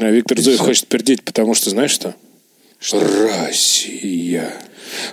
А 0.00 0.10
Виктор 0.10 0.40
Зуев 0.40 0.60
хочет 0.60 0.86
пердеть, 0.86 1.22
потому 1.22 1.54
что 1.54 1.70
знаешь 1.70 1.90
что? 1.90 2.14
Россия. 2.90 4.52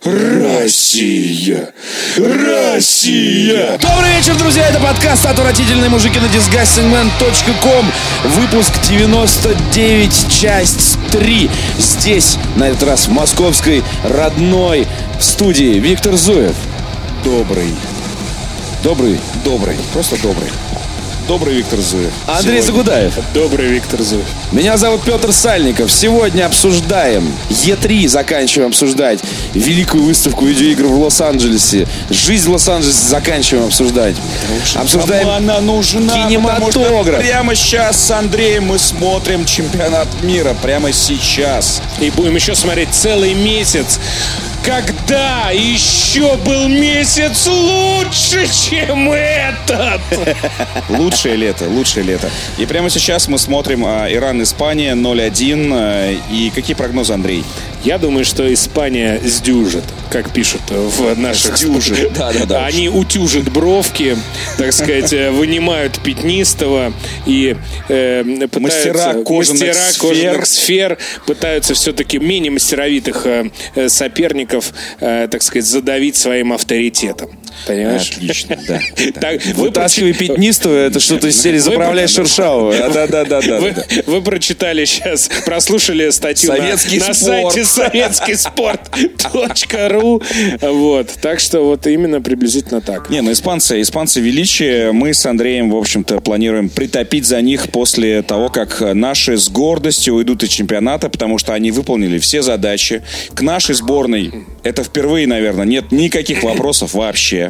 Россия! 0.03 1.73
Россия! 2.17 3.77
Добрый 3.77 4.17
вечер, 4.17 4.37
друзья! 4.37 4.67
Это 4.67 4.79
подкаст 4.79 5.25
«Отвратительные 5.25 5.89
мужики» 5.89 6.19
на 6.19 6.25
disgustingman.com 6.25 7.85
Выпуск 8.25 8.73
99, 8.89 10.27
часть 10.29 10.97
3 11.11 11.49
Здесь, 11.77 12.37
на 12.57 12.69
этот 12.69 12.83
раз 12.83 13.07
в 13.07 13.11
московской 13.11 13.83
родной 14.03 14.85
студии 15.19 15.79
Виктор 15.79 16.15
Зуев 16.15 16.55
Добрый. 17.23 17.69
Добрый, 18.83 19.19
Добрый. 19.43 19.77
Просто 19.93 20.21
добрый. 20.21 20.49
Добрый 21.29 21.57
Виктор 21.57 21.79
Зуев 21.79 22.11
Андрей 22.25 22.59
Сегодня. 22.59 22.61
Загудаев 22.63 23.13
Добрый 23.35 23.67
Виктор 23.67 24.01
Зуев. 24.01 24.25
Меня 24.51 24.77
зовут 24.77 25.03
Петр 25.03 25.31
Сальников. 25.31 25.91
Сегодня 25.91 26.47
обсуждаем 26.47 27.31
Е3, 27.51 28.07
заканчиваем 28.07 28.69
обсуждать 28.69 29.19
великую 29.53 30.05
выставку 30.05 30.45
видеоигр 30.45 30.87
в 30.87 30.99
Лос-Анджелесе. 30.99 31.87
Жизнь 32.09 32.49
в 32.49 32.53
Лос-Анджелесе 32.53 33.05
заканчиваем 33.05 33.67
обсуждать. 33.67 34.15
Обсуждаем 34.73 35.25
Кому 35.25 35.35
она 35.35 35.61
нужна, 35.61 36.13
кинематограф. 36.13 37.19
прямо 37.19 37.53
сейчас 37.53 38.03
с 38.03 38.09
Андреем 38.09 38.65
мы 38.65 38.79
смотрим 38.79 39.45
чемпионат 39.45 40.07
мира. 40.23 40.55
Прямо 40.63 40.91
сейчас. 40.91 41.79
И 41.99 42.09
будем 42.09 42.33
еще 42.33 42.55
смотреть 42.55 42.89
целый 42.91 43.35
месяц. 43.35 43.99
Когда 44.69 45.49
еще 45.49 46.37
был 46.45 46.67
месяц 46.67 47.47
лучше, 47.47 48.47
чем 48.47 49.11
этот? 49.11 49.99
Лучшее 50.89 51.37
лето, 51.37 51.67
лучшее 51.67 52.03
лето. 52.03 52.29
И 52.59 52.67
прямо 52.67 52.91
сейчас 52.91 53.27
мы 53.27 53.39
смотрим 53.39 53.83
а, 53.83 54.05
Иран-Испания 54.07 54.93
0-1. 54.93 55.71
а, 55.73 56.11
и 56.31 56.51
какие 56.51 56.75
прогнозы, 56.75 57.13
Андрей? 57.13 57.43
Я 57.83 57.97
думаю, 57.97 58.25
что 58.25 58.51
Испания 58.53 59.19
сдюжит, 59.23 59.85
как 60.09 60.33
пишут 60.33 60.61
в 60.69 61.17
наших... 61.17 61.57
Сдюжит. 61.57 62.13
Да-да-да. 62.13 62.65
Они 62.65 62.89
утюжат 62.89 63.49
бровки, 63.49 64.17
так 64.57 64.73
сказать, 64.73 65.13
э, 65.13 65.31
вынимают 65.31 65.99
пятнистого 65.99 66.93
и 67.25 67.55
э, 67.87 68.23
пытаются... 68.51 68.59
Мастера 68.59 69.23
кожаных 69.23 69.61
мастера 69.61 69.73
сфер. 69.73 70.01
кожаных 70.01 70.45
сфер 70.45 70.97
пытаются 71.25 71.73
все-таки 71.73 72.19
менее 72.19 72.51
мастеровитых 72.51 73.25
э, 73.25 73.49
э, 73.75 73.87
соперников, 73.87 74.73
э, 74.99 75.27
так 75.31 75.41
сказать, 75.41 75.65
задавить 75.65 76.17
своим 76.17 76.51
авторитетом. 76.51 77.29
Понимаешь? 77.67 78.11
Отлично, 78.11 78.57
да. 78.67 78.79
Так, 79.19 79.43
вы 79.45 79.65
Вытаскивай 79.65 80.13
пятнистого, 80.13 80.75
это 80.75 80.99
что-то 80.99 81.27
из 81.27 81.41
серии 81.41 81.57
«Заправляй 81.57 82.07
Шершавого». 82.07 82.73
Да-да-да-да. 82.93 83.59
Вы, 83.59 83.75
вы 84.05 84.21
прочитали 84.21 84.85
сейчас, 84.85 85.29
прослушали 85.45 86.09
статью 86.11 86.53
на- 86.53 86.77
сайте 86.77 87.65
советский 87.65 88.35
спорт.ру. 88.35 90.21
Вот. 90.61 91.09
Так 91.21 91.39
что 91.39 91.61
вот 91.61 91.87
именно 91.87 92.21
приблизительно 92.21 92.81
так. 92.81 93.09
Не, 93.09 93.21
ну 93.21 93.31
испанцы, 93.31 93.81
испанцы 93.81 94.19
величие. 94.21 94.91
Мы 94.91 95.13
с 95.13 95.25
Андреем, 95.25 95.71
в 95.71 95.75
общем-то, 95.75 96.19
планируем 96.21 96.69
притопить 96.69 97.25
за 97.25 97.41
них 97.41 97.69
после 97.71 98.21
того, 98.21 98.49
как 98.49 98.81
наши 98.81 99.37
с 99.37 99.49
гордостью 99.49 100.15
уйдут 100.15 100.43
из 100.43 100.49
чемпионата, 100.49 101.09
потому 101.09 101.37
что 101.37 101.53
они 101.53 101.71
выполнили 101.71 102.19
все 102.19 102.41
задачи. 102.41 103.03
К 103.33 103.41
нашей 103.41 103.75
сборной 103.75 104.31
это 104.63 104.83
впервые, 104.83 105.27
наверное, 105.27 105.65
нет 105.65 105.91
никаких 105.91 106.43
вопросов 106.43 106.93
вообще. 106.93 107.48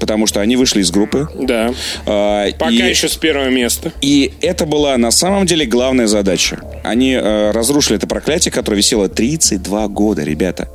Потому 0.00 0.26
что 0.26 0.40
они 0.40 0.56
вышли 0.56 0.80
из 0.82 0.90
группы. 0.90 1.28
Да. 1.40 1.72
А, 2.06 2.50
Пока 2.58 2.70
и- 2.70 2.76
еще 2.90 3.08
с 3.08 3.16
первого 3.16 3.48
места. 3.48 3.92
и 4.00 4.32
это 4.40 4.66
была 4.66 4.96
на 4.96 5.10
самом 5.10 5.46
деле 5.46 5.66
главная 5.66 6.06
задача. 6.06 6.58
Они 6.84 7.12
э, 7.12 7.50
разрушили 7.50 7.96
это 7.96 8.06
проклятие, 8.06 8.52
которое 8.52 8.76
висело 8.76 9.08
32 9.08 9.88
года, 9.88 10.22
ребята. 10.22 10.68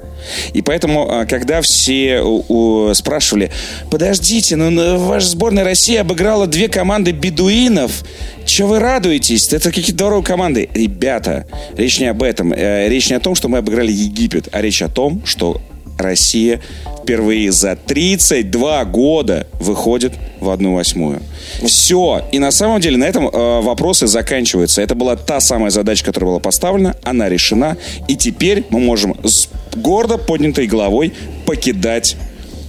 И 0.53 0.61
поэтому, 0.61 1.07
э, 1.09 1.25
когда 1.25 1.61
все 1.61 2.21
у- 2.21 2.43
у- 2.89 2.93
спрашивали, 2.93 3.51
подождите, 3.89 4.55
ну 4.55 4.69
ну, 4.69 4.97
ваша 4.97 5.27
сборная 5.27 5.63
России 5.63 5.95
обыграла 5.95 6.47
две 6.47 6.67
команды 6.67 7.11
бедуинов, 7.11 8.03
че 8.45 8.65
вы 8.65 8.79
радуетесь? 8.79 9.47
Это 9.53 9.69
какие-то 9.69 9.91
здоровые 9.91 10.23
команды. 10.25 10.69
Ребята, 10.73 11.45
речь 11.77 11.99
не 11.99 12.07
об 12.07 12.21
этом. 12.23 12.53
Э, 12.53 12.87
речь 12.89 13.09
не 13.09 13.15
о 13.15 13.19
том, 13.19 13.35
что 13.35 13.47
мы 13.49 13.59
обыграли 13.59 13.91
Египет, 13.91 14.49
а 14.51 14.61
речь 14.61 14.81
о 14.81 14.89
том, 14.89 15.21
что 15.25 15.61
Россия 16.01 16.61
впервые 17.01 17.51
за 17.51 17.75
32 17.75 18.85
года 18.85 19.47
выходит 19.59 20.13
в 20.39 20.49
одну 20.49 20.75
восьмую. 20.75 21.21
Все. 21.65 22.21
И 22.31 22.39
на 22.39 22.51
самом 22.51 22.79
деле 22.79 22.97
на 22.97 23.05
этом 23.05 23.27
э, 23.27 23.61
вопросы 23.61 24.07
заканчиваются. 24.07 24.81
Это 24.81 24.95
была 24.95 25.15
та 25.15 25.39
самая 25.39 25.71
задача, 25.71 26.05
которая 26.05 26.31
была 26.31 26.39
поставлена. 26.39 26.95
Она 27.03 27.29
решена. 27.29 27.77
И 28.07 28.15
теперь 28.15 28.65
мы 28.69 28.79
можем 28.79 29.15
с 29.23 29.49
гордо 29.75 30.17
поднятой 30.17 30.67
головой 30.67 31.13
покидать 31.45 32.15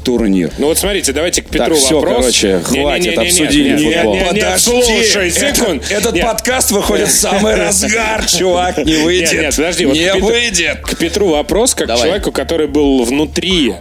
турнир. 0.03 0.51
Ну 0.59 0.67
вот 0.67 0.79
смотрите, 0.79 1.13
давайте 1.13 1.43
к 1.43 1.47
Петру 1.49 1.75
всё, 1.77 1.97
вопрос. 1.97 2.17
короче, 2.19 2.61
хватит, 2.61 3.19
обсудили 3.19 3.77
футбол. 3.77 4.15
Не, 4.15 4.21
не, 4.21 4.53
не, 4.53 4.59
слушай, 4.59 5.31
секунд. 5.31 5.85
Этот 5.91 6.15
Нет. 6.15 6.25
подкаст 6.27 6.71
выходит 6.71 7.09
в 7.09 7.13
самый 7.13 7.55
разгар, 7.55 8.25
чувак. 8.27 8.79
Не 8.79 8.97
выйдет. 8.97 9.33
Нет, 9.33 9.43
нет, 9.43 9.57
подожди, 9.57 9.87
вот 9.87 9.97
Не 9.97 10.09
к 10.11 10.15
Петру- 10.17 10.27
выйдет. 10.27 10.81
К 10.83 10.97
Петру 10.97 11.29
вопрос, 11.29 11.75
как 11.75 11.87
Давай. 11.89 12.03
человеку, 12.05 12.33
который 12.33 12.67
был 12.67 13.05
внутри 13.05 13.75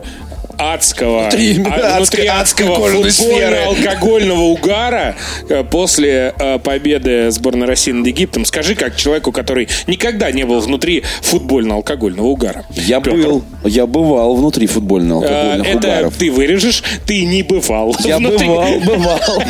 адского, 0.61 1.21
Внутри, 1.23 1.63
а, 1.65 1.97
внутри 1.97 2.27
адской 2.27 2.67
кожаной 2.67 3.11
сферы. 3.11 3.57
алкогольного 3.65 4.41
угара 4.41 5.15
э, 5.49 5.63
после 5.63 6.33
э, 6.37 6.59
победы 6.59 7.29
сборной 7.31 7.67
России 7.67 7.91
над 7.91 8.07
Египтом. 8.07 8.45
Скажи, 8.45 8.75
как 8.75 8.95
человеку, 8.95 9.31
который 9.31 9.67
никогда 9.87 10.31
не 10.31 10.43
был 10.43 10.59
внутри 10.59 11.03
футбольно-алкогольного 11.21 12.27
угара. 12.27 12.65
Я 12.71 12.99
Петр. 12.99 13.17
был, 13.17 13.43
я 13.63 13.85
бывал 13.85 14.35
внутри 14.35 14.67
Э, 14.71 14.73
футбольно-алкогольных 14.73 15.67
Это 15.67 15.77
угаров. 15.77 16.15
ты 16.17 16.31
вырежешь, 16.31 16.83
ты 17.05 17.25
не 17.25 17.43
бывал. 17.43 17.95
Я 18.03 18.17
внутри. 18.17 18.47
бывал, 18.47 18.79
бывал. 18.79 19.43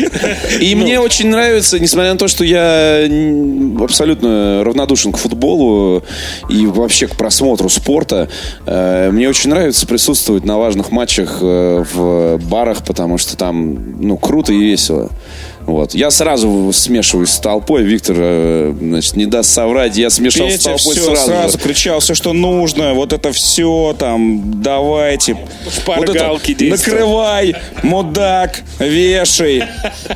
И 0.60 0.74
мне 0.74 1.00
очень 1.00 1.28
нравится, 1.28 1.78
несмотря 1.78 2.12
на 2.12 2.18
то, 2.18 2.28
что 2.28 2.44
я 2.44 3.08
абсолютно 3.82 4.62
равнодушен 4.64 5.12
к 5.12 5.18
футболу 5.18 6.04
и 6.48 6.66
вообще 6.66 7.06
к 7.06 7.16
просмотру 7.16 7.68
спорта, 7.68 8.28
э, 8.66 9.10
мне 9.10 9.28
очень 9.28 9.50
нравится 9.50 9.86
присутствовать 9.86 10.44
на 10.44 10.57
важных 10.58 10.90
матчах 10.90 11.38
э, 11.40 11.84
в 11.92 12.38
барах, 12.38 12.84
потому 12.84 13.18
что 13.18 13.36
там, 13.36 14.00
ну, 14.00 14.16
круто 14.16 14.52
и 14.52 14.58
весело. 14.58 15.10
Вот. 15.68 15.94
Я 15.94 16.10
сразу 16.10 16.70
смешиваюсь 16.72 17.28
с 17.28 17.38
толпой. 17.38 17.82
Виктор, 17.82 18.16
э, 18.18 18.74
значит, 18.80 19.16
не 19.16 19.26
даст 19.26 19.50
соврать. 19.50 19.98
Я 19.98 20.08
смешался 20.08 20.56
с 20.56 20.58
Петя 20.60 20.70
толпой 20.70 20.94
все 20.94 21.04
сразу. 21.04 21.26
сразу, 21.26 21.58
кричал 21.58 22.00
все, 22.00 22.14
что 22.14 22.32
нужно. 22.32 22.94
Вот 22.94 23.12
это 23.12 23.32
все 23.32 23.94
там, 23.98 24.62
давайте. 24.62 25.36
Шпаргалки 25.70 26.52
вот 26.52 26.62
это, 26.62 26.70
накрывай, 26.70 27.54
мудак, 27.82 28.62
вешай. 28.78 29.64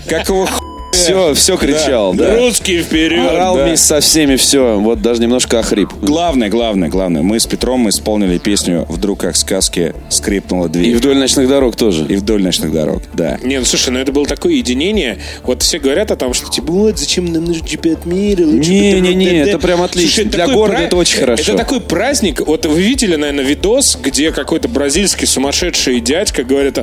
Какого. 0.08 0.48
Все, 0.92 1.34
все 1.34 1.56
кричал, 1.56 2.14
да. 2.14 2.36
Русский 2.36 2.82
вперед. 2.82 3.28
Орал 3.28 3.56
да. 3.56 3.64
вместе 3.64 3.86
со 3.86 4.00
всеми, 4.00 4.36
все. 4.36 4.78
Вот 4.78 5.00
даже 5.00 5.22
немножко 5.22 5.58
охрип. 5.58 5.90
Главное, 6.00 6.48
главное, 6.50 6.88
главное. 6.90 7.22
Мы 7.22 7.40
с 7.40 7.46
Петром 7.46 7.88
исполнили 7.88 8.38
песню 8.38 8.84
«Вдруг 8.88 9.20
как 9.20 9.34
в 9.34 9.38
сказке 9.38 9.94
скрипнула 10.10 10.66
И 10.66 10.70
дверь». 10.70 10.96
вдоль 10.96 11.16
ночных 11.16 11.48
дорог 11.48 11.76
тоже. 11.76 12.06
И 12.08 12.16
вдоль 12.16 12.42
ночных 12.42 12.72
дорог, 12.72 13.02
да. 13.14 13.38
Не, 13.42 13.58
ну 13.58 13.64
слушай, 13.64 13.90
ну 13.90 13.98
это 13.98 14.12
было 14.12 14.26
такое 14.26 14.52
единение. 14.52 15.18
Вот 15.44 15.62
все 15.62 15.78
говорят 15.78 16.10
о 16.10 16.16
том, 16.16 16.34
что 16.34 16.50
типа, 16.50 16.70
вот 16.72 16.98
зачем 16.98 17.24
нам 17.32 17.46
нужен 17.46 17.64
чемпионат 17.64 18.04
мира? 18.04 18.42
Не-не-не, 18.42 19.00
там, 19.00 19.14
да-да-да». 19.14 19.50
это 19.50 19.58
прям 19.58 19.82
отлично. 19.82 20.12
Слушай, 20.22 20.28
Для 20.28 20.46
города 20.46 20.78
это 20.78 20.96
очень 20.96 21.18
хорошо. 21.20 21.42
Это 21.42 21.56
такой 21.56 21.80
праздник. 21.80 22.46
Вот 22.46 22.66
вы 22.66 22.80
видели, 22.82 23.16
наверное, 23.16 23.44
видос, 23.44 23.98
где 24.00 24.30
какой-то 24.30 24.68
бразильский 24.68 25.26
сумасшедший 25.26 26.00
дядька 26.00 26.44
говорит, 26.44 26.78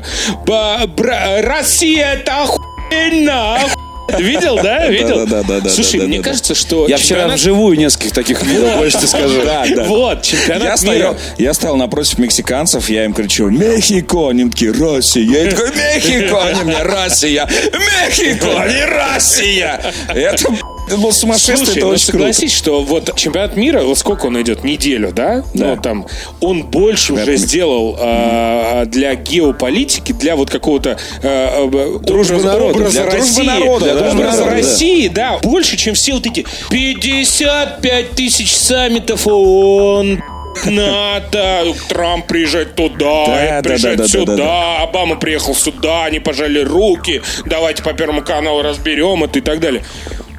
«Ба- 0.47 0.81
бра- 0.87 1.41
Россия 1.41 2.13
это 2.13 2.43
охуенно, 2.43 3.55
охуенно». 3.55 3.88
Видел, 4.17 4.57
да? 4.61 4.87
Видел? 4.87 5.17
Да-да-да-да-да, 5.25 5.69
Слушай, 5.69 5.99
да-да-да. 5.99 6.07
мне 6.07 6.21
кажется, 6.21 6.55
что 6.55 6.87
Я 6.87 6.97
вчера 6.97 7.27
вживую 7.27 7.77
нескольких 7.77 8.11
таких 8.13 8.43
видел, 8.43 8.69
больше 8.77 8.97
тебе 8.97 9.07
скажу. 9.07 9.41
Да, 9.43 9.65
да. 9.75 9.83
Вот, 9.83 10.21
чемпионат 10.23 10.81
Я 10.81 10.93
мира. 10.93 11.17
я 11.37 11.53
стоял 11.53 11.75
напротив 11.75 12.17
мексиканцев, 12.17 12.89
я 12.89 13.05
им 13.05 13.13
кричу 13.13 13.49
«Мехико!» 13.49 14.29
Они 14.29 14.49
такие 14.49 14.71
«Россия!» 14.71 15.43
Я 15.45 15.51
такой 15.51 15.71
«Мехико!» 15.71 16.43
Они 16.43 16.63
мне 16.63 16.81
«Россия!» 16.81 17.47
«Мехико!» 17.47 18.67
Не 18.67 18.85
«Россия!» 18.85 19.93
Это 20.09 20.47
это 20.89 20.97
было 20.97 21.11
сумасшествие, 21.11 21.57
Слушай, 21.57 21.77
это 21.77 21.85
ну 21.85 21.91
очень 21.93 22.05
круто. 22.05 22.17
согласись, 22.17 22.53
что 22.53 22.83
вот 22.83 23.15
чемпионат 23.15 23.55
мира, 23.55 23.83
вот 23.83 23.97
сколько 23.97 24.25
он 24.25 24.41
идет? 24.41 24.63
Неделю, 24.63 25.11
да? 25.11 25.43
Да. 25.53 25.75
Ну, 25.75 25.81
там, 25.81 26.07
он 26.41 26.63
больше 26.63 27.13
уже 27.13 27.25
Чемпионат 27.25 27.41
сделал 27.41 27.97
а, 27.99 28.85
для 28.85 29.15
геополитики, 29.15 30.11
для 30.13 30.35
вот 30.35 30.49
какого-то 30.49 30.97
а, 31.23 31.67
Дружбы 32.01 32.35
образа, 32.35 32.47
народа, 32.47 32.77
образа 32.77 32.91
для 32.91 33.11
дружбы 33.11 33.19
России, 33.19 33.45
народа, 33.45 33.85
для 33.85 33.93
да, 33.93 33.99
образа 33.99 34.17
дружбы 34.17 34.37
народа, 34.37 34.55
России, 34.55 35.07
да. 35.07 35.37
больше, 35.43 35.77
чем 35.77 35.93
все 35.93 36.13
вот 36.13 36.25
эти 36.25 36.45
55 36.71 38.11
тысяч 38.11 38.55
саммитов 38.55 39.27
ООН, 39.27 40.21
НАТО, 40.65 41.73
Трамп 41.87 42.27
приезжает 42.27 42.75
туда, 42.75 43.25
Да, 43.25 43.61
да, 43.61 43.61
приезжает 43.61 43.97
да, 43.97 44.03
да, 44.03 44.09
сюда, 44.09 44.35
да, 44.35 44.43
да. 44.43 44.77
Обама 44.83 45.15
приехал 45.15 45.55
сюда, 45.55 46.05
они 46.05 46.19
пожали 46.19 46.59
руки, 46.59 47.21
давайте 47.45 47.83
по 47.83 47.93
Первому 47.93 48.21
каналу 48.23 48.61
разберем 48.61 49.23
это 49.23 49.39
и 49.39 49.41
так 49.41 49.59
далее. 49.59 49.83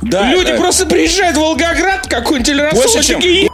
Да, 0.03 0.31
Люди 0.31 0.53
да. 0.53 0.59
просто 0.59 0.87
приезжают 0.87 1.37
в 1.37 1.41
Волгоград, 1.41 2.07
какой-нибудь 2.07 2.49
или 2.49 2.75
Больше, 2.75 3.03
чем- 3.03 3.21
и. 3.21 3.49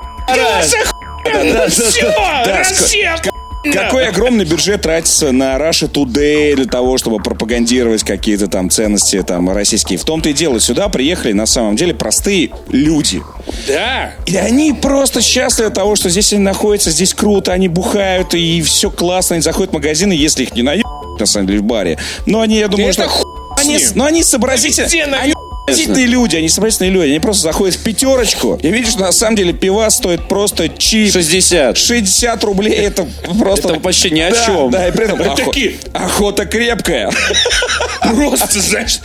Все, 0.63 2.13
да, 2.45 2.59
Россия 2.59 3.15
охуенно. 3.15 3.37
Какой 3.73 4.07
огромный 4.07 4.45
бюджет 4.45 4.83
тратится 4.83 5.33
на 5.33 5.57
Russia 5.57 5.91
Today 5.91 6.55
для 6.55 6.67
того, 6.67 6.99
чтобы 6.99 7.19
пропагандировать 7.19 8.05
какие-то 8.05 8.47
там 8.47 8.71
ценности 8.71 9.21
там 9.23 9.51
российские. 9.51 9.99
В 9.99 10.05
том-то 10.05 10.29
и 10.29 10.33
дело, 10.33 10.61
сюда 10.61 10.89
приехали 10.89 11.33
на 11.33 11.47
самом 11.47 11.75
деле 11.75 11.93
простые 11.93 12.51
люди. 12.69 13.23
Да. 13.67 14.13
И 14.27 14.37
они 14.37 14.73
просто 14.73 15.21
счастливы 15.21 15.69
от 15.69 15.75
того, 15.75 15.97
что 15.97 16.11
здесь 16.11 16.33
они 16.33 16.43
находятся, 16.43 16.91
здесь 16.93 17.13
круто, 17.13 17.53
они 17.53 17.67
бухают, 17.67 18.35
и 18.35 18.63
все 18.63 18.91
классно, 18.91 19.35
они 19.35 19.43
заходят 19.43 19.71
в 19.73 19.75
магазины, 19.75 20.13
если 20.13 20.45
их 20.45 20.55
не 20.55 20.63
наеб, 20.63 20.87
на 21.19 21.27
самом 21.27 21.49
деле, 21.49 21.59
в 21.59 21.65
баре. 21.65 21.99
Но 22.25 22.43
они, 22.43 22.59
я 22.59 22.69
думаю, 22.69 22.91
это 22.91 23.03
что... 23.03 23.09
хуй 23.09 23.27
Они, 23.59 23.79
но 23.95 24.05
они 24.05 24.23
сообразительные. 24.23 25.17
Они 25.21 25.33
сообразительные 25.67 26.07
люди, 26.07 26.37
они 26.37 26.49
сообразительные 26.49 26.93
люди. 26.93 27.09
Они 27.11 27.19
просто 27.21 27.43
заходят 27.43 27.75
в 27.75 27.83
пятерочку. 27.83 28.59
И 28.63 28.69
видишь, 28.71 28.93
что 28.93 29.01
на 29.01 29.13
самом 29.13 29.37
деле 29.37 29.53
пива 29.53 29.89
стоит 29.91 30.29
просто 30.29 30.69
чип. 30.69 31.13
60. 31.13 31.77
60 31.77 32.45
рублей 32.45 32.73
это 32.73 33.07
просто... 33.39 33.71
Это 33.71 33.81
почти 33.81 34.11
ни 34.11 34.21
о 34.21 34.31
Да, 34.31 34.47
чем. 34.47 34.71
Да, 34.71 34.87
и 34.89 34.93
при 34.93 35.05
этом 35.07 35.21
Это 35.21 35.33
охо- 35.33 35.45
такие. 35.47 35.75
охота 35.93 36.47
крепкая. 36.47 37.11
Просто, 38.03 38.61
знаешь, 38.61 39.01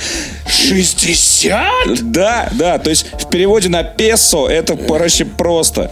60? 0.47 1.65
Да, 2.11 2.49
да, 2.51 2.77
то 2.77 2.89
есть 2.91 3.05
в 3.13 3.29
переводе 3.29 3.69
на 3.69 3.83
песо 3.83 4.47
это 4.47 4.75
проще 4.75 5.25
просто. 5.25 5.91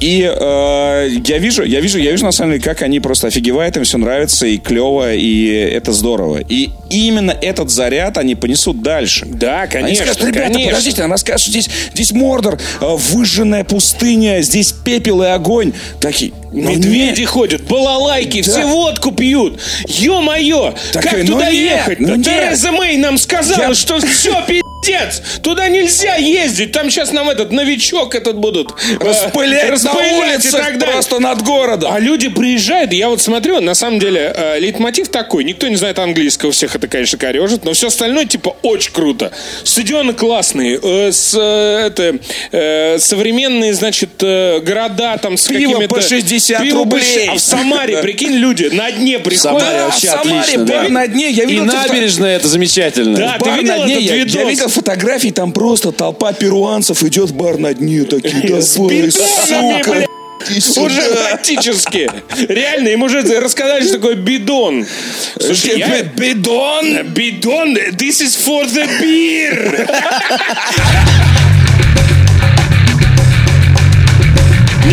И 0.00 0.22
э, 0.22 1.08
я 1.26 1.38
вижу, 1.38 1.62
я 1.64 1.80
вижу, 1.80 1.98
я 1.98 2.10
вижу 2.10 2.24
на 2.24 2.32
самом 2.32 2.52
деле, 2.52 2.62
как 2.62 2.82
они 2.82 3.00
просто 3.00 3.28
офигевают, 3.28 3.76
им 3.76 3.84
все 3.84 3.96
нравится 3.96 4.46
и 4.46 4.58
клево, 4.58 5.14
и 5.14 5.46
это 5.46 5.92
здорово. 5.92 6.38
И 6.48 6.70
именно 6.90 7.30
этот 7.30 7.70
заряд 7.70 8.18
они 8.18 8.34
понесут 8.34 8.82
дальше. 8.82 9.24
Да, 9.26 9.62
Они 9.62 9.70
конечно, 9.70 10.04
скажут, 10.06 10.24
ребята, 10.28 10.52
конечно. 10.52 10.70
подождите, 10.72 11.02
она 11.02 11.16
скажет, 11.16 11.40
что 11.42 11.50
здесь, 11.50 11.70
здесь 11.94 12.12
Мордор, 12.12 12.58
э, 12.80 12.86
выжженная 13.12 13.64
пустыня, 13.64 14.42
здесь 14.42 14.72
пепел 14.72 15.22
и 15.22 15.26
огонь. 15.26 15.72
Такие, 16.00 16.32
«Ну, 16.52 16.70
Медведи 16.70 17.20
нет». 17.20 17.28
ходят, 17.28 17.62
балалайки, 17.64 18.42
Да. 18.42 18.50
все 18.52 18.66
водку 18.66 19.10
пьют. 19.12 19.60
Ё-моё, 19.88 20.74
Так, 20.92 21.02
как 21.04 21.18
ну 21.18 21.26
туда 21.34 21.50
нет, 21.50 21.78
ехать? 21.78 22.00
ну. 22.00 22.22
Тереза 22.22 22.70
Мэй 22.72 22.96
нам 22.96 23.16
сказала, 23.18 23.68
Я- 23.68 23.74
что 23.74 23.98
все 24.00 24.40
пиздец. 24.84 25.22
Туда 25.42 25.68
нельзя 25.68 26.16
ездить. 26.16 26.72
Там 26.72 26.90
сейчас 26.90 27.12
нам 27.12 27.30
этот 27.30 27.52
новичок 27.52 28.14
этот 28.14 28.36
будут 28.36 28.70
э, 28.70 29.04
Распылять, 29.04 29.70
распылять 29.70 30.12
на 30.12 30.16
и 30.16 30.20
улицах 30.20 30.78
просто 30.78 31.18
над 31.20 31.42
городом. 31.42 31.92
А 31.92 31.98
люди 31.98 32.28
приезжают, 32.28 32.92
и 32.92 32.96
я 32.96 33.08
вот 33.08 33.20
смотрю, 33.20 33.60
на 33.60 33.74
самом 33.74 33.98
деле, 33.98 34.32
э, 34.34 34.58
лейтмотив 34.60 35.08
такой, 35.08 35.44
никто 35.44 35.68
не 35.68 35.76
знает 35.76 35.98
английского, 35.98 36.52
всех 36.52 36.74
это, 36.76 36.88
конечно, 36.88 37.18
корежит, 37.18 37.64
но 37.64 37.72
все 37.72 37.88
остальное, 37.88 38.24
типа, 38.26 38.56
очень 38.62 38.92
круто. 38.92 39.32
Стадионы 39.64 40.12
классные, 40.12 40.78
э, 40.82 41.12
с, 41.12 41.34
э, 41.36 41.86
это, 41.86 42.18
э, 42.52 42.98
современные, 42.98 43.74
значит, 43.74 44.10
э, 44.22 44.60
города 44.60 45.16
там 45.18 45.36
с 45.36 45.46
Пиво 45.46 45.72
какими-то... 45.72 45.94
по 45.94 46.00
60 46.00 46.62
Пиво 46.62 46.78
рублей. 46.78 47.02
60. 47.02 47.28
А 47.28 47.34
в 47.34 47.40
Самаре, 47.40 47.98
прикинь, 48.02 48.32
люди 48.32 48.64
на 48.72 48.90
дне 48.90 49.18
приходят. 49.18 49.42
Самаре 49.42 49.64
Да, 49.78 49.84
вообще 49.86 50.06
в 50.06 50.10
Самаре 50.10 50.40
отлично. 50.40 50.88
на 50.88 51.06
дне, 51.06 51.30
я 51.30 51.44
И 51.44 51.46
видел 51.46 51.64
в- 51.64 51.66
набережная 51.66 52.36
это 52.36 52.48
замечательно. 52.48 53.16
Да, 53.16 53.38
ты 53.42 53.50
видел 53.50 53.74
этот 53.84 54.00
я, 54.00 54.14
видос? 54.16 54.73
Фотографии, 54.74 55.30
там 55.30 55.52
просто 55.52 55.92
толпа 55.92 56.32
перуанцев 56.32 57.02
идет 57.04 57.30
в 57.30 57.34
бар 57.34 57.58
на 57.58 57.72
дне, 57.72 58.04
такие, 58.04 58.46
давай, 58.46 58.62
сука, 58.62 58.88
блядь. 58.88 60.06
иди 60.50 60.60
сюда». 60.60 60.86
Уже 60.86 61.02
практически. 61.02 62.10
Реально, 62.48 62.88
им 62.88 63.02
уже 63.02 63.22
рассказали, 63.40 63.84
что 63.84 63.94
такое 63.94 64.16
бидон. 64.16 64.86
Слушай, 65.40 65.78
я... 65.78 66.02
Бидон! 66.02 67.08
Бидон, 67.14 67.74
this 67.96 68.20
is 68.20 68.36
for 68.36 68.64
the 68.66 68.86
beer. 69.00 69.86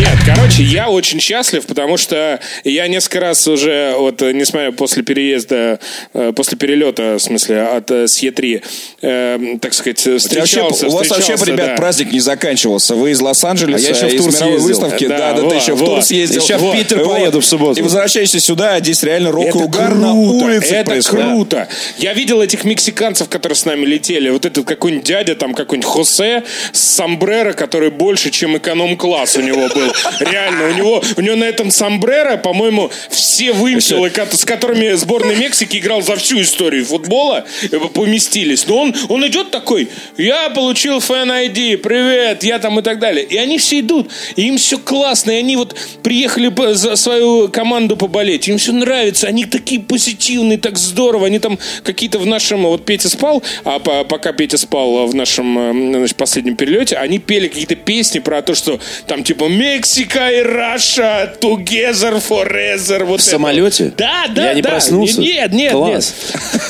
Нет, 0.02 0.18
короче, 0.26 0.64
я 0.64 0.88
очень 0.90 1.20
счастлив, 1.20 1.64
потому 1.64 1.96
что 1.96 2.40
я 2.64 2.88
несколько 2.88 3.20
раз 3.20 3.46
уже, 3.46 3.94
вот, 3.96 4.20
несмотря 4.20 4.72
после 4.72 5.04
переезда, 5.04 5.78
э, 6.12 6.32
после 6.34 6.58
перелета, 6.58 7.18
в 7.18 7.22
смысле, 7.22 7.62
от 7.62 7.88
э, 7.92 8.08
Сье-3, 8.08 8.62
э, 9.02 9.38
так 9.60 9.72
сказать, 9.72 10.02
Ты 10.02 10.12
вообще- 10.14 10.28
встречался, 10.28 10.88
у 10.88 10.90
вас 10.90 11.08
вообще, 11.08 11.22
встречался, 11.36 11.44
ребят, 11.52 11.66
да. 11.68 11.74
праздник 11.76 12.10
не 12.12 12.18
заканчивался. 12.18 12.96
Вы 12.96 13.12
из 13.12 13.20
Лос-Анджелеса, 13.20 13.76
А 13.76 13.90
я 13.90 13.96
еще 13.96 14.06
в 14.08 14.12
из 14.12 14.22
тур 14.24 14.32
мировой 14.32 14.58
съездил. 14.58 14.68
выставки. 14.80 15.06
Да, 15.06 15.18
Да, 15.18 15.32
да, 15.34 15.42
вот, 15.42 15.50
ты 15.50 15.56
еще 15.56 15.72
в 15.74 15.78
вот. 15.78 15.86
тур 15.86 16.02
съездил. 16.02 16.42
Еще 16.42 16.56
в 16.56 16.60
Вот. 16.62 16.76
Питер 16.76 16.98
Вот. 17.04 17.08
поеду 17.14 17.40
в 17.40 17.44
субботу. 17.46 17.78
И 17.78 17.82
возвращаешься 17.84 18.40
сюда, 18.40 18.74
а 18.74 18.80
здесь 18.80 19.04
реально 19.04 19.30
рок 19.30 19.44
и 19.44 19.48
Это 19.50 19.58
угар 19.58 19.94
на 19.94 20.10
круто, 20.10 20.44
улице 20.46 20.74
это 20.74 20.90
происходит. 20.90 21.26
круто. 21.26 21.68
Я 21.98 22.12
видел 22.12 22.42
этих 22.42 22.64
мексиканцев, 22.64 23.28
которые 23.28 23.54
с 23.54 23.64
нами 23.66 23.86
летели. 23.86 24.30
Вот 24.30 24.44
этот 24.46 24.66
какой-нибудь 24.66 25.06
дядя, 25.06 25.36
там 25.36 25.54
какой-нибудь 25.54 25.88
Хосе 25.88 26.42
с 26.72 26.80
сомбреро, 26.80 27.52
который 27.52 27.90
больше, 27.90 28.30
чем 28.30 28.56
эконом-класс 28.56 29.36
у 29.36 29.42
него 29.42 29.68
был. 29.72 29.91
Реально, 30.20 30.68
у 30.68 30.72
него, 30.72 31.02
у 31.16 31.20
него 31.20 31.36
на 31.36 31.44
этом 31.44 31.70
сомбреро, 31.70 32.36
по-моему, 32.36 32.90
все 33.10 33.52
вымпелы, 33.52 34.10
с 34.32 34.44
которыми 34.44 34.92
сборная 34.92 35.36
Мексики 35.36 35.78
играл 35.78 36.02
за 36.02 36.16
всю 36.16 36.40
историю 36.40 36.84
футбола, 36.84 37.44
э, 37.62 37.78
поместились. 37.92 38.66
Но 38.66 38.78
он, 38.78 38.94
он 39.08 39.26
идет 39.26 39.50
такой, 39.50 39.88
я 40.16 40.50
получил 40.50 40.98
фэн-айди, 40.98 41.76
привет, 41.76 42.44
я 42.44 42.58
там 42.58 42.78
и 42.78 42.82
так 42.82 42.98
далее. 42.98 43.24
И 43.24 43.36
они 43.36 43.58
все 43.58 43.80
идут, 43.80 44.10
и 44.36 44.42
им 44.48 44.56
все 44.56 44.78
классно, 44.78 45.32
и 45.32 45.36
они 45.36 45.56
вот 45.56 45.74
приехали 46.02 46.52
за 46.74 46.96
свою 46.96 47.48
команду 47.48 47.96
поболеть, 47.96 48.48
им 48.48 48.58
все 48.58 48.72
нравится, 48.72 49.26
они 49.26 49.44
такие 49.44 49.80
позитивные, 49.80 50.58
так 50.58 50.78
здорово, 50.78 51.26
они 51.26 51.38
там 51.38 51.58
какие-то 51.82 52.18
в 52.18 52.26
нашем, 52.26 52.62
вот 52.62 52.84
Петя 52.84 53.08
спал, 53.08 53.42
а 53.64 53.78
по- 53.78 54.04
пока 54.04 54.32
Петя 54.32 54.58
спал 54.58 55.06
в 55.06 55.14
нашем 55.14 55.58
э, 55.58 55.98
значит, 55.98 56.16
последнем 56.16 56.56
перелете, 56.56 56.96
они 56.96 57.18
пели 57.18 57.48
какие-то 57.48 57.76
песни 57.76 58.18
про 58.18 58.42
то, 58.42 58.54
что 58.54 58.78
там 59.06 59.24
типа 59.24 59.44
Мексика 59.44 59.81
и 59.82 60.42
Раша 60.42 61.34
together 61.40 62.22
forever. 62.26 63.04
Вот 63.04 63.20
В 63.20 63.22
это. 63.24 63.30
самолете? 63.32 63.92
Да, 63.96 64.26
да, 64.28 64.48
Я 64.48 64.54
не 64.54 64.62
да. 64.62 64.70
проснулся? 64.70 65.20
Нет, 65.20 65.52
нет, 65.52 65.72
Класс. 65.72 66.14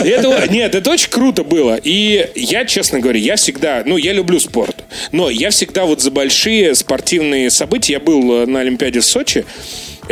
нет. 0.00 0.18
Это, 0.18 0.48
нет, 0.52 0.74
это 0.74 0.90
очень 0.90 1.10
круто 1.10 1.44
было. 1.44 1.76
И 1.82 2.28
я, 2.34 2.64
честно 2.64 3.00
говоря, 3.00 3.18
я 3.18 3.36
всегда, 3.36 3.82
ну, 3.84 3.96
я 3.96 4.12
люблю 4.12 4.40
спорт, 4.40 4.84
но 5.12 5.30
я 5.30 5.50
всегда 5.50 5.84
вот 5.84 6.00
за 6.00 6.10
большие 6.10 6.74
спортивные 6.74 7.50
события, 7.50 7.94
я 7.94 8.00
был 8.00 8.42
э, 8.42 8.46
на 8.46 8.60
Олимпиаде 8.60 9.00
в 9.00 9.04
Сочи, 9.04 9.44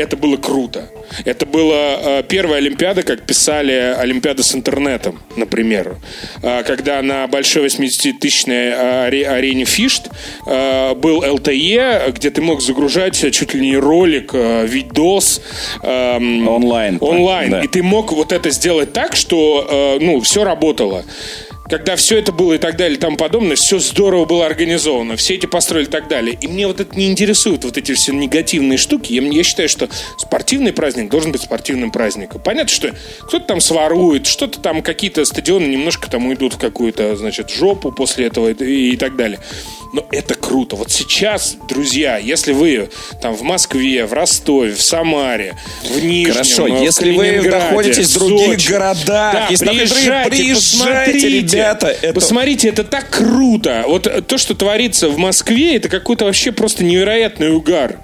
это 0.00 0.16
было 0.16 0.36
круто. 0.36 0.90
Это 1.24 1.46
была 1.46 2.20
э, 2.20 2.22
первая 2.28 2.58
Олимпиада, 2.58 3.02
как 3.02 3.22
писали 3.26 3.72
Олимпиада 3.98 4.42
с 4.42 4.54
интернетом, 4.54 5.20
например. 5.36 5.96
Э, 6.42 6.62
когда 6.62 7.02
на 7.02 7.26
большой 7.26 7.66
80-тысячной 7.66 8.68
э, 8.70 8.74
аре- 9.08 9.26
арене 9.26 9.64
Фишт 9.64 10.08
э, 10.46 10.94
был 10.94 11.22
LTE, 11.22 12.12
где 12.12 12.30
ты 12.30 12.40
мог 12.42 12.60
загружать 12.62 13.16
чуть 13.34 13.54
ли 13.54 13.60
не 13.60 13.76
ролик, 13.76 14.30
э, 14.34 14.66
видос. 14.66 15.40
эм, 15.82 16.48
Онлайн. 16.48 16.98
Онлайн. 17.00 17.50
Да. 17.50 17.60
И 17.62 17.66
ты 17.68 17.82
мог 17.82 18.12
вот 18.12 18.32
это 18.32 18.50
сделать 18.50 18.92
так, 18.92 19.16
что, 19.16 19.66
э, 20.00 20.04
ну, 20.04 20.20
все 20.20 20.44
работало. 20.44 21.04
Когда 21.70 21.94
все 21.94 22.18
это 22.18 22.32
было 22.32 22.54
и 22.54 22.58
так 22.58 22.76
далее 22.76 22.96
и 22.96 23.00
тому 23.00 23.16
подобное, 23.16 23.54
все 23.54 23.78
здорово 23.78 24.24
было 24.24 24.44
организовано, 24.44 25.16
все 25.16 25.34
эти 25.34 25.46
построили 25.46 25.86
и 25.86 25.90
так 25.90 26.08
далее. 26.08 26.36
И 26.40 26.48
мне 26.48 26.66
вот 26.66 26.80
это 26.80 26.96
не 26.96 27.06
интересует, 27.06 27.64
вот 27.64 27.78
эти 27.78 27.94
все 27.94 28.12
негативные 28.12 28.76
штуки. 28.76 29.12
Я, 29.12 29.22
я 29.22 29.44
считаю, 29.44 29.68
что 29.68 29.88
спортивный 30.18 30.72
праздник 30.72 31.08
должен 31.08 31.30
быть 31.30 31.42
спортивным 31.42 31.92
праздником. 31.92 32.42
Понятно, 32.44 32.72
что 32.74 32.94
кто-то 33.22 33.46
там 33.46 33.60
сворует, 33.60 34.26
что-то 34.26 34.58
там, 34.58 34.82
какие-то 34.82 35.24
стадионы 35.24 35.66
немножко 35.66 36.10
там 36.10 36.26
уйдут 36.26 36.54
в 36.54 36.58
какую-то, 36.58 37.14
значит, 37.16 37.50
жопу 37.50 37.92
после 37.92 38.26
этого 38.26 38.50
и, 38.50 38.92
и 38.92 38.96
так 38.96 39.14
далее. 39.14 39.38
Но 39.92 40.06
это 40.10 40.34
круто. 40.34 40.76
Вот 40.76 40.90
сейчас, 40.90 41.56
друзья, 41.68 42.16
если 42.16 42.52
вы 42.52 42.90
там 43.20 43.34
в 43.34 43.42
Москве, 43.42 44.06
в 44.06 44.12
Ростове, 44.12 44.74
в 44.74 44.82
Самаре, 44.82 45.56
в 45.84 46.04
Нижнем, 46.04 46.32
Хорошо, 46.32 46.64
в 46.64 46.82
если 46.82 47.12
вы 47.12 47.42
находитесь 47.42 48.16
в 48.16 48.18
других 48.18 48.60
Сочи, 48.60 48.70
городах, 48.70 49.04
да, 49.06 49.46
если 49.50 49.66
приезжайте, 49.66 50.30
приезжайте, 50.30 50.54
посмотрите. 50.54 51.28
ребята, 51.28 51.59
это- 51.62 52.12
Посмотрите, 52.14 52.68
это 52.68 52.84
так 52.84 53.08
круто. 53.10 53.84
Вот 53.86 54.26
то, 54.26 54.38
что 54.38 54.54
творится 54.54 55.08
в 55.08 55.18
Москве, 55.18 55.76
это 55.76 55.88
какой-то 55.88 56.24
вообще 56.24 56.52
просто 56.52 56.84
невероятный 56.84 57.52
угар. 57.54 57.98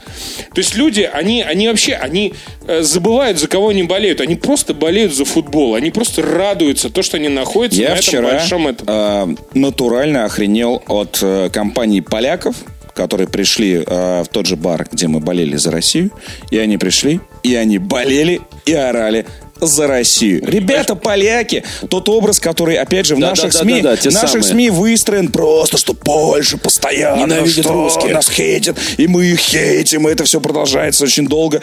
То 0.55 0.59
есть 0.61 0.75
люди, 0.77 1.09
они, 1.13 1.43
они 1.43 1.69
вообще, 1.69 1.95
они 1.95 2.35
э, 2.67 2.83
забывают, 2.83 3.39
за 3.39 3.49
кого 3.49 3.69
они 3.69 3.83
болеют. 3.83 4.21
Они 4.21 4.37
просто 4.37 4.75
болеют 4.75 5.15
за 5.15 5.25
футбол. 5.25 5.75
Они 5.75 5.91
просто 5.91 6.23
радуются 6.23 6.91
то, 6.91 7.03
что 7.03 7.17
они 7.17 7.29
находятся 7.29 7.81
Я 7.81 7.89
на 7.91 7.93
этом 7.95 8.03
вчера 8.05 8.31
большом 8.31 8.69
этом. 8.69 8.87
э, 8.89 9.37
натурально 9.55 10.25
охренел 10.25 10.83
от 10.89 11.19
э, 11.23 11.51
компании 11.53 12.01
поляков, 12.01 12.57
которые 12.95 13.29
пришли 13.29 13.85
э, 13.87 14.23
в 14.23 14.29
тот 14.29 14.47
же 14.47 14.57
бар, 14.57 14.87
где 14.91 15.07
мы 15.07 15.21
болели 15.21 15.57
за 15.57 15.71
Россию. 15.71 16.11
И 16.51 16.59
они 16.59 16.79
пришли, 16.79 17.21
и 17.43 17.55
они 17.55 17.79
болели, 17.79 18.41
и 18.65 18.73
орали 18.73 19.27
за 19.61 19.87
Россию. 19.87 20.45
Ребята, 20.47 20.95
поляки, 20.95 21.65
тот 21.89 22.09
образ, 22.09 22.39
который, 22.41 22.77
опять 22.77 23.07
же, 23.07 23.17
в 23.17 23.21
Да, 23.21 23.31
наших 23.31 23.53
да, 23.53 23.59
да, 23.59 23.65
СМИ, 23.65 23.83
да, 23.83 23.97
да, 23.97 24.11
в 24.11 24.13
наших 24.13 24.31
самые. 24.31 24.43
СМИ 24.45 24.71
выстроен 24.71 25.29
просто, 25.29 25.79
что 25.79 25.95
Польша 25.95 26.59
постоянно, 26.59 27.21
Ненавидит 27.21 27.65
что 27.65 27.73
русских. 27.73 28.13
нас 28.13 28.29
хейтят, 28.31 28.77
и 28.97 29.07
мы 29.07 29.25
их 29.27 29.39
хейтим, 29.41 30.09
и 30.09 30.13
это 30.13 30.25
все 30.25 30.41
продолжается 30.41 31.05
очень 31.05 31.27
долго. 31.27 31.61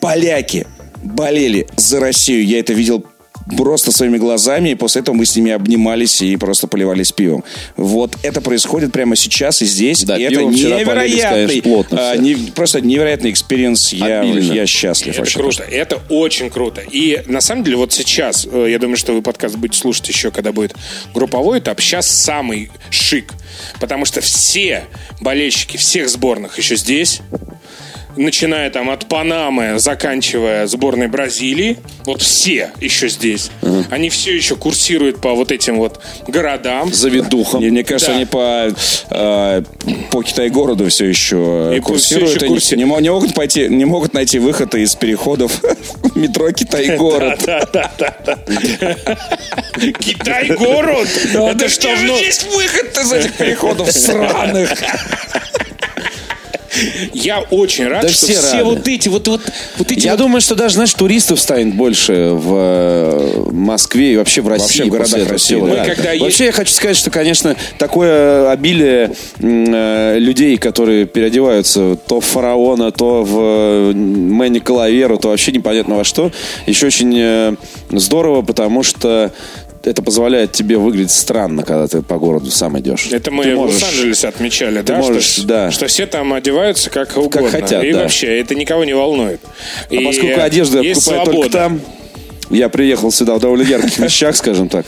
Поляки 0.00 0.66
болели 1.02 1.66
за 1.76 2.00
Россию, 2.00 2.46
я 2.46 2.60
это 2.60 2.72
видел 2.72 3.04
просто 3.56 3.92
своими 3.92 4.18
глазами, 4.18 4.70
и 4.70 4.74
после 4.74 5.02
этого 5.02 5.14
мы 5.14 5.26
с 5.26 5.36
ними 5.36 5.52
обнимались 5.52 6.22
и 6.22 6.36
просто 6.36 6.66
поливались 6.66 7.12
пивом. 7.12 7.44
Вот 7.76 8.16
это 8.22 8.40
происходит 8.40 8.92
прямо 8.92 9.16
сейчас 9.16 9.62
и 9.62 9.66
здесь, 9.66 10.04
Да, 10.04 10.16
и 10.16 10.22
это 10.22 10.34
вчера 10.34 10.46
полились, 10.50 10.86
невероятный, 10.86 11.46
конечно, 11.46 11.62
плотно 11.62 12.10
а, 12.10 12.16
не- 12.16 12.34
просто 12.54 12.80
невероятный 12.80 13.30
experience. 13.30 13.92
Я, 13.92 14.22
я 14.22 14.66
счастлив. 14.66 15.12
Это 15.12 15.20
вообще. 15.20 15.38
круто, 15.38 15.62
это 15.62 16.00
очень 16.08 16.50
круто. 16.50 16.80
И 16.90 17.22
на 17.26 17.40
самом 17.40 17.64
деле 17.64 17.76
вот 17.76 17.92
сейчас, 17.92 18.46
э, 18.50 18.66
я 18.70 18.78
думаю, 18.78 18.96
что 18.96 19.12
вы 19.12 19.22
подкаст 19.22 19.56
будете 19.56 19.78
слушать 19.78 20.08
еще, 20.08 20.30
когда 20.30 20.52
будет 20.52 20.74
групповой 21.14 21.58
этап, 21.58 21.80
сейчас 21.80 22.08
самый 22.08 22.70
шик. 22.90 23.32
Потому 23.80 24.04
что 24.04 24.20
все 24.20 24.84
болельщики 25.20 25.76
всех 25.76 26.08
сборных 26.08 26.58
еще 26.58 26.76
здесь. 26.76 27.20
Начиная 28.16 28.70
там 28.70 28.90
от 28.90 29.08
Панамы, 29.08 29.78
заканчивая 29.78 30.66
сборной 30.66 31.08
Бразилии. 31.08 31.78
Вот 32.04 32.22
все 32.22 32.70
еще 32.80 33.08
здесь. 33.08 33.50
Они 33.90 34.08
все 34.08 34.34
еще 34.36 34.56
курсируют 34.56 35.20
по 35.20 35.34
вот 35.34 35.50
этим 35.50 35.78
вот 35.78 36.00
городам. 36.28 36.92
Заведухом. 36.92 37.60
Мне, 37.60 37.70
мне 37.70 37.82
кажется, 37.84 38.10
Да. 38.12 38.16
они 38.16 38.24
по, 38.26 38.68
э, 39.10 39.62
по 40.10 40.22
Китай-городу 40.22 40.88
все 40.90 41.06
еще 41.06 41.72
И 41.76 41.80
курсируют. 41.80 42.28
все 42.30 42.36
еще 42.38 42.46
Они 42.46 42.54
курси- 42.56 42.76
не, 42.76 43.02
не 43.02 43.10
могут 43.10 43.34
пойти, 43.34 43.68
не 43.68 43.84
могут 43.84 44.14
найти 44.14 44.38
выхода 44.38 44.78
из 44.78 44.94
переходов 44.94 45.60
метро 46.14 46.50
Китай-город. 46.52 47.40
Китай-город! 49.98 51.08
Это 51.34 51.68
что, 51.68 51.96
же 51.96 52.06
ну, 52.06 52.18
есть 52.18 52.44
выход 52.44 52.96
из 52.96 53.12
этих 53.12 53.32
переходов 53.34 53.90
сраных? 53.92 54.70
Я 57.12 57.40
очень 57.40 57.86
рад, 57.86 58.02
Да 58.02 58.08
что 58.08 58.26
все 58.26 58.40
все 58.40 58.64
вот 58.64 58.86
эти 58.88 59.08
вот, 59.08 59.26
вот, 59.28 59.40
вот 59.78 59.90
эти 59.90 60.04
Я 60.04 60.12
вот 60.12 60.20
думаю, 60.20 60.40
что 60.40 60.54
даже, 60.54 60.74
знаешь, 60.74 60.92
туристов 60.94 61.40
станет 61.40 61.74
больше 61.74 62.30
в 62.32 62.54
э, 62.56 63.50
Москве 63.52 64.14
и 64.14 64.16
вообще 64.16 64.40
в 64.40 64.48
России. 64.48 64.82
в 64.82 64.88
городах 64.88 65.14
этого 65.14 65.32
России, 65.32 65.56
всего, 65.56 65.68
да. 65.68 65.84
когда 65.84 66.10
Вообще, 66.18 66.46
я 66.46 66.52
хочу 66.52 66.72
сказать, 66.72 66.96
что, 66.96 67.10
конечно, 67.10 67.56
такое 67.78 68.50
обилие 68.50 69.12
э, 69.38 70.18
людей, 70.18 70.56
которые 70.56 71.06
переодеваются 71.06 71.96
то 72.06 72.20
в 72.20 72.24
фараона, 72.24 72.90
то 72.90 73.22
в 73.22 73.38
э, 73.40 73.92
Мэнни 73.94 74.58
Калаверу, 74.58 75.18
то 75.18 75.28
вообще 75.28 75.52
непонятно 75.52 75.96
во 75.96 76.04
что, 76.04 76.30
еще 76.66 76.86
очень 76.86 77.14
э, 77.16 77.54
здорово, 77.90 78.42
потому 78.42 78.82
что 78.82 79.32
это 79.90 80.02
позволяет 80.02 80.52
тебе 80.52 80.76
выглядеть 80.78 81.12
странно, 81.12 81.62
когда 81.62 81.86
ты 81.86 82.02
по 82.02 82.18
городу 82.18 82.50
сам 82.50 82.78
идешь. 82.78 83.06
Это 83.10 83.30
мы 83.30 83.44
Ты 83.44 83.54
в 83.54 83.58
можешь- 83.58 83.82
Лос-Анджелесе 83.82 84.28
отмечали, 84.28 84.82
да, 84.82 84.96
можешь, 84.98 85.24
что, 85.24 85.46
да. 85.46 85.70
что 85.70 85.86
все 85.86 86.06
там 86.06 86.32
одеваются 86.32 86.90
как 86.90 87.16
угодно. 87.16 87.48
хотят, 87.50 87.82
и 87.84 87.92
да. 87.92 88.02
вообще, 88.02 88.38
это 88.40 88.54
никого 88.54 88.84
не 88.84 88.94
волнует. 88.94 89.40
А 89.90 89.94
поскольку 90.04 90.40
одежду 90.40 90.78
я 90.82 90.88
есть 90.88 91.04
покупаю 91.04 91.24
свобода. 91.26 91.42
только 91.42 91.58
там, 91.58 91.80
я 92.50 92.68
приехал 92.68 93.10
сюда 93.10 93.34
в 93.34 93.40
довольно 93.40 93.62
ярких 93.62 93.98
вещах, 93.98 94.36
скажем 94.36 94.68
так. 94.68 94.86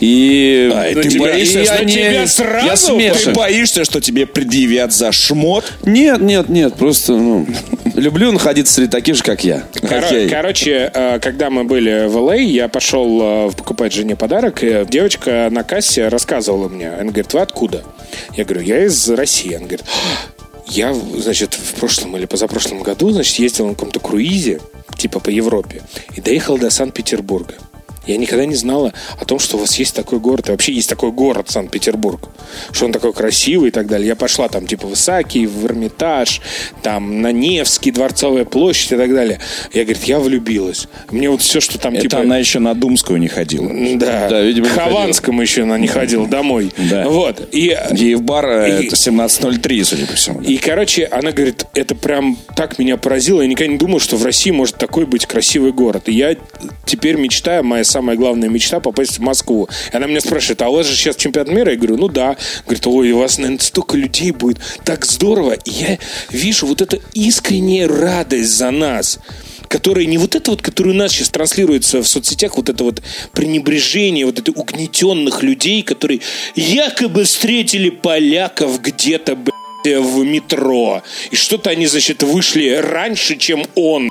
И, 0.00 0.70
А, 0.72 0.92
ты 0.94 1.08
тебя- 1.08 1.20
боишься, 1.20 1.60
и 1.60 1.64
что 1.64 1.74
я 1.74 1.84
не- 1.84 1.92
тебя 1.92 2.10
я 2.22 2.26
сразу... 2.26 2.94
смешан. 2.94 3.32
Ты 3.32 3.32
боишься, 3.32 3.84
что 3.84 4.00
тебе 4.00 4.26
предъявят 4.26 4.92
за 4.92 5.12
шмот? 5.12 5.72
Нет, 5.84 6.20
нет, 6.20 6.48
нет, 6.48 6.74
просто, 6.74 7.12
ну, 7.16 7.46
люблю 7.94 8.32
находиться 8.32 8.74
среди 8.74 8.90
таких 8.90 9.16
же, 9.16 9.22
как 9.22 9.44
я. 9.44 9.64
Окей. 9.82 10.28
Короче, 10.28 10.90
э, 10.92 11.18
когда 11.20 11.50
мы 11.50 11.64
были 11.64 12.06
в 12.08 12.16
Л.А., 12.16 12.36
я 12.36 12.68
пошел 12.68 13.48
э, 13.48 13.50
покупать 13.56 13.92
жене 13.92 14.16
подарок, 14.16 14.62
и 14.62 14.84
девочка 14.88 15.48
на 15.50 15.64
кассе 15.64 16.08
рассказывала 16.08 16.68
мне. 16.68 16.88
Она 16.90 17.04
говорит, 17.10 17.32
вы 17.32 17.40
откуда? 17.40 17.84
Я 18.36 18.44
говорю, 18.44 18.62
я 18.62 18.84
из 18.84 19.08
России. 19.10 19.50
Она 19.54 19.60
говорит, 19.66 19.82
«А, 19.86 20.30
я, 20.68 20.94
значит, 20.94 21.54
в 21.54 21.74
прошлом 21.80 22.16
или 22.16 22.26
позапрошлом 22.26 22.82
году, 22.82 23.10
значит, 23.10 23.38
ездил 23.38 23.66
на 23.66 23.74
каком-то 23.74 24.00
круизе, 24.00 24.60
типа 24.98 25.20
по 25.20 25.30
Европе, 25.30 25.82
и 26.16 26.20
доехал 26.20 26.58
до 26.58 26.68
Санкт-Петербурга. 26.70 27.54
Я 28.08 28.16
никогда 28.16 28.46
не 28.46 28.54
знала 28.54 28.92
о 29.20 29.24
том, 29.24 29.38
что 29.38 29.56
у 29.56 29.60
вас 29.60 29.78
есть 29.78 29.94
такой 29.94 30.18
город, 30.18 30.48
и 30.48 30.52
вообще 30.52 30.72
есть 30.72 30.88
такой 30.88 31.12
город 31.12 31.50
Санкт-Петербург, 31.50 32.28
что 32.72 32.86
он 32.86 32.92
такой 32.92 33.12
красивый 33.12 33.68
и 33.68 33.70
так 33.70 33.86
далее. 33.86 34.08
Я 34.08 34.16
пошла 34.16 34.48
там 34.48 34.66
типа 34.66 34.86
в 34.86 34.94
Исаакий, 34.94 35.46
в 35.46 35.66
Эрмитаж, 35.66 36.40
там 36.82 37.20
на 37.20 37.32
Невский, 37.32 37.90
Дворцовая 37.90 38.44
площадь 38.44 38.92
и 38.92 38.96
так 38.96 39.12
далее. 39.12 39.40
Я, 39.72 39.84
говорит, 39.84 40.04
я 40.04 40.18
влюбилась. 40.18 40.88
Мне 41.10 41.28
вот 41.28 41.42
все, 41.42 41.60
что 41.60 41.78
там 41.78 41.92
Это 41.94 42.02
типа... 42.02 42.20
она 42.20 42.38
еще 42.38 42.58
на 42.58 42.74
Думскую 42.74 43.20
не 43.20 43.28
ходила. 43.28 43.68
Да, 43.96 44.28
Да, 44.28 44.40
видимо, 44.40 44.66
к 44.68 44.70
Хованскому 44.70 45.42
еще 45.42 45.64
она 45.64 45.76
не 45.78 45.86
ходила 45.88 46.26
домой. 46.26 46.72
Да. 46.76 47.06
Вот. 47.08 47.48
И, 47.52 47.76
Ей 47.92 48.14
в 48.14 48.22
бар 48.22 48.46
э, 48.48 48.82
И- 48.82 48.86
это 48.86 48.96
17.03, 48.96 49.84
судя 49.84 50.06
по 50.06 50.14
всему. 50.14 50.40
и, 50.40 50.56
короче, 50.56 51.04
она 51.04 51.32
говорит, 51.32 51.66
это 51.74 51.94
прям 51.94 52.38
так 52.56 52.78
меня 52.78 52.96
поразило. 52.96 53.42
Я 53.42 53.48
никогда 53.48 53.70
не 53.72 53.78
думал, 53.78 54.00
что 54.00 54.16
в 54.16 54.24
России 54.24 54.50
может 54.50 54.76
такой 54.76 55.04
быть 55.04 55.26
красивый 55.26 55.72
город. 55.72 56.04
И 56.06 56.12
я 56.12 56.36
теперь 56.86 57.16
мечтаю, 57.16 57.64
моя 57.64 57.84
самая 57.84 57.97
главная 58.00 58.48
мечта, 58.48 58.80
попасть 58.80 59.18
в 59.18 59.22
Москву. 59.22 59.68
И 59.92 59.96
она 59.96 60.06
меня 60.06 60.20
спрашивает, 60.20 60.62
а 60.62 60.68
у 60.68 60.74
вас 60.74 60.86
же 60.86 60.94
сейчас 60.94 61.16
чемпионат 61.16 61.52
мира? 61.52 61.72
Я 61.72 61.76
говорю, 61.76 61.96
ну 61.96 62.08
да. 62.08 62.36
Говорит, 62.64 62.86
ой, 62.86 63.12
у 63.12 63.18
вас, 63.18 63.38
наверное, 63.38 63.60
столько 63.60 63.96
людей 63.96 64.30
будет. 64.32 64.58
Так 64.84 65.04
здорово. 65.04 65.52
И 65.52 65.70
я 65.70 65.98
вижу 66.30 66.66
вот 66.66 66.80
эту 66.80 67.00
искренняя 67.14 67.88
радость 67.88 68.56
за 68.56 68.70
нас 68.70 69.18
которая 69.68 70.06
не 70.06 70.16
вот 70.16 70.34
это 70.34 70.50
вот, 70.50 70.62
которая 70.62 70.94
у 70.94 70.96
нас 70.96 71.12
сейчас 71.12 71.28
транслируется 71.28 72.02
в 72.02 72.08
соцсетях, 72.08 72.56
вот 72.56 72.70
это 72.70 72.84
вот 72.84 73.02
пренебрежение, 73.32 74.24
вот 74.24 74.38
это 74.38 74.50
угнетенных 74.50 75.42
людей, 75.42 75.82
которые 75.82 76.20
якобы 76.56 77.24
встретили 77.24 77.90
поляков 77.90 78.80
где-то, 78.80 79.36
в 79.84 80.24
метро. 80.24 81.02
И 81.30 81.36
что-то 81.36 81.70
они, 81.70 81.86
значит, 81.86 82.22
вышли 82.22 82.70
раньше, 82.74 83.36
чем 83.36 83.64
он. 83.74 84.10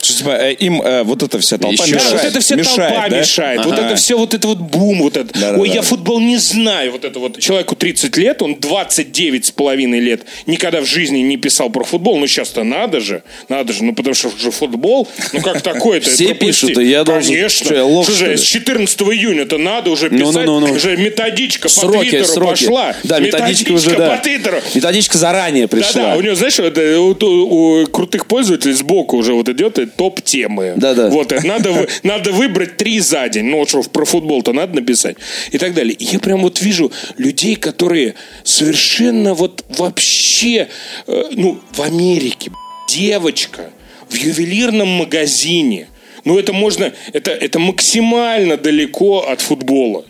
Что, 0.00 0.14
типа, 0.14 0.30
э, 0.30 0.52
им 0.54 0.80
э, 0.82 1.02
вот 1.02 1.22
эта 1.22 1.38
вся 1.38 1.58
толпа 1.58 1.72
Еще 1.84 1.94
Да, 1.94 1.98
мешает. 1.98 2.14
вот 2.22 2.24
это 2.24 2.40
вся 2.40 2.56
мешает, 2.56 2.94
толпа 2.94 3.08
да? 3.08 3.18
мешает. 3.20 3.64
Вот 3.64 3.74
Ага. 3.74 3.86
это 3.86 3.96
все, 3.96 4.18
вот 4.18 4.34
это 4.34 4.48
вот 4.48 4.58
бум, 4.58 5.02
вот 5.02 5.16
это. 5.16 5.32
Да-да-да. 5.34 5.60
Ой, 5.60 5.68
я 5.68 5.82
футбол 5.82 6.20
не 6.20 6.36
знаю. 6.36 6.92
Вот 6.92 7.04
это 7.04 7.18
вот. 7.18 7.38
Человеку 7.38 7.76
30 7.76 8.16
лет, 8.16 8.42
он 8.42 8.56
29 8.56 9.44
с 9.46 9.50
половиной 9.50 10.00
лет 10.00 10.22
никогда 10.46 10.80
в 10.80 10.86
жизни 10.86 11.18
не 11.18 11.36
писал 11.36 11.70
про 11.70 11.84
футбол. 11.84 12.18
Ну, 12.18 12.26
сейчас-то 12.26 12.64
надо 12.64 13.00
же. 13.00 13.22
Надо 13.48 13.72
же. 13.72 13.84
Ну, 13.84 13.94
потому 13.94 14.14
что 14.14 14.30
же 14.38 14.50
футбол, 14.50 15.08
ну, 15.32 15.40
как 15.40 15.62
такое-то? 15.62 16.10
Все 16.10 16.34
пишут, 16.34 16.78
и 16.78 16.84
я 16.84 17.04
должен- 17.04 17.32
Конечно. 17.32 17.66
Что, 17.66 17.74
я 17.74 17.84
лох, 17.84 18.04
Что 18.04 18.14
что 18.16 18.26
же, 18.26 18.36
с 18.38 18.42
14 18.42 19.00
июня-то 19.02 19.58
надо 19.58 19.90
уже 19.90 20.08
Ну, 20.10 20.18
писать. 20.30 20.46
ну, 20.46 20.60
ну, 20.60 20.68
ну. 20.68 20.74
Уже 20.74 20.96
методичка 20.96 21.68
по 21.68 21.88
Твиттеру 21.92 22.24
сроки. 22.24 22.50
пошла. 22.64 22.94
Да, 23.04 23.18
методичка 23.18 23.72
уже, 23.72 23.96
да. 23.96 24.16
по 24.16 24.22
Твиттеру. 24.22 24.60
Методичка 24.74 25.18
заранее 25.18 25.68
пришла. 25.68 26.02
Да-да, 26.02 26.16
у 26.16 26.20
него, 26.20 26.34
знаешь, 26.34 26.58
это, 26.58 27.00
у, 27.00 27.16
у- 27.20 27.82
у 27.82 27.86
крутых 27.86 28.26
пользователей 28.26 28.74
сбоку 28.74 29.16
уже 29.16 29.32
вот 29.34 29.48
идет 29.60 29.78
и 29.78 29.86
топ-темы. 29.86 30.74
Да-да. 30.76 31.08
Вот, 31.08 31.32
это 31.32 31.46
надо, 31.46 31.86
надо 32.02 32.32
выбрать 32.32 32.76
три 32.76 33.00
за 33.00 33.28
день. 33.28 33.44
Ну, 33.44 33.58
вот 33.58 33.68
что, 33.68 33.82
про 33.82 34.04
футбол-то 34.04 34.52
надо 34.52 34.74
написать. 34.76 35.16
И 35.50 35.58
так 35.58 35.74
далее. 35.74 35.94
И 35.94 36.04
я 36.04 36.18
прям 36.18 36.42
вот 36.42 36.60
вижу 36.60 36.90
людей, 37.18 37.56
которые 37.56 38.14
совершенно 38.42 39.34
вот 39.34 39.64
вообще, 39.76 40.68
э, 41.06 41.24
ну, 41.32 41.60
в 41.72 41.82
Америке, 41.82 42.50
девочка 42.88 43.70
в 44.08 44.14
ювелирном 44.14 44.88
магазине. 44.88 45.88
Ну, 46.24 46.38
это 46.38 46.52
можно, 46.52 46.92
это, 47.12 47.30
это 47.30 47.58
максимально 47.58 48.56
далеко 48.56 49.20
от 49.20 49.40
футбола. 49.40 50.04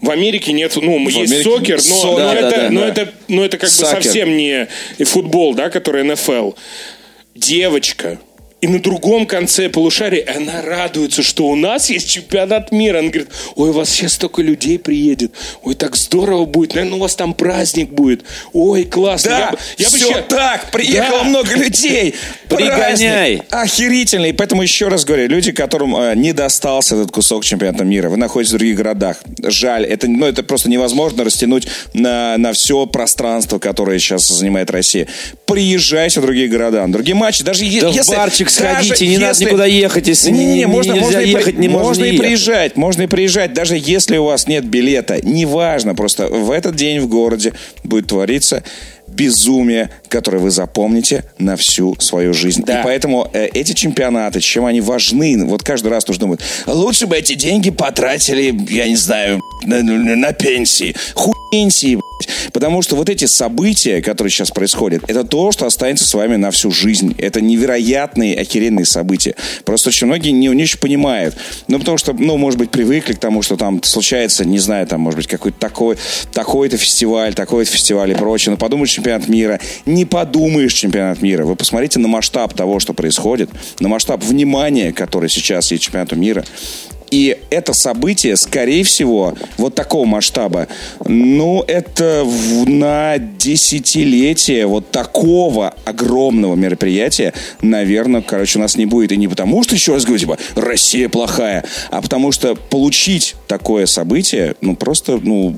В 0.00 0.10
Америке 0.10 0.52
нет, 0.52 0.76
ну, 0.76 0.98
есть 1.08 1.32
Америке 1.32 1.42
сокер, 1.44 1.76
но, 1.76 1.82
сокер, 1.82 2.10
но 2.10 2.16
да, 2.16 2.34
это, 2.34 2.50
да, 2.50 2.70
но 2.70 2.80
да. 2.80 2.86
это, 2.88 3.12
но 3.28 3.44
это 3.44 3.56
как 3.56 3.70
бы 3.70 3.74
Сокер. 3.74 4.02
совсем 4.02 4.36
не 4.36 4.68
футбол, 5.04 5.54
да, 5.54 5.70
который 5.70 6.02
НФЛ. 6.02 6.52
Девочка. 7.36 8.18
И 8.62 8.68
на 8.68 8.78
другом 8.78 9.26
конце 9.26 9.68
полушария 9.68 10.24
она 10.36 10.62
радуется, 10.62 11.22
что 11.24 11.48
у 11.48 11.56
нас 11.56 11.90
есть 11.90 12.08
чемпионат 12.08 12.70
мира. 12.70 13.00
Она 13.00 13.08
говорит, 13.08 13.28
ой, 13.56 13.70
у 13.70 13.72
вас 13.72 13.90
сейчас 13.90 14.12
столько 14.12 14.40
людей 14.40 14.78
приедет. 14.78 15.32
Ой, 15.64 15.74
так 15.74 15.96
здорово 15.96 16.44
будет. 16.44 16.74
Наверное, 16.76 16.96
у 16.96 17.00
вас 17.00 17.16
там 17.16 17.34
праздник 17.34 17.90
будет. 17.90 18.22
Ой, 18.52 18.84
классно. 18.84 19.30
Да, 19.30 19.38
Я 19.38 19.50
бы- 19.50 19.58
я 19.78 19.90
бы 19.90 19.96
все 19.96 20.12
ща- 20.12 20.22
так, 20.22 20.70
приехало 20.70 21.18
Да. 21.18 21.24
много 21.24 21.54
людей. 21.56 22.14
Пригоняй. 22.48 23.42
Охерительно. 23.50 24.26
И 24.26 24.32
поэтому 24.32 24.62
еще 24.62 24.86
раз 24.86 25.04
говорю, 25.04 25.26
люди, 25.26 25.50
которым 25.50 25.96
э, 25.96 26.14
не 26.14 26.32
достался 26.32 26.94
этот 26.94 27.10
кусок 27.10 27.44
чемпионата 27.44 27.82
мира, 27.82 28.10
вы 28.10 28.16
находитесь 28.16 28.54
в 28.54 28.58
других 28.58 28.76
городах. 28.76 29.16
Жаль, 29.42 29.84
это, 29.84 30.06
ну, 30.06 30.24
это 30.26 30.44
просто 30.44 30.70
невозможно 30.70 31.24
растянуть 31.24 31.66
на, 31.94 32.38
на 32.38 32.52
все 32.52 32.86
пространство, 32.86 33.58
которое 33.58 33.98
сейчас 33.98 34.28
занимает 34.28 34.70
Россия. 34.70 35.08
Приезжайте 35.46 36.20
в 36.20 36.22
другие 36.22 36.46
города, 36.46 36.86
на 36.86 36.92
другие 36.92 37.16
матчи. 37.16 37.42
Даже 37.42 37.64
Да 37.80 37.90
в 37.90 37.94
если... 37.94 38.14
барчик 38.14 38.46
даже 38.46 38.51
сходите, 38.52 39.06
не 39.08 39.18
надо 39.18 39.30
если- 39.32 39.44
никуда 39.44 39.66
ехать, 39.66 40.06
если 40.08 40.30
не- 40.30 40.38
Не-не-не, 40.38 40.58
не- 40.60 40.66
можно, 40.66 40.92
нельзя 40.92 41.04
можно 41.06 41.18
ехать, 41.20 41.58
не 41.58 41.68
можно 41.68 41.88
можно 41.88 42.04
и 42.04 42.06
ехать. 42.12 42.20
приезжать, 42.20 42.76
можно 42.76 43.02
и 43.02 43.06
приезжать, 43.06 43.52
даже 43.54 43.76
если 43.76 44.16
у 44.18 44.24
вас 44.24 44.46
нет 44.46 44.64
билета. 44.64 45.18
Неважно, 45.22 45.94
просто 45.94 46.28
в 46.28 46.50
этот 46.50 46.76
день 46.76 47.00
в 47.00 47.08
городе 47.08 47.52
будет 47.84 48.06
твориться 48.08 48.62
безумие, 49.08 49.90
которое 50.08 50.38
вы 50.38 50.50
запомните 50.50 51.24
на 51.38 51.56
всю 51.56 51.94
свою 52.00 52.32
жизнь. 52.32 52.62
Да. 52.64 52.80
И 52.80 52.84
поэтому 52.84 53.28
э, 53.34 53.46
эти 53.52 53.72
чемпионаты, 53.72 54.40
чем 54.40 54.64
они 54.64 54.80
важны, 54.80 55.44
вот 55.44 55.62
каждый 55.62 55.88
раз 55.88 56.06
нужно 56.08 56.22
думать, 56.22 56.40
лучше 56.66 57.06
бы 57.06 57.16
эти 57.16 57.34
деньги 57.34 57.70
потратили, 57.70 58.54
я 58.70 58.88
не 58.88 58.96
знаю, 58.96 59.42
на, 59.64 59.82
на- 59.82 60.16
на 60.16 60.32
пенсии. 60.32 60.94
Хуй 61.14 61.34
пенсии. 61.50 61.98
Потому 62.62 62.80
что 62.80 62.94
вот 62.94 63.08
эти 63.08 63.24
события, 63.24 64.00
которые 64.00 64.30
сейчас 64.30 64.52
происходят, 64.52 65.02
это 65.08 65.24
то, 65.24 65.50
что 65.50 65.66
останется 65.66 66.04
с 66.06 66.14
вами 66.14 66.36
на 66.36 66.52
всю 66.52 66.70
жизнь. 66.70 67.12
Это 67.18 67.40
невероятные, 67.40 68.38
охеренные 68.38 68.86
события. 68.86 69.34
Просто 69.64 69.88
очень 69.88 70.06
многие 70.06 70.30
не, 70.30 70.46
не 70.46 70.62
очень 70.62 70.78
понимают. 70.78 71.36
Ну, 71.66 71.80
потому 71.80 71.98
что, 71.98 72.12
ну, 72.12 72.36
может 72.36 72.60
быть, 72.60 72.70
привыкли 72.70 73.14
к 73.14 73.18
тому, 73.18 73.42
что 73.42 73.56
там 73.56 73.82
случается, 73.82 74.44
не 74.44 74.60
знаю, 74.60 74.86
там, 74.86 75.00
может 75.00 75.16
быть, 75.16 75.26
какой-то 75.26 75.58
такой, 75.58 75.96
такой-то 76.32 76.76
фестиваль, 76.76 77.34
такой-то 77.34 77.72
фестиваль 77.72 78.12
и 78.12 78.14
прочее. 78.14 78.52
Но 78.52 78.56
подумаешь 78.56 78.92
чемпионат 78.92 79.26
мира. 79.26 79.58
Не 79.84 80.04
подумаешь 80.04 80.72
чемпионат 80.72 81.20
мира. 81.20 81.44
Вы 81.44 81.56
посмотрите 81.56 81.98
на 81.98 82.06
масштаб 82.06 82.54
того, 82.54 82.78
что 82.78 82.92
происходит, 82.94 83.50
на 83.80 83.88
масштаб 83.88 84.22
внимания, 84.22 84.92
которое 84.92 85.28
сейчас 85.28 85.72
есть 85.72 85.82
чемпионату 85.82 86.14
мира. 86.14 86.44
И 87.12 87.36
это 87.50 87.74
событие, 87.74 88.38
скорее 88.38 88.84
всего, 88.84 89.34
вот 89.58 89.74
такого 89.74 90.06
масштаба, 90.06 90.66
ну, 91.04 91.62
это 91.66 92.22
в, 92.24 92.66
на 92.66 93.18
десятилетие 93.18 94.64
вот 94.64 94.90
такого 94.90 95.74
огромного 95.84 96.54
мероприятия, 96.54 97.34
наверное, 97.60 98.22
короче, 98.22 98.58
у 98.58 98.62
нас 98.62 98.76
не 98.76 98.86
будет. 98.86 99.12
И 99.12 99.18
не 99.18 99.28
потому, 99.28 99.62
что, 99.62 99.74
еще 99.74 99.92
раз 99.92 100.04
говорю, 100.04 100.20
типа, 100.20 100.38
Россия 100.56 101.10
плохая, 101.10 101.64
а 101.90 102.00
потому 102.00 102.32
что 102.32 102.54
получить 102.54 103.36
такое 103.46 103.84
событие, 103.84 104.54
ну, 104.62 104.74
просто, 104.74 105.20
ну, 105.22 105.54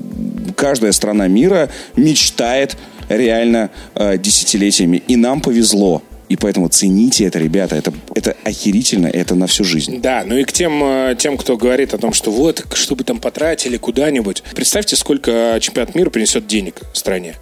каждая 0.57 0.91
страна 0.91 1.29
мира 1.29 1.69
мечтает 1.95 2.75
реально 3.07 3.69
э, 3.93 4.17
десятилетиями. 4.17 5.01
И 5.07 5.15
нам 5.15 5.39
повезло. 5.39 6.01
И 6.29 6.35
поэтому 6.35 6.67
цените 6.69 7.25
это, 7.25 7.39
ребята. 7.39 7.75
Это, 7.75 7.93
это 8.13 8.35
охерительно, 8.43 9.07
это 9.07 9.35
на 9.35 9.47
всю 9.47 9.63
жизнь. 9.63 10.01
Да, 10.01 10.23
ну 10.25 10.35
и 10.35 10.43
к 10.43 10.51
тем, 10.51 10.83
э, 10.83 11.15
тем, 11.17 11.37
кто 11.37 11.57
говорит 11.57 11.93
о 11.93 11.97
том, 11.97 12.13
что 12.13 12.31
вот, 12.31 12.65
чтобы 12.73 13.03
там 13.03 13.19
потратили 13.19 13.77
куда-нибудь. 13.77 14.43
Представьте, 14.55 14.95
сколько 14.95 15.57
чемпионат 15.61 15.95
мира 15.95 16.09
принесет 16.09 16.47
денег 16.47 16.81
стране. 16.93 17.35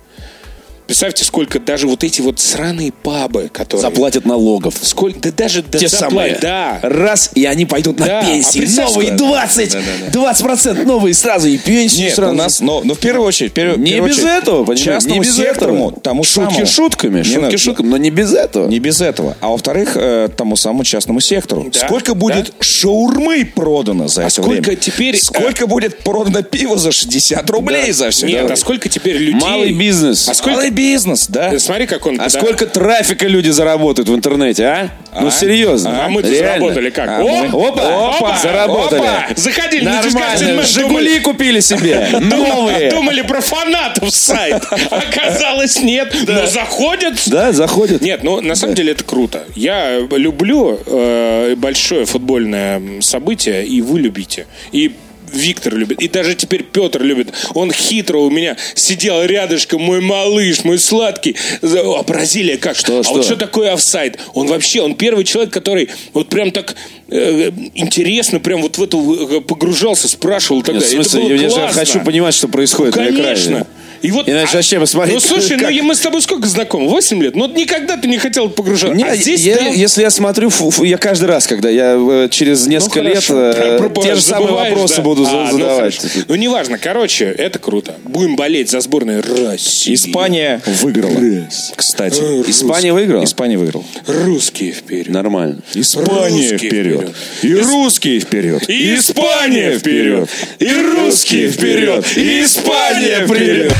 Представьте, 0.85 1.23
сколько 1.23 1.59
даже 1.59 1.87
вот 1.87 2.03
эти 2.03 2.21
вот 2.21 2.39
сраные 2.39 2.91
пабы, 2.91 3.49
которые... 3.51 3.81
Заплатят 3.81 4.25
налогов. 4.25 4.75
Сколько, 4.81 5.19
да 5.19 5.31
даже 5.31 5.63
да, 5.63 5.79
Те 5.79 5.87
заплатят, 5.87 6.39
самые. 6.39 6.39
да. 6.41 6.79
Раз, 6.83 7.31
и 7.35 7.45
они 7.45 7.65
пойдут 7.65 7.99
на 7.99 8.05
Да, 8.05 8.19
а 8.19 8.25
пенсии. 8.25 8.59
представь, 8.59 8.89
новые 8.91 9.07
что- 9.15 9.17
20, 9.17 9.75
20% 10.11 10.85
новые 10.85 11.13
сразу 11.13 11.47
и 11.47 11.57
пенсии 11.57 12.01
Нет, 12.03 12.15
сразу. 12.15 12.33
у 12.33 12.35
нас, 12.35 12.59
но, 12.59 12.81
но 12.83 12.93
в 12.95 12.99
первую 12.99 13.27
очередь, 13.27 13.51
в 13.51 13.53
первую- 13.53 13.77
в 13.77 13.81
Не 13.81 13.91
первую 13.91 14.09
без 14.11 14.17
очередь, 14.19 14.31
этого, 14.43 14.59
понимаете? 14.65 14.83
частному 14.83 15.15
Не 15.15 15.27
без 15.27 15.35
сектору, 15.35 15.73
этого. 15.75 15.91
тому 16.01 16.23
шутки 16.23 16.51
самому. 16.53 16.65
шутками, 16.67 17.17
Не 17.19 17.23
шутки 17.23 17.39
надо- 17.39 17.57
шутками, 17.57 17.87
но 17.87 17.97
не 17.97 18.09
без 18.11 18.33
этого. 18.33 18.67
Не 18.67 18.79
без 18.79 19.01
этого. 19.01 19.37
А 19.39 19.47
во-вторых, 19.49 19.93
э, 19.95 20.29
тому 20.35 20.55
самому 20.55 20.83
частному 20.83 21.19
сектору. 21.21 21.69
Да, 21.73 21.79
Сколько 21.87 22.13
будет 22.13 22.53
шаурмы 22.59 23.45
продано 23.45 24.07
за 24.07 24.21
А 24.21 24.25
это 24.25 24.33
сколько 24.33 24.49
время? 24.69 24.75
теперь, 24.75 25.15
э, 25.15 25.19
Сколько 25.19 25.67
будет 25.67 25.99
продано 25.99 26.43
пива 26.43 26.77
за 26.77 26.91
60 26.91 27.49
рублей 27.49 27.91
за 27.91 28.09
все 28.09 28.27
Нет, 28.27 28.49
а 28.51 28.55
сколько 28.55 28.89
теперь 28.89 29.17
людей... 29.17 29.39
Малый 29.41 29.73
бизнес. 29.73 30.27
А 30.29 30.33
сколько... 30.33 30.72
Бизнес, 30.73 31.27
да? 31.27 31.53
Э, 31.53 31.59
Смотри, 31.59 31.85
как 31.87 32.05
он... 32.05 32.19
А 32.19 32.25
да. 32.25 32.29
сколько 32.29 32.65
трафика 32.65 33.27
люди 33.27 33.49
заработают 33.49 34.09
в 34.09 34.15
интернете, 34.15 34.65
а? 34.65 34.89
Ну, 35.19 35.27
А? 35.27 35.31
серьезно. 35.31 36.05
А 36.05 36.09
мы-то 36.09 36.29
Реально. 36.29 36.47
заработали 36.47 36.89
как? 36.89 37.07
А 37.09 37.19
мы- 37.19 37.67
Опа, 37.67 38.15
опа, 38.17 38.37
заработали. 38.41 38.99
опа! 39.01 39.27
Заходили 39.35 39.85
на 39.85 40.01
Нормально. 40.01 40.61
Man, 40.61 40.65
Жигули 40.65 41.19
купили 41.19 41.59
себе. 41.59 42.07
думали, 42.11 42.49
Новые. 42.49 42.89
думали 42.91 43.21
про 43.21 43.41
фанатов 43.41 44.09
сайт. 44.13 44.63
Оказалось, 44.91 45.79
нет. 45.81 46.13
Но 46.27 46.45
заходят. 46.47 47.13
Да, 47.27 47.51
заходят. 47.51 48.01
Нет, 48.01 48.23
ну 48.23 48.41
на 48.41 48.55
самом 48.55 48.75
деле 48.75 48.93
это 48.93 49.03
круто. 49.03 49.43
Я 49.55 49.99
люблю 49.99 50.79
э, 50.85 51.55
большое 51.57 52.05
футбольное 52.05 52.81
событие, 53.01 53.65
и 53.65 53.81
вы 53.81 53.99
любите. 53.99 54.47
И 54.71 54.95
Виктор 55.35 55.75
любит. 55.75 56.01
И 56.01 56.07
даже 56.07 56.35
теперь 56.35 56.63
Петр 56.63 57.01
любит. 57.01 57.33
Он 57.53 57.71
хитро 57.71 58.19
у 58.19 58.29
меня 58.29 58.57
сидел 58.75 59.23
рядышком, 59.23 59.81
мой 59.81 60.01
малыш, 60.01 60.63
мой 60.63 60.79
сладкий. 60.79 61.35
А 61.61 62.03
Бразилия 62.03 62.57
как? 62.57 62.75
Что, 62.75 62.99
а 62.99 63.03
что? 63.03 63.13
вот 63.13 63.25
что 63.25 63.35
такое 63.35 63.73
офсайд? 63.73 64.19
Он 64.33 64.47
вообще, 64.47 64.81
он 64.81 64.95
первый 64.95 65.23
человек, 65.23 65.53
который 65.53 65.89
вот 66.13 66.29
прям 66.29 66.51
так 66.51 66.75
э, 67.09 67.51
интересно, 67.75 68.39
прям 68.39 68.61
вот 68.61 68.77
в 68.77 68.83
эту 68.83 69.37
э, 69.37 69.41
погружался, 69.41 70.07
спрашивал 70.07 70.61
и 70.61 70.63
так 70.63 70.75
Нет, 70.75 70.83
в 70.83 70.87
смысле, 70.89 71.21
Это 71.21 71.29
было 71.29 71.41
я 71.41 71.49
же 71.49 71.55
классно. 71.55 71.79
хочу 71.79 71.99
понимать, 72.01 72.33
что 72.35 72.47
происходит 72.47 72.95
на 72.95 73.09
экране. 73.09 73.65
И 74.03 74.11
вот, 74.11 74.27
Иначе 74.29 74.49
а- 74.51 74.55
вообще 74.57 74.79
посмотреть, 74.79 75.15
Ну, 75.15 75.19
слушай, 75.21 75.57
как- 75.57 75.71
ну 75.71 75.83
мы 75.83 75.95
с 75.95 75.99
тобой 75.99 76.21
сколько 76.21 76.45
знакомы? 76.47 76.89
8 76.89 77.23
лет? 77.23 77.35
Ну, 77.35 77.47
никогда 77.47 77.95
ты 77.97 78.07
не 78.07 78.17
хотел 78.17 78.49
погружаться. 78.49 78.95
Не, 78.95 79.05
а 79.05 79.15
здесь 79.15 79.41
я- 79.41 79.55
да. 79.55 79.67
если 79.69 80.01
я 80.01 80.09
смотрю, 80.09 80.49
фу- 80.49 80.69
фу, 80.71 80.83
я 80.83 80.97
каждый 80.97 81.25
раз, 81.25 81.47
когда 81.47 81.69
я 81.69 81.95
э, 81.97 82.27
через 82.29 82.67
несколько 82.67 82.99
лет 82.99 83.23
Ну, 83.29 83.35
хорошо. 83.53 83.95
э, 83.99 84.03
те 84.03 84.15
же 84.15 84.21
самые 84.21 84.51
вопросы 84.53 84.97
да? 84.97 85.01
буду 85.03 85.25
А, 85.25 85.47
ну, 85.51 85.57
задавать. 85.57 85.97
хорошо. 85.97 86.19
Ну, 86.27 86.35
неважно. 86.35 86.77
Короче, 86.77 87.25
это 87.25 87.59
круто. 87.59 87.95
Будем 88.03 88.35
болеть 88.35 88.69
за 88.69 88.81
сборную 88.81 89.23
России. 89.47 89.93
Испания 89.93 90.61
выиграла. 90.81 91.47
Кстати. 91.75 92.19
Испания 92.49 92.91
выиграла? 92.91 93.23
Испания 93.23 93.57
выиграла. 93.57 93.85
Русские 94.05 94.73
вперед. 94.73 95.07
Нормально. 95.09 95.61
Испания 95.73 96.49
Русские 96.49 96.57
вперед. 96.57 97.01
вперед. 97.01 97.15
И 97.43 97.55
русские 97.63 98.19
вперед. 98.19 98.69
И 98.69 98.95
Испания 98.95 99.77
вперед. 99.79 100.29
И 100.59 100.67
русские 100.73 101.49
вперед. 101.49 102.05
И 102.17 102.43
Испания 102.43 103.25
вперед. 103.25 103.71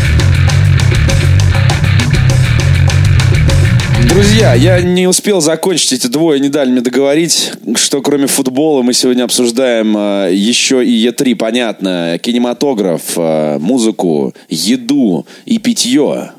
Друзья, 4.14 4.54
я 4.54 4.80
не 4.80 5.08
успел 5.08 5.42
закончить, 5.42 5.92
эти 5.92 6.06
двое 6.06 6.40
не 6.40 6.50
дали 6.50 6.70
мне 6.70 6.82
договорить, 6.82 7.54
что 7.74 8.00
кроме 8.04 8.28
футбола 8.28 8.84
мы 8.84 8.94
сегодня 8.94 9.24
обсуждаем 9.24 9.98
э, 9.98 10.30
еще 10.36 10.86
и 10.86 11.08
Е3, 11.08 11.36
понятно, 11.36 12.20
кинематограф, 12.22 13.02
э, 13.16 13.58
музыку, 13.58 14.36
еду 14.50 15.26
и 15.46 15.58
питье. 15.58 16.30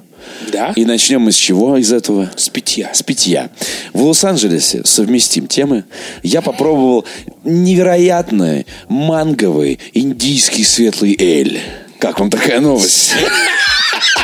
Да? 0.53 0.73
И 0.77 0.85
начнем 0.85 1.23
мы 1.23 1.33
с 1.33 1.37
чего 1.37 1.77
из 1.77 1.93
этого? 1.93 2.31
С 2.37 2.49
питья. 2.49 2.95
С 2.95 3.03
питья. 3.03 3.51
В 3.93 4.05
Лос-Анджелесе 4.05 4.83
совместим 4.85 5.49
темы. 5.49 5.83
Я 6.23 6.43
попробовал 6.43 7.05
невероятный 7.43 8.69
манговый 8.89 9.81
индийский 9.95 10.63
светлый 10.63 11.17
эль. 11.19 11.59
Как 11.99 12.21
вам 12.21 12.31
такая 12.31 12.61
новость? 12.61 13.15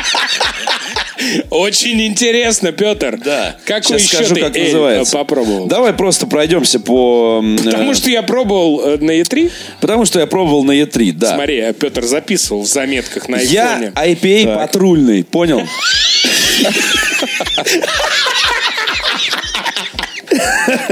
Очень 1.49 2.05
интересно, 2.05 2.71
Петр. 2.71 3.19
Да. 3.23 3.57
Какой 3.65 3.83
Сейчас 3.83 4.01
еще 4.01 4.15
скажу, 4.15 4.35
ты 4.35 4.41
как 4.41 4.55
эль, 4.55 4.63
называется. 4.65 5.15
э, 5.15 5.19
попробовал? 5.19 5.67
Давай 5.67 5.93
просто 5.93 6.27
пройдемся 6.27 6.79
по... 6.79 7.43
Потому 7.63 7.91
э, 7.91 7.95
что 7.95 8.09
я 8.09 8.23
пробовал 8.23 8.81
э, 8.81 8.97
на 8.97 9.11
Е3. 9.11 9.51
Потому 9.79 10.05
что 10.05 10.19
я 10.19 10.27
пробовал 10.27 10.63
на 10.63 10.71
Е3, 10.71 11.13
да. 11.13 11.35
Смотри, 11.35 11.59
а 11.59 11.73
Петр 11.73 12.03
записывал 12.03 12.63
в 12.63 12.67
заметках 12.67 13.29
на 13.29 13.37
Я 13.37 13.91
айфоне. 13.95 14.43
IPA 14.45 14.55
патрульный, 14.55 15.23
понял? 15.23 15.61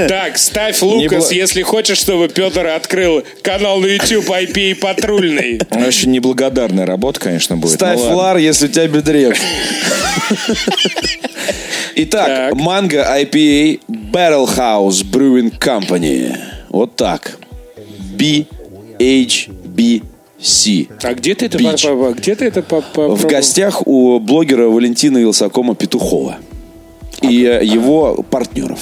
Так, 0.07 0.37
ставь 0.37 0.81
Лукас, 0.81 1.31
если 1.31 1.61
хочешь, 1.61 1.97
чтобы 1.97 2.27
Петр 2.29 2.65
открыл 2.67 3.23
канал 3.41 3.79
на 3.79 3.85
YouTube 3.87 4.29
IP 4.29 4.75
патрульный. 4.75 5.59
Очень 5.71 6.11
неблагодарная 6.11 6.85
работа, 6.85 7.19
конечно, 7.19 7.57
будет. 7.57 7.73
Ставь 7.73 7.97
Ну 7.97 8.01
ладно. 8.03 8.15
флар, 8.15 8.37
если 8.37 8.65
у 8.67 8.69
тебя 8.69 8.87
бедрец. 8.87 9.35
Итак, 11.95 12.27
Так. 12.27 12.53
манго 12.55 12.97
IPA 13.19 13.79
Barrel 13.89 14.47
House 14.47 15.03
Brewing 15.03 15.57
Company. 15.59 16.37
Вот 16.69 16.95
так. 16.95 17.37
BHBC. 18.17 20.03
А 21.03 21.13
где 21.13 21.35
ты 21.35 21.45
это, 21.47 21.57
Бич. 21.57 21.83
по- 21.83 22.13
где 22.13 22.35
ты 22.35 22.45
это 22.45 22.61
по- 22.61 22.81
по- 22.81 23.15
В 23.15 23.25
гостях 23.25 23.85
у 23.87 24.19
блогера 24.19 24.67
Валентина 24.67 25.17
Вилсакома 25.17 25.75
Петухова 25.75 26.37
и 27.21 27.43
э, 27.43 27.63
его 27.65 28.23
партнеров. 28.29 28.79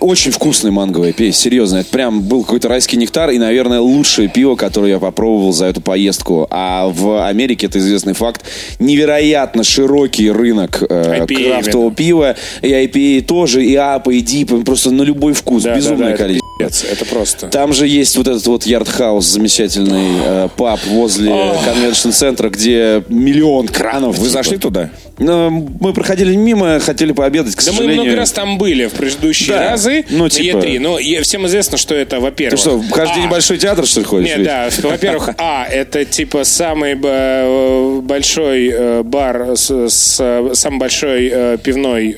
Очень 0.00 0.30
вкусный 0.30 0.70
манговый 0.70 1.12
пиво, 1.12 1.32
серьезно. 1.32 1.78
Это 1.78 1.90
прям 1.90 2.22
был 2.22 2.44
какой-то 2.44 2.68
райский 2.68 2.96
нектар 2.96 3.30
и, 3.30 3.38
наверное, 3.38 3.80
лучшее 3.80 4.28
пиво, 4.28 4.54
которое 4.54 4.92
я 4.92 4.98
попробовал 4.98 5.52
за 5.52 5.66
эту 5.66 5.80
поездку. 5.80 6.46
А 6.50 6.88
в 6.88 7.26
Америке, 7.26 7.66
это 7.66 7.78
известный 7.78 8.12
факт, 8.12 8.42
невероятно 8.78 9.64
широкий 9.64 10.30
рынок 10.30 10.82
э, 10.88 11.24
IPA 11.24 11.48
крафтового 11.48 11.92
пива. 11.92 12.36
И 12.62 12.68
IPA 12.68 13.22
тоже, 13.22 13.64
и 13.64 13.74
APA, 13.74 14.10
и 14.10 14.20
DIPA, 14.20 14.58
просто 14.58 14.90
на 14.90 15.02
любой 15.02 15.32
вкус. 15.32 15.62
Да, 15.62 15.70
да, 15.70 15.76
Безумное 15.76 16.08
да, 16.08 16.14
это 16.14 16.22
количество. 16.22 16.86
Это 16.86 17.04
просто. 17.04 17.48
Там 17.48 17.72
же 17.72 17.86
есть 17.86 18.16
вот 18.16 18.28
этот 18.28 18.46
вот 18.46 18.64
Yard 18.64 18.89
House, 18.89 19.26
замечательный 19.26 20.06
э, 20.24 20.48
паб 20.56 20.80
возле 20.86 21.32
convention-центра, 21.64 22.48
где 22.48 23.04
миллион 23.08 23.68
кранов. 23.68 24.18
Вы 24.18 24.28
типа. 24.28 24.32
зашли 24.32 24.58
туда? 24.58 24.90
Ну, 25.18 25.68
мы 25.80 25.92
проходили 25.92 26.34
мимо, 26.34 26.78
хотели 26.78 27.12
пообедать, 27.12 27.54
к 27.54 27.64
Да 27.64 27.72
мы 27.72 27.78
сожалению. 27.78 28.04
много 28.04 28.16
раз 28.16 28.32
там 28.32 28.58
были 28.58 28.86
в 28.86 28.92
предыдущие 29.36 29.56
Да, 29.58 29.70
разы 29.70 30.04
ну, 30.10 30.24
на 30.24 30.30
типа- 30.30 30.56
Е3. 30.58 30.78
Но 30.80 30.98
е- 30.98 31.22
всем 31.22 31.46
известно, 31.46 31.78
что 31.78 31.94
это, 31.94 32.20
во-первых... 32.20 32.50
Ты 32.60 32.60
что, 32.60 32.82
каждый 32.92 33.16
день 33.16 33.24
А, 33.24 33.28
в 33.28 33.30
Большой 33.30 33.58
театр, 33.58 33.86
что 33.86 34.00
ли, 34.00 34.06
ходишь? 34.06 34.28
Нет, 34.28 34.38
Вить? 34.38 34.46
да. 34.46 34.68
Во-первых, 34.82 35.30
А, 35.38 35.66
это 35.70 36.04
типа 36.04 36.44
самый 36.44 36.98
э, 37.02 38.00
большой 38.02 38.68
э, 38.72 39.02
бар 39.02 39.56
с, 39.56 39.70
с, 39.70 40.50
самой 40.54 40.78
большой 40.78 41.30
э, 41.32 41.58
пивной 41.62 42.16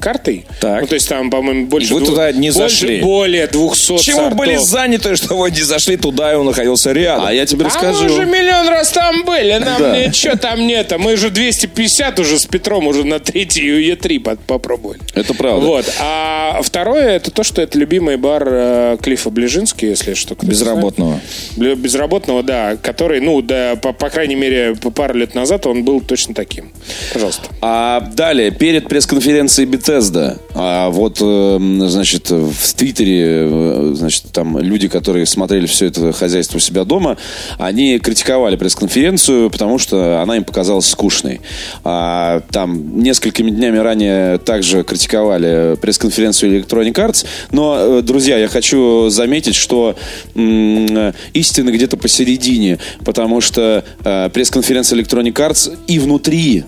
картой. 0.00 0.44
Так. 0.60 0.82
Ну, 0.82 0.86
то 0.86 0.94
есть 0.94 1.08
там, 1.08 1.30
по-моему, 1.30 1.66
больше... 1.66 1.90
И 1.90 1.94
вы 1.94 2.00
двух- 2.00 2.10
туда 2.10 2.32
не 2.32 2.50
больше- 2.50 2.58
зашли? 2.58 3.00
Более 3.00 3.46
200 3.46 3.88
200 3.88 4.04
Чего 4.04 4.16
сортов. 4.18 4.38
были 4.38 4.56
заняты, 4.56 5.16
что 5.16 5.36
вы 5.36 5.50
не 5.50 5.62
зашли 5.62 5.96
туда, 5.96 6.32
и 6.32 6.36
он 6.36 6.46
находился 6.46 6.92
рядом? 6.92 7.26
А 7.26 7.32
я 7.32 7.46
тебе 7.46 7.64
А 7.64 7.68
расскажу. 7.68 8.04
мы 8.04 8.10
уже 8.12 8.26
миллион 8.26 8.68
раз 8.68 8.90
там 8.90 9.24
были, 9.24 9.52
нам 9.58 9.80
Да. 9.80 9.96
ничего 10.06 10.34
там 10.36 10.66
нет. 10.66 10.92
А 10.92 10.98
Мы 10.98 11.16
же 11.16 11.30
250 11.30 12.18
уже 12.18 12.38
с 12.38 12.46
Петром 12.46 12.86
уже 12.86 13.04
на 13.04 13.18
третий 13.20 13.62
Е3 13.92 14.20
по- 14.20 14.36
попробовали. 14.36 15.00
Это 15.14 15.34
правда. 15.34 15.64
Вот. 15.66 15.84
А 16.00 16.57
второе, 16.62 17.08
это 17.10 17.30
то, 17.30 17.42
что 17.42 17.62
это 17.62 17.78
любимый 17.78 18.16
бар 18.16 18.46
э, 18.46 18.96
Клиффа 19.00 19.30
Ближинский, 19.30 19.88
если 19.88 20.14
что. 20.14 20.36
Безработного. 20.42 21.20
знает. 21.54 21.78
Безработного, 21.78 22.42
да, 22.42 22.76
который, 22.76 23.20
ну, 23.20 23.42
да, 23.42 23.76
по, 23.76 23.92
по 23.92 24.10
крайней 24.10 24.34
мере, 24.34 24.74
пару 24.94 25.14
лет 25.14 25.34
назад 25.34 25.66
он 25.66 25.84
был 25.84 26.00
точно 26.00 26.34
таким. 26.34 26.70
Пожалуйста. 27.12 27.48
А 27.60 28.00
далее, 28.14 28.50
перед 28.50 28.88
пресс-конференцией 28.88 29.68
Bethesda, 29.68 30.38
а 30.54 30.90
вот, 30.90 31.18
э, 31.20 31.58
значит, 31.88 32.30
в 32.30 32.74
Твиттере, 32.74 33.48
э, 33.50 33.92
значит, 33.94 34.24
там 34.32 34.58
люди, 34.58 34.88
которые 34.88 35.26
смотрели 35.26 35.66
все 35.66 35.86
это 35.86 36.12
хозяйство 36.12 36.56
у 36.56 36.60
себя 36.60 36.84
дома, 36.84 37.16
они 37.58 37.98
критиковали 37.98 38.56
пресс-конференцию, 38.56 39.50
потому 39.50 39.78
что 39.78 40.20
она 40.20 40.36
им 40.36 40.44
показалась 40.44 40.86
скучной. 40.86 41.40
А, 41.84 42.42
там 42.50 43.00
несколькими 43.02 43.50
днями 43.50 43.78
ранее 43.78 44.38
также 44.38 44.82
критиковали 44.82 45.76
пресс-конференцию 45.80 46.47
Electronic 46.48 46.94
Arts. 46.94 47.26
Но, 47.52 47.98
э, 47.98 48.02
друзья, 48.02 48.38
я 48.38 48.48
хочу 48.48 49.08
заметить, 49.08 49.54
что 49.54 49.96
м, 50.34 51.12
истина 51.32 51.70
где-то 51.70 51.96
посередине, 51.96 52.78
потому 53.04 53.40
что 53.40 53.84
э, 54.04 54.30
пресс-конференция 54.32 54.98
Electronic 54.98 55.34
Arts 55.34 55.76
и 55.86 55.98
внутри 55.98 56.64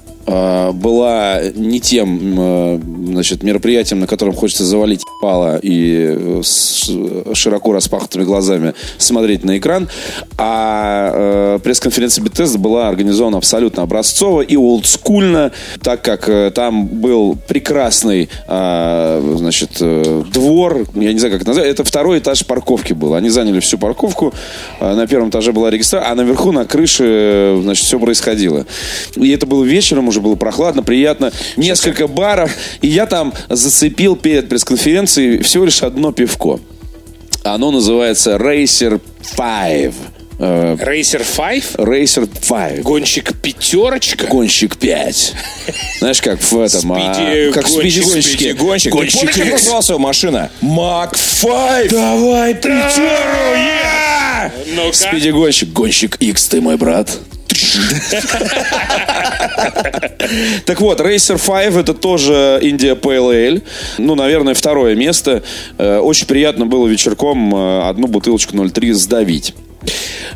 была 0.72 1.40
не 1.54 1.80
тем 1.80 2.38
э, 2.38 2.80
значит, 3.06 3.42
мероприятием, 3.42 4.00
на 4.00 4.06
котором 4.06 4.34
хочется 4.34 4.64
завалить 4.64 5.02
ебало 5.18 5.58
и 5.62 6.16
э, 6.16 6.40
с 6.44 6.90
широко 7.34 7.72
распахнутыми 7.72 8.24
глазами 8.24 8.74
смотреть 8.98 9.44
на 9.44 9.58
экран, 9.58 9.88
а 10.38 11.56
э, 11.56 11.58
пресс-конференция 11.62 12.24
Bethesda 12.24 12.58
была 12.58 12.88
организована 12.88 13.38
абсолютно 13.38 13.82
образцово 13.82 14.42
и 14.42 14.56
олдскульно, 14.56 15.52
так 15.82 16.02
как 16.02 16.54
там 16.54 16.86
был 16.86 17.36
прекрасный 17.48 18.28
э, 18.46 19.34
значит, 19.36 19.82
двор, 20.32 20.86
я 20.94 21.12
не 21.12 21.18
знаю, 21.18 21.32
как 21.32 21.42
это 21.42 21.50
назвать, 21.50 21.68
это 21.68 21.84
второй 21.84 22.18
этаж 22.18 22.44
парковки 22.46 22.92
был. 22.92 23.14
Они 23.14 23.30
заняли 23.30 23.60
всю 23.60 23.78
парковку, 23.78 24.32
э, 24.80 24.94
на 24.94 25.06
первом 25.06 25.30
этаже 25.30 25.52
была 25.52 25.70
регистрация, 25.70 26.10
а 26.10 26.14
наверху 26.14 26.52
на 26.52 26.64
крыше 26.64 27.58
значит, 27.62 27.84
все 27.84 27.98
происходило. 27.98 28.66
И 29.16 29.30
это 29.30 29.46
было 29.46 29.64
вечером, 29.64 30.08
уже 30.08 30.19
было 30.20 30.34
прохладно, 30.36 30.82
приятно, 30.82 31.32
несколько 31.56 32.06
баров, 32.06 32.50
и 32.80 32.88
я 32.88 33.06
там 33.06 33.32
зацепил 33.48 34.16
перед 34.16 34.48
пресс-конференцией 34.48 35.42
всего 35.42 35.64
лишь 35.64 35.82
одно 35.82 36.12
пивко. 36.12 36.60
Оно 37.42 37.70
называется 37.70 38.36
Racer 38.36 39.00
5. 39.36 39.94
Э, 40.38 40.76
Racer 40.80 41.24
5? 41.36 41.64
Racer 41.76 42.28
5. 42.48 42.82
Гонщик 42.82 43.36
пятерочка? 43.40 44.26
Гонщик 44.26 44.76
5. 44.76 45.34
Знаешь, 45.98 46.20
как 46.22 46.40
в 46.40 46.58
этом... 46.58 46.92
а, 46.92 47.14
Спиди 47.14 47.52
как 47.52 47.66
гонщик. 47.66 48.04
Спиди 48.24 48.52
гонщик. 48.52 48.92
Гонщик 48.92 49.20
Ты 49.20 49.26
помнишь, 49.26 49.36
как 49.36 49.52
называлась 49.52 49.88
его 49.88 49.98
машина? 49.98 50.50
Мак 50.60 51.16
5! 51.42 51.90
Давай 51.90 52.54
пятеру! 52.54 54.00
Ну-ка. 54.74 54.96
Спиди-гонщик. 54.96 55.72
Гонщик 55.72 56.16
X, 56.16 56.48
ты 56.48 56.60
мой 56.60 56.76
брат. 56.76 57.18
Так 60.64 60.80
вот, 60.80 61.00
Racer 61.00 61.38
5 61.44 61.76
это 61.76 61.94
тоже 61.94 62.58
Индия 62.62 62.94
Ale. 62.94 63.62
Ну, 63.98 64.14
наверное, 64.14 64.54
второе 64.54 64.94
место. 64.94 65.42
Э, 65.78 65.98
Очень 65.98 66.26
приятно 66.26 66.66
было 66.66 66.86
вечерком 66.86 67.54
э, 67.54 67.88
одну 67.88 68.06
бутылочку 68.06 68.56
0,3 68.56 68.92
сдавить. 68.92 69.54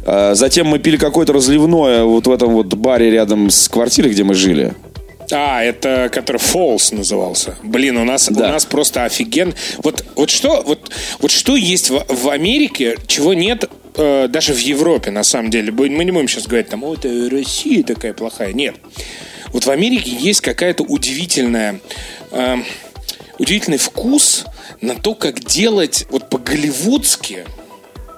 Э, 0.04 0.34
Затем 0.34 0.66
мы 0.66 0.78
пили 0.78 0.96
какое-то 0.96 1.32
разливное 1.32 2.04
вот 2.04 2.26
в 2.26 2.32
этом 2.32 2.50
вот 2.50 2.74
баре 2.74 3.10
рядом 3.10 3.50
с 3.50 3.68
квартирой, 3.68 4.10
где 4.10 4.24
мы 4.24 4.34
жили. 4.34 4.72
А, 5.32 5.62
это 5.62 6.10
который 6.12 6.36
Falls 6.38 6.94
назывался. 6.94 7.56
Блин, 7.62 7.96
у 7.96 8.04
нас, 8.04 8.28
Да. 8.30 8.48
у 8.48 8.52
нас 8.52 8.66
просто 8.66 9.04
офиген. 9.04 9.54
Вот, 9.82 10.04
вот, 10.16 10.30
что, 10.30 10.62
вот, 10.66 10.90
вот 11.20 11.30
что 11.30 11.56
есть 11.56 11.90
в, 11.90 12.04
в 12.08 12.28
Америке, 12.28 12.96
чего 13.06 13.32
нет 13.32 13.64
э, 13.96 14.28
даже 14.28 14.52
в 14.52 14.58
Европе, 14.58 15.10
на 15.10 15.22
самом 15.22 15.50
деле. 15.50 15.72
Мы 15.72 15.88
не 15.88 16.10
будем 16.10 16.28
сейчас 16.28 16.46
говорить, 16.46 16.68
там, 16.68 16.84
это 16.84 17.08
Россия 17.30 17.82
такая 17.82 18.12
плохая. 18.12 18.52
Нет. 18.52 18.76
Вот 19.52 19.66
в 19.66 19.70
Америке 19.70 20.10
есть 20.10 20.40
какая-то 20.40 20.82
удивительная... 20.84 21.80
э, 22.30 22.56
удивительный 23.38 23.78
вкус 23.78 24.44
на 24.80 24.94
то, 24.94 25.14
как 25.14 25.40
делать 25.40 26.06
вот 26.10 26.28
по-голливудски 26.28 27.44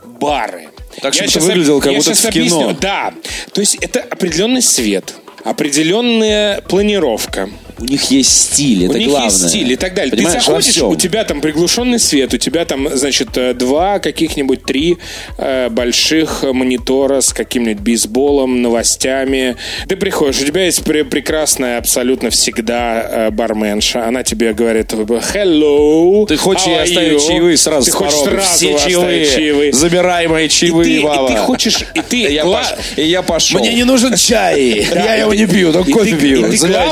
бары. 0.05 0.69
Так, 1.01 1.15
чтобы 1.15 1.29
это 1.29 1.41
выглядело, 1.41 1.81
как 1.81 1.93
я 1.93 1.99
будто 1.99 2.15
в 2.15 2.21
кино. 2.21 2.29
объясню. 2.29 2.77
Да. 2.81 3.15
То 3.53 3.61
есть 3.61 3.77
это 3.77 4.01
определенный 4.01 4.63
свет, 4.63 5.15
определенная 5.45 6.61
планировка. 6.63 7.51
У 7.79 7.85
них 7.85 8.11
есть 8.11 8.31
стиль, 8.55 8.85
это 8.87 8.95
у 8.95 8.97
них 8.97 9.09
главное. 9.09 9.31
есть 9.31 9.49
стиль 9.51 9.73
и 9.73 9.77
так 9.77 9.95
далее. 9.95 10.11
Понимаешь, 10.11 10.39
Ты 10.39 10.45
заходишь, 10.47 10.79
у 10.83 10.95
тебя 10.97 11.25
там 11.25 11.41
приглушенный 11.43 11.99
свет, 11.99 12.33
у 12.33 12.39
тебя 12.39 12.65
там, 12.65 12.89
значит, 12.97 13.37
э, 13.37 13.53
два 13.53 13.99
каких-нибудь, 13.99 14.65
три 14.65 14.97
э, 15.37 15.69
больших 15.69 16.43
монитора 16.43 17.21
с 17.21 17.33
каким-нибудь 17.35 17.83
бейсболом, 17.83 18.63
новостями. 18.63 19.57
Ты 19.89 19.97
приходишь, 19.97 20.41
у 20.41 20.47
тебя 20.47 20.65
есть 20.65 20.81
пре- 20.83 21.05
прекрасная 21.05 21.79
абсолютно 21.79 22.31
всегда 22.31 23.27
э, 23.27 23.31
барменша. 23.31 24.07
Она 24.07 24.23
тебе 24.23 24.53
говорит 24.55 24.93
hello, 24.95 26.27
Ты 26.27 26.37
хочешь 26.37 26.67
ей 26.67 26.83
оставить 26.83 27.13
you?» 27.23 27.27
чаевые 27.29 27.57
сразу 27.57 27.85
Ты 27.87 27.91
с 27.93 27.95
хочешь 27.95 28.15
порога. 28.21 28.43
сразу 28.43 28.57
Все 28.57 28.79
чаевые. 28.79 29.27
чаевые. 29.27 29.73
Забирай 29.73 30.27
мои 30.29 30.47
И 30.47 30.49
чаевые, 30.49 30.85
ты, 30.85 31.01
и 31.01 31.03
баба. 31.05 31.29
ты 31.29 31.37
хочешь, 31.37 31.79
и 31.95 32.01
ты 32.01 32.17
И 32.23 32.33
я, 32.35 32.45
пош- 32.45 32.75
и 32.97 33.03
я 33.03 33.23
пошел. 33.23 33.61
Мне 33.61 33.75
не 33.75 33.85
нужен 33.85 34.15
чай. 34.17 34.87
Я 34.95 35.17
и 35.17 35.21
его 35.21 35.35
не 35.35 35.47
пью, 35.47 35.73
только 35.73 35.91
и 35.91 35.93
кофе 35.93 36.17
пью. 36.17 36.47
И 36.47 36.51
ты, 36.53 36.57
Забирай 36.57 36.87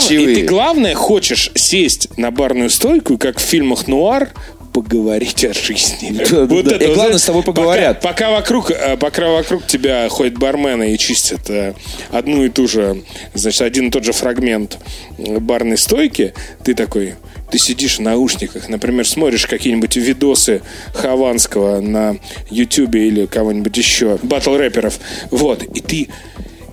главное, 0.74 0.94
хочешь 0.94 1.52
сесть 1.54 2.08
на 2.16 2.32
барную 2.32 2.68
стойку, 2.68 3.16
как 3.16 3.38
в 3.38 3.42
фильмах 3.42 3.86
«Нуар», 3.86 4.30
поговорить 4.72 5.44
о 5.44 5.54
жизни. 5.54 6.20
Да, 6.30 6.46
да, 6.46 6.62
да. 6.62 6.76
И 6.76 6.86
главное, 6.86 6.94
знаешь, 6.94 7.20
с 7.20 7.24
тобой 7.26 7.42
пока- 7.44 7.60
поговорят. 7.60 8.00
Пока, 8.00 8.32
вокруг, 8.32 8.72
э, 8.72 8.96
пока 8.96 9.28
вокруг 9.28 9.64
тебя 9.68 10.08
ходят 10.08 10.36
бармены 10.36 10.92
и 10.92 10.98
чистят 10.98 11.48
э, 11.48 11.74
одну 12.10 12.44
и 12.44 12.48
ту 12.48 12.66
же, 12.66 13.04
значит, 13.34 13.62
один 13.62 13.86
и 13.86 13.90
тот 13.92 14.02
же 14.02 14.12
фрагмент 14.12 14.78
э, 15.16 15.38
барной 15.38 15.78
стойки, 15.78 16.34
ты 16.64 16.74
такой, 16.74 17.14
ты 17.52 17.58
сидишь 17.58 17.98
в 17.98 18.02
наушниках, 18.02 18.68
например, 18.68 19.06
смотришь 19.06 19.46
какие-нибудь 19.46 19.94
видосы 19.94 20.60
Хованского 20.92 21.80
на 21.80 22.16
Ютубе 22.50 23.06
или 23.06 23.26
кого-нибудь 23.26 23.76
еще, 23.76 24.18
батл 24.24 24.56
рэперов, 24.56 24.98
вот, 25.30 25.62
и 25.62 25.80
ты, 25.80 25.96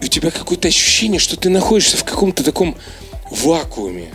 и 0.02 0.06
у 0.06 0.08
тебя 0.08 0.32
какое-то 0.32 0.70
ощущение, 0.70 1.20
что 1.20 1.38
ты 1.38 1.50
находишься 1.52 1.98
в 1.98 2.04
каком-то 2.04 2.44
таком 2.44 2.76
вакууме. 3.32 4.12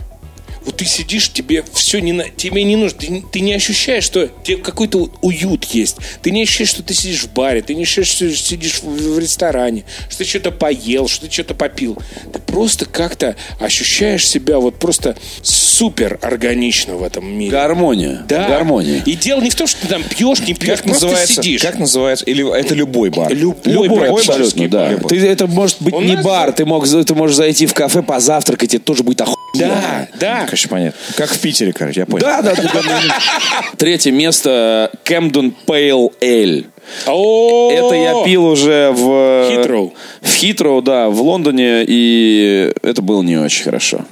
Вот 0.67 0.75
ты 0.77 0.85
сидишь, 0.85 1.31
тебе 1.31 1.63
все 1.73 1.99
не 1.99 2.11
на, 2.11 2.25
тебе 2.29 2.63
не 2.63 2.75
нужно, 2.75 2.99
ты, 2.99 3.07
не- 3.07 3.21
ты 3.21 3.39
не 3.39 3.53
ощущаешь, 3.53 4.03
что 4.03 4.27
тебе 4.43 4.57
какой-то 4.57 5.09
уют 5.21 5.63
есть. 5.65 5.95
Ты 6.21 6.29
не 6.31 6.43
ощущаешь, 6.43 6.69
что 6.71 6.83
ты 6.83 6.93
сидишь 6.93 7.23
в 7.23 7.31
баре, 7.33 7.61
ты 7.61 7.73
не 7.73 7.83
ощущаешь, 7.83 8.09
что 8.09 8.29
сидишь 8.35 8.81
в, 8.83 9.15
в 9.15 9.17
ресторане, 9.17 9.85
что 10.09 10.17
ты 10.19 10.25
что-то 10.25 10.51
поел, 10.51 11.07
что 11.07 11.25
ты 11.27 11.31
что-то 11.31 11.53
попил. 11.55 11.97
Ты 12.33 12.39
просто 12.39 12.85
как-то 12.85 13.37
ощущаешь 13.61 14.27
себя 14.27 14.59
вот 14.59 14.75
просто 14.77 15.15
супер 15.41 16.19
органично 16.21 16.95
в 16.95 17.03
этом 17.03 17.25
мире. 17.25 17.49
Гармония. 17.51 18.25
Да. 18.27 18.49
Гармония. 18.49 19.01
И 19.05 19.13
дело 19.15 19.39
не 19.41 19.49
в 19.49 19.55
том, 19.55 19.67
что 19.67 19.81
ты 19.81 19.87
там 19.87 20.03
пьешь, 20.03 20.39
не 20.41 20.53
пьешь, 20.53 20.77
Как 20.79 20.83
просто 20.83 21.05
называется? 21.05 21.33
сидишь. 21.41 21.61
Как 21.61 21.79
называется? 21.79 22.25
Или 22.25 22.59
это 22.59 22.75
любой 22.75 23.09
бар? 23.09 23.31
Любой, 23.33 23.73
Любой, 23.73 23.99
практически. 23.99 24.31
абсолютно, 24.31 24.67
да. 24.69 24.89
любой. 24.91 25.09
Ты, 25.09 25.25
это 25.25 25.47
может 25.47 25.77
быть 25.81 25.93
У 25.93 26.01
не 26.01 26.17
бар, 26.17 26.51
ты, 26.51 26.65
мог, 26.65 26.85
ты 26.87 27.15
можешь 27.15 27.37
зайти 27.37 27.65
в 27.67 27.73
кафе 27.73 28.01
позавтракать, 28.01 28.73
это 28.75 28.83
тоже 28.83 29.03
будет 29.03 29.21
охуенно. 29.21 29.37
Да, 29.53 30.07
да. 30.19 30.45
Конечно, 30.57 30.69
понятно. 30.69 30.99
Как 31.15 31.29
в 31.29 31.39
Питере, 31.39 31.71
короче, 31.71 31.99
я 31.99 32.05
понял. 32.07 32.25
Да, 32.25 32.41
да, 32.41 32.55
да. 32.55 33.19
Третье 33.77 34.11
место 34.11 34.89
Camden 35.05 35.53
Pale 35.67 36.11
Ale. 36.19 36.65
Это 37.05 37.95
я 37.95 38.23
пил 38.25 38.45
уже 38.45 38.91
в... 38.91 39.49
Хитроу. 39.51 39.93
В 40.21 40.33
Хитроу, 40.33 40.81
да, 40.81 41.09
в 41.09 41.21
Лондоне, 41.21 41.83
и 41.87 42.73
это 42.81 43.03
было 43.03 43.21
не 43.21 43.37
очень 43.37 43.65
хорошо. 43.65 44.05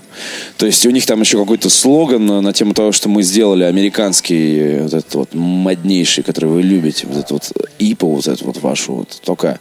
То 0.58 0.67
есть 0.67 0.86
у 0.86 0.91
них 0.91 1.08
там 1.08 1.21
еще 1.21 1.39
какой-то 1.39 1.71
слоган 1.71 2.25
на 2.27 2.53
тему 2.53 2.75
того, 2.75 2.91
что 2.91 3.10
мы 3.10 3.23
сделали 3.23 3.63
американский, 3.63 4.60
э, 4.60 4.84
вот 4.84 4.93
этот 4.93 5.15
вот 5.15 5.34
моднейший, 5.34 6.23
который 6.23 6.49
вы 6.49 6.62
любите, 6.62 7.08
вот 7.08 7.17
этот 7.17 7.31
вот 7.31 7.51
ИПА, 7.79 8.05
вот 8.05 8.27
эту 8.27 8.45
вот 8.45 8.62
вашу 8.62 8.93
вот, 8.93 9.19
только 9.25 9.60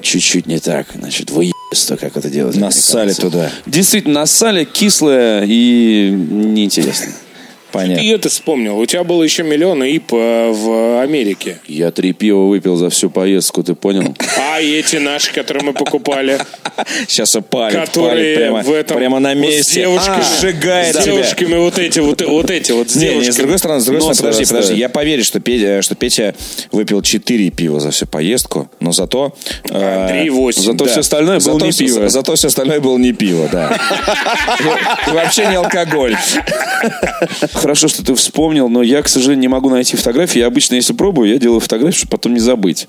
чуть-чуть 0.00 0.46
не 0.46 0.58
так, 0.58 0.88
значит, 0.94 1.30
вы 1.30 1.52
то, 1.70 1.96
как 1.96 2.16
это 2.16 2.28
делать. 2.28 2.56
Нассали 2.56 3.12
туда. 3.12 3.50
Действительно, 3.66 4.20
нассали, 4.20 4.64
кислое 4.64 5.44
и 5.46 6.10
неинтересно. 6.10 7.12
Понятно. 7.72 8.02
И 8.02 8.08
это 8.08 8.28
вспомнил. 8.28 8.78
У 8.78 8.86
тебя 8.86 9.04
было 9.04 9.22
еще 9.22 9.42
миллион 9.42 9.84
ИП 9.84 10.12
э, 10.12 10.50
в 10.50 11.02
Америке. 11.02 11.58
Я 11.66 11.90
три 11.90 12.12
пива 12.12 12.46
выпил 12.46 12.76
за 12.76 12.90
всю 12.90 13.10
поездку, 13.10 13.62
ты 13.62 13.74
понял? 13.74 14.14
А 14.38 14.60
эти 14.60 14.96
наши, 14.96 15.32
которые 15.32 15.64
мы 15.64 15.72
покупали, 15.72 16.38
Сейчас 17.06 17.36
и 17.36 17.40
палит, 17.40 17.78
которые 17.78 18.10
палит 18.10 18.36
прямо, 18.36 18.62
в 18.62 18.72
этом... 18.72 18.96
прямо 18.96 19.18
на 19.18 19.34
месте. 19.34 19.62
С 19.62 19.74
девушками, 19.74 20.22
А, 20.22 20.40
сжигает 20.40 20.96
с 20.96 21.04
девушками 21.04 21.54
вот 21.56 21.78
эти, 21.78 22.00
вот, 22.00 22.22
вот 22.22 22.50
эти 22.50 22.72
вот, 22.72 22.90
с 22.90 22.96
Не, 22.96 23.16
не, 23.16 23.30
с 23.30 23.36
другой 23.36 23.58
стороны, 23.58 23.80
с 23.80 23.84
другой 23.84 24.14
стороны, 24.14 24.32
подожди, 24.32 24.52
подожди. 24.52 24.74
Я 24.74 24.88
поверю, 24.88 25.24
что 25.24 25.40
Петя, 25.40 25.82
что 25.82 25.94
Петя 25.94 26.34
выпил 26.72 27.02
4 27.02 27.50
пива 27.50 27.80
за 27.80 27.90
всю 27.90 28.06
поездку, 28.06 28.70
но 28.80 28.92
зато... 28.92 29.34
э, 29.68 30.02
Андрей 30.02 30.30
8. 30.30 30.62
Зато 30.62 30.84
да. 30.84 30.90
все 30.90 31.00
остальное 31.00 31.40
было 31.40 31.52
Зато 31.54 31.66
не 31.66 31.72
пиво. 31.72 32.08
Зато 32.08 32.34
все 32.34 32.48
остальное 32.48 32.80
было 32.80 32.98
не 32.98 33.12
пиво, 33.12 33.48
да. 33.50 33.78
И 35.08 35.10
вообще 35.10 35.46
не 35.46 35.56
алкоголь. 35.56 36.16
Хорошо, 37.60 37.88
что 37.88 38.02
ты 38.02 38.14
вспомнил, 38.14 38.70
но 38.70 38.82
я, 38.82 39.02
к 39.02 39.08
сожалению, 39.08 39.42
не 39.42 39.48
могу 39.48 39.68
найти 39.68 39.94
фотографии. 39.94 40.38
Я 40.38 40.46
обычно, 40.46 40.76
если 40.76 40.94
пробую, 40.94 41.28
я 41.28 41.38
делаю 41.38 41.60
фотографию, 41.60 41.98
чтобы 41.98 42.12
потом 42.12 42.32
не 42.32 42.40
забыть. 42.40 42.88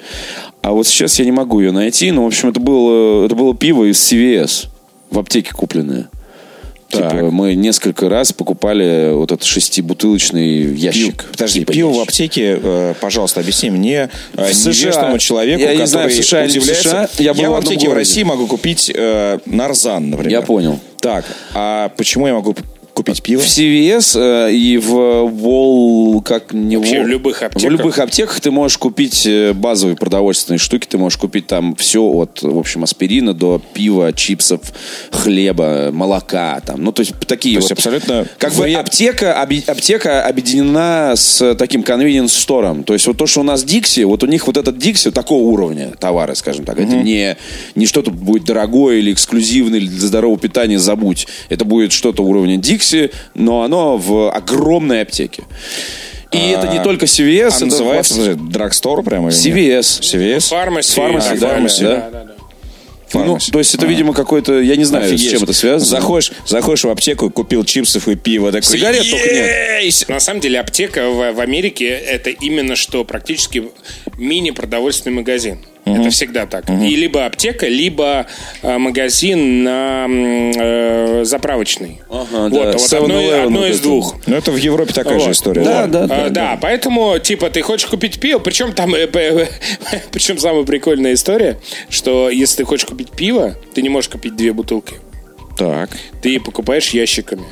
А 0.61 0.71
вот 0.71 0.87
сейчас 0.87 1.19
я 1.19 1.25
не 1.25 1.33
могу 1.33 1.59
ее 1.59 1.71
найти. 1.71 2.09
Но, 2.11 2.23
в 2.23 2.27
общем, 2.27 2.49
это 2.49 2.61
было, 2.61 3.25
это 3.25 3.35
было 3.35 3.53
пиво 3.53 3.83
из 3.83 3.97
CVS. 3.97 4.67
В 5.09 5.19
аптеке 5.19 5.51
купленное. 5.51 6.07
Так. 6.89 7.11
Типа, 7.11 7.31
мы 7.31 7.53
несколько 7.55 8.07
раз 8.07 8.31
покупали 8.31 9.11
вот 9.13 9.33
этот 9.33 9.43
шестибутылочный 9.45 10.73
ящик. 10.73 11.25
Подожди, 11.31 11.59
Типа 11.61 11.73
пиво 11.73 11.89
в 11.89 11.93
ящик. 11.95 12.07
аптеке, 12.07 12.59
э, 12.63 12.93
пожалуйста, 13.01 13.41
объясни 13.41 13.69
мне, 13.69 14.09
э, 14.35 14.51
В 14.51 15.19
человеку, 15.19 15.61
Я 15.61 15.71
не 15.71 15.77
который 15.79 15.85
знаю, 15.85 16.09
в 16.09 16.13
США 16.13 16.43
в 16.43 16.49
удивляется. 16.49 16.89
США. 16.89 17.09
Я 17.17 17.33
был 17.33 17.43
в 17.43 17.49
в 17.49 17.53
аптеке 17.55 17.79
в 17.79 17.89
городе. 17.89 17.95
России 17.95 18.23
могу 18.23 18.47
купить 18.47 18.89
э, 18.93 19.39
нарзан, 19.45 20.11
например. 20.11 20.31
Я 20.31 20.41
понял. 20.41 20.79
Так, 20.99 21.25
а 21.53 21.89
почему 21.97 22.27
я 22.27 22.33
могу 22.33 22.55
купить 22.93 23.21
пиво? 23.23 23.41
В 23.41 23.45
CVS 23.45 24.17
э, 24.19 24.53
и 24.53 24.77
в 24.77 24.91
Wall, 24.93 26.21
как 26.23 26.53
не 26.53 26.77
Вообще 26.77 26.97
Wall- 26.97 27.03
в 27.03 27.07
любых 27.07 27.41
аптеках. 27.43 27.69
В 27.69 27.71
любых 27.71 27.99
аптеках 27.99 28.39
ты 28.39 28.51
можешь 28.51 28.77
купить 28.77 29.25
э, 29.25 29.53
базовые 29.53 29.95
продовольственные 29.95 30.59
штуки. 30.59 30.87
Ты 30.89 30.97
можешь 30.97 31.17
купить 31.17 31.47
там 31.47 31.75
все 31.75 32.01
от, 32.03 32.41
в 32.41 32.57
общем, 32.57 32.83
аспирина 32.83 33.33
до 33.33 33.61
пива, 33.73 34.13
чипсов, 34.13 34.61
хлеба, 35.11 35.89
молока. 35.91 36.59
Там. 36.65 36.83
Ну, 36.83 36.91
то 36.91 37.01
есть 37.01 37.13
такие 37.27 37.55
То 37.55 37.59
есть 37.59 37.69
вот. 37.69 37.77
абсолютно 37.79 38.27
Как 38.37 38.53
бы 38.53 38.63
вред- 38.63 38.77
аптека, 38.79 39.39
оби- 39.41 39.63
аптека 39.67 40.25
объединена 40.25 41.13
с 41.15 41.55
таким 41.55 41.81
convenience 41.81 42.29
стором. 42.29 42.83
То 42.83 42.93
есть 42.93 43.07
вот 43.07 43.17
то, 43.17 43.27
что 43.27 43.41
у 43.41 43.43
нас 43.43 43.63
Дикси, 43.63 44.01
вот 44.01 44.23
у 44.23 44.27
них 44.27 44.47
вот 44.47 44.57
этот 44.57 44.77
Дикси 44.77 45.11
такого 45.11 45.43
уровня 45.43 45.91
товары, 45.99 46.35
скажем 46.35 46.65
так. 46.65 46.79
Это 46.79 46.95
не, 46.95 47.37
не 47.75 47.85
что-то 47.85 48.11
будет 48.11 48.45
дорогое 48.45 48.97
или 48.97 49.11
эксклюзивное, 49.13 49.79
или 49.79 49.87
для 49.87 50.07
здорового 50.07 50.39
питания 50.39 50.79
забудь. 50.79 51.27
Это 51.49 51.65
будет 51.65 51.91
что-то 51.91 52.23
уровня 52.23 52.57
Дикси, 52.57 52.90
но 53.33 53.63
оно 53.63 53.97
в 53.97 54.31
огромной 54.31 55.01
аптеке. 55.01 55.43
И 56.31 56.37
это 56.49 56.67
не 56.67 56.81
только 56.81 57.05
CVS, 57.05 57.49
А 57.51 57.55
это 57.57 57.65
называется 57.65 58.15
подожди, 58.15 58.41
драгстор 58.51 59.03
прямо? 59.03 59.29
CVS. 59.29 60.01
CVS? 60.01 60.47
Фармаси. 60.49 60.95
Фармаси, 60.95 61.37
да, 61.37 61.49
фармаси, 61.49 61.83
да. 61.83 61.95
да, 61.95 62.09
да. 62.09 62.35
Ну, 63.13 63.19
Фармаси. 63.19 63.51
то 63.51 63.59
есть 63.59 63.75
это, 63.75 63.85
видимо, 63.85 64.13
какой-то, 64.13 64.61
я 64.61 64.77
не 64.77 64.85
знаю, 64.85 65.05
Офигеть. 65.07 65.27
с 65.27 65.31
чем 65.31 65.43
это 65.43 65.51
связано. 65.51 65.89
Заходишь, 65.89 66.31
заходишь 66.47 66.85
в 66.85 66.89
аптеку, 66.89 67.29
купил 67.29 67.65
чипсов 67.65 68.07
и 68.07 68.15
пиво. 68.15 68.53
Такой, 68.53 68.63
Сигарет 68.63 69.09
только 69.09 69.33
нет. 69.33 70.07
На 70.07 70.21
самом 70.21 70.39
деле 70.39 70.61
аптека 70.61 71.09
в, 71.09 71.33
в 71.33 71.39
Америке 71.41 71.89
это 71.89 72.29
именно 72.29 72.77
что 72.77 73.03
практически 73.03 73.69
мини-продовольственный 74.17 75.13
магазин. 75.13 75.59
Это 75.85 76.09
всегда 76.09 76.45
так. 76.45 76.69
И 76.69 76.95
либо 76.95 77.25
аптека, 77.25 77.67
либо 77.67 78.27
э, 78.61 78.77
магазин 78.77 79.63
на 79.63 80.05
э, 80.09 81.23
заправочный. 81.25 82.01
Ага, 82.09 82.49
вот, 82.49 82.51
да, 82.51 82.71
вот 82.73 82.93
одно, 82.93 83.21
7-Eleven 83.21 83.43
одно 83.45 83.65
из 83.67 83.79
двух. 83.79 84.15
Ну, 84.27 84.35
это 84.35 84.51
в 84.51 84.57
Европе 84.57 84.93
такая 84.93 85.19
же 85.19 85.25
Вот. 85.25 85.35
история. 85.35 85.63
Да, 85.63 85.81
Вот. 85.81 85.91
да, 85.91 86.03
А, 86.03 86.07
да, 86.07 86.29
да, 86.29 86.59
поэтому, 86.61 87.17
типа, 87.19 87.49
ты 87.49 87.61
хочешь 87.61 87.87
купить 87.87 88.19
пиво, 88.19 88.39
причем 88.39 88.73
там, 88.73 88.93
э, 88.95 89.07
причем 90.11 90.37
самая 90.37 90.63
прикольная 90.63 91.13
история, 91.13 91.59
что 91.89 92.29
если 92.29 92.57
ты 92.57 92.65
хочешь 92.65 92.85
купить 92.85 93.11
пиво, 93.11 93.55
ты 93.73 93.81
не 93.81 93.89
можешь 93.89 94.09
купить 94.09 94.35
две 94.35 94.53
бутылки. 94.53 94.95
Так. 95.61 95.89
Ты 96.23 96.39
покупаешь 96.39 96.89
ящиками. 96.89 97.43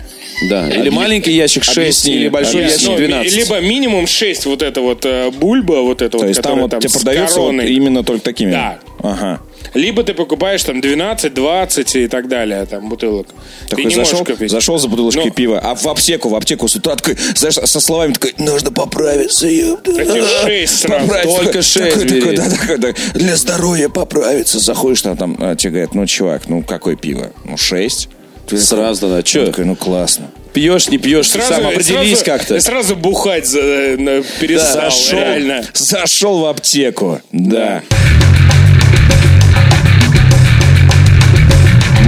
Да, 0.49 0.67
или 0.69 0.89
маленький 0.89 1.31
ящик 1.31 1.63
6, 1.63 1.77
объясни, 1.77 2.13
или 2.13 2.29
большой 2.29 2.61
объясни. 2.65 2.87
ящик 2.87 3.01
Ну, 3.01 3.07
12. 3.07 3.35
Либо 3.35 3.59
минимум 3.59 4.07
6 4.07 4.45
вот 4.45 4.61
это 4.63 4.81
вот 4.81 5.05
э, 5.05 5.29
бульба, 5.31 5.81
вот 5.81 6.01
это 6.01 6.11
То 6.11 6.17
вот, 6.19 6.27
есть 6.27 6.41
там 6.41 6.59
вот 6.61 6.71
тебе 6.71 6.89
вот 6.89 7.03
короной. 7.03 7.71
именно 7.71 8.03
только 8.03 8.23
такими? 8.23 8.51
Да. 8.51 8.79
Ага. 9.03 9.41
Либо 9.73 10.03
ты 10.03 10.13
покупаешь 10.13 10.63
там 10.63 10.81
12, 10.81 11.33
20 11.33 11.95
и 11.95 12.07
так 12.07 12.27
далее, 12.27 12.65
там, 12.65 12.89
бутылок. 12.89 13.27
Такой 13.69 13.83
ты 13.83 13.89
не 13.89 13.95
зашел, 13.95 14.19
можешь 14.19 14.33
купить. 14.35 14.51
зашел 14.51 14.77
за 14.79 14.87
бутылочкой 14.87 15.25
Ну. 15.25 15.31
пива, 15.31 15.59
а 15.63 15.75
в 15.75 15.85
аптеку, 15.87 16.29
в 16.29 16.35
аптеку 16.35 16.67
с 16.67 16.75
утра 16.75 16.95
такой, 16.95 17.17
знаешь, 17.35 17.55
со 17.55 17.79
словами 17.79 18.13
такой, 18.13 18.33
нужно 18.37 18.71
поправиться, 18.71 19.47
ёпта. 19.47 19.93
Таких 19.93 20.23
шесть 20.43 20.79
сразу. 20.79 21.05
Поправиться. 21.07 21.37
Только 21.43 21.61
шесть 21.61 21.93
такой, 22.01 22.19
такой, 22.19 22.37
да, 22.37 22.49
такой, 22.49 22.77
да, 22.77 22.93
для 23.13 23.35
здоровья 23.35 23.89
поправиться. 23.89 24.59
Заходишь 24.59 25.01
там, 25.01 25.17
там 25.17 25.37
а, 25.39 25.55
тебе 25.55 25.71
говорят, 25.71 25.93
ну, 25.95 26.05
чувак, 26.05 26.43
ну, 26.47 26.63
какое 26.63 26.95
пиво? 26.95 27.31
Ну, 27.45 27.57
шесть. 27.57 28.09
Ты 28.47 28.57
Сразу, 28.57 29.07
да, 29.07 29.21
чё? 29.21 29.45
такой, 29.45 29.65
ну, 29.65 29.75
классно. 29.75 30.31
Пьешь, 30.53 30.89
не 30.89 30.97
пьешь, 30.97 31.29
ты 31.29 31.39
сам 31.41 31.67
определись 31.67 32.17
сразу- 32.19 32.25
как-то. 32.25 32.59
Сразу 32.59 32.95
бухать 32.95 33.45
за, 33.45 33.59
э, 33.59 33.97
на- 33.97 34.23
перестал, 34.39 34.89
Зашел, 34.89 35.19
реально. 35.19 35.63
зашел 35.75 36.39
в 36.39 36.45
аптеку. 36.45 37.21
Да. 37.31 37.83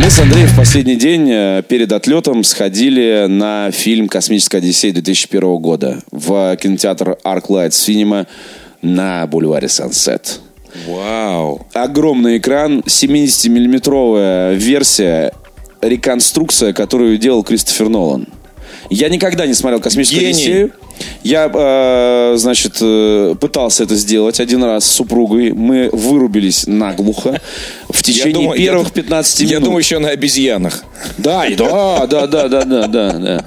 Мы 0.01 0.09
с 0.09 0.17
Андреем 0.17 0.47
в 0.47 0.55
последний 0.57 0.95
день 0.95 1.29
э, 1.29 1.61
перед 1.61 1.91
отлетом 1.91 2.43
сходили 2.43 3.27
на 3.29 3.69
фильм 3.69 4.07
«Космическая 4.07 4.57
Одиссея» 4.57 4.93
2001 4.93 5.57
года 5.57 6.01
в 6.09 6.55
кинотеатр 6.55 7.17
ArcLight 7.23 7.69
Cinema 7.69 8.25
на 8.81 9.27
бульваре 9.27 9.69
Сансет. 9.69 10.39
Вау. 10.87 11.67
Огромный 11.73 12.39
экран, 12.39 12.79
70-миллиметровая 12.79 14.55
версия, 14.55 15.33
реконструкция, 15.81 16.73
которую 16.73 17.19
делал 17.19 17.43
Кристофер 17.43 17.89
Нолан. 17.89 18.27
Я 18.91 19.07
никогда 19.09 19.47
не 19.47 19.53
смотрел 19.53 19.79
«Космическую 19.79 20.19
Гений. 20.21 20.31
Одиссею». 20.33 20.71
Я, 21.23 21.49
э, 21.51 22.33
значит, 22.37 22.77
э, 22.81 23.35
пытался 23.39 23.83
это 23.83 23.95
сделать 23.95 24.39
один 24.41 24.63
раз 24.63 24.85
с 24.85 24.91
супругой. 24.91 25.53
Мы 25.53 25.89
вырубились 25.93 26.67
наглухо 26.67 27.39
в 27.89 28.03
течение 28.03 28.33
думаю- 28.33 28.59
я 28.59 28.65
первых 28.67 28.87
ду- 28.89 28.93
15 28.93 29.39
минут. 29.41 29.51
Я 29.53 29.59
думаю, 29.61 29.79
еще 29.79 29.99
на 29.99 30.09
обезьянах. 30.09 30.83
Да, 31.17 31.45
и 31.45 31.55
да, 31.55 32.05
да, 32.05 32.27
да, 32.27 32.47
да, 32.49 32.63
да, 32.65 32.87
да, 32.87 33.11
да. 33.13 33.45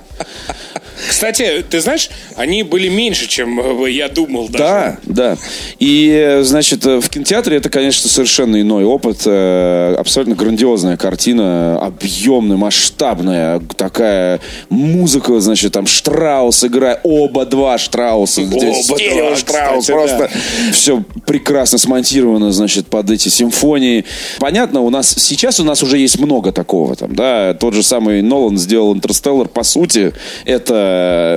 Кстати, 1.09 1.64
ты 1.69 1.81
знаешь, 1.81 2.11
они 2.37 2.62
были 2.62 2.88
меньше, 2.88 3.29
чем 3.29 3.61
э, 3.85 3.90
я 3.90 4.09
думал 4.09 4.49
даже. 4.49 4.64
Да, 4.64 4.99
да. 5.05 5.37
И, 5.79 6.11
э, 6.11 6.43
значит, 6.43 6.87
э, 6.87 7.01
в 7.01 7.09
кинотеатре 7.09 7.57
это, 7.57 7.69
конечно, 7.69 8.09
совершенно 8.09 8.61
иной 8.61 8.85
опыт. 8.85 9.27
Абсолютно 9.27 10.35
грандиозная 10.35 10.97
картина, 10.97 11.79
объемная, 11.79 12.57
масштабная. 12.57 13.61
Такая 13.77 14.40
музыка, 14.71 15.38
значит, 15.40 15.73
там 15.73 15.87
Штраус 15.87 16.64
играет. 16.64 17.01
Оба 17.03 17.47
два 17.47 17.79
Штрауса. 17.79 18.43
Оба 18.43 18.75
Стерео 18.75 19.29
два, 19.29 19.37
Штраус. 19.37 19.81
кстати, 19.85 19.97
Просто 19.97 20.31
все 20.73 21.03
прекрасно 21.27 21.79
смонтировано, 21.79 22.53
значит, 22.53 22.87
под 22.87 23.11
эти 23.11 23.29
симфонии. 23.29 24.05
Понятно, 24.38 24.81
у 24.81 24.90
нас 24.90 25.14
сейчас 25.19 25.61
у 25.61 25.64
нас 25.64 25.83
уже 25.83 25.99
есть 25.99 26.19
много 26.19 26.53
такого. 26.53 26.97
Там, 26.97 27.14
да, 27.14 27.55
тот 27.55 27.75
же 27.75 27.83
самый 27.83 28.23
Нолан 28.23 28.59
сделал 28.59 28.95
Интерстеллар. 28.95 29.49
По 29.49 29.62
сути, 29.62 30.12
это 30.45 30.93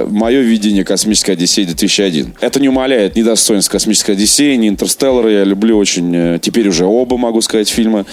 мое 0.10 0.42
видение 0.42 0.84
космической 0.84 1.32
Одиссеи 1.32 1.64
2001. 1.66 2.36
Это 2.42 2.60
не 2.60 2.70
умаляет 2.70 3.16
ни 3.16 3.22
достоинств 3.24 3.72
космической 3.72 4.12
Одиссеи, 4.12 4.56
ни 4.56 4.68
Интерстеллара. 4.70 5.30
Я 5.32 5.44
люблю 5.44 5.78
очень, 5.78 6.16
э, 6.16 6.40
теперь 6.42 6.68
уже 6.68 6.86
оба, 6.86 7.18
могу 7.18 7.42
сказать, 7.42 7.70
фильма. 7.70 8.06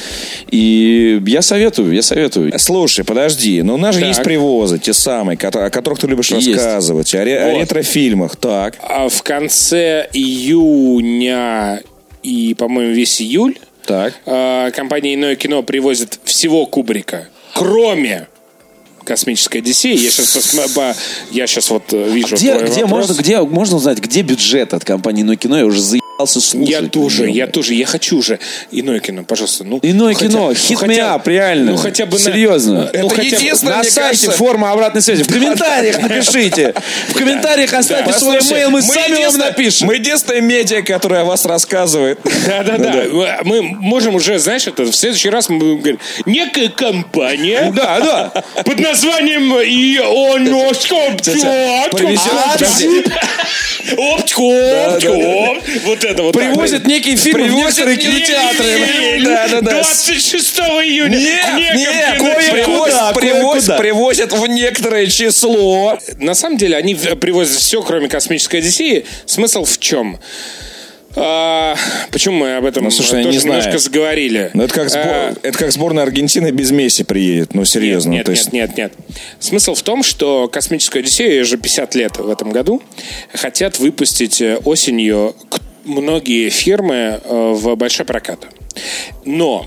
И 0.50 1.20
я 1.26 1.42
советую, 1.42 1.92
я 1.94 2.02
советую. 2.02 2.52
Слушай, 2.58 3.04
подожди, 3.04 3.62
но 3.62 3.74
у 3.74 3.78
нас 3.78 3.94
же 3.94 4.00
Так. 4.00 4.08
есть 4.08 4.22
привозы, 4.22 4.78
те 4.78 4.92
самые, 4.92 5.36
о 5.40 5.70
которых 5.70 5.98
ты 5.98 6.06
любишь 6.06 6.30
Есть. 6.30 6.48
рассказывать, 6.54 7.14
о, 7.14 7.24
ре- 7.24 7.38
о 7.40 7.52
Вот. 7.52 7.60
ретрофильмах. 7.62 8.36
Так. 8.36 8.76
А 8.82 9.08
в 9.08 9.22
конце 9.22 10.08
июня 10.12 11.82
и, 12.22 12.54
по-моему, 12.54 12.92
весь 12.94 13.20
июль 13.20 13.58
Так. 13.86 14.14
э, 14.26 14.70
компания 14.74 15.14
«Иное 15.14 15.36
кино» 15.36 15.62
привозит 15.62 16.18
всего 16.24 16.66
Кубрика, 16.66 17.28
кроме 17.54 18.28
«Космической 19.04 19.58
Одиссеи». 19.58 19.96
Я 19.96 20.10
сейчас, 20.10 20.54
я 21.30 21.46
сейчас 21.46 21.70
вот 21.70 21.92
э, 21.92 22.10
вижу 22.10 22.36
Где, 22.36 22.54
твой 22.54 22.68
где, 22.70 22.82
вопрос. 22.82 23.08
можно, 23.08 23.20
где 23.22 23.40
можно 23.42 23.76
узнать, 23.76 23.98
где 23.98 24.22
бюджет 24.22 24.74
от 24.74 24.84
компании 24.84 25.22
«Ну 25.22 25.36
кино»? 25.36 25.58
Я 25.58 25.66
уже 25.66 25.80
за***ался 25.80 26.04
слушать. 26.18 26.68
Я 26.68 26.82
тоже, 26.82 27.28
я 27.28 27.46
тоже, 27.46 27.74
я 27.74 27.86
хочу 27.86 28.18
уже 28.18 28.38
иное 28.70 29.00
кино, 29.00 29.24
пожалуйста. 29.24 29.64
Ну, 29.64 29.78
Иное 29.82 30.08
ну, 30.12 30.14
хотя- 30.14 30.28
кино, 30.28 30.48
ну, 30.48 30.76
хотя- 30.76 30.92
me 30.92 30.98
up, 30.98 31.22
реально. 31.26 31.72
Ну, 31.72 31.76
хотя 31.76 32.06
бы 32.06 32.12
на- 32.12 32.18
Серьезно. 32.18 32.74
Ну, 32.92 33.00
Это 33.00 33.08
хотя 33.08 33.22
бы- 33.22 33.26
единственное, 33.36 33.76
На 33.78 33.84
сайте 33.84 34.00
кажется- 34.00 34.30
форма 34.32 34.70
обратной 34.72 35.02
связи. 35.02 35.24
В 35.24 35.28
комментариях 35.32 36.00
напишите. 36.00 36.74
В 37.08 37.14
комментариях 37.14 37.72
оставьте 37.72 38.12
свой 38.12 38.38
имейл, 38.38 38.70
мы 38.70 38.80
сами 38.82 39.24
вам 39.26 39.36
напишем. 39.38 39.88
Мы 39.88 39.94
единственное 39.96 40.40
медиа, 40.40 40.82
которое 40.82 41.22
о 41.22 41.24
вас 41.24 41.44
рассказывает. 41.44 42.18
Да-да-да. 42.46 43.40
Мы 43.44 43.62
можем 43.62 44.14
уже, 44.14 44.38
знаешь, 44.38 44.66
это 44.66 44.84
в 44.84 44.94
следующий 44.94 45.30
раз 45.30 45.48
мы 45.48 45.58
будем 45.58 45.78
говорить, 45.80 46.00
некая 46.26 46.68
компания 46.68 47.72
Да, 47.74 48.00
да. 48.00 48.42
под 48.64 48.78
названием 48.78 49.52
Ионоскоп. 49.52 51.20
Привезет- 55.00 55.82
Вот 55.84 56.04
это 56.04 56.22
вот. 56.22 56.34
Привозят 56.34 56.86
некий 56.86 57.16
фильм 57.16 57.34
в 57.38 57.42
Привозят 57.44 57.86
некий 57.86 58.02
кинотеатры. 58.06 58.86
фильм. 58.86 59.24
Да, 59.24 59.48
да, 59.48 59.60
да. 59.60 59.70
26 59.72 60.58
июня. 60.82 61.18
Нет, 61.18 61.44
в 61.54 61.56
нет, 61.76 62.18
привозят, 63.78 64.32
в 64.32 64.46
некоторое 64.46 65.06
число. 65.06 65.98
На 66.18 66.34
самом 66.34 66.56
деле 66.56 66.76
они 66.76 66.94
в- 66.94 67.16
привозят 67.16 67.56
все, 67.58 67.82
кроме 67.82 68.08
космической 68.08 68.56
Одиссеи. 68.56 69.04
Смысл 69.26 69.64
в 69.64 69.78
чем? 69.78 70.18
А, 71.16 71.76
почему 72.10 72.38
мы 72.38 72.56
об 72.56 72.64
этом 72.64 72.84
Ну, 72.84 72.90
слушай, 72.90 73.22
тоже 73.22 73.28
не 73.34 73.38
знаю. 73.38 73.60
немножко 73.60 73.78
заговорили? 73.78 74.50
Ну, 74.54 74.64
это 74.64 74.74
как, 74.74 74.88
сбор- 74.88 75.02
А, 75.06 75.34
это 75.42 75.58
как 75.58 75.72
сборная 75.72 76.02
Аргентины 76.02 76.50
без 76.50 76.70
Месси 76.72 77.04
приедет. 77.04 77.54
Ну, 77.54 77.64
серьезно. 77.64 78.10
Нет, 78.10 78.24
то 78.26 78.32
нет, 78.32 78.38
есть... 78.38 78.52
нет, 78.52 78.76
нет, 78.76 78.92
нет. 78.98 79.16
Смысл 79.38 79.74
в 79.74 79.82
том, 79.82 80.02
что 80.02 80.48
космическую 80.48 81.00
Одиссею, 81.02 81.30
ей 81.34 81.44
же 81.44 81.56
50 81.56 81.94
лет 81.94 82.16
в 82.18 82.28
этом 82.28 82.50
году, 82.50 82.82
хотят 83.32 83.78
выпустить 83.78 84.40
э, 84.40 84.56
осенью 84.64 85.34
к- 85.48 85.60
многие 85.84 86.48
фирмы 86.50 87.20
э, 87.22 87.52
в 87.54 87.74
большой 87.76 88.06
прокат. 88.06 88.46
Но... 89.24 89.66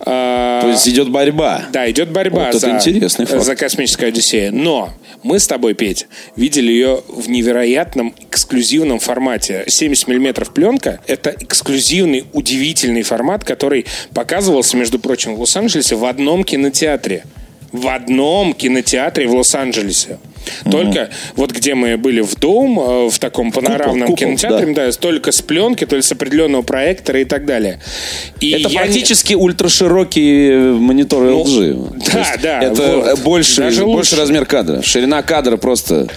э, 0.00 0.04
То 0.04 0.68
есть 0.70 0.88
идет 0.88 1.08
борьба. 1.10 1.66
да, 1.72 1.88
идет 1.90 2.10
борьба 2.10 2.46
Вот 2.52 2.60
за, 2.60 2.70
интересный 2.70 3.26
факт. 3.26 3.44
за 3.44 3.54
космическую 3.54 4.08
Одиссею. 4.08 4.52
Но 4.54 4.90
мы 5.22 5.38
с 5.38 5.46
тобой, 5.46 5.74
Петь, 5.74 6.08
видели 6.34 6.72
ее 6.72 7.02
в 7.08 7.28
невероятном 7.30 8.14
эксклюзивном 8.28 8.98
формате. 8.98 9.64
70 9.68 10.08
миллиметров 10.08 10.52
пленка– 10.52 11.00
это 11.06 11.34
эксклюзивный, 11.38 12.24
удивительный 12.32 13.02
формат, 13.02 13.44
который 13.44 13.86
показывался, 14.14 14.76
между 14.76 14.98
прочим, 14.98 15.36
в 15.36 15.40
Лос-Анджелесе 15.40 15.94
в 15.94 16.04
одном 16.04 16.42
кинотеатре. 16.42 17.24
В 17.70 17.86
одном 17.86 18.52
кинотеатре 18.52 19.28
в 19.28 19.34
Лос-Анджелесе. 19.34 20.18
Только 20.70 21.10
вот 21.36 21.52
где 21.52 21.74
мы 21.74 21.96
были 21.96 22.20
в 22.20 22.34
Доум, 22.36 22.78
э, 22.80 23.08
в 23.10 23.18
таком 23.18 23.52
панорамном 23.52 24.08
купол, 24.08 24.16
кинотеатре, 24.16 24.72
да. 24.74 24.90
только 24.92 25.32
с 25.32 25.42
пленки, 25.42 25.84
то 25.86 25.96
есть 25.96 26.08
с 26.08 26.12
определенного 26.12 26.62
проектора 26.62 27.20
и 27.20 27.24
так 27.24 27.44
далее. 27.46 27.80
И 28.40 28.50
Это 28.50 28.62
я 28.62 28.68
не- 28.68 28.74
практически 28.76 29.34
ультраширокие 29.34 30.58
мониторы 30.72 31.30
Ну, 31.30 31.44
LG. 31.44 32.12
да, 32.12 32.18
есть 32.20 32.42
да, 32.42 32.60
Это 32.62 32.96
вот. 32.96 33.20
больше, 33.20 33.60
Даже 33.62 33.84
больше 33.84 34.14
лучше. 34.14 34.16
размер 34.16 34.46
кадра. 34.46 34.82
Ширина 34.82 35.22
кадра 35.22 35.56
просто... 35.56 36.08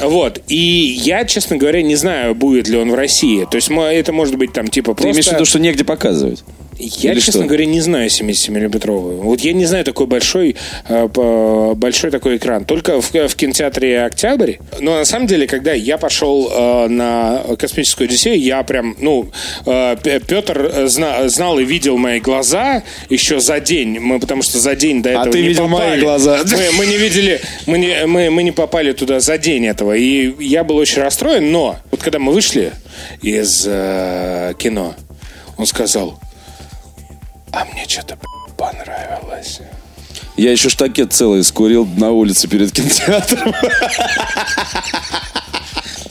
Вот. 0.00 0.40
И 0.48 0.56
я, 0.56 1.24
честно 1.24 1.56
говоря, 1.56 1.82
не 1.82 1.96
знаю, 1.96 2.34
будет 2.34 2.68
ли 2.68 2.76
он 2.78 2.90
в 2.90 2.94
России. 2.94 3.46
То 3.50 3.56
есть 3.56 3.70
это 3.70 4.12
может 4.12 4.36
быть 4.36 4.52
там 4.52 4.68
типа 4.68 4.92
Ты 4.94 5.02
просто... 5.02 5.10
имеешь 5.10 5.26
в 5.26 5.32
виду, 5.32 5.44
что 5.44 5.58
негде 5.58 5.84
показывать? 5.84 6.42
Я, 6.78 7.12
Или 7.12 7.20
честно 7.20 7.40
что? 7.42 7.48
говоря, 7.48 7.64
не 7.64 7.80
знаю 7.80 8.08
70-миллиметровую. 8.08 9.16
Вот 9.22 9.40
я 9.40 9.52
не 9.52 9.64
знаю 9.64 9.84
такой 9.84 10.06
большой, 10.06 10.56
э, 10.88 11.06
большой 11.74 12.10
такой 12.10 12.36
экран. 12.36 12.64
Только 12.64 13.00
в, 13.00 13.12
в 13.12 13.34
кинотеатре 13.34 14.02
«Октябрь». 14.02 14.54
Но 14.80 14.96
на 14.98 15.04
самом 15.04 15.26
деле, 15.26 15.46
когда 15.46 15.72
я 15.72 15.96
пошел 15.98 16.50
э, 16.50 16.88
на 16.88 17.42
«Космическую 17.58 18.08
Одиссею», 18.08 18.40
я 18.40 18.62
прям, 18.62 18.94
ну, 18.98 19.30
э, 19.64 19.96
Петр 20.26 20.86
зна- 20.86 21.28
знал 21.28 21.58
и 21.58 21.64
видел 21.64 21.96
мои 21.96 22.20
глаза 22.20 22.82
еще 23.08 23.40
за 23.40 23.58
день. 23.60 23.98
Мы, 23.98 24.20
потому 24.20 24.42
что 24.42 24.58
за 24.58 24.76
день 24.76 25.02
до 25.02 25.10
этого 25.10 25.30
ты 25.30 25.40
не 25.40 25.48
видел 25.48 25.68
мои 25.68 25.80
попали. 25.80 26.00
глаза. 26.02 26.40
Мы, 26.44 26.72
мы 26.78 26.86
не 26.86 26.96
видели, 26.98 27.40
мы 27.66 27.78
не, 27.78 28.06
мы, 28.06 28.30
мы 28.30 28.42
не 28.42 28.52
попали 28.52 28.92
туда 28.92 29.20
за 29.20 29.38
день 29.38 29.66
этого. 29.66 29.94
И 29.96 30.34
я 30.44 30.62
был 30.62 30.76
очень 30.76 31.00
расстроен, 31.02 31.50
но 31.50 31.76
вот 31.90 32.02
когда 32.02 32.18
мы 32.18 32.32
вышли 32.32 32.72
из 33.22 33.64
э, 33.66 34.52
кино, 34.58 34.94
он 35.56 35.64
сказал, 35.66 36.20
а 37.56 37.64
мне 37.72 37.84
что-то 37.88 38.18
понравилось. 38.56 39.60
Я 40.36 40.52
еще 40.52 40.68
штакет 40.68 41.12
целый 41.12 41.42
скурил 41.44 41.86
на 41.96 42.10
улице 42.10 42.46
перед 42.48 42.70
кинотеатром. 42.72 43.54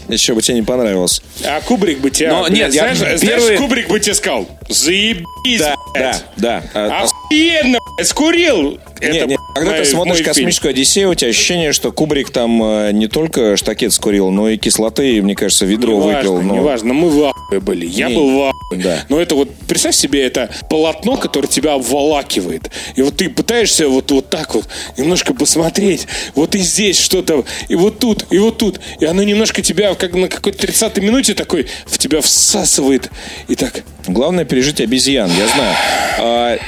Еще 0.08 0.34
бы 0.36 0.42
тебе 0.42 0.58
не 0.58 0.62
понравилось. 0.64 1.22
А 1.44 1.62
Кубрик 1.62 2.00
бы 2.00 2.12
тебя... 2.12 2.30
Но 2.32 2.44
блядь, 2.44 2.54
нет, 2.54 2.74
я- 2.74 2.82
знаешь, 2.96 3.00
первый- 3.00 3.18
знаешь, 3.46 3.60
Кубрик 3.60 3.88
бы 3.90 4.00
тебе 4.00 4.14
сказал, 4.14 4.48
заебись, 4.70 5.60
Да, 5.60 5.76
блядь. 5.96 6.24
да, 6.38 6.64
да. 6.74 6.80
А- 7.00 7.04
Охуенно, 7.06 7.80
блядь, 7.98 8.08
скурил. 8.08 8.80
Не, 9.02 9.08
Это 9.08 9.26
не, 9.28 9.38
Когда 9.56 9.72
мой- 9.72 9.80
ты 9.80 9.86
смотришь 9.86 10.12
мой 10.12 10.18
фильм. 10.18 10.26
«Космическую 10.28 10.70
Одиссею», 10.72 11.12
у 11.12 11.16
тебя 11.16 11.30
ощущение, 11.30 11.72
что 11.72 11.94
Кубрик 11.94 12.30
там 12.30 12.62
э, 12.62 12.92
не 12.92 13.08
только 13.08 13.56
штакет 13.56 13.94
скурил, 13.94 14.30
но 14.30 14.50
и 14.50 14.58
кислоты, 14.58 15.22
мне 15.22 15.34
кажется, 15.34 15.66
ведро 15.66 15.94
Неважно, 15.94 16.32
выпил. 16.32 16.42
но- 16.42 16.56
неважно, 16.56 16.94
мы 16.94 17.10
в 17.10 17.24
ахуе 17.24 17.62
были. 17.62 17.86
Я 17.86 18.10
Не, 18.10 18.16
был 18.16 18.38
в 18.38 18.42
ахуе. 18.50 18.82
да. 18.84 19.06
Но 19.08 19.18
это 19.20 19.36
вот, 19.36 19.50
представь 19.68 19.96
себе, 19.96 20.24
это 20.26 20.50
полотно, 20.70 21.16
которое 21.16 21.48
тебя 21.48 21.74
обволакивает. 21.76 22.70
И 22.96 23.02
вот 23.02 23.16
ты 23.16 23.30
пытаешься 23.30 23.88
вот, 23.88 24.12
вот 24.12 24.30
так 24.30 24.56
вот 24.56 24.68
немножко 24.98 25.34
посмотреть. 25.34 26.06
Вот 26.36 26.54
и 26.56 26.60
здесь 26.60 27.00
что-то, 27.00 27.46
и 27.70 27.76
вот 27.76 28.00
тут, 28.00 28.26
и 28.32 28.38
вот 28.38 28.58
тут. 28.58 28.82
И 29.00 29.06
оно 29.06 29.24
немножко 29.24 29.62
тебя, 29.62 29.96
как 29.96 30.14
на 30.16 30.28
какой-то 30.28 30.68
30-й 30.68 31.00
минуте 31.02 31.34
такой, 31.34 31.68
в 31.86 31.98
тебя 31.98 32.20
всасывает. 32.20 33.10
И 33.48 33.56
так... 33.56 33.84
Главное 34.08 34.44
пережить 34.46 34.82
обезьян, 34.82 35.32
я 35.32 35.48
знаю. 35.48 36.60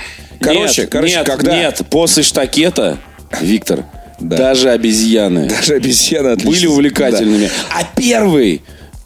Короче, 0.42 0.82
нет, 0.82 0.90
короче, 0.92 1.16
нет, 1.16 1.26
когда... 1.26 1.56
нет, 1.56 1.82
после 1.90 2.24
штакета, 2.24 2.98
Виктор, 3.42 3.86
Да. 4.20 4.38
даже 4.38 4.70
обезьяны 4.72 5.48
Даже 5.48 5.76
обезьяны 5.76 6.30
отлично. 6.30 6.52
были 6.52 6.66
увлекательными. 6.68 7.50
А 7.72 7.84
первый 7.96 8.62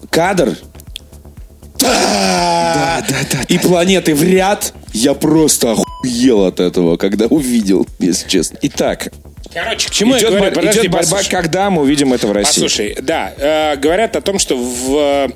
кадр 0.10 0.56
Да, 1.80 3.04
да, 3.10 3.16
да. 3.32 3.40
и 3.48 3.58
планеты 3.58 4.14
в 4.14 4.24
ряд, 4.24 4.74
я 4.94 5.14
просто 5.14 5.72
охуел 5.72 6.46
от 6.46 6.60
этого, 6.60 6.98
когда 6.98 7.26
увидел, 7.26 7.88
если 8.00 8.28
честно. 8.28 8.58
Итак, 8.62 9.08
Короче, 9.54 9.90
к 9.90 9.92
чему 9.92 10.14
идет, 10.18 10.24
я 10.24 10.30
говорю? 10.30 10.46
бор- 10.46 10.54
Подожди, 10.56 10.80
идет 10.82 10.92
борьба, 10.92 11.10
послушай. 11.10 11.30
когда 11.32 11.70
мы 11.70 11.82
увидим 11.82 12.14
это 12.14 12.28
в 12.28 12.32
России. 12.32 12.62
Послушай, 12.62 12.98
да, 13.02 13.34
э, 13.38 13.76
говорят 13.78 14.16
о 14.16 14.22
том, 14.22 14.40
что 14.40 14.56
в 14.58 15.30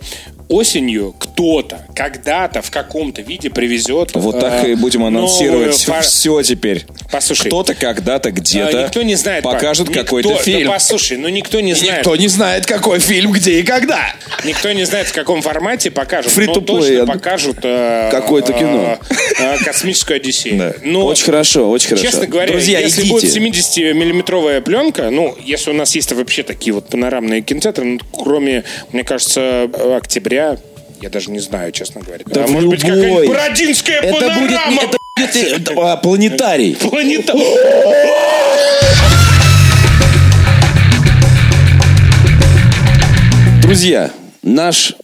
осенью 0.49 1.13
кто-то 1.17 1.85
когда-то 1.95 2.61
в 2.61 2.71
каком-то 2.71 3.21
виде 3.21 3.49
привезет. 3.49 4.11
Вот 4.13 4.35
э, 4.35 4.39
так 4.41 4.65
и 4.67 4.75
будем 4.75 5.01
новую 5.01 5.17
анонсировать 5.19 5.81
фар- 5.83 6.03
все 6.03 6.41
теперь. 6.43 6.85
Послушай. 7.11 7.47
Кто-то 7.47 7.75
когда-то 7.75 8.29
Э, 8.29 8.31
где-то 8.31 8.83
Никто 8.83 9.01
не 9.03 9.15
знает. 9.15 9.43
Покажет 9.43 9.87
никто- 9.89 10.03
какой-то 10.03 10.29
да 10.29 10.35
фильм. 10.35 10.71
послушай, 10.71 11.17
ну 11.17 11.29
никто 11.29 11.59
не 11.61 11.73
знает. 11.73 12.05
не 12.05 12.27
знает, 12.27 12.65
какой 12.65 12.99
фильм, 12.99 13.31
где 13.31 13.59
и 13.59 13.63
когда. 13.63 14.13
Никто 14.43 14.71
не 14.71 14.83
знает, 14.85 15.07
в 15.07 15.13
каком 15.13 15.41
формате 15.41 15.91
покажут. 15.91 16.31
Free 16.35 16.45
но 16.47 16.61
точно 16.61 17.05
покажут 17.05 17.57
э, 17.63 18.09
Какое-то 18.11 18.51
э, 18.53 18.59
кино. 18.59 18.99
э, 19.39 19.57
космическую 19.63 20.17
Одиссею. 20.17 20.57
Да. 20.57 20.73
Но, 20.83 21.05
Очень 21.05 21.25
хорошо, 21.25 21.69
очень 21.69 21.89
хорошо. 21.89 22.05
Честно 22.05 22.27
говоря, 22.27 22.51
Друзья, 22.51 22.79
если 22.79 23.01
идите. 23.01 23.13
будет 23.13 23.35
70-миллиметровая 23.35 24.61
пленка, 24.61 25.09
ну, 25.09 25.35
если 25.43 25.69
у 25.71 25.73
нас 25.73 25.95
есть 25.95 26.11
вообще 26.11 26.43
такие 26.43 26.73
вот 26.73 26.87
панорамные 26.89 27.41
кинотеатры, 27.41 27.85
ну, 27.85 27.99
кроме, 28.11 28.63
мне 28.91 29.03
кажется, 29.03 29.69
октября, 29.95 30.57
я 31.01 31.09
даже 31.09 31.31
не 31.31 31.39
знаю, 31.39 31.71
честно 31.71 32.01
говоря. 32.01 32.23
Да 32.27 32.45
а 32.45 32.47
может 32.47 32.69
быть, 32.69 32.83
любой. 32.83 32.97
какая-нибудь 33.01 33.27
Бородинская 33.29 34.01
Это 34.01 34.13
будет, 34.13 34.35
панорама? 34.35 34.71
не- 34.71 34.77
это 34.77 34.97
будет 35.17 35.69
э, 35.71 35.97
планетарий. 36.01 36.75
Планета... 36.75 37.33
Друзья, 43.61 44.11
наш 44.43 44.95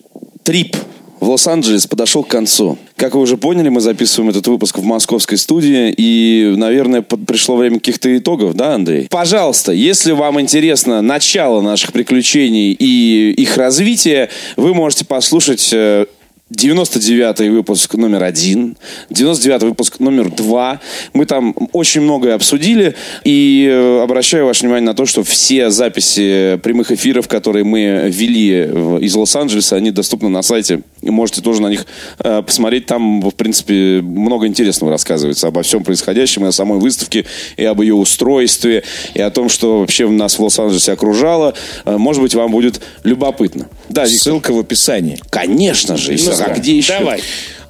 трип 0.43 0.75
в 1.21 1.29
Лос-Анджелес 1.29 1.87
подошел 1.87 2.23
к 2.23 2.27
концу. 2.27 2.77
Как 2.97 3.15
вы 3.15 3.21
уже 3.21 3.37
поняли, 3.37 3.69
мы 3.69 3.79
записываем 3.79 4.31
этот 4.31 4.47
выпуск 4.47 4.79
в 4.79 4.83
московской 4.83 5.37
студии, 5.37 5.93
и, 5.95 6.53
наверное, 6.57 7.01
пришло 7.01 7.55
время 7.55 7.77
каких-то 7.77 8.15
итогов, 8.17 8.55
да, 8.55 8.73
Андрей? 8.73 9.07
Пожалуйста, 9.09 9.71
если 9.71 10.11
вам 10.11 10.41
интересно 10.41 11.01
начало 11.01 11.61
наших 11.61 11.93
приключений 11.93 12.71
и 12.73 13.31
их 13.37 13.55
развитие, 13.55 14.29
вы 14.57 14.73
можете 14.73 15.05
послушать 15.05 15.73
э, 16.51 16.55
99-й 16.55 17.49
выпуск 17.49 17.95
номер 17.95 18.23
один, 18.23 18.77
99-й 19.09 19.65
выпуск 19.67 19.99
номер 19.99 20.29
два. 20.31 20.79
Мы 21.13 21.25
там 21.25 21.55
очень 21.71 22.01
многое 22.01 22.35
обсудили. 22.35 22.95
И 23.23 23.67
э, 23.71 24.01
обращаю 24.03 24.45
ваше 24.45 24.61
внимание 24.63 24.85
на 24.87 24.93
то, 24.93 25.05
что 25.05 25.23
все 25.23 25.69
записи 25.69 26.59
прямых 26.63 26.91
эфиров, 26.91 27.27
которые 27.27 27.63
мы 27.63 28.09
вели 28.09 28.65
в- 28.65 28.97
из 28.99 29.15
Лос-Анджелеса, 29.15 29.75
они 29.75 29.91
доступны 29.91 30.29
на 30.29 30.41
сайте. 30.41 30.81
И 31.01 31.09
можете 31.09 31.41
тоже 31.41 31.61
на 31.61 31.67
них 31.67 31.85
э, 32.19 32.41
посмотреть. 32.41 32.85
Там, 32.85 33.21
в 33.21 33.31
принципе, 33.31 34.01
много 34.01 34.47
интересного 34.47 34.91
рассказывается 34.91 35.47
обо 35.47 35.61
всем 35.63 35.83
происходящем, 35.83 36.45
и 36.45 36.49
о 36.49 36.51
самой 36.51 36.79
выставке, 36.79 37.25
и 37.57 37.63
об 37.65 37.81
ее 37.81 37.95
устройстве, 37.95 38.83
и 39.13 39.21
о 39.21 39.29
том, 39.31 39.49
что 39.49 39.79
вообще 39.79 40.07
нас 40.09 40.37
в 40.37 40.43
Лос-Анджелесе 40.43 40.91
окружало. 40.93 41.53
Э, 41.85 41.97
Может 41.97 42.21
быть, 42.21 42.35
вам 42.35 42.51
будет 42.51 42.81
любопытно. 43.03 43.67
Да? 43.89 44.05
Ссылка 44.07 44.51
в 44.53 44.59
описании. 44.59 45.19
Конечно 45.29 45.97
же. 45.97 46.11
Ну, 46.11 46.17
А 46.45 46.49
где 46.53 46.77
еще? 46.77 46.99
Давай. 46.99 47.21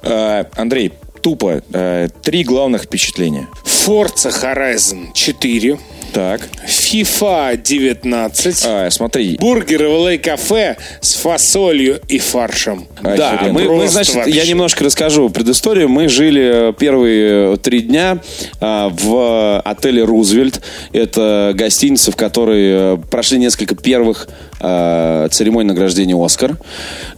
Э, 0.02 0.44
Андрей, 0.56 0.92
тупо. 1.22 1.62
э, 1.72 2.08
Три 2.22 2.44
главных 2.44 2.82
впечатления. 2.84 3.48
Forza 3.64 4.30
Horizon 4.30 5.12
4. 5.14 5.78
Так. 6.12 6.42
FIFA 6.66 7.56
19. 7.56 8.62
А, 8.66 8.90
смотри. 8.90 9.36
Бургеры 9.40 9.88
в 9.88 10.06
Лей 10.08 10.18
Кафе 10.18 10.76
с 11.00 11.14
фасолью 11.14 12.00
и 12.06 12.18
фаршем. 12.18 12.86
Да, 13.02 13.30
Охеренно. 13.32 13.52
мы, 13.54 13.76
мы, 13.76 13.88
значит, 13.88 14.14
вообще. 14.14 14.30
я 14.30 14.44
немножко 14.46 14.84
расскажу 14.84 15.30
предысторию. 15.30 15.88
Мы 15.88 16.08
жили 16.08 16.68
э, 16.70 16.72
первые 16.78 17.54
э, 17.54 17.56
три 17.56 17.80
дня 17.80 18.18
а, 18.60 18.90
в 18.92 19.60
отеле 19.60 20.04
«Рузвельт». 20.04 20.60
Это 20.92 21.52
гостиница, 21.54 22.12
в 22.12 22.16
которой 22.16 22.62
э, 22.94 22.98
прошли 23.10 23.38
несколько 23.38 23.74
первых 23.74 24.28
а, 24.60 25.28
церемоний 25.30 25.68
награждения 25.68 26.14
«Оскар». 26.22 26.56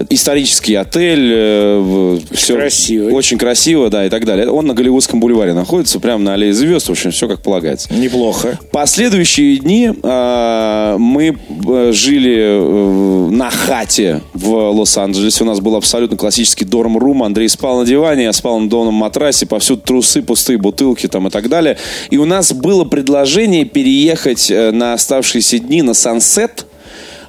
Исторический 0.08 0.76
отель. 0.76 1.30
э, 1.34 1.78
в- 1.80 2.34
всё 2.36 2.54
красивый. 2.56 3.12
Очень 3.12 3.38
красиво, 3.38 3.90
да, 3.90 4.06
и 4.06 4.08
так 4.08 4.24
далее. 4.24 4.48
Он 4.48 4.66
на 4.66 4.74
Голливудском 4.74 5.18
бульваре 5.20 5.52
находится, 5.52 5.98
прямо 6.00 6.22
на 6.22 6.34
аллее 6.34 6.52
звезд. 6.54 6.86
В 6.88 6.92
общем, 6.92 7.10
все 7.10 7.26
как 7.28 7.42
полагается. 7.42 7.92
Неплохо. 7.92 8.58
Последующие 8.84 9.56
дни 9.56 9.90
а, 10.02 10.98
мы 10.98 11.34
э, 11.68 11.92
жили 11.92 12.36
э, 12.36 13.30
на 13.30 13.48
хате 13.48 14.20
в 14.34 14.72
Лос-Анджелесе. 14.72 15.42
У 15.42 15.46
нас 15.46 15.60
был 15.60 15.76
абсолютно 15.76 16.18
классический 16.18 16.66
дорм-рум. 16.66 17.22
Андрей 17.22 17.48
спал 17.48 17.78
на 17.78 17.86
диване, 17.86 18.24
я 18.24 18.34
спал 18.34 18.60
на 18.60 18.68
доном 18.68 18.92
матрасе. 18.92 19.46
Повсюду 19.46 19.80
трусы, 19.80 20.20
пустые 20.20 20.58
бутылки 20.58 21.06
там 21.06 21.28
и 21.28 21.30
так 21.30 21.48
далее. 21.48 21.78
И 22.10 22.18
у 22.18 22.26
нас 22.26 22.52
было 22.52 22.84
предложение 22.84 23.64
переехать 23.64 24.50
э, 24.50 24.70
на 24.70 24.92
оставшиеся 24.92 25.60
дни 25.60 25.80
на 25.80 25.94
Сансет 25.94 26.66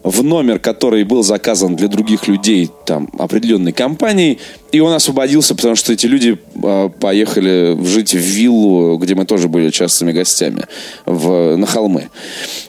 в 0.06 0.24
номер, 0.24 0.60
который 0.60 1.04
был 1.04 1.24
заказан 1.24 1.76
для 1.76 1.88
других 1.88 2.28
людей, 2.28 2.70
там, 2.86 3.10
определенной 3.18 3.72
компанией, 3.72 4.38
и 4.72 4.80
он 4.80 4.94
освободился, 4.94 5.56
потому 5.56 5.76
что 5.76 5.94
эти 5.94 6.06
люди 6.06 6.38
э, 6.64 6.90
поехали 7.00 7.76
жить 7.84 8.14
в 8.14 8.20
виллу, 8.20 8.98
где 9.00 9.16
мы 9.16 9.26
тоже 9.26 9.48
были 9.48 9.72
частыми 9.72 10.12
гостями, 10.12 10.66
в, 11.08 11.56
на 11.56 11.66
холмы. 11.66 12.10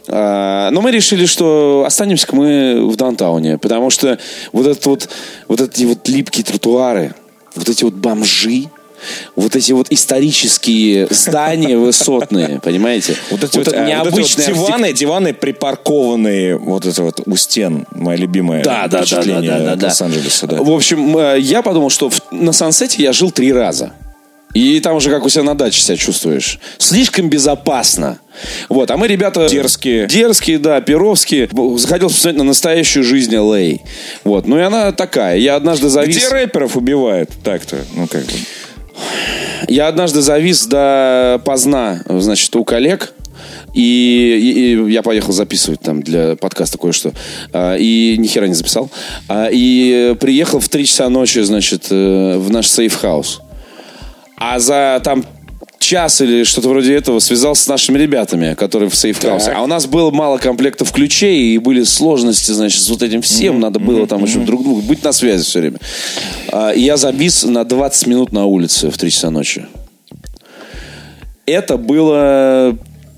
А, 0.08 0.70
но 0.70 0.80
мы 0.80 0.90
решили, 0.90 1.26
что 1.26 1.84
останемся 1.86 2.26
мы 2.32 2.88
в 2.88 2.96
даунтауне, 2.96 3.58
потому 3.58 3.90
что 3.90 4.18
вот, 4.52 4.66
этот 4.66 4.86
вот, 4.86 5.08
вот 5.46 5.60
эти 5.60 5.84
вот 5.84 6.08
липкие 6.08 6.42
тротуары, 6.42 7.14
вот 7.54 7.68
эти 7.68 7.84
вот 7.84 7.94
бомжи, 7.94 8.70
вот 9.34 9.56
эти 9.56 9.72
вот 9.72 9.88
исторические 9.90 11.06
здания 11.10 11.76
высотные, 11.76 12.60
понимаете? 12.62 13.16
Вот 13.30 13.42
эти 13.42 13.58
вот, 13.58 13.68
это 13.68 14.00
а, 14.00 14.04
вот 14.04 14.18
эти 14.18 14.36
вот 14.36 14.46
диваны, 14.46 14.92
диваны 14.92 15.34
припаркованные, 15.34 16.56
вот 16.56 16.86
это 16.86 17.02
вот 17.02 17.20
у 17.26 17.36
стен, 17.36 17.86
мое 17.90 18.16
любимое 18.16 18.62
Да, 18.62 18.86
да, 18.88 19.04
да, 19.04 19.22
да, 19.22 19.40
да, 19.40 19.76
да. 19.76 19.86
Лос-Анджелеса. 19.88 20.46
да. 20.46 20.62
В 20.62 20.70
общем, 20.70 21.16
э, 21.18 21.38
я 21.40 21.62
подумал, 21.62 21.90
что 21.90 22.10
на 22.30 22.52
Сансете 22.52 23.02
я 23.02 23.12
жил 23.12 23.30
три 23.30 23.52
раза. 23.52 23.92
И 24.56 24.80
там 24.80 24.96
уже 24.96 25.10
как 25.10 25.22
у 25.22 25.28
себя 25.28 25.42
на 25.42 25.54
даче 25.54 25.82
себя 25.82 25.98
чувствуешь. 25.98 26.58
Слишком 26.78 27.28
безопасно. 27.28 28.18
Вот, 28.70 28.90
а 28.90 28.96
мы, 28.96 29.06
ребята... 29.06 29.46
Дерзкие. 29.48 30.06
Дерзкие, 30.06 30.58
да, 30.58 30.80
перовские. 30.80 31.46
Захотел 31.76 32.08
посмотреть 32.08 32.38
на 32.38 32.44
настоящую 32.44 33.04
жизнь 33.04 33.34
Л.А. 33.34 33.76
Вот, 34.24 34.46
ну 34.46 34.58
и 34.58 34.62
она 34.62 34.92
такая. 34.92 35.36
Я 35.36 35.56
однажды 35.56 35.90
завис... 35.90 36.16
Где 36.16 36.28
рэперов 36.28 36.74
убивают? 36.74 37.30
Так-то, 37.44 37.76
ну 37.94 38.06
как 38.06 38.24
бы. 38.24 38.32
Я 39.68 39.88
однажды 39.88 40.20
завис 40.22 40.66
до 40.66 41.40
поздна, 41.44 42.02
значит, 42.08 42.54
у 42.56 42.64
коллег. 42.64 43.12
И, 43.74 43.82
и- 44.40 44.72
и 44.88 44.92
я 44.92 45.02
поехал 45.02 45.32
записывать 45.32 45.80
там 45.80 46.02
для 46.02 46.36
подкаста 46.36 46.78
кое-что. 46.78 47.12
А, 47.52 47.76
И 47.76 48.16
ни 48.16 48.26
хера 48.26 48.46
не 48.46 48.54
записал. 48.54 48.90
А, 49.28 49.48
И 49.52 50.14
приехал 50.18 50.60
в 50.60 50.68
3 50.68 50.86
часа 50.86 51.08
ночи, 51.10 51.40
значит, 51.40 51.88
э, 51.90 52.36
в 52.38 52.50
наш 52.50 52.66
safe 52.68 52.98
house. 52.98 53.42
А 54.38 54.58
за 54.58 55.00
там 55.04 55.24
час 55.78 56.20
или 56.20 56.44
что-то 56.44 56.68
вроде 56.68 56.94
этого 56.94 57.18
связался 57.18 57.64
с 57.64 57.68
нашими 57.68 57.98
ребятами, 57.98 58.54
которые 58.54 58.90
в 58.90 58.94
safe 58.94 59.15
house 59.15 59.42
е. 59.42 59.52
А 59.52 59.62
у 59.62 59.66
нас 59.66 59.86
было 59.86 60.10
мало 60.10 60.38
комплектов 60.38 60.92
ключей, 60.92 61.54
и 61.54 61.58
были 61.58 61.84
сложности, 61.84 62.52
значит, 62.52 62.82
с 62.82 62.88
вот 62.88 63.02
этим 63.02 63.22
всем. 63.22 63.60
Надо 63.60 63.78
было 63.78 64.06
там 64.06 64.24
еще 64.24 64.40
друг 64.40 64.62
другу 64.62 64.82
быть 64.82 65.02
на 65.04 65.12
связи 65.12 65.44
все 65.44 65.60
время. 65.60 65.78
А, 66.52 66.70
И 66.70 66.80
я 66.80 66.96
завис 66.96 67.44
на 67.44 67.64
20 67.64 68.06
минут 68.06 68.32
на 68.32 68.46
улице 68.46 68.90
в 68.90 68.98
3 68.98 69.10
часа 69.10 69.30
ночи. 69.30 69.66
Это 71.46 71.76
было, 71.76 72.76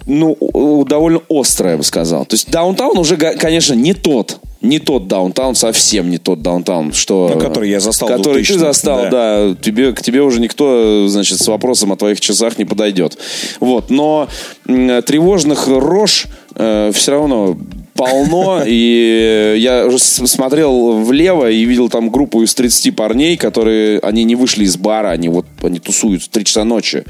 ну, 0.09 0.85
довольно 0.85 1.21
острое, 1.29 1.73
я 1.73 1.79
бы 1.79 1.85
сказал. 1.85 2.25
То 2.25 2.35
есть 2.35 2.51
даунтаун 2.51 2.99
уже, 2.99 3.17
конечно, 3.17 3.75
не 3.75 3.95
тот. 3.95 4.39
Не 4.61 4.81
тот 4.81 5.07
даунтаун, 5.07 5.55
совсем 5.55 6.11
не 6.11 6.19
тот 6.19 6.43
даунтаун, 6.43 6.93
что... 6.93 7.31
Ну, 7.35 7.41
который 7.41 7.71
я 7.71 7.79
застал 7.79 8.09
Который 8.09 8.43
ты 8.43 8.55
2000-х, 8.55 8.59
застал, 8.59 9.03
да. 9.03 9.11
да. 9.11 9.55
Тебе, 9.55 9.93
к 9.93 10.03
тебе 10.03 10.21
уже 10.23 10.41
никто, 10.41 11.07
значит, 11.07 11.39
с 11.39 11.47
вопросом 11.47 11.93
о 11.93 11.97
твоих 11.97 12.21
часах 12.21 12.59
не 12.59 12.65
подойдет. 12.65 13.19
Вот. 13.61 13.91
Но 13.91 14.29
тревожных 14.65 15.69
рож 15.69 16.27
все 16.55 16.93
равно 17.07 17.57
полно, 17.95 18.63
и 18.67 19.57
я 19.59 19.87
уже 19.87 19.99
смотрел 19.99 20.99
влево 21.03 21.51
и 21.51 21.65
видел 21.65 21.89
там 21.89 22.11
группу 22.11 22.43
из 22.43 22.55
30 22.55 22.97
парней, 22.97 23.37
которые, 23.37 23.99
они 24.01 24.25
не 24.25 24.35
вышли 24.35 24.65
из 24.65 24.77
бара, 24.77 25.11
они 25.11 25.29
вот, 25.29 25.47
они 25.63 25.79
тусуют 25.79 26.23
в 26.23 26.29
3 26.29 26.45
часа 26.45 26.65
ночи. 26.65 27.05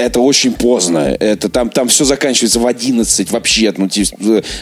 Это 0.00 0.20
очень 0.20 0.52
поздно. 0.52 1.16
Это 1.20 1.48
там, 1.48 1.68
там 1.70 1.88
все 1.88 2.04
заканчивается 2.04 2.58
в 2.58 2.66
11 2.66 3.30
вообще, 3.30 3.72
ну, 3.76 3.88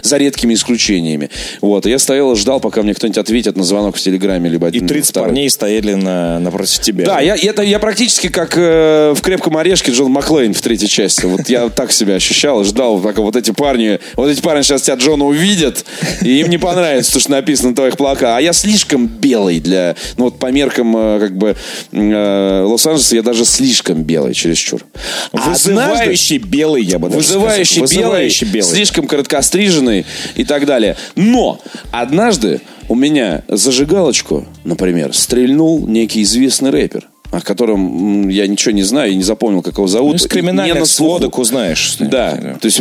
за 0.03 0.17
редкими 0.17 0.55
исключениями. 0.55 1.31
Вот. 1.61 1.87
И 1.87 1.91
я 1.91 1.99
стоял 1.99 2.33
и 2.33 2.37
ждал, 2.37 2.61
пока 2.61 2.83
мне 2.83 2.95
кто-нибудь 2.95 3.19
ответит 3.19 3.57
на 3.57 3.65
звонок 3.65 3.97
в 3.97 4.01
Телеграме. 4.01 4.51
Либо 4.51 4.67
И 4.67 4.71
один, 4.71 4.89
30 4.89 5.11
второй. 5.11 5.29
парней 5.29 5.51
стояли 5.51 5.95
на, 5.95 6.39
напротив 6.39 6.81
тебя. 6.81 7.07
Да, 7.07 7.21
я, 7.21 7.37
это, 7.37 7.63
я 7.63 7.79
практически 7.79 8.29
как 8.29 8.57
э, 8.57 9.15
в 9.17 9.21
«Крепком 9.21 9.57
орешке» 9.57 9.93
Джон 9.93 10.11
Маклейн 10.11 10.55
в 10.55 10.61
третьей 10.61 10.89
части. 10.89 11.27
Вот 11.27 11.49
я 11.49 11.69
так 11.69 11.93
себя 11.93 12.15
ощущал, 12.15 12.65
ждал, 12.65 13.01
так 13.01 13.19
вот 13.19 13.37
эти 13.37 13.51
парни, 13.51 14.01
вот 14.17 14.29
эти 14.29 14.41
парни 14.41 14.63
сейчас 14.63 14.83
тебя 14.83 14.97
Джона 14.97 15.25
увидят, 15.25 15.85
и 16.23 16.41
им 16.41 16.49
не 16.51 16.59
понравится 16.59 17.15
то, 17.15 17.21
что 17.21 17.31
написано 17.31 17.71
на 17.71 17.77
твоих 17.77 17.97
плакатах. 17.97 18.37
А 18.39 18.41
я 18.41 18.53
слишком 18.53 19.07
белый 19.07 19.61
для, 19.61 19.97
ну 20.17 20.25
вот 20.25 20.39
по 20.39 20.47
меркам 20.51 20.97
э, 20.97 21.21
как 21.21 21.37
бы 21.37 21.57
э, 21.93 22.63
Лос-Анджелеса 22.65 23.17
я 23.17 23.23
даже 23.23 23.45
слишком 23.45 24.03
белый 24.03 24.35
чересчур. 24.35 24.85
А 25.33 25.37
однажды- 25.53 25.71
Вызывающий 25.73 26.39
белый, 26.39 26.83
я 26.85 26.99
бы 26.99 27.09
даже 27.09 27.19
вызывающий 27.19 27.87
сказал. 27.87 27.89
белый, 27.89 28.11
Вызывающий 28.11 28.47
белый. 28.47 28.71
слишком 28.75 29.07
короткостриженный 29.07 30.07
и 30.37 30.45
так 30.45 30.67
далее. 30.67 30.97
Но 31.17 31.61
однажды 31.91 32.61
у 32.89 32.95
меня 32.95 33.43
зажигалочку, 33.49 34.47
например, 34.65 35.15
стрельнул 35.15 35.87
некий 35.87 36.23
известный 36.23 36.71
рэпер, 36.71 37.07
о 37.31 37.43
котором 37.43 38.29
я 38.31 38.47
ничего 38.47 38.73
не 38.73 38.83
знаю 38.83 39.13
и 39.13 39.15
не 39.15 39.23
запомнил, 39.23 39.61
как 39.63 39.75
его 39.75 39.87
зовут. 39.87 40.13
Ну, 40.13 40.17
из 40.17 40.27
криминальных 40.27 40.87
сводок 40.87 41.39
узнаешь. 41.39 41.97
Да, 42.01 42.57
то 42.59 42.65
есть 42.67 42.79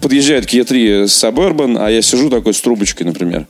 подъезжает 0.00 0.46
к 0.46 0.50
Е3 0.54 1.04
Suburban, 1.04 1.76
а 1.78 1.90
я 1.90 2.00
сижу 2.00 2.30
такой 2.30 2.54
с 2.54 2.60
трубочкой, 2.62 3.06
например. 3.06 3.46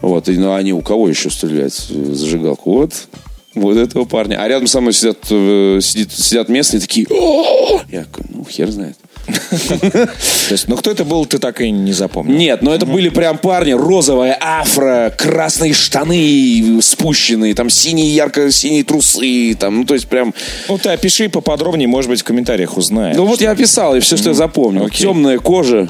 Вот, 0.00 0.28
и 0.30 0.32
ну, 0.32 0.54
они 0.54 0.72
у 0.72 0.80
кого 0.80 1.08
еще 1.08 1.28
стрелять 1.28 1.86
э, 1.90 2.12
зажигалку? 2.14 2.72
Вот, 2.72 2.92
вот 3.54 3.76
этого 3.76 4.04
парня. 4.04 4.36
А 4.42 4.48
рядом 4.48 4.66
со 4.66 4.80
мной 4.80 4.92
сидят, 4.92 5.18
э, 5.30 5.78
сидит- 5.82 6.12
сидят 6.12 6.48
местные 6.48 6.80
такие, 6.80 7.06
«О!» 7.10 7.80
я 7.90 8.04
такой, 8.04 8.24
ну, 8.28 8.44
хер 8.44 8.70
знает. 8.70 8.96
То 9.50 10.08
есть, 10.50 10.66
ну 10.66 10.76
кто 10.76 10.90
это 10.90 11.04
был, 11.04 11.26
ты 11.26 11.38
так 11.38 11.60
и 11.60 11.70
не 11.70 11.92
запомнил. 11.92 12.36
Нет, 12.36 12.62
но 12.62 12.74
это 12.74 12.86
были 12.86 13.08
прям 13.08 13.38
парни, 13.38 13.72
розовая 13.72 14.36
афро, 14.40 15.14
красные 15.16 15.74
штаны 15.74 16.80
спущенные, 16.82 17.54
там 17.54 17.70
синие, 17.70 18.12
ярко-синие 18.14 18.82
трусы, 18.84 19.54
там, 19.58 19.78
ну, 19.78 19.84
то 19.84 19.94
есть 19.94 20.08
прям... 20.08 20.34
Ну 20.68 20.78
ты 20.78 20.90
опиши 20.90 21.28
поподробнее, 21.28 21.86
может 21.88 22.10
быть, 22.10 22.20
в 22.20 22.24
комментариях 22.24 22.76
узнаем. 22.76 23.16
Ну, 23.16 23.26
вот 23.26 23.40
я 23.40 23.52
описал, 23.52 23.94
и 23.94 24.00
все, 24.00 24.16
что 24.16 24.30
я 24.30 24.34
запомнил. 24.34 24.88
Темная 24.88 25.38
кожа. 25.38 25.88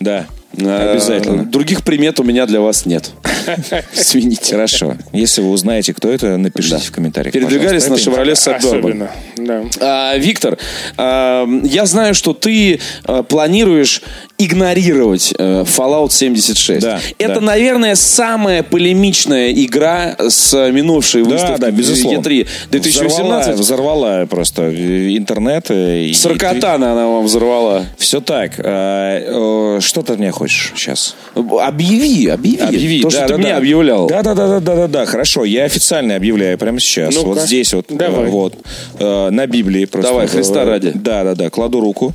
Да, 0.00 0.26
обязательно. 0.58 1.44
Других 1.44 1.82
примет 1.82 2.20
у 2.20 2.24
меня 2.24 2.46
для 2.46 2.60
вас 2.60 2.86
нет. 2.86 3.10
Извините. 3.94 4.52
Хорошо. 4.52 4.96
Если 5.12 5.40
вы 5.40 5.50
узнаете, 5.50 5.94
кто 5.94 6.10
это, 6.10 6.36
напишите 6.36 6.86
в 6.86 6.92
комментариях. 6.92 7.32
Передвигались 7.32 7.88
на 7.88 7.94
Suburban. 7.94 8.56
Особенно, 8.56 9.10
да. 9.36 9.64
А, 9.80 10.16
Виктор, 10.16 10.58
а, 10.96 11.46
я 11.62 11.86
знаю, 11.86 12.14
что 12.14 12.32
ты 12.32 12.80
а, 13.04 13.22
планируешь 13.22 14.02
игнорировать 14.36 15.32
э, 15.38 15.62
Fallout 15.64 16.10
76. 16.10 16.80
Да, 16.82 17.00
Это, 17.18 17.34
да. 17.34 17.40
наверное, 17.40 17.94
самая 17.94 18.62
полемичная 18.62 19.52
игра 19.52 20.16
с 20.18 20.52
минувшей 20.70 21.22
Да, 21.24 21.30
выставки 21.30 21.60
да, 21.60 21.70
безусловно. 21.70 22.18
E3 22.18 22.46
2018. 22.70 23.54
Взорвала, 23.54 23.56
взорвала 23.56 24.26
просто 24.26 24.62
э, 24.62 25.16
интернет. 25.16 25.70
э, 25.70 26.04
и- 26.06 26.14
Сорокотана 26.14 26.92
она 26.92 27.06
вам 27.06 27.24
взорвала. 27.24 27.86
Все 27.96 28.20
так. 28.20 28.52
А, 28.58 29.76
э, 29.76 29.80
Что 29.80 30.02
ты 30.02 30.16
меня 30.16 30.32
хочешь 30.32 30.72
сейчас? 30.76 31.14
Объяви, 31.34 32.26
объяви. 32.28 32.58
Объяви. 32.60 33.02
То, 33.02 33.10
что 33.10 33.20
да, 33.20 33.26
ты 33.26 33.32
да, 33.34 33.38
мне 33.38 33.48
да. 33.50 33.56
объявлял. 33.58 34.06
Да, 34.08 34.22
да, 34.22 34.34
да, 34.34 34.48
да, 34.48 34.60
да, 34.60 34.74
да, 34.76 34.88
да. 34.88 35.06
Хорошо. 35.06 35.44
Я 35.44 35.64
официально 35.64 36.16
объявляю 36.16 36.58
прямо 36.58 36.80
сейчас. 36.80 37.14
Ну-ка. 37.14 37.26
Вот 37.26 37.40
здесь 37.40 37.72
вот. 37.72 37.86
Давай. 37.88 38.24
э, 38.26 38.28
Вот. 38.30 38.54
э, 38.98 39.30
На 39.30 39.46
Библии 39.46 39.84
просто. 39.84 40.10
Давай, 40.10 40.26
э, 40.26 40.28
Христа 40.28 40.64
ради. 40.64 40.90
Да, 40.94 41.22
да, 41.22 41.34
да. 41.34 41.50
Кладу 41.50 41.80
руку. 41.80 42.12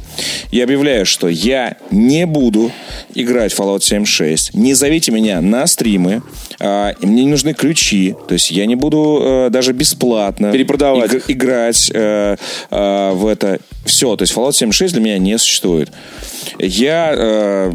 Я 0.51 0.65
объявляю, 0.65 1.05
что 1.05 1.29
я 1.29 1.77
не 1.91 2.08
буду 2.25 2.71
играть 3.13 3.53
в 3.53 3.59
Fallout 3.59 3.81
76. 3.81 4.53
Не 4.53 4.73
зовите 4.73 5.11
меня 5.11 5.41
на 5.41 5.67
стримы. 5.67 6.21
А, 6.59 6.93
мне 7.01 7.23
не 7.23 7.29
нужны 7.29 7.53
ключи. 7.53 8.15
То 8.27 8.33
есть 8.33 8.51
я 8.51 8.65
не 8.65 8.75
буду 8.75 9.19
э, 9.21 9.49
даже 9.49 9.73
бесплатно 9.73 10.51
Перепродавать 10.51 11.13
иг- 11.13 11.25
играть 11.27 11.91
э, 11.93 12.35
э, 12.71 13.11
в 13.13 13.27
это. 13.27 13.59
Все. 13.85 14.15
То 14.15 14.23
есть 14.23 14.33
Fallout 14.33 14.53
76 14.53 14.93
для 14.93 15.01
меня 15.03 15.17
не 15.17 15.37
существует. 15.37 15.91
Я 16.59 17.13
э, 17.15 17.71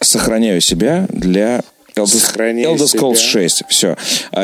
сохраняю 0.00 0.60
себя 0.60 1.06
для 1.08 1.62
Elder, 1.96 2.84
Scrolls 2.84 3.16
себя. 3.16 3.30
6. 3.30 3.62
Все. 3.68 3.96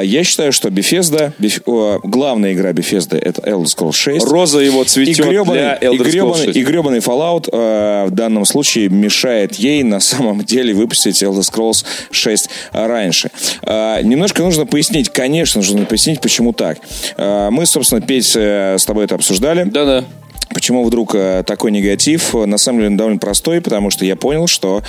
Я 0.03 0.25
считаю, 0.25 0.53
что 0.53 0.71
Bethesda, 0.71 1.33
Bef- 1.39 2.01
главная 2.03 2.55
игра 2.55 2.71
Bethesda 2.71 3.19
это 3.19 3.43
Elder 3.43 3.65
Scrolls 3.65 3.93
6. 3.93 4.27
Роза 4.27 4.61
его 4.61 4.85
цветет 4.85 5.19
И 5.19 5.23
гребаный, 5.23 5.59
для 5.61 5.77
Elder 5.79 5.99
Scrolls 5.99 6.11
гребаный, 6.11 6.45
6. 6.47 6.57
и 6.57 6.63
гребаный 6.65 6.99
Fallout 7.01 7.49
э, 7.53 8.07
в 8.07 8.11
данном 8.13 8.47
случае 8.47 8.89
мешает 8.89 9.57
ей 9.57 9.83
на 9.83 10.01
самом 10.01 10.43
деле 10.45 10.73
выпустить 10.73 11.23
Elder 11.23 11.41
Scrolls 11.43 11.85
6 12.11 12.49
раньше. 12.73 13.31
Э, 13.63 14.01
немножко 14.03 14.43
нужно 14.43 14.65
пояснить, 14.65 15.11
конечно, 15.11 15.61
нужно 15.61 15.85
пояснить, 15.85 16.23
почему 16.23 16.55
так. 16.55 16.79
Э, 17.19 17.51
мы, 17.51 17.67
собственно, 17.67 18.01
Петь, 18.01 18.33
э, 18.35 18.77
с 18.79 18.85
тобой 18.87 19.05
это 19.05 19.15
обсуждали. 19.17 19.65
Да-да. 19.65 20.05
Почему 20.55 20.85
вдруг 20.85 21.15
э, 21.15 21.45
такой 21.47 21.71
негатив? 21.71 22.35
На 22.35 22.57
самом 22.59 22.79
деле 22.81 22.91
он 22.91 22.97
довольно 22.97 23.19
простой, 23.19 23.61
потому 23.61 23.91
что 23.91 24.05
я 24.05 24.17
понял, 24.17 24.47
что 24.47 24.83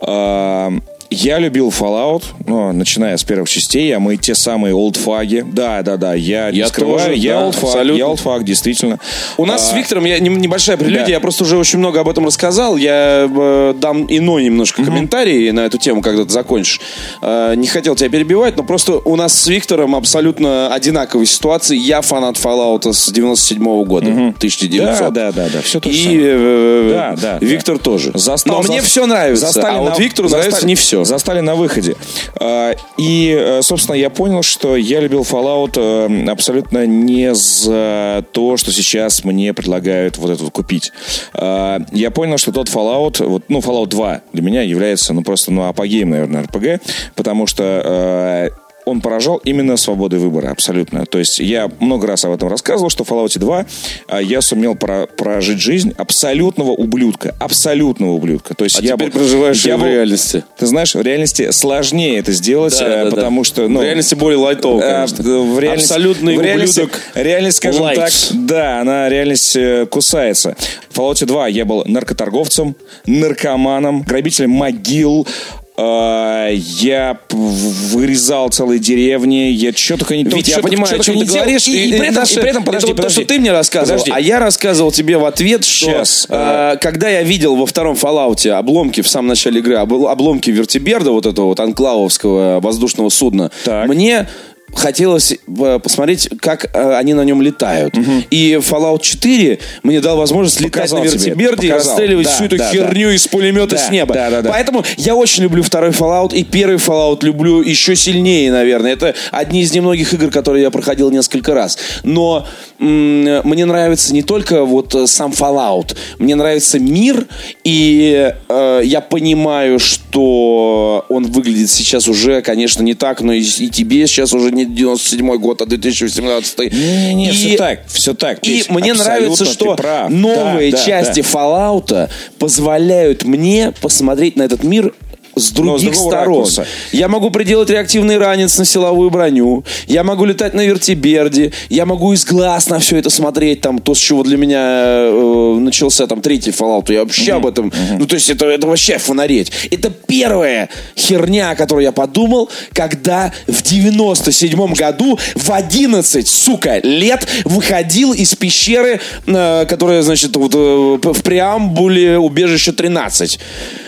э, 0.00 0.70
я 1.12 1.38
любил 1.38 1.68
Fallout, 1.70 2.24
ну, 2.46 2.72
начиная 2.72 3.16
с 3.16 3.24
первых 3.24 3.48
частей, 3.48 3.94
а 3.94 4.00
мы 4.00 4.16
те 4.16 4.34
самые 4.34 4.74
олдфаги. 4.74 5.44
Да, 5.46 5.82
да, 5.82 5.96
да, 5.96 6.14
я, 6.14 6.50
не 6.50 6.58
Я 6.58 6.68
скрываю, 6.68 6.98
тоже, 6.98 7.14
я 7.14 7.34
да, 7.34 7.44
олдфаг, 7.46 7.64
абсолютно. 7.64 7.98
я 7.98 8.06
олдфаг, 8.06 8.44
действительно. 8.44 8.98
У 9.36 9.46
нас 9.46 9.70
с 9.70 9.72
А, 9.72 9.76
Виктором 9.76 10.04
я, 10.04 10.18
не- 10.18 10.28
небольшая 10.28 10.76
прелюдия, 10.76 11.04
Да. 11.06 11.10
я 11.12 11.20
просто 11.20 11.44
уже 11.44 11.56
очень 11.56 11.78
много 11.78 12.00
об 12.00 12.08
этом 12.08 12.26
рассказал. 12.26 12.76
Я 12.76 13.28
э, 13.30 13.74
дам 13.78 14.06
иной 14.08 14.44
немножко 14.44 14.82
комментарий 14.84 15.50
на 15.52 15.60
эту 15.60 15.78
тему, 15.78 16.02
когда 16.02 16.24
ты 16.24 16.30
закончишь. 16.30 16.80
Э, 17.20 17.54
не 17.56 17.66
хотел 17.66 17.94
тебя 17.96 18.08
перебивать, 18.10 18.56
но 18.56 18.64
просто 18.64 18.94
у 18.98 19.16
нас 19.16 19.32
с 19.38 19.46
Виктором 19.46 19.94
абсолютно 19.94 20.72
одинаковые 20.74 21.26
ситуации. 21.26 21.76
Я 21.76 22.00
фанат 22.02 22.36
Fallout 22.36 22.92
с 22.92 23.10
97 23.10 23.84
года, 23.84 24.06
1900. 24.06 24.98
Да, 24.98 25.10
да, 25.10 25.32
да, 25.32 25.48
да, 25.52 25.60
все 25.62 25.80
то 25.80 25.90
же 25.90 25.96
И 25.98 26.02
самое. 26.02 26.20
э, 26.24 26.90
Да, 26.92 27.16
да, 27.20 27.38
Виктор 27.40 27.78
тоже. 27.78 28.12
Застал- 28.14 28.56
но 28.56 28.62
мне 28.68 28.80
за- 28.80 28.86
все 28.86 29.06
нравится, 29.06 29.46
застали 29.46 29.76
а 29.76 29.80
вот 29.80 29.98
на- 29.98 30.02
Виктору 30.02 30.28
застали- 30.28 30.48
нравится 30.48 30.66
не 30.66 30.74
все. 30.74 31.01
Застали 31.04 31.40
на 31.40 31.54
выходе. 31.54 31.96
А, 32.40 32.74
И, 32.98 33.36
э, 33.38 33.62
собственно, 33.62 33.96
я 33.96 34.10
понял, 34.10 34.42
что 34.42 34.76
я 34.76 35.00
любил 35.00 35.22
Fallout 35.22 35.74
э, 35.76 36.30
абсолютно 36.30 36.86
не 36.86 37.34
за 37.34 38.24
то, 38.32 38.56
что 38.56 38.72
сейчас 38.72 39.24
мне 39.24 39.54
предлагают 39.54 40.18
вот 40.18 40.30
это 40.30 40.44
вот 40.44 40.52
купить. 40.52 40.92
А, 41.34 41.78
Я 41.92 42.10
понял, 42.10 42.38
что 42.38 42.52
тот 42.52 42.68
Fallout, 42.68 43.24
вот, 43.26 43.44
ну, 43.48 43.60
Fallout 43.60 43.88
2 43.88 44.20
для 44.32 44.42
меня 44.42 44.62
является, 44.62 45.12
ну, 45.12 45.22
просто, 45.22 45.52
ну, 45.52 45.68
апогеем, 45.68 46.10
наверное, 46.10 46.42
RPG, 46.42 46.80
потому 47.14 47.46
что 47.46 47.62
э, 47.64 48.50
он 48.84 49.00
поражал 49.00 49.36
именно 49.44 49.76
свободой 49.76 50.18
выбора, 50.18 50.50
абсолютно. 50.50 51.06
То 51.06 51.18
есть 51.18 51.38
я 51.38 51.70
много 51.80 52.06
раз 52.06 52.24
об 52.24 52.32
этом 52.32 52.48
рассказывал, 52.48 52.90
что 52.90 53.04
в 53.04 53.10
Fallout 53.10 53.38
2 53.38 53.66
а, 54.08 54.20
я 54.22 54.40
сумел 54.40 54.74
про- 54.74 55.06
прожить 55.06 55.60
жизнь 55.60 55.92
абсолютного 55.96 56.70
ублюдка. 56.72 57.34
Абсолютного 57.38 58.12
ублюдка. 58.12 58.54
То 58.54 58.64
есть 58.64 58.80
А 58.80 58.82
я 58.82 58.94
теперь 58.94 59.10
был- 59.10 59.20
проживаешь 59.20 59.64
я 59.64 59.76
в 59.76 59.80
был- 59.80 59.86
реальности. 59.88 60.44
Ты 60.58 60.66
знаешь, 60.66 60.94
в 60.94 61.00
реальности 61.00 61.50
сложнее 61.52 62.18
это 62.18 62.32
сделать, 62.32 62.76
Да, 62.78 62.86
э, 62.86 62.90
да, 62.90 63.04
да. 63.10 63.16
потому 63.16 63.44
что... 63.44 63.68
Ну, 63.68 63.80
В 63.80 63.82
реальности 63.84 64.14
более 64.14 64.38
лайтово, 64.38 64.80
э, 64.80 65.06
конечно. 65.06 65.24
В 65.42 65.58
реальности, 65.60 65.92
Абсолютный 65.92 66.36
в 66.36 66.40
реальности, 66.42 66.80
ублюдок 66.80 67.00
реальность, 67.14 67.56
скажем 67.58 67.82
light. 67.84 67.94
так, 67.96 68.12
да, 68.32 68.80
она 68.80 69.08
реальность 69.08 69.54
э, 69.56 69.86
кусается. 69.86 70.56
В 70.90 70.98
Fallout 70.98 71.24
2 71.24 71.48
я 71.48 71.64
был 71.64 71.84
наркоторговцем, 71.86 72.74
наркоманом, 73.06 74.02
грабителем 74.02 74.50
могил, 74.50 75.26
э, 75.26 75.61
я 75.78 77.18
п- 77.28 77.36
вырезал 77.36 78.48
целые 78.50 78.78
деревни, 78.78 79.50
я 79.50 79.72
что 79.72 79.96
только 79.96 80.16
не 80.16 80.24
Витя, 80.24 80.50
я 80.50 80.56
только- 80.56 80.68
понимаю, 80.68 80.96
о 80.96 80.98
чем 81.02 81.18
ты 81.18 81.24
говоришь. 81.24 81.66
И, 81.68 81.88
и 81.88 81.92
при 81.98 82.06
этом, 82.08 82.14
наше- 82.16 82.34
и 82.38 82.40
при 82.42 82.50
этом, 82.50 82.62
подожди, 82.64 82.86
это 82.86 82.92
вот 82.92 82.96
то, 82.96 83.02
подожди. 83.02 83.20
что 83.24 83.28
ты 83.34 83.40
мне 83.40 83.52
рассказывал. 83.52 84.00
Подожди. 84.00 84.12
А 84.14 84.20
я 84.20 84.38
рассказывал 84.38 84.92
тебе 84.92 85.16
в 85.16 85.24
ответ, 85.24 85.64
что 85.64 85.86
Щас, 85.90 86.26
э, 86.28 86.76
когда 86.80 87.08
я 87.08 87.22
видел 87.22 87.56
во 87.56 87.64
втором 87.66 87.94
Fallout 87.96 88.46
обломки 88.50 89.00
в 89.00 89.08
самом 89.08 89.28
начале 89.28 89.60
игры, 89.60 89.76
обл- 89.76 90.08
обломки 90.10 90.50
вертиберда, 90.50 91.10
вот 91.10 91.26
этого 91.26 91.46
вот 91.46 91.60
анклавовского 91.60 92.60
воздушного 92.60 93.08
судна, 93.08 93.50
Так. 93.64 93.88
мне 93.88 94.28
хотелось 94.74 95.32
э, 95.32 95.78
посмотреть, 95.82 96.28
как 96.40 96.70
э, 96.74 96.94
они 96.96 97.14
на 97.14 97.22
нем 97.22 97.42
летают. 97.42 97.94
И 98.30 98.58
Fallout 98.60 99.00
4 99.02 99.58
мне 99.82 100.00
дал 100.00 100.16
возможность 100.16 100.60
летать 100.60 100.90
Показал 100.90 101.04
на 101.04 101.08
тебе, 101.10 101.18
вертиберде 101.32 101.68
и 101.68 101.70
расстреливать 101.70 102.26
Да, 102.26 102.32
всю 102.32 102.44
эту 102.44 102.56
да, 102.58 102.70
херню 102.70 103.10
из 103.10 103.26
пулемета 103.28 103.76
Да, 103.76 103.78
с 103.78 103.90
неба. 103.90 104.14
да, 104.14 104.30
да, 104.30 104.42
да. 104.42 104.50
Поэтому 104.50 104.84
я 104.96 105.14
очень 105.14 105.42
люблю 105.44 105.62
второй 105.62 105.90
Fallout 105.90 106.34
и 106.34 106.42
первый 106.44 106.76
Fallout 106.78 107.18
люблю 107.24 107.60
еще 107.62 107.94
сильнее, 107.96 108.50
наверное. 108.50 108.92
Это 108.92 109.14
одни 109.30 109.62
из 109.62 109.72
немногих 109.72 110.12
игр, 110.14 110.30
которые 110.30 110.62
я 110.62 110.70
проходил 110.70 111.10
несколько 111.10 111.54
раз. 111.54 111.78
Но 112.02 112.46
м, 112.78 113.40
мне 113.44 113.64
нравится 113.64 114.12
не 114.12 114.22
только 114.22 114.64
вот 114.64 114.94
э, 114.94 115.06
сам 115.06 115.32
Fallout, 115.32 115.96
мне 116.18 116.34
нравится 116.34 116.78
мир, 116.78 117.26
и 117.64 118.32
э, 118.48 118.80
я 118.84 119.00
понимаю, 119.00 119.78
что 119.78 121.04
он 121.08 121.24
выглядит 121.24 121.70
сейчас 121.70 122.08
уже, 122.08 122.42
конечно, 122.42 122.82
не 122.82 122.94
так, 122.94 123.20
но 123.20 123.32
и, 123.32 123.40
и 123.40 123.68
тебе 123.68 124.06
сейчас 124.06 124.32
уже 124.32 124.50
не 124.50 124.61
97 124.64 125.36
год, 125.38 125.62
а 125.62 125.66
2018. 125.66 126.58
Не-не-не, 126.72 127.28
И- 127.28 127.32
все 127.32 127.56
так, 127.56 127.86
все 127.86 128.14
так. 128.14 128.38
и 128.46 128.64
мне 128.68 128.94
нравится, 128.94 129.44
что 129.44 129.76
новые 130.08 130.70
Да, 130.72 130.78
да, 130.78 130.84
части 130.84 131.22
да. 131.22 131.28
Fallout 131.28 132.10
позволяют 132.38 133.24
мне 133.24 133.72
посмотреть 133.80 134.36
на 134.36 134.42
этот 134.42 134.64
мир 134.64 134.94
с 135.34 135.50
других 135.50 135.92
другого 135.92 136.10
сторон. 136.10 136.36
ракурса. 136.36 136.66
Я 136.92 137.08
могу 137.08 137.30
приделать 137.30 137.70
реактивный 137.70 138.18
ранец 138.18 138.58
на 138.58 138.64
силовую 138.64 139.10
броню. 139.10 139.64
Я 139.86 140.04
могу 140.04 140.24
летать 140.24 140.54
на 140.54 140.64
вертиберде. 140.66 141.52
Я 141.70 141.86
могу 141.86 142.12
из 142.12 142.24
глаз 142.24 142.68
на 142.68 142.78
все 142.78 142.96
это 142.98 143.10
смотреть. 143.10 143.60
Там 143.60 143.78
то, 143.78 143.94
с 143.94 143.98
чего 143.98 144.22
для 144.22 144.36
меня 144.36 144.60
э, 144.60 145.56
начался 145.58 146.06
там 146.06 146.20
третий 146.20 146.50
Fallout. 146.50 146.92
Я 146.92 147.00
вообще 147.00 147.32
об 147.32 147.46
этом... 147.46 147.72
Ну, 147.98 148.06
то 148.06 148.14
есть 148.14 148.28
это, 148.30 148.46
это 148.46 148.66
вообще 148.66 148.98
фонареть. 148.98 149.52
Это 149.70 149.90
первая 149.90 150.68
херня, 150.96 151.50
о 151.50 151.56
которой 151.56 151.84
я 151.84 151.92
подумал, 151.92 152.50
когда 152.72 153.32
в 153.46 153.62
97 153.62 154.74
году 154.74 155.18
в 155.34 155.50
11, 155.50 156.28
сука, 156.28 156.78
лет 156.82 157.26
выходил 157.44 158.12
из 158.12 158.34
пещеры, 158.34 159.00
э, 159.26 159.66
которая, 159.66 160.02
значит, 160.02 160.36
вот, 160.36 160.54
э, 160.54 160.98
в 161.02 161.22
преамбуле 161.22 162.18
убежище 162.18 162.72
13. 162.72 163.38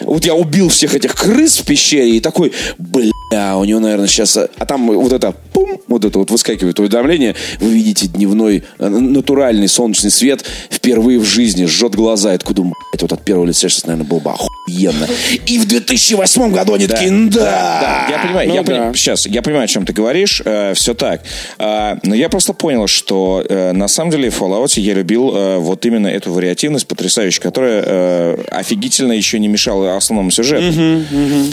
Вот 0.02 0.24
я 0.24 0.34
убил 0.34 0.68
всех 0.68 0.94
этих 0.94 1.14
крыс 1.14 1.33
в 1.34 1.64
пещере 1.64 2.16
и 2.16 2.20
такой, 2.20 2.52
бля, 2.78 3.56
у 3.56 3.64
него, 3.64 3.80
наверное, 3.80 4.06
сейчас... 4.06 4.36
А 4.36 4.66
там 4.66 4.86
вот 4.86 5.12
это, 5.12 5.32
пум, 5.52 5.80
вот 5.88 6.04
это 6.04 6.18
вот 6.18 6.30
выскакивает 6.30 6.78
уведомление, 6.80 7.34
вы 7.60 7.70
видите 7.70 8.06
дневной 8.06 8.62
э, 8.78 8.88
натуральный 8.88 9.68
солнечный 9.68 10.10
свет 10.10 10.44
впервые 10.70 11.18
в 11.18 11.24
жизни, 11.24 11.64
жжет 11.66 11.94
глаза. 11.94 12.32
Я 12.32 12.38
такой 12.38 12.54
думаю, 12.54 12.74
вот 13.00 13.12
от 13.12 13.24
первого 13.24 13.46
лица 13.46 13.68
сейчас, 13.68 13.86
наверное, 13.86 14.08
было 14.08 14.20
бы 14.20 14.30
охуенно. 14.30 15.06
И 15.46 15.58
в 15.58 15.66
2008 15.66 16.52
году 16.52 16.74
они 16.74 16.86
такие, 16.86 17.10
да, 17.30 17.40
Да, 17.40 18.06
я 18.10 18.18
понимаю, 18.22 18.48
Ну 18.48 18.54
я 18.54 18.62
да. 18.62 18.72
пони- 18.90 18.96
сейчас, 18.96 19.26
я 19.26 19.42
понимаю, 19.42 19.64
о 19.64 19.68
чем 19.68 19.84
ты 19.84 19.92
говоришь, 19.92 20.40
все 20.74 20.94
так. 20.94 21.22
А, 21.58 21.98
но 22.02 22.14
я 22.14 22.28
просто 22.28 22.52
понял, 22.52 22.86
что 22.86 23.44
э, 23.48 23.72
на 23.72 23.88
самом 23.88 24.10
деле 24.10 24.30
в 24.30 24.40
Fallout 24.40 24.78
я 24.80 24.94
любил 24.94 25.32
э, 25.34 25.58
вот 25.58 25.84
именно 25.86 26.06
эту 26.08 26.32
вариативность 26.32 26.86
потрясающую, 26.86 27.42
которая 27.42 27.82
э, 27.84 28.36
офигительно 28.50 29.12
еще 29.12 29.38
не 29.38 29.48
мешала 29.48 29.96
основному 29.96 30.30
сюжету. 30.30 30.64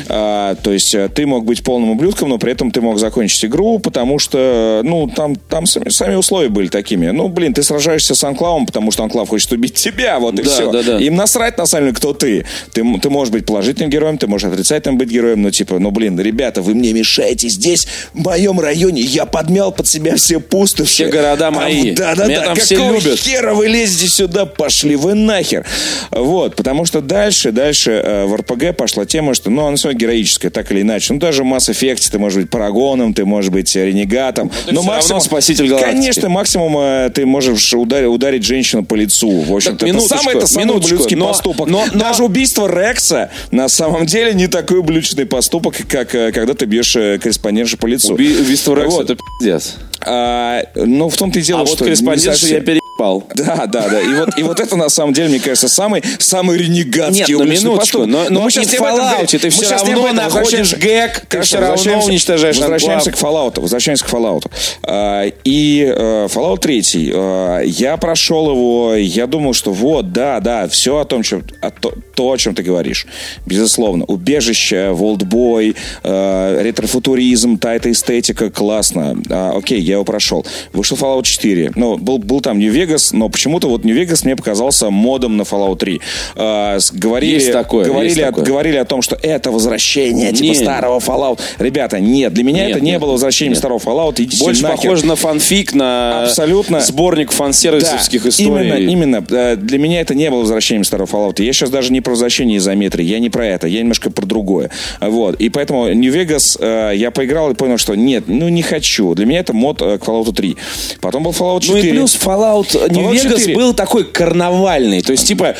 А, 0.09 0.55
то 0.55 0.71
есть 0.71 0.93
э, 0.95 1.09
ты 1.09 1.25
мог 1.25 1.45
быть 1.45 1.63
полным 1.63 1.91
ублюдком, 1.91 2.29
но 2.29 2.37
при 2.37 2.51
этом 2.51 2.71
ты 2.71 2.81
мог 2.81 2.99
закончить 2.99 3.45
игру, 3.45 3.79
потому 3.79 4.19
что, 4.19 4.81
ну, 4.83 5.07
там, 5.07 5.35
там 5.35 5.65
сами, 5.65 5.89
сами 5.89 6.15
условия 6.15 6.49
были 6.49 6.67
такими. 6.67 7.07
Ну, 7.09 7.27
блин, 7.27 7.53
ты 7.53 7.63
сражаешься 7.63 8.15
с 8.15 8.23
Анклавом, 8.23 8.65
потому 8.65 8.91
что 8.91 9.03
Анклав 9.03 9.29
хочет 9.29 9.51
убить 9.51 9.73
тебя, 9.75 10.19
вот 10.19 10.39
и 10.39 10.43
Да, 10.43 10.49
все. 10.49 10.71
да, 10.71 10.83
да. 10.83 10.97
Им 10.97 11.15
насрать, 11.15 11.57
на 11.57 11.65
самом 11.65 11.85
деле, 11.87 11.95
кто 11.95 12.13
ты. 12.13 12.45
Ты, 12.73 12.83
ты 12.99 13.09
можешь 13.09 13.31
быть 13.31 13.45
положительным 13.45 13.89
героем, 13.89 14.17
ты 14.17 14.27
можешь 14.27 14.49
отрицательным 14.51 14.97
быть 14.97 15.09
героем, 15.09 15.41
но 15.41 15.51
типа, 15.51 15.79
ну, 15.79 15.91
блин, 15.91 16.19
ребята, 16.19 16.61
вы 16.61 16.73
мне 16.75 16.93
мешаете 16.93 17.49
здесь, 17.49 17.87
в 18.13 18.19
моем 18.19 18.59
районе, 18.59 19.01
я 19.01 19.25
подмял 19.25 19.71
под 19.71 19.87
себя 19.87 20.15
все 20.15 20.39
пустоши. 20.39 20.89
Все 20.91 21.07
города 21.07 21.51
мои. 21.51 21.91
Да, 21.91 22.15
да, 22.15 22.25
Меня 22.27 22.39
да. 22.41 22.45
там 22.47 22.55
все 22.57 22.75
любят. 22.75 23.19
хера 23.19 23.53
вы 23.53 23.67
лезете 23.67 24.07
сюда? 24.07 24.45
Пошли 24.45 24.95
вы 24.95 25.13
нахер. 25.13 25.65
Вот, 26.11 26.55
потому 26.55 26.85
что 26.85 27.01
дальше, 27.01 27.51
дальше 27.51 27.91
э, 27.91 28.25
в 28.25 28.35
РПГ 28.35 28.75
пошла 28.75 29.05
тема, 29.05 29.33
что, 29.33 29.49
ну, 29.49 29.60
она 29.67 29.75
все 29.77 29.91
героическая, 29.93 30.51
так 30.51 30.71
или 30.71 30.81
иначе. 30.81 31.13
Ну, 31.13 31.19
даже 31.19 31.43
в 31.43 31.47
Mass 31.47 31.69
Effect 31.69 32.09
ты 32.11 32.19
можешь 32.19 32.39
быть 32.41 32.49
парагоном, 32.49 33.13
ты 33.13 33.25
можешь 33.25 33.51
быть 33.51 33.75
э, 33.75 33.85
ренегатом. 33.87 34.49
ты 34.67 34.75
всё 34.75 34.87
равно 34.91 35.19
спаситель 35.19 35.67
галактики. 35.67 35.91
Конечно, 35.91 36.29
максимум 36.29 36.77
э, 36.77 37.09
ты 37.13 37.25
можешь 37.25 37.73
ударить, 37.73 38.07
ударить 38.07 38.43
женщину 38.43 38.83
по 38.85 38.95
лицу. 38.95 39.29
В 39.41 39.55
общем-то, 39.55 39.85
это 39.85 39.99
самый, 40.01 40.35
это 40.35 40.47
самый 40.47 40.75
ублюдский 40.77 41.15
но- 41.15 41.27
поступок. 41.27 41.67
но- 41.69 41.85
но- 41.93 41.99
Даже 41.99 42.23
убийство 42.23 42.67
Рекса 42.67 43.29
на 43.51 43.67
самом 43.69 44.05
деле 44.05 44.33
не 44.33 44.47
такой 44.47 44.79
ублюдочный 44.79 45.25
поступок, 45.25 45.75
как 45.87 46.13
э, 46.15 46.31
когда 46.31 46.53
ты 46.53 46.65
бьешь 46.65 46.93
корреспондентшу 46.93 47.77
по 47.77 47.87
лицу. 47.87 48.13
Уби- 48.13 48.37
Убийство 48.39 48.75
Рекса 48.75 48.97
Вот. 48.97 49.09
это 49.09 49.17
пиздец. 49.39 49.75
А, 50.03 50.63
ну, 50.75 51.09
в 51.09 51.15
том-то 51.17 51.39
и 51.39 51.41
дело, 51.41 51.61
А 51.61 51.63
вот 51.63 51.75
что 51.75 51.83
не 51.83 51.89
корреспондентшу 51.91 52.31
совсем. 52.39 52.55
я 52.57 52.61
переебал 52.61 52.80
спал. 53.01 53.23
Да, 53.41 53.65
да, 53.65 53.89
да. 53.89 53.99
И 54.01 54.13
вот, 54.13 54.37
и 54.37 54.43
вот 54.43 54.59
это 54.59 54.75
на 54.75 54.89
самом 54.89 55.13
деле, 55.13 55.29
мне 55.29 55.39
кажется, 55.39 55.67
самый, 55.67 56.03
самый 56.19 56.57
ренегатский 56.57 57.33
Нет, 57.33 57.41
уличный 57.41 57.69
минуточку, 57.69 58.05
но, 58.05 58.25
но 58.29 58.41
мы 58.41 58.51
сейчас 58.51 58.67
в 58.67 58.71
не 58.71 58.75
этом 58.77 58.87
Fallout, 58.87 59.37
ты 59.37 59.45
Мы 59.47 59.51
все 59.51 59.69
равно 59.71 60.13
находишь 60.13 60.73
гэг, 60.77 61.25
ты 61.27 61.41
все 61.41 61.57
равно 61.57 61.71
возвращаемся- 61.75 62.07
уничтожаешь 62.09 62.57
Возвращаемся 62.57 63.11
к. 63.11 63.15
Fallout. 63.15 63.59
Возвращаемся 63.59 64.05
к 64.05 64.09
Fallout. 64.09 64.45
А, 64.83 65.25
И 65.43 65.83
э, 65.83 66.27
Fallout 66.27 66.59
3. 66.59 66.81
э, 67.13 67.63
Я 67.65 67.97
прошел 67.97 68.51
его, 68.51 68.93
я 68.95 69.27
думал, 69.27 69.53
что 69.53 69.73
вот, 69.73 70.11
да, 70.11 70.39
да, 70.39 70.67
все 70.67 70.97
о 70.99 71.05
том, 71.05 71.23
чем, 71.23 71.43
о 71.61 71.71
то, 71.71 72.31
о 72.31 72.37
чем 72.37 72.53
ты 72.53 72.61
говоришь. 72.63 73.07
Безусловно. 73.45 74.05
Убежище, 74.05 74.91
Волдбой, 74.91 75.75
э, 76.03 76.61
ретрофутуризм, 76.63 77.57
та 77.57 77.73
эта 77.75 77.91
эстетика, 77.91 78.49
классно. 78.51 79.17
А, 79.29 79.57
Окей, 79.57 79.79
я 79.81 79.93
его 79.93 80.03
прошел. 80.03 80.45
Вышел 80.73 80.97
Fallout 80.97 81.23
4. 81.23 81.71
Ну, 81.75 81.97
был, 81.97 82.17
был 82.19 82.41
там 82.41 82.59
Нью-Вегас, 82.91 83.13
но 83.13 83.29
почему-то 83.29 83.67
вот 83.69 83.83
Нью-Вегас 83.85 84.23
мне 84.25 84.35
показался 84.35 84.89
модом 84.89 85.37
на 85.37 85.43
Fallout 85.43 85.77
3. 85.77 86.01
А, 86.35 86.77
с- 86.79 86.91
Говорили, 86.91 87.35
Есть 87.35 87.51
такое, 87.51 87.85
говорили, 87.85 88.09
есть 88.09 88.21
о- 88.21 88.25
такое. 88.27 88.43
говорили 88.45 88.77
о 88.77 88.85
том, 88.85 89.01
что 89.01 89.17
это 89.21 89.51
возвращение 89.51 90.31
типа 90.33 90.49
Не. 90.49 90.55
старого 90.55 90.99
Fallout. 90.99 91.39
Ребята, 91.57 91.99
нет, 91.99 92.33
для 92.33 92.43
меня 92.43 92.65
Нет, 92.65 92.71
это 92.77 92.79
не 92.85 92.91
нет, 92.91 93.01
было 93.01 93.13
возвращением 93.13 93.53
нет. 93.53 93.59
старого 93.59 93.79
Fallout. 93.79 94.15
Идите 94.21 94.43
Больше 94.43 94.63
нахер. 94.63 94.77
похоже 94.77 95.05
на 95.05 95.15
фанфик, 95.15 95.73
на 95.73 96.23
Абсолютно. 96.23 96.79
сборник 96.81 97.31
фан-сервисовских 97.31 98.23
Да, 98.23 98.29
историй. 98.29 98.47
Именно, 98.87 98.91
именно. 98.91 99.25
Э, 99.29 99.55
Для 99.55 99.77
меня 99.79 100.01
это 100.01 100.13
не 100.15 100.29
было 100.29 100.41
возвращением 100.41 100.83
старого 100.83 101.07
Fallout. 101.07 101.41
Я 101.43 101.53
сейчас 101.53 101.69
даже 101.69 101.91
не 101.93 102.01
про 102.01 102.11
возвращение 102.11 102.57
изометрии, 102.57 103.05
я 103.05 103.19
не 103.19 103.29
про 103.29 103.45
это, 103.45 103.67
я 103.67 103.79
немножко 103.79 104.09
про 104.11 104.25
другое. 104.25 104.69
Вот. 104.99 105.39
И 105.39 105.49
поэтому 105.49 105.87
Нью-Вегас 105.93 106.57
э, 106.59 106.91
я 106.95 107.11
поиграл 107.11 107.51
и 107.51 107.53
понял, 107.53 107.77
что 107.77 107.95
нет, 107.95 108.25
ну 108.27 108.49
не 108.49 108.61
хочу. 108.61 109.13
Для 109.15 109.25
меня 109.25 109.39
это 109.39 109.53
мод 109.53 109.81
э, 109.81 109.97
к 109.97 110.03
Fallout 110.03 110.33
3. 110.33 110.57
Потом 111.01 111.23
был 111.23 111.31
Fallout 111.31 111.61
4. 111.61 111.81
Ну 111.81 111.87
и 111.87 111.91
плюс 111.91 112.15
Fallout 112.21 112.70
4. 112.79 113.55
был 113.55 113.73
такой 113.73 114.03
карнавальный. 114.05 115.01
То 115.01 115.11
есть, 115.11 115.27
типа, 115.27 115.55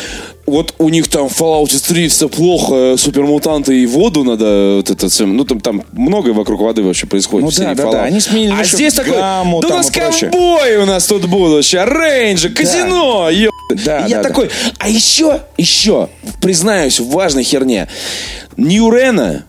вот 0.45 0.73
у 0.79 0.89
них 0.89 1.07
там 1.07 1.29
в 1.29 1.39
Fallout 1.39 1.87
3 1.87 2.07
все 2.07 2.27
плохо, 2.27 2.95
супермутанты 2.97 3.79
и 3.81 3.85
воду 3.85 4.23
надо, 4.23 4.75
вот 4.77 4.89
это, 4.89 5.07
ну 5.25 5.45
там, 5.45 5.59
там 5.61 5.83
многое 5.91 6.33
вокруг 6.33 6.61
воды 6.61 6.83
вообще 6.83 7.07
происходит. 7.07 7.45
Ну 7.49 7.63
да, 7.65 7.73
да, 7.75 7.83
Fallout. 7.83 7.91
да, 7.91 8.03
они 8.03 8.19
сменили 8.19 8.53
А 8.59 8.63
здесь 8.63 8.93
такой, 8.93 9.13
гамму 9.13 9.61
да 9.61 9.67
у 9.67 9.71
нас 9.71 9.89
и 9.89 9.93
прочее». 9.93 10.29
ковбои 10.31 10.75
у 10.77 10.85
нас 10.85 11.05
тут 11.05 11.25
будут, 11.27 11.63
ща, 11.65 11.85
рейнджер, 11.85 12.51
казино, 12.53 13.29
ё- 13.29 13.51
Да, 13.85 13.99
И 14.05 14.09
я 14.09 14.17
да, 14.17 14.23
да. 14.23 14.29
такой, 14.29 14.49
а 14.79 14.89
еще, 14.89 15.41
еще, 15.57 16.09
признаюсь 16.41 16.99
в 16.99 17.09
важной 17.09 17.43
херне, 17.43 17.87
Нью-Рена 18.57 19.45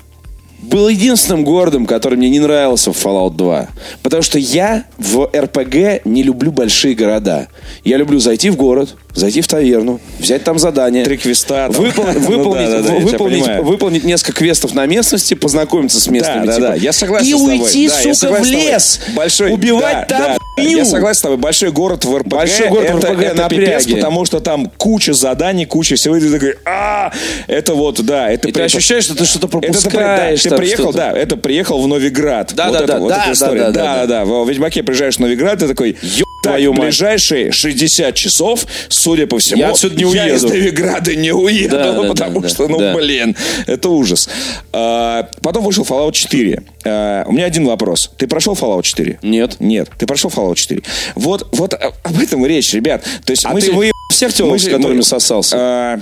был 0.62 0.88
единственным 0.88 1.44
городом, 1.44 1.86
который 1.86 2.16
мне 2.16 2.30
не 2.30 2.40
нравился 2.40 2.92
в 2.92 2.96
Fallout 2.96 3.36
2. 3.36 3.68
Потому 4.02 4.22
что 4.22 4.38
я 4.38 4.84
в 4.96 5.28
РПГ 5.34 6.04
не 6.04 6.22
люблю 6.22 6.52
большие 6.52 6.94
города. 6.94 7.48
Я 7.84 7.96
люблю 7.96 8.18
зайти 8.18 8.50
в 8.50 8.56
город, 8.56 8.96
зайти 9.14 9.40
в 9.40 9.48
таверну, 9.48 10.00
взять 10.18 10.44
там 10.44 10.58
задание. 10.58 11.04
Три 11.04 11.16
квеста 11.16 11.68
там. 11.72 11.84
выпол- 11.84 12.12
Ну 12.14 12.20
выполнить, 12.20 12.70
да, 12.70 12.82
да, 12.82 12.88
да, 12.88 12.94
выполнить, 12.94 13.46
выполнить 13.62 14.04
несколько 14.04 14.32
квестов 14.38 14.74
на 14.74 14.86
местности, 14.86 15.34
познакомиться 15.34 16.00
с 16.00 16.06
местными. 16.08 16.46
Да, 16.46 16.46
да, 16.46 16.54
типа, 16.56 16.66
да, 16.68 16.74
я 16.74 16.92
согласен 16.92 17.26
И 17.28 17.32
с 17.32 17.38
тобой. 17.40 17.58
уйти, 17.60 17.88
Да, 17.88 18.14
сука, 18.14 18.32
в 18.42 18.44
лес. 18.46 19.00
Большой, 19.14 19.52
убивать 19.52 20.06
да, 20.08 20.18
там 20.18 20.38
да. 20.56 20.62
Я 20.62 20.84
согласен 20.84 21.18
с 21.18 21.22
тобой. 21.22 21.36
Большой 21.38 21.70
город 21.72 22.04
в 22.04 22.14
РПГ. 22.16 22.28
Большой 22.28 22.68
город 22.68 22.90
в 22.90 22.98
это, 22.98 23.08
РПГ 23.12 23.22
это 23.22 23.48
пипец, 23.48 23.86
потому 23.86 24.24
что 24.26 24.40
там 24.40 24.70
куча 24.76 25.12
заданий, 25.14 25.64
куча 25.64 25.96
всего. 25.96 26.16
И 26.16 26.20
ты 26.20 26.30
такой, 26.30 26.56
а, 26.66 27.10
это 27.46 27.74
вот, 27.74 28.00
да. 28.04 28.30
Это 28.30 28.48
И 28.48 28.52
ты 28.52 28.58
при- 28.58 28.64
ощущаешь, 28.66 29.04
что 29.04 29.14
ты 29.16 29.24
что-то 29.24 29.46
Это 29.46 29.60
ты, 29.60 29.84
да, 29.84 29.90
пропускаешь. 29.90 30.42
ты 30.42 30.50
приехал, 30.56 30.92
да, 30.92 31.12
это 31.12 31.36
приехал 31.36 31.80
в 31.82 31.88
Новиград. 31.88 32.52
Да, 32.54 32.66
вот 32.68 32.72
да, 32.74 32.78
это, 32.84 32.86
да, 32.92 32.98
вот 32.98 33.08
да, 33.08 33.22
эта 33.24 33.32
история. 33.32 33.60
да, 33.62 33.70
да, 33.70 33.94
да, 33.94 34.06
да, 34.06 34.24
В 34.24 34.48
Ведьмаке 34.48 34.82
приезжаешь 34.82 35.16
в 35.16 35.20
Новиград, 35.20 35.58
ты 35.58 35.68
такой, 35.68 35.96
«Ё- 36.02 36.24
твою 36.42 36.72
мать». 36.72 36.82
ближайшие 36.88 37.50
60 37.52 38.14
часов, 38.14 38.66
судя 39.02 39.26
по 39.26 39.38
всему, 39.38 39.60
Я 39.60 39.70
отсюда 39.70 39.96
не 39.96 40.12
я 40.14 40.28
из 40.28 40.44
уеду. 40.44 40.56
Новиграда 40.56 41.14
не 41.16 41.32
уеду, 41.32 41.76
Да, 41.76 41.92
да, 42.02 42.08
потому 42.08 42.40
да, 42.40 42.48
что, 42.48 42.68
ну, 42.68 42.78
да. 42.78 42.94
блин, 42.94 43.36
это 43.66 43.88
ужас. 43.88 44.28
А, 44.72 45.28
потом 45.42 45.64
вышел 45.64 45.84
Fallout 45.84 46.12
4. 46.12 46.62
А, 46.84 47.24
у 47.26 47.32
меня 47.32 47.46
один 47.46 47.66
вопрос. 47.66 48.10
Ты 48.16 48.26
прошел 48.26 48.54
Fallout 48.54 48.82
4? 48.82 49.18
Нет. 49.22 49.56
Нет, 49.60 49.88
ты 49.98 50.06
прошел 50.06 50.30
Fallout 50.30 50.54
4. 50.56 50.82
Вот, 51.16 51.48
вот 51.52 51.74
о- 51.74 51.92
об 52.04 52.20
этом 52.20 52.44
и 52.46 52.48
речь, 52.48 52.72
ребят. 52.72 53.02
То 53.24 53.32
есть 53.32 53.44
А 53.44 53.50
мы 53.50 53.60
ты 53.60 53.72
выебал 53.72 53.92
всех 54.12 54.32
телок, 54.32 54.52
мы 54.52 54.58
с 54.58 54.64
которыми 54.68 54.98
мы- 54.98 55.02
сосался? 55.02 55.56
а, 55.58 56.00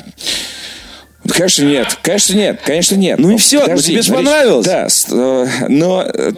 Конечно, 1.29 1.64
нет. 1.64 1.99
Конечно, 2.03 2.35
нет. 2.35 2.61
Конечно, 2.64 2.95
нет. 2.97 3.18
Ну 3.18 3.31
и 3.31 3.37
всё, 3.37 3.66
ну 3.66 3.77
тебе 3.81 4.01
ж 4.03 4.07
смотри, 4.07 4.25
понравилось. 4.25 4.66
Да, 4.66 4.89
э, 5.11 5.47
но... 5.68 6.03
э, 6.03 6.33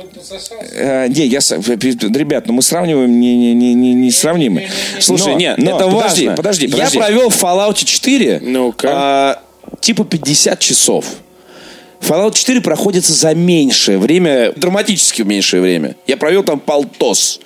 э, 0.75 1.09
Не, 1.09 1.27
я... 1.27 1.39
Ребят, 1.39 2.47
ну 2.47 2.55
мы 2.55 2.63
сравниваем 2.63 3.21
не, 3.21 3.37
не, 3.37 3.55
не, 3.55 3.75
не, 3.75 3.95
не 3.95 4.11
сравнимы. 4.11 4.69
Слушай, 5.01 5.33
Но- 5.35 5.39
нет, 5.39 5.59
но- 5.59 5.77
это 5.77 5.89
подожди, 5.89 6.27
важно. 6.27 6.37
Подожди, 6.37 6.67
подожди. 6.69 6.99
Я 6.99 7.05
провел 7.05 7.29
в 7.31 7.43
Fallout 7.43 7.85
4 7.85 8.41
Ну-ка. 8.43 8.89
а, 8.93 9.43
типа 9.81 10.05
50 10.05 10.59
часов. 10.59 11.05
Fallout 12.01 12.35
4 12.35 12.61
проходится 12.61 13.13
за 13.13 13.33
меньшее 13.35 13.97
время, 13.99 14.53
драматически 14.57 15.23
меньшее 15.23 15.63
время. 15.63 15.95
Я 16.09 16.17
провел 16.17 16.43
там 16.43 16.59
полтос. 16.59 17.39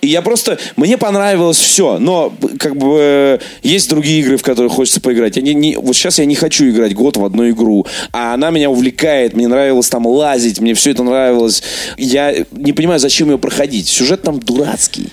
И 0.00 0.06
я 0.06 0.22
просто... 0.22 0.58
Мне 0.76 0.96
понравилось 0.96 1.58
все, 1.58 1.98
но 1.98 2.32
как 2.58 2.76
бы 2.76 2.96
э, 3.00 3.38
есть 3.62 3.88
другие 3.88 4.20
игры, 4.20 4.36
в 4.36 4.42
которые 4.42 4.70
хочется 4.70 5.00
поиграть. 5.00 5.36
Я 5.36 5.42
не, 5.42 5.54
не- 5.54 5.76
вот 5.76 5.96
сейчас 5.96 6.18
я 6.18 6.24
не 6.24 6.34
хочу 6.34 6.68
играть 6.68 6.94
год 6.94 7.16
в 7.16 7.24
одну 7.24 7.48
игру, 7.50 7.86
а 8.12 8.34
она 8.34 8.50
меня 8.50 8.70
увлекает, 8.70 9.34
мне 9.34 9.48
нравилось 9.48 9.88
там 9.88 10.06
лазить, 10.06 10.60
мне 10.60 10.74
все 10.74 10.90
это 10.90 11.02
нравилось. 11.02 11.62
Я 11.96 12.34
не 12.52 12.72
понимаю, 12.72 13.00
зачем 13.00 13.30
ее 13.30 13.38
проходить. 13.38 13.88
Сюжет 13.88 14.22
там 14.22 14.40
дурацкий. 14.40 15.08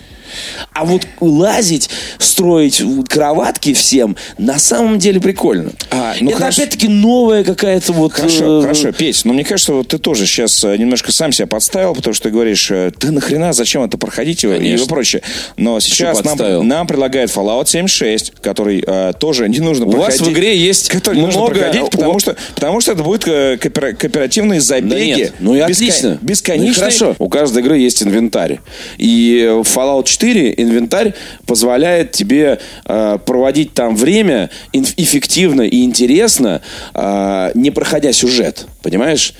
А 0.73 0.85
вот 0.85 1.07
лазить, 1.19 1.89
строить 2.19 2.81
кроватки 3.09 3.73
всем, 3.73 4.15
на 4.37 4.59
самом 4.59 4.99
деле 4.99 5.19
прикольно. 5.19 5.71
А, 5.91 6.13
ну 6.19 6.29
это 6.29 6.39
хорошо. 6.39 6.61
опять-таки 6.63 6.87
новая 6.87 7.43
какая-то 7.43 7.93
вот... 7.93 8.13
Хорошо, 8.13 8.59
э, 8.59 8.61
хорошо, 8.61 8.91
Петь, 8.91 9.21
но 9.25 9.33
мне 9.33 9.43
кажется, 9.43 9.73
вот 9.73 9.87
ты 9.89 9.97
тоже 9.97 10.25
сейчас 10.25 10.63
немножко 10.63 11.11
сам 11.11 11.31
себя 11.31 11.47
подставил, 11.47 11.95
потому 11.95 12.13
что 12.13 12.23
ты 12.25 12.31
говоришь, 12.31 12.69
э, 12.71 12.91
ты 12.97 13.11
нахрена, 13.11 13.53
зачем 13.53 13.83
это 13.83 13.97
проходить 13.97 14.43
и 14.43 14.47
Конечно. 14.47 14.87
прочее. 14.87 15.21
Но 15.57 15.79
сейчас 15.79 16.23
нам, 16.23 16.67
нам 16.67 16.87
предлагает 16.87 17.29
Fallout 17.29 17.67
76, 17.67 18.33
который 18.41 18.83
э, 18.85 19.13
тоже 19.19 19.47
не 19.49 19.59
нужно 19.59 19.85
У 19.85 19.91
вас 19.91 20.15
проходить. 20.17 20.27
в 20.27 20.31
игре 20.31 20.57
есть 20.57 20.89
который 20.89 21.21
нужно 21.21 21.39
много- 21.41 21.55
проходить, 21.55 21.89
потому 21.89 22.15
у- 22.15 22.19
что, 22.19 22.35
потому 22.55 22.81
что 22.81 22.91
это 22.91 23.03
будут 23.03 23.27
э, 23.27 23.55
коопера- 23.57 23.93
кооперативные 23.93 24.59
Да 24.59 24.65
забеги. 24.65 25.17
нет, 25.19 25.33
ну 25.39 25.55
и 25.55 25.59
Беско- 25.59 25.71
отлично. 25.71 26.09
Ну 26.09 26.15
и 26.15 26.25
Бесконечные. 26.25 26.73
хорошо. 26.73 27.15
У 27.19 27.29
каждой 27.29 27.61
игры 27.63 27.77
есть 27.77 28.03
инвентарь. 28.03 28.59
И 28.97 29.47
Fallout 29.63 30.05
4 30.15 30.53
инвентарь 30.57 31.13
позволяет 31.45 32.11
тебе 32.11 32.59
э, 32.85 33.17
проводить 33.25 33.73
там 33.73 33.95
время 33.95 34.49
эффективно 34.71 35.63
и 35.63 35.83
интересно, 35.83 36.61
э, 36.93 37.51
не 37.53 37.71
проходя 37.71 38.13
сюжет. 38.13 38.67
Понимаешь? 38.81 39.33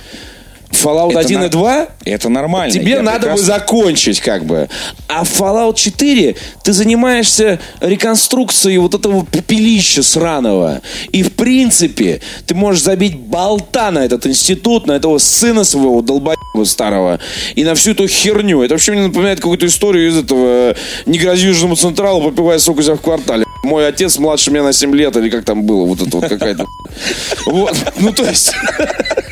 Fallout 0.72 1.11
Это 1.11 1.20
1 1.20 1.39
на- 1.41 1.45
и 1.45 1.49
2 1.49 1.88
Это 2.05 2.30
нормально. 2.30 2.72
Тебе 2.74 2.91
я 2.93 3.01
надо 3.01 3.28
бы 3.28 3.34
прекрасно- 3.34 3.45
закончить, 3.45 4.20
как 4.20 4.45
бы. 4.45 4.70
А 5.07 5.24
в 5.24 5.39
Fallout 5.41 5.76
4 5.76 6.36
ты 6.63 6.74
занимаешься 6.74 7.59
реконструкцией 7.82 8.78
вот 8.78 8.93
этого 8.93 9.26
пепелища 9.26 10.03
сраного. 10.03 10.82
И, 11.11 11.24
в 11.24 11.34
принципе, 11.34 12.22
ты 12.45 12.55
можешь 12.55 12.84
забить 12.84 13.16
болта 13.16 13.91
на 13.91 13.99
этот 13.99 14.26
институт, 14.28 14.88
на 14.88 14.93
этого 14.93 15.18
сына 15.18 15.63
своего 15.63 16.01
долбоеба 16.01 16.36
старого, 16.66 17.20
и 17.55 17.63
на 17.63 17.76
всю 17.76 17.91
эту 17.91 18.07
херню. 18.07 18.61
Это 18.61 18.74
вообще 18.76 18.91
мне 18.91 19.01
напоминает 19.07 19.39
какую-то 19.39 19.66
историю 19.66 20.09
из 20.09 20.18
этого 20.18 20.72
э, 20.72 20.76
«Не 21.05 21.18
грози 21.18 21.47
Южному 21.47 21.76
Централу, 21.76 22.30
попивая 22.30 22.59
сок 22.59 22.78
у 22.78 22.82
себя 22.82 22.95
в 22.95 23.01
квартале». 23.01 23.45
Мой 23.63 23.88
отец 23.88 24.18
младше 24.18 24.51
меня 24.51 24.63
на 24.63 24.74
7 24.74 24.93
лет, 24.95 25.16
или 25.18 25.30
как 25.30 25.43
там 25.45 25.63
было, 25.63 25.86
вот 25.86 26.01
это 26.01 26.18
вот 26.18 26.30
какая-то... 26.30 26.66
Вот, 27.45 27.76
ну 27.99 28.11
то 28.11 28.24
есть... 28.24 28.53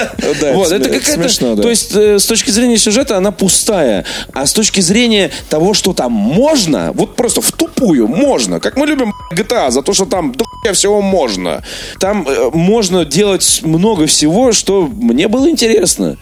Вот, 0.52 0.72
это 0.72 0.88
какая-то... 0.88 1.56
То 1.56 1.68
есть, 1.68 1.94
э, 1.94 2.18
с 2.18 2.26
точки 2.26 2.50
зрения 2.50 2.76
сюжета, 2.78 3.16
она 3.16 3.30
пустая. 3.30 4.04
А 4.32 4.46
с 4.46 4.52
точки 4.52 4.80
зрения 4.80 5.30
того, 5.48 5.74
что 5.74 5.92
там 5.92 6.12
можно, 6.12 6.92
вот 6.92 7.16
просто 7.16 7.40
в 7.40 7.52
тупую 7.52 8.08
можно. 8.08 8.60
Как 8.60 8.76
мы 8.76 8.86
любим 8.86 9.14
GTA, 9.32 9.70
за 9.70 9.82
то, 9.82 9.92
что 9.92 10.06
там 10.06 10.34
до 10.64 10.72
всего 10.72 11.00
можно. 11.00 11.62
Там 11.98 12.26
э, 12.28 12.50
можно 12.52 13.04
делать 13.04 13.60
много 13.62 14.06
всего, 14.06 14.52
что 14.52 14.86
мне 14.92 15.28
было 15.28 15.48
интересно. 15.48 16.16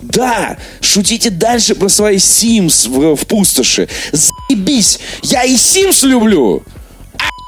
Да, 0.00 0.56
шутите 0.80 1.30
дальше 1.30 1.74
про 1.74 1.88
свои 1.88 2.16
Sims 2.16 2.88
в, 2.88 3.16
в 3.16 3.26
пустоши. 3.26 3.88
Заебись, 4.12 5.00
я 5.22 5.44
и 5.44 5.54
Sims 5.54 6.06
люблю. 6.06 6.62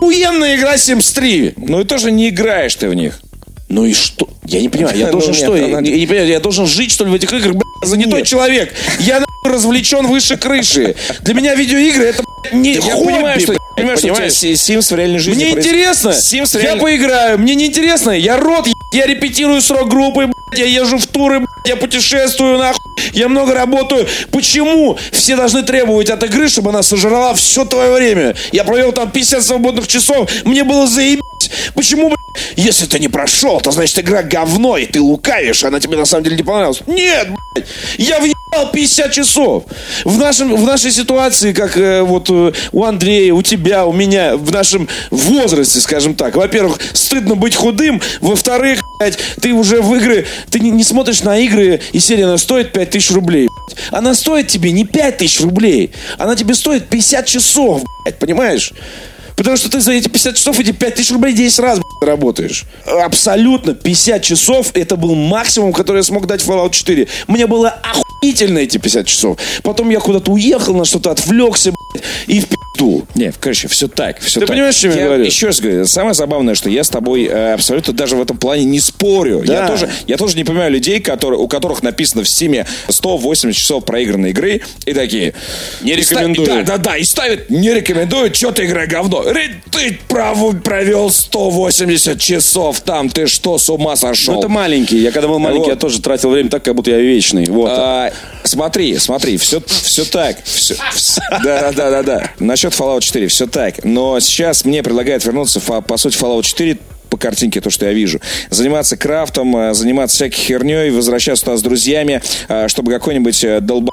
Охуенная 0.01 0.57
игра 0.57 0.75
Sims 0.75 1.15
3. 1.15 1.55
Ну 1.57 1.81
и 1.81 1.85
тоже 1.85 2.11
не 2.11 2.29
играешь 2.29 2.75
ты 2.75 2.89
в 2.89 2.95
них. 2.95 3.21
Ну 3.71 3.85
и 3.85 3.93
что? 3.95 4.29
Я 4.45 4.61
не 4.61 4.69
понимаю, 4.69 4.99
я 4.99 5.13
должен 5.13 5.33
что? 5.33 5.57
Я 5.57 5.81
не 5.81 6.07
понимаю, 6.07 6.27
я 6.27 6.41
должен 6.41 6.67
жить, 6.67 6.91
что 6.91 7.05
ли, 7.05 7.11
в 7.13 7.15
этих 7.15 7.33
играх? 7.33 7.55
Я 7.83 7.89
занятой 7.89 8.19
Нет. 8.19 8.27
человек. 8.27 8.75
Я 8.99 9.21
нахуй 9.21 9.53
развлечен 9.53 10.07
выше 10.07 10.37
крыши. 10.37 10.95
Для 11.21 11.35
меня 11.35 11.55
видеоигры 11.55 12.05
это 12.05 12.23
не 12.53 12.75
Я 12.75 12.81
хобби, 12.81 13.13
понимаю, 13.13 13.41
что, 13.41 13.53
бля, 13.53 13.61
понимаю, 13.77 13.99
что 13.99 14.07
у 14.07 14.11
тебя 14.11 14.15
понимаешь? 14.15 14.33
Sims 14.33 14.95
в 14.95 14.97
реальной 14.97 15.19
жизни... 15.19 15.45
Мне 15.45 15.55
проис- 15.55 15.59
интересно, 15.59 16.09
Sims 16.11 16.57
я 16.57 16.63
реально- 16.63 16.83
поиграю. 16.83 17.39
Мне 17.39 17.55
не 17.55 17.67
интересно, 17.67 18.11
я 18.11 18.37
рот 18.37 18.67
Я 18.93 19.07
репетирую 19.07 19.61
с 19.63 19.71
рок-группой, 19.71 20.27
блядь, 20.27 20.59
я 20.59 20.67
езжу 20.67 20.99
в 20.99 21.07
туры, 21.07 21.47
я 21.65 21.77
путешествую, 21.77 22.59
нахуй. 22.59 22.81
Я 23.13 23.29
много 23.29 23.55
работаю. 23.55 24.07
Почему 24.31 24.99
все 25.13 25.37
должны 25.37 25.63
требовать 25.63 26.11
от 26.11 26.23
игры, 26.25 26.49
чтобы 26.49 26.71
она 26.71 26.83
сожрала 26.83 27.35
все 27.35 27.65
твое 27.65 27.93
время? 27.93 28.35
Я 28.53 28.65
провел 28.65 28.93
там 28.93 29.11
50 29.11 29.43
свободных 29.43 29.87
часов, 29.87 30.31
мне 30.45 30.65
было 30.65 30.87
заебись. 30.87 31.23
Почему, 31.75 32.09
блядь, 32.09 32.19
если 32.57 32.87
ты 32.87 32.99
не 32.99 33.09
прошел, 33.09 33.61
то 33.61 33.71
значит 33.71 33.99
игра 34.01 34.23
говно, 34.23 34.77
и 34.77 34.87
ты 34.87 35.01
лукавишь, 35.01 35.65
она 35.65 35.81
тебе 35.81 35.97
на 35.97 36.05
самом 36.05 36.25
деле 36.25 36.37
не 36.37 36.43
понравилась. 36.43 36.81
Нет, 36.87 37.29
блядь, 37.55 37.67
я 37.99 38.19
въебал 38.21 38.71
50 38.73 39.13
часов. 39.13 39.65
В, 40.05 40.19
нашем, 40.19 40.55
в 40.57 40.65
нашей 40.65 40.91
ситуации, 40.91 41.53
как 41.53 41.77
э, 41.77 42.03
вот 42.03 42.29
э, 42.31 42.53
у 42.73 42.85
Андрея, 42.85 43.35
у 43.35 43.43
тебя, 43.43 43.87
у 43.87 43.93
меня, 43.93 44.37
в 44.37 44.51
нашем 44.51 44.89
возрасте, 45.11 45.81
скажем 45.81 46.15
так. 46.15 46.37
Во-первых, 46.37 46.79
стыдно 46.93 47.35
быть 47.35 47.55
худым. 47.55 48.01
Во-вторых, 48.21 48.81
блядь, 48.99 49.19
ты 49.41 49.53
уже 49.53 49.81
в 49.83 49.95
игры, 49.95 50.27
ты 50.51 50.61
не, 50.61 50.71
не 50.71 50.85
смотришь 50.85 51.23
на 51.23 51.39
игры, 51.39 51.81
и 51.93 52.01
серия 52.01 52.25
она 52.25 52.39
стоит 52.39 52.73
5000 52.73 53.11
рублей. 53.13 53.49
блядь. 53.49 53.79
Она 53.91 54.15
стоит 54.15 54.49
тебе 54.49 54.73
не 54.73 54.85
5000 54.85 55.41
рублей, 55.41 55.93
она 56.19 56.37
тебе 56.37 56.55
стоит 56.55 56.89
50 56.89 57.27
часов, 57.27 57.83
блядь, 58.05 58.19
понимаешь? 58.19 58.73
Потому 59.41 59.57
что 59.57 59.71
ты 59.71 59.81
за 59.81 59.93
эти 59.93 60.07
50 60.07 60.37
часов 60.37 60.61
эти 60.61 60.71
5000 60.71 61.13
рублей 61.13 61.33
10 61.33 61.59
раз 61.61 61.79
блядь, 61.79 62.11
работаешь. 62.11 62.65
Абсолютно 62.85 63.73
50 63.73 64.23
часов 64.23 64.71
это 64.75 64.97
был 64.97 65.15
максимум, 65.15 65.73
который 65.73 65.99
я 65.99 66.03
смог 66.03 66.27
дать 66.27 66.43
в 66.43 66.51
Fallout 66.51 66.73
4. 66.73 67.09
Мне 67.27 67.47
было 67.47 67.71
охуительно 67.71 68.59
эти 68.59 68.77
50 68.77 69.07
часов. 69.07 69.39
Потом 69.63 69.89
я 69.89 69.99
куда-то 70.01 70.31
уехал, 70.33 70.75
на 70.75 70.85
что-то 70.85 71.13
отвлекся, 71.13 71.73
блядь, 71.73 72.05
и 72.27 72.41
в 72.41 72.49
пи***ду. 72.49 73.07
Не, 73.15 73.33
короче, 73.33 73.69
все 73.69 73.89
так, 73.89 74.21
все 74.21 74.41
Ты 74.41 74.47
так. 74.47 74.55
понимаешь, 74.55 74.75
чем 74.75 74.95
я 74.95 75.07
говорю? 75.07 75.25
Еще 75.25 75.47
раз 75.47 75.59
говорю, 75.59 75.87
самое 75.87 76.13
забавное, 76.13 76.55
что 76.55 76.69
я 76.69 76.85
с 76.85 76.91
тобой 76.91 77.25
э, 77.25 77.55
абсолютно 77.55 77.95
даже 77.95 78.17
в 78.17 78.21
этом 78.21 78.37
плане 78.37 78.65
не 78.65 78.79
спорю. 78.79 79.43
Да. 79.47 79.63
Я, 79.63 79.67
тоже, 79.67 79.89
я 80.07 80.19
тоже 80.19 80.37
не 80.37 80.45
понимаю 80.45 80.71
людей, 80.71 81.01
которые, 81.01 81.41
у 81.41 81.49
которых 81.49 81.83
написано 81.83 82.25
в 82.25 82.29
Стиме 82.29 82.67
180 82.91 83.57
часов 83.57 83.87
проигранной 83.87 84.31
игры, 84.31 84.61
и 84.85 84.93
такие... 84.93 85.33
Не 85.81 85.93
и 85.93 85.97
рекомендую. 85.97 86.47
Да, 86.47 86.63
да, 86.63 86.77
да, 86.77 86.97
и 86.99 87.05
ставят, 87.05 87.49
не 87.49 87.73
рекомендую, 87.73 88.35
что 88.35 88.53
ты 88.53 88.67
игра 88.67 88.85
говно. 88.85 89.30
Ты 89.71 89.99
прав- 90.09 90.63
провел 90.63 91.11
180 91.11 92.21
часов 92.21 92.81
там, 92.81 93.09
ты 93.09 93.27
что, 93.27 93.59
с 93.59 93.69
ума 93.69 93.97
сошел? 93.97 94.35
Ну, 94.35 94.41
это 94.41 94.49
маленький. 94.49 94.99
Я 94.99 95.13
когда 95.13 95.29
был 95.29 95.39
маленький, 95.39 95.65
Вот. 95.67 95.71
я 95.71 95.77
тоже 95.77 96.01
тратил 96.01 96.31
время 96.31 96.51
так, 96.51 96.63
как 96.65 96.75
будто 96.75 96.91
я 96.91 96.99
вечный. 96.99 97.47
Вот. 97.47 97.71
А, 97.73 98.13
смотри, 98.45 98.99
смотри, 98.99 99.37
все, 99.37 99.63
все 99.67 100.05
так. 100.05 100.37
Все, 100.45 100.75
да, 101.45 101.71
да, 101.71 101.73
да, 101.73 101.91
да, 101.91 102.03
да. 102.03 102.31
Насчет 102.39 102.73
Fallout 102.73 103.01
4, 103.03 103.29
все 103.29 103.47
так. 103.47 103.85
Но 103.85 104.19
сейчас 104.21 104.65
мне 104.65 104.83
предлагают 104.83 105.25
вернуться, 105.25 105.61
фа- 105.61 105.81
по 105.81 105.97
сути, 105.97 106.17
Fallout 106.17 106.43
4 106.43 106.79
по 107.11 107.17
картинке, 107.17 107.61
то, 107.61 107.71
что 107.71 107.87
я 107.87 107.93
вижу. 107.93 108.21
Заниматься 108.51 108.97
крафтом, 108.97 109.57
э, 109.57 109.75
заниматься 109.75 110.17
всякой 110.17 110.37
херней, 110.37 110.91
возвращаться 110.91 111.45
туда 111.45 111.57
с 111.57 111.63
друзьями, 111.63 112.23
э, 112.49 112.69
чтобы 112.69 112.93
какой-нибудь 112.93 113.45
э, 113.45 113.61
долбоеб 113.61 113.91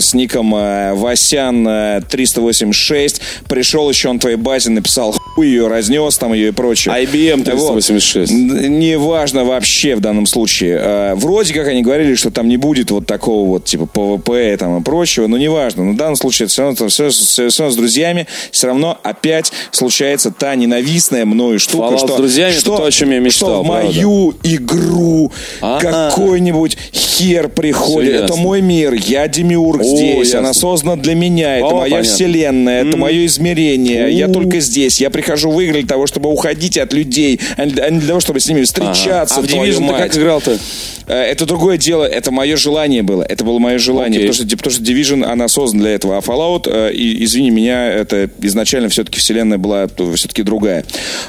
с 0.00 0.14
ником 0.14 0.52
Васян 0.52 1.66
э, 1.66 2.00
386 2.08 3.20
пришел 3.48 3.88
еще 3.88 4.12
на 4.12 4.18
твоей 4.18 4.36
базе, 4.36 4.70
написал 4.70 5.12
хуй 5.12 5.46
ее, 5.48 5.68
разнес 5.68 6.16
там 6.18 6.32
ее 6.32 6.48
и 6.48 6.50
прочее. 6.52 6.94
IBM 6.94 7.38
Вот. 7.38 7.44
386. 7.44 8.32
Н- 8.32 8.78
Неважно 8.78 9.44
вообще 9.44 9.94
в 9.94 10.00
данном 10.00 10.26
случае. 10.26 11.14
Вроде 11.14 11.54
как 11.54 11.68
они 11.68 11.82
говорили, 11.82 12.14
что 12.14 12.30
там 12.30 12.48
не 12.48 12.56
будет 12.56 12.90
вот 12.90 13.06
такого 13.06 13.46
вот 13.46 13.64
типа 13.64 13.86
PvP 13.86 14.56
там 14.58 14.78
и 14.78 14.82
прочего, 14.82 15.26
но 15.26 15.36
неважно. 15.36 15.84
Но 15.84 15.92
в 15.92 15.96
данном 15.96 16.16
случае 16.16 16.46
это 16.46 16.52
все 16.52 16.62
равно, 16.62 16.88
все, 16.88 17.10
все 17.10 17.42
равно 17.42 17.70
с 17.70 17.76
друзьями, 17.76 18.26
все 18.50 18.66
равно 18.68 18.98
опять 19.02 19.52
случается 19.70 20.30
та 20.30 20.54
ненавистная 20.54 21.24
мною 21.24 21.58
штука, 21.58 21.94
Fallout 21.94 21.98
что, 21.98 22.14
с 22.14 22.16
друзьями 22.16 22.52
что, 22.60 22.76
то, 22.76 22.84
о 22.84 22.90
чем 22.90 23.10
я 23.10 23.18
мечтал, 23.18 23.48
что 23.48 23.62
в 23.62 23.66
правда. 23.66 23.86
мою 23.86 24.34
игру 24.42 25.32
А-а. 25.60 26.10
какой-нибудь 26.10 26.76
хер 26.92 27.48
приходит. 27.48 28.14
Это 28.14 28.22
ясно. 28.24 28.36
мой 28.36 28.60
мир, 28.60 28.94
я 28.94 29.28
демиург 29.28 29.80
О, 29.82 29.84
здесь, 29.84 30.18
ясно. 30.28 30.38
она 30.40 30.54
создана 30.54 30.96
для 30.96 31.14
меня, 31.14 31.56
это 31.58 31.66
О, 31.66 31.74
моя 31.80 31.96
понятно. 31.96 32.02
вселенная, 32.14 32.84
это 32.84 32.96
мое 32.96 33.26
измерение, 33.26 34.10
я 34.12 34.28
У. 34.28 34.32
только 34.32 34.60
здесь, 34.60 35.00
я 35.00 35.10
прихожу 35.10 35.50
в 35.50 35.60
игры 35.60 35.80
для 35.80 35.88
того, 35.88 36.06
чтобы 36.06 36.30
уходить 36.30 36.78
от 36.78 36.92
людей, 36.92 37.40
а 37.56 37.64
не 37.64 37.72
а 37.80 37.90
для 37.90 38.08
того, 38.08 38.20
чтобы 38.20 38.40
с 38.40 38.48
ними 38.48 38.62
встречаться. 38.62 39.36
А 39.40 39.42
в 39.42 39.46
твою 39.46 39.72
Division 39.72 39.88
ты 39.88 39.94
как 39.98 40.16
играл-то? 40.16 40.58
Э, 41.06 41.22
Это 41.22 41.46
другое 41.46 41.76
дело, 41.76 42.04
это 42.04 42.30
мое 42.30 42.56
желание 42.56 43.02
было. 43.02 43.22
Это 43.22 43.44
было 43.44 43.58
мое 43.58 43.78
желание. 43.78 44.20
Потому, 44.20 44.32
что, 44.32 44.56
потому 44.56 44.74
что 44.74 44.82
Division, 44.82 45.24
она 45.24 45.48
создана 45.48 45.82
для 45.84 45.92
этого. 45.94 46.16
А 46.16 46.20
Fallout, 46.20 46.64
э, 46.66 46.92
и, 46.92 47.24
извини 47.24 47.50
меня, 47.50 47.88
это 47.88 48.30
изначально 48.42 48.88
все-таки 48.88 49.18
вселенная 49.18 49.58
была 49.58 49.88
все-таки 50.14 50.42
другая. 50.42 50.84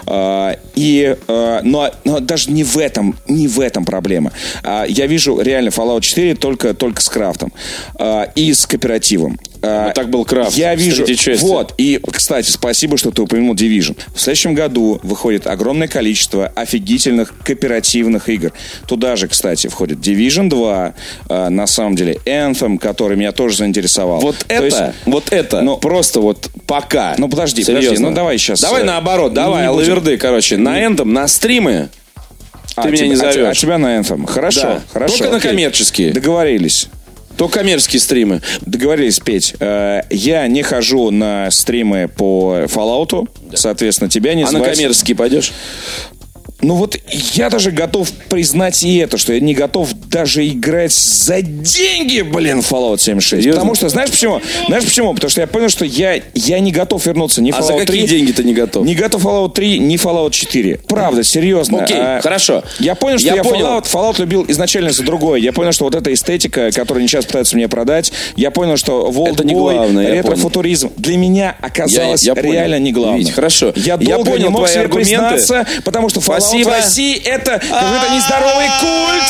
А, 0.05 0.55
И, 0.75 1.15
но, 1.27 1.91
но 2.03 2.19
даже 2.19 2.51
не 2.51 2.63
в 2.63 2.77
этом, 2.77 3.17
не 3.27 3.47
в 3.47 3.59
этом 3.59 3.85
проблема. 3.85 4.31
А, 4.63 4.85
Я 4.87 5.07
вижу 5.07 5.39
реально 5.39 5.69
Fallout 5.69 6.01
4 6.01 6.35
только, 6.35 6.73
только 6.73 7.01
с 7.01 7.09
крафтом. 7.09 7.53
А, 7.99 8.31
И 8.35 8.53
с 8.53 8.65
кооперативом. 8.65 9.39
А, 9.63 9.87
Ну, 9.87 9.93
так 9.93 10.09
был 10.09 10.25
крафт 10.25 10.57
Я 10.57 10.73
вижу. 10.75 11.05
части. 11.05 11.43
Вот. 11.43 11.73
И, 11.77 11.99
кстати, 12.11 12.49
спасибо, 12.49 12.97
что 12.97 13.11
ты 13.11 13.21
упомянул 13.21 13.53
Division. 13.53 13.95
В 14.15 14.19
следующем 14.19 14.55
году 14.55 14.99
выходит 15.03 15.45
огромное 15.45 15.87
количество 15.87 16.47
офигительных 16.47 17.33
кооперативных 17.43 18.27
игр. 18.29 18.53
Туда 18.87 19.15
же, 19.15 19.27
кстати, 19.27 19.67
входит 19.67 19.99
Division 19.99 20.49
2, 20.49 20.93
э, 21.29 21.49
на 21.49 21.67
самом 21.67 21.95
деле 21.95 22.17
Anthem, 22.25 22.79
который 22.79 23.17
меня 23.17 23.31
тоже 23.33 23.57
заинтересовал. 23.57 24.21
Вот 24.21 24.37
То 24.37 24.45
это, 24.47 24.65
есть, 24.65 24.77
вот 25.05 25.25
это, 25.31 25.61
ну, 25.61 25.77
просто 25.77 26.21
вот 26.21 26.49
пока. 26.65 27.13
Ну, 27.19 27.29
подожди, 27.29 27.63
подожди, 27.63 27.85
Серьезно. 27.87 28.09
ну, 28.09 28.15
давай 28.15 28.37
щас, 28.39 28.61
Давай 28.61 28.81
э, 28.81 28.85
наоборот, 28.85 29.31
не 29.31 29.35
давай, 29.35 29.67
будем. 29.67 29.77
лаверды, 29.77 30.17
короче, 30.17 30.57
на 30.57 30.83
эндом, 30.83 31.13
на 31.13 31.27
стримы 31.27 31.89
а, 32.75 32.83
ты 32.83 32.87
меня 32.89 32.97
тебя- 32.97 33.07
не 33.07 33.13
а 33.13 33.17
зовешь. 33.17 33.47
А, 33.57 33.61
тебя 33.61 33.77
на 33.77 33.99
Anthem. 33.99 34.25
Хорошо, 34.25 34.61
Да. 34.61 34.81
хорошо. 34.91 35.17
Только 35.17 35.31
на 35.31 35.37
окей. 35.37 35.51
коммерческие. 35.51 36.13
Договорились. 36.13 36.87
То 37.37 37.47
коммерческие 37.47 37.99
стримы. 37.99 38.41
Договорились, 38.61 39.19
Петь. 39.19 39.55
Э, 39.59 40.01
Я 40.09 40.47
не 40.47 40.61
хожу 40.63 41.09
на 41.11 41.49
стримы 41.51 42.07
по 42.07 42.65
Fallout, 42.67 43.27
соответственно, 43.55 44.09
тебя 44.09 44.33
не 44.33 44.43
А 44.43 44.51
на 44.51 44.59
звать. 44.59 44.75
коммерческие 44.75 45.15
пойдешь? 45.17 45.51
Ну 46.61 46.75
вот 46.75 46.95
я 47.33 47.49
даже 47.49 47.71
готов 47.71 48.11
признать 48.29 48.83
и 48.83 48.97
это, 48.97 49.17
что 49.17 49.33
я 49.33 49.39
не 49.39 49.53
готов 49.53 49.89
даже 50.09 50.47
играть 50.47 50.93
за 50.93 51.41
деньги, 51.41 52.21
блин, 52.21 52.59
Fallout 52.59 52.99
76. 52.99 53.29
Серьезно? 53.41 53.51
Потому 53.53 53.75
что, 53.75 53.89
знаешь 53.89 54.11
почему? 54.11 54.41
Знаешь 54.67 54.83
почему? 54.83 55.13
Потому 55.13 55.29
что 55.31 55.41
я 55.41 55.47
понял, 55.47 55.69
что 55.69 55.85
я, 55.85 56.21
я 56.35 56.59
не 56.59 56.71
готов 56.71 57.05
вернуться 57.05 57.41
ни 57.41 57.51
в 57.51 57.55
А 57.55 57.59
Fallout 57.61 57.65
за 57.67 57.73
какие 57.73 58.05
3, 58.05 58.07
деньги 58.07 58.31
ты 58.31 58.43
не 58.43 58.53
готов? 58.53 58.85
Не 58.85 58.93
готов 58.95 59.25
Fallout 59.25 59.53
3, 59.53 59.79
ни 59.79 59.95
Fallout 59.97 60.31
4. 60.31 60.79
Правда, 60.87 61.23
серьезно. 61.23 61.83
Окей, 61.83 61.97
А, 61.99 62.21
хорошо. 62.21 62.63
Я 62.79 62.95
понял, 62.95 63.17
что 63.17 63.27
Я 63.27 63.35
я, 63.35 63.43
понял. 63.43 63.65
Fallout, 63.65 63.85
Fallout 63.91 64.19
любил 64.19 64.45
изначально 64.47 64.91
за 64.91 65.03
другое. 65.03 65.39
Я 65.39 65.53
понял, 65.53 65.71
что 65.71 65.85
вот 65.85 65.95
эта 65.95 66.13
эстетика, 66.13 66.71
которую 66.71 66.99
они 67.01 67.07
сейчас 67.07 67.25
пытаются 67.25 67.55
мне 67.55 67.67
продать, 67.67 68.11
я 68.35 68.51
понял, 68.51 68.77
что 68.77 69.09
Это 69.27 69.43
не 69.43 69.53
Волдбой, 69.55 69.75
главное, 69.75 70.07
я 70.07 70.13
ретро-футуризм 70.15 70.91
для 70.97 71.17
меня 71.17 71.55
оказалось 71.61 72.23
Я- 72.23 72.33
я 72.35 72.41
реально 72.41 72.79
не 72.79 72.91
главным. 72.91 73.19
Вить, 73.19 73.31
хорошо. 73.31 73.73
Я, 73.75 73.97
Я 73.99 74.15
долго 74.15 74.31
понял 74.31 74.43
не 74.43 74.49
мог 74.49 74.67
себе 74.67 74.81
аргументы. 74.81 75.11
признаться, 75.15 75.65
потому 75.83 76.09
что 76.09 76.19
Fallout 76.19 76.50
Спасибо. 76.51 76.71
России 76.71 77.17
это 77.23 77.51
какой-то 77.59 78.13
нездоровый 78.13 78.67
культ. 78.79 79.23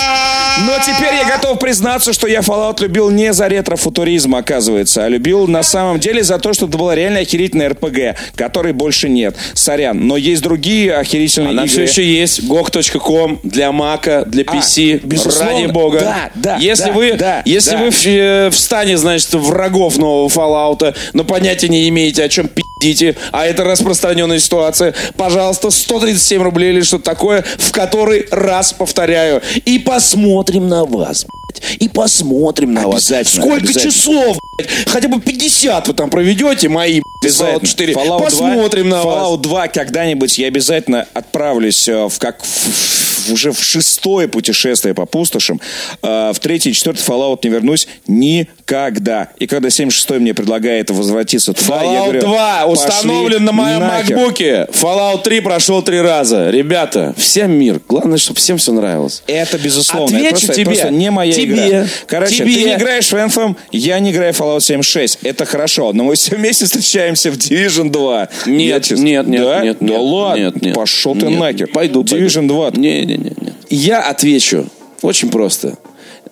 Но 0.67 0.73
теперь 0.85 1.15
я 1.15 1.25
готов 1.25 1.59
признаться, 1.59 2.13
что 2.13 2.27
я 2.27 2.39
Fallout 2.39 2.81
любил 2.81 3.09
не 3.09 3.33
за 3.33 3.47
ретро-футуризм, 3.47 4.35
оказывается, 4.35 5.05
а 5.05 5.07
любил 5.07 5.47
на 5.47 5.63
самом 5.63 5.99
деле 5.99 6.23
за 6.23 6.39
то, 6.39 6.53
что 6.53 6.67
это 6.67 6.77
была 6.77 6.93
реально 6.93 7.19
охерительная 7.19 7.69
РПГ, 7.69 8.35
которой 8.35 8.73
больше 8.73 9.09
нет. 9.09 9.35
Сорян, 9.53 10.07
но 10.07 10.17
есть 10.17 10.41
другие 10.41 10.93
охерительные 10.95 11.51
Она 11.51 11.63
игры. 11.63 11.71
все 11.71 11.83
еще 11.83 12.05
есть. 12.05 12.41
GOG.com 12.43 13.39
для 13.43 13.71
Мака, 13.71 14.23
для 14.25 14.43
PC. 14.43 15.01
А, 15.03 15.07
безусловно. 15.07 15.51
Ради 15.53 15.71
бога. 15.71 15.99
Да, 15.99 16.31
да, 16.35 16.57
Если 16.57 16.85
да, 16.87 16.91
вы, 16.91 17.13
да, 17.13 17.41
если 17.45 17.71
да. 17.71 17.77
вы 17.77 17.91
в, 17.91 18.05
э, 18.05 18.49
в 18.49 18.57
стане, 18.59 18.97
значит, 18.97 19.33
врагов 19.33 19.97
нового 19.97 20.27
Fallout, 20.27 20.95
но 21.13 21.23
понятия 21.23 21.69
не 21.69 21.87
имеете, 21.89 22.23
о 22.23 22.29
чем 22.29 22.49
пи***ите, 22.81 23.15
а 23.31 23.45
это 23.45 23.63
распространенная 23.63 24.39
ситуация, 24.39 24.93
пожалуйста, 25.15 25.69
137 25.69 26.41
рублей 26.41 26.71
или 26.71 26.81
что-то 26.81 27.03
такое, 27.03 27.43
в 27.57 27.71
который 27.71 28.27
раз 28.31 28.73
повторяю. 28.73 29.41
И 29.65 29.79
посмотрим 29.79 30.67
на 30.67 30.85
вас, 30.85 31.25
блядь. 31.25 31.81
И 31.81 31.87
посмотрим 31.89 32.73
на 32.73 32.87
вас. 32.87 33.05
Сколько 33.05 33.55
обязательно. 33.57 33.91
часов, 33.91 34.37
блядь? 34.57 34.69
Хотя 34.87 35.07
бы 35.07 35.19
50 35.21 35.87
вы 35.87 35.93
там 35.93 36.09
проведете, 36.09 36.69
мои, 36.69 37.01
блядь, 37.21 37.33
Fallout 37.33 37.65
4. 37.65 37.93
Fallout 37.93 38.07
2, 38.07 38.19
посмотрим 38.19 38.89
на 38.89 39.03
вас. 39.03 39.27
Fallout 39.27 39.41
2 39.41 39.67
когда-нибудь 39.67 40.37
я 40.37 40.47
обязательно 40.47 41.07
отправлюсь 41.13 41.87
э, 41.87 42.07
в 42.09 42.17
как 42.19 42.43
в- 42.43 43.10
уже 43.29 43.51
в 43.51 43.63
шестое 43.63 44.27
путешествие 44.27 44.93
по 44.93 45.05
пустошам. 45.05 45.59
Э, 46.01 46.31
В 46.33 46.39
третий 46.39 46.69
и 46.71 46.73
четвертый 46.73 47.01
Fallout 47.01 47.39
не 47.43 47.49
вернусь 47.49 47.87
никогда. 48.07 49.29
И 49.39 49.47
когда 49.47 49.69
76-й 49.69 50.19
мне 50.19 50.33
предлагает 50.33 50.89
возвратиться 50.89 51.53
туда, 51.53 51.81
я 51.83 51.89
Fallout 51.99 52.03
говорю, 52.05 52.21
2 52.21 52.59
«Пошли 52.67 52.73
установлен 52.73 53.45
на 53.45 53.51
моем 53.51 53.79
нахер». 53.79 54.17
макбуке. 54.17 54.67
Fallout 54.71 55.23
3 55.23 55.39
прошел 55.41 55.81
три 55.81 55.99
раза. 56.01 56.49
Ребята, 56.49 57.13
всем 57.17 57.51
мир. 57.51 57.81
Главное, 57.87 58.17
чтобы 58.17 58.39
всем 58.39 58.57
все 58.57 58.71
нравилось. 58.71 59.23
Это 59.27 59.57
безусловно. 59.57 60.17
Отвечу 60.17 60.35
это 60.35 60.45
просто, 60.45 60.53
тебе. 60.55 60.65
просто 60.65 60.89
не 60.89 61.11
моя 61.11 61.31
Тебе. 61.33 61.67
игра. 61.67 61.87
Короче, 62.07 62.35
Тебе. 62.37 62.53
ты 62.55 62.63
не 62.63 62.73
играешь 62.75 63.07
в 63.11 63.13
Anthem, 63.15 63.55
я 63.71 63.99
не 63.99 64.11
играю 64.11 64.33
в 64.33 64.39
Fallout 64.39 64.61
76. 64.61 65.19
Это 65.23 65.45
хорошо, 65.45 65.91
но 65.93 66.03
мы 66.03 66.15
все 66.15 66.35
вместе 66.35 66.65
встречаемся 66.65 67.31
в 67.31 67.35
Division 67.37 67.89
2. 67.89 68.29
Нет, 68.45 68.61
Я 68.67 68.79
честно- 68.79 69.03
нет, 69.03 69.27
нет, 69.27 69.41
да? 69.43 69.59
нет, 69.63 69.77
Да 69.79 69.85
нет, 69.87 69.99
ладно, 70.01 70.41
нет, 70.43 70.61
нет. 70.61 70.75
пошел 70.75 71.15
ты 71.15 71.25
Нет. 71.27 71.39
нахер. 71.39 71.67
Пойду, 71.67 72.03
пойду. 72.03 72.25
Division 72.25 72.47
2. 72.47 72.71
Не, 72.75 73.05
не, 73.17 73.17
не, 73.17 73.35
не. 73.41 73.53
Я 73.69 74.01
отвечу 74.01 74.65
очень 75.01 75.29
просто. 75.29 75.77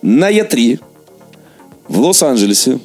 На 0.02 0.32
Е3 0.32 0.80
в 1.88 2.00
Лос-Анджелесе 2.00 2.80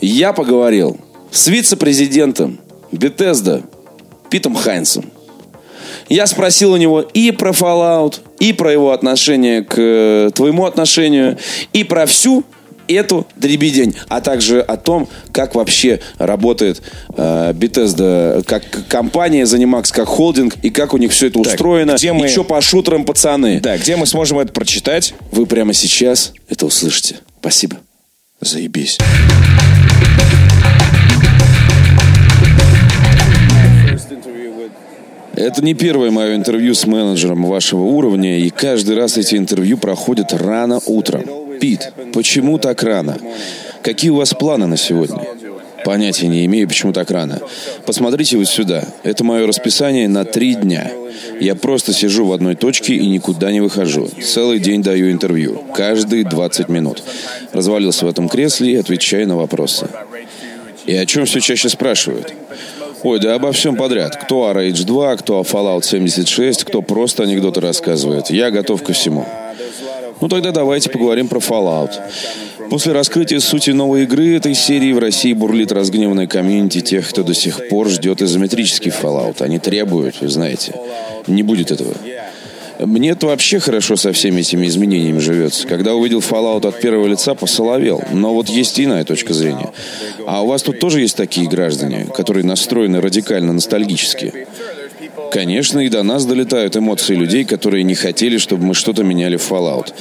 я 0.00 0.32
поговорил 0.32 0.98
с 1.30 1.48
вице-президентом 1.48 2.58
Bethesda 2.92 3.64
Питом 4.30 4.54
Хайнсом. 4.54 5.04
Я 6.08 6.26
спросил 6.26 6.72
у 6.72 6.76
него 6.76 7.00
и 7.00 7.30
про 7.30 7.50
Fallout, 7.52 8.20
и 8.38 8.52
про 8.52 8.72
его 8.72 8.90
отношение 8.90 9.62
к 9.62 9.74
э, 9.78 10.30
твоему 10.34 10.66
отношению, 10.66 11.38
и 11.72 11.84
про 11.84 12.06
всю 12.06 12.44
эту 12.88 13.26
дребедень, 13.36 13.94
а 14.08 14.20
также 14.20 14.60
о 14.60 14.76
том, 14.76 15.08
как 15.32 15.54
вообще 15.54 16.00
работает 16.18 16.82
э, 17.16 17.52
Bethesda 17.52 18.42
как 18.44 18.62
компания, 18.88 19.42
Zenimax 19.44 19.92
как 19.92 20.08
холдинг, 20.08 20.56
и 20.62 20.70
как 20.70 20.94
у 20.94 20.96
них 20.96 21.12
все 21.12 21.26
это 21.28 21.38
Так, 21.42 21.52
устроено, 21.52 21.94
где 21.96 22.12
мы- 22.12 22.26
и 22.26 22.28
что 22.28 22.44
по 22.44 22.60
шутерам, 22.60 23.04
пацаны. 23.04 23.60
Да, 23.60 23.76
где 23.78 23.96
мы 23.96 24.06
сможем 24.06 24.38
это 24.38 24.52
прочитать? 24.52 25.14
Вы 25.32 25.46
прямо 25.46 25.72
сейчас 25.72 26.32
это 26.48 26.66
услышите. 26.66 27.16
Спасибо. 27.40 27.76
Заебись. 28.40 28.98
Это 35.36 35.64
не 35.64 35.74
первое 35.74 36.10
мое 36.12 36.36
интервью 36.36 36.74
с 36.74 36.86
менеджером 36.86 37.44
вашего 37.46 37.82
уровня, 37.82 38.38
и 38.38 38.50
каждый 38.50 38.96
раз 38.96 39.16
эти 39.16 39.34
интервью 39.34 39.78
проходят 39.78 40.32
рано 40.32 40.80
утром. 40.86 41.24
Пит, 41.60 41.92
почему 42.12 42.58
так 42.58 42.82
рано? 42.82 43.18
Какие 43.82 44.10
у 44.10 44.16
вас 44.16 44.34
планы 44.34 44.66
на 44.66 44.76
сегодня? 44.76 45.26
Понятия 45.84 46.28
не 46.28 46.46
имею, 46.46 46.66
почему 46.66 46.92
так 46.92 47.10
рано. 47.10 47.40
Посмотрите 47.84 48.38
вот 48.38 48.48
сюда. 48.48 48.84
Это 49.02 49.22
мое 49.22 49.46
расписание 49.46 50.08
на 50.08 50.24
три 50.24 50.54
дня. 50.54 50.90
Я 51.40 51.54
просто 51.54 51.92
сижу 51.92 52.24
в 52.24 52.32
одной 52.32 52.54
точке 52.54 52.94
и 52.94 53.06
никуда 53.06 53.52
не 53.52 53.60
выхожу. 53.60 54.08
Целый 54.22 54.58
день 54.60 54.82
даю 54.82 55.10
интервью. 55.10 55.62
Каждые 55.74 56.24
20 56.24 56.68
минут. 56.68 57.02
Развалился 57.52 58.06
в 58.06 58.08
этом 58.08 58.28
кресле 58.28 58.72
и 58.72 58.76
отвечаю 58.76 59.28
на 59.28 59.36
вопросы. 59.36 59.88
И 60.86 60.94
о 60.94 61.04
чем 61.04 61.26
все 61.26 61.40
чаще 61.40 61.68
спрашивают? 61.68 62.32
Ой, 63.02 63.20
да 63.20 63.34
обо 63.34 63.52
всем 63.52 63.76
подряд. 63.76 64.16
Кто 64.16 64.48
о 64.48 64.54
Rage 64.54 64.84
2, 64.84 65.16
кто 65.18 65.38
о 65.38 65.42
Fallout 65.42 65.84
76, 65.84 66.64
кто 66.64 66.80
просто 66.80 67.24
анекдоты 67.24 67.60
рассказывает. 67.60 68.30
Я 68.30 68.50
готов 68.50 68.82
ко 68.82 68.94
всему. 68.94 69.26
Ну 70.20 70.28
тогда 70.28 70.52
давайте 70.52 70.90
поговорим 70.90 71.28
про 71.28 71.38
Fallout. 71.38 71.90
После 72.70 72.92
раскрытия 72.92 73.40
сути 73.40 73.70
новой 73.70 74.04
игры 74.04 74.36
этой 74.36 74.54
серии 74.54 74.92
в 74.92 74.98
России 74.98 75.32
бурлит 75.32 75.72
разгневанная 75.72 76.26
комьюнити 76.26 76.80
тех, 76.80 77.08
кто 77.08 77.22
до 77.22 77.34
сих 77.34 77.68
пор 77.68 77.88
ждет 77.88 78.22
изометрический 78.22 78.90
Fallout. 78.90 79.42
Они 79.42 79.58
требуют, 79.58 80.20
вы 80.20 80.28
знаете. 80.28 80.74
Не 81.26 81.42
будет 81.42 81.70
этого. 81.70 81.94
мне 82.78 83.10
это 83.10 83.26
вообще 83.26 83.58
хорошо 83.58 83.96
со 83.96 84.12
всеми 84.12 84.40
этими 84.40 84.66
изменениями 84.66 85.18
живется. 85.18 85.66
Когда 85.66 85.94
увидел 85.94 86.20
Fallout 86.20 86.66
от 86.66 86.80
первого 86.80 87.06
лица, 87.06 87.34
посоловел. 87.34 88.02
Но 88.12 88.34
вот 88.34 88.48
есть 88.48 88.80
иная 88.80 89.04
точка 89.04 89.34
зрения. 89.34 89.72
А 90.26 90.42
у 90.42 90.46
вас 90.46 90.62
тут 90.62 90.78
тоже 90.78 91.00
есть 91.00 91.16
такие 91.16 91.48
граждане, 91.48 92.06
которые 92.16 92.44
настроены 92.44 93.00
радикально 93.00 93.52
ностальгически? 93.52 94.46
Конечно, 95.34 95.80
и 95.80 95.88
до 95.88 96.04
нас 96.04 96.24
долетают 96.26 96.76
эмоции 96.76 97.16
людей, 97.16 97.44
которые 97.44 97.82
не 97.82 97.96
хотели, 97.96 98.38
чтобы 98.38 98.66
мы 98.66 98.74
что-то 98.74 99.02
меняли 99.02 99.36
в 99.36 99.50
Fallout. 99.50 99.92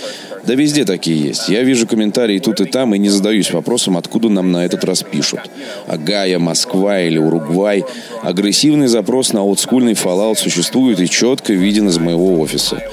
Да 0.46 0.54
везде 0.54 0.86
такие 0.86 1.20
есть. 1.20 1.50
Я 1.50 1.64
вижу 1.64 1.88
комментарии 1.88 2.38
тут 2.38 2.62
и 2.62 2.66
там 2.66 2.94
и 2.94 3.00
не 3.00 3.10
задаюсь 3.10 3.52
вопросом, 3.52 3.98
откуда 3.98 4.30
нам 4.30 4.52
на 4.52 4.64
этот 4.64 4.84
раз 4.84 5.02
пишут. 5.02 5.40
Агая, 5.88 6.38
Москва 6.38 7.02
или 7.02 7.18
Уругвай. 7.18 7.84
Агрессивный 8.22 8.86
запрос 8.86 9.34
на 9.34 9.42
олдскульный 9.42 9.94
Fallout 9.94 10.36
существует 10.36 11.00
и 11.00 11.10
четко 11.10 11.54
виден 11.54 11.90
из 11.90 11.98
моего 11.98 12.40
офиса. 12.40 12.84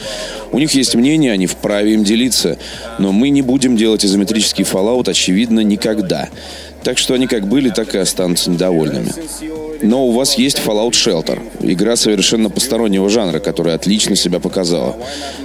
У 0.50 0.58
них 0.58 0.72
есть 0.72 0.94
мнение, 0.94 1.32
они 1.32 1.46
вправе 1.46 1.92
им 1.92 2.04
делиться. 2.04 2.56
Но 2.98 3.12
мы 3.12 3.28
не 3.28 3.42
будем 3.42 3.76
делать 3.76 4.06
изометрический 4.06 4.64
Fallout, 4.64 5.10
очевидно, 5.10 5.60
никогда. 5.60 6.30
Так 6.82 6.96
что 6.96 7.12
они 7.12 7.26
как 7.26 7.46
были, 7.46 7.68
так 7.68 7.94
и 7.94 7.98
останутся 7.98 8.50
недовольными. 8.50 9.12
Но 9.82 10.06
у 10.06 10.12
вас 10.12 10.34
есть 10.34 10.58
Fallout 10.58 10.92
Shelter. 10.92 11.40
Игра 11.60 11.96
совершенно 11.96 12.50
постороннего 12.50 13.08
жанра, 13.08 13.38
которая 13.38 13.76
отлично 13.76 14.16
себя 14.16 14.40
показала. 14.40 14.96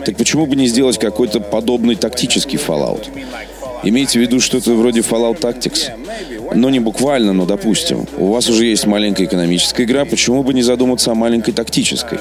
Так 0.05 0.17
почему 0.17 0.45
бы 0.45 0.55
не 0.55 0.67
сделать 0.67 0.99
какой-то 0.99 1.39
подобный 1.39 1.95
тактический 1.95 2.59
Fallout? 2.59 3.07
Имейте 3.83 4.19
в 4.19 4.21
виду 4.21 4.39
что-то 4.39 4.73
вроде 4.73 5.01
Fallout 5.01 5.39
Tactics. 5.39 5.91
Но 6.53 6.69
не 6.69 6.79
буквально, 6.79 7.33
но 7.33 7.45
допустим. 7.45 8.07
У 8.17 8.27
вас 8.27 8.49
уже 8.49 8.65
есть 8.65 8.85
маленькая 8.85 9.25
экономическая 9.25 9.83
игра, 9.83 10.05
почему 10.05 10.43
бы 10.43 10.53
не 10.53 10.61
задуматься 10.61 11.11
о 11.11 11.15
маленькой 11.15 11.53
тактической? 11.53 12.19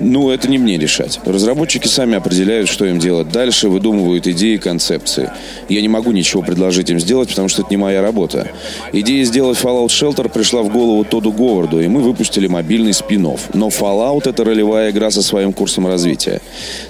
Ну, 0.00 0.30
это 0.30 0.48
не 0.48 0.58
мне 0.58 0.78
решать. 0.78 1.20
Разработчики 1.24 1.88
сами 1.88 2.16
определяют, 2.16 2.68
что 2.68 2.84
им 2.84 2.98
делать 2.98 3.30
дальше, 3.30 3.68
выдумывают 3.68 4.26
идеи 4.26 4.54
и 4.54 4.58
концепции. 4.58 5.30
Я 5.68 5.80
не 5.80 5.88
могу 5.88 6.12
ничего 6.12 6.42
предложить 6.42 6.90
им 6.90 7.00
сделать, 7.00 7.28
потому 7.30 7.48
что 7.48 7.62
это 7.62 7.70
не 7.70 7.76
моя 7.76 8.02
работа. 8.02 8.48
Идея 8.92 9.24
сделать 9.24 9.58
Fallout 9.58 9.88
Shelter 9.88 10.28
пришла 10.28 10.62
в 10.62 10.72
голову 10.72 11.04
Тоду 11.04 11.32
Говарду, 11.32 11.80
и 11.80 11.88
мы 11.88 12.00
выпустили 12.00 12.46
мобильный 12.46 12.92
спин 12.92 13.26
-офф. 13.26 13.40
Но 13.54 13.68
Fallout— 13.68 14.22
это 14.28 14.44
ролевая 14.44 14.90
игра 14.90 15.10
со 15.10 15.22
своим 15.22 15.52
курсом 15.52 15.86
развития. 15.86 16.40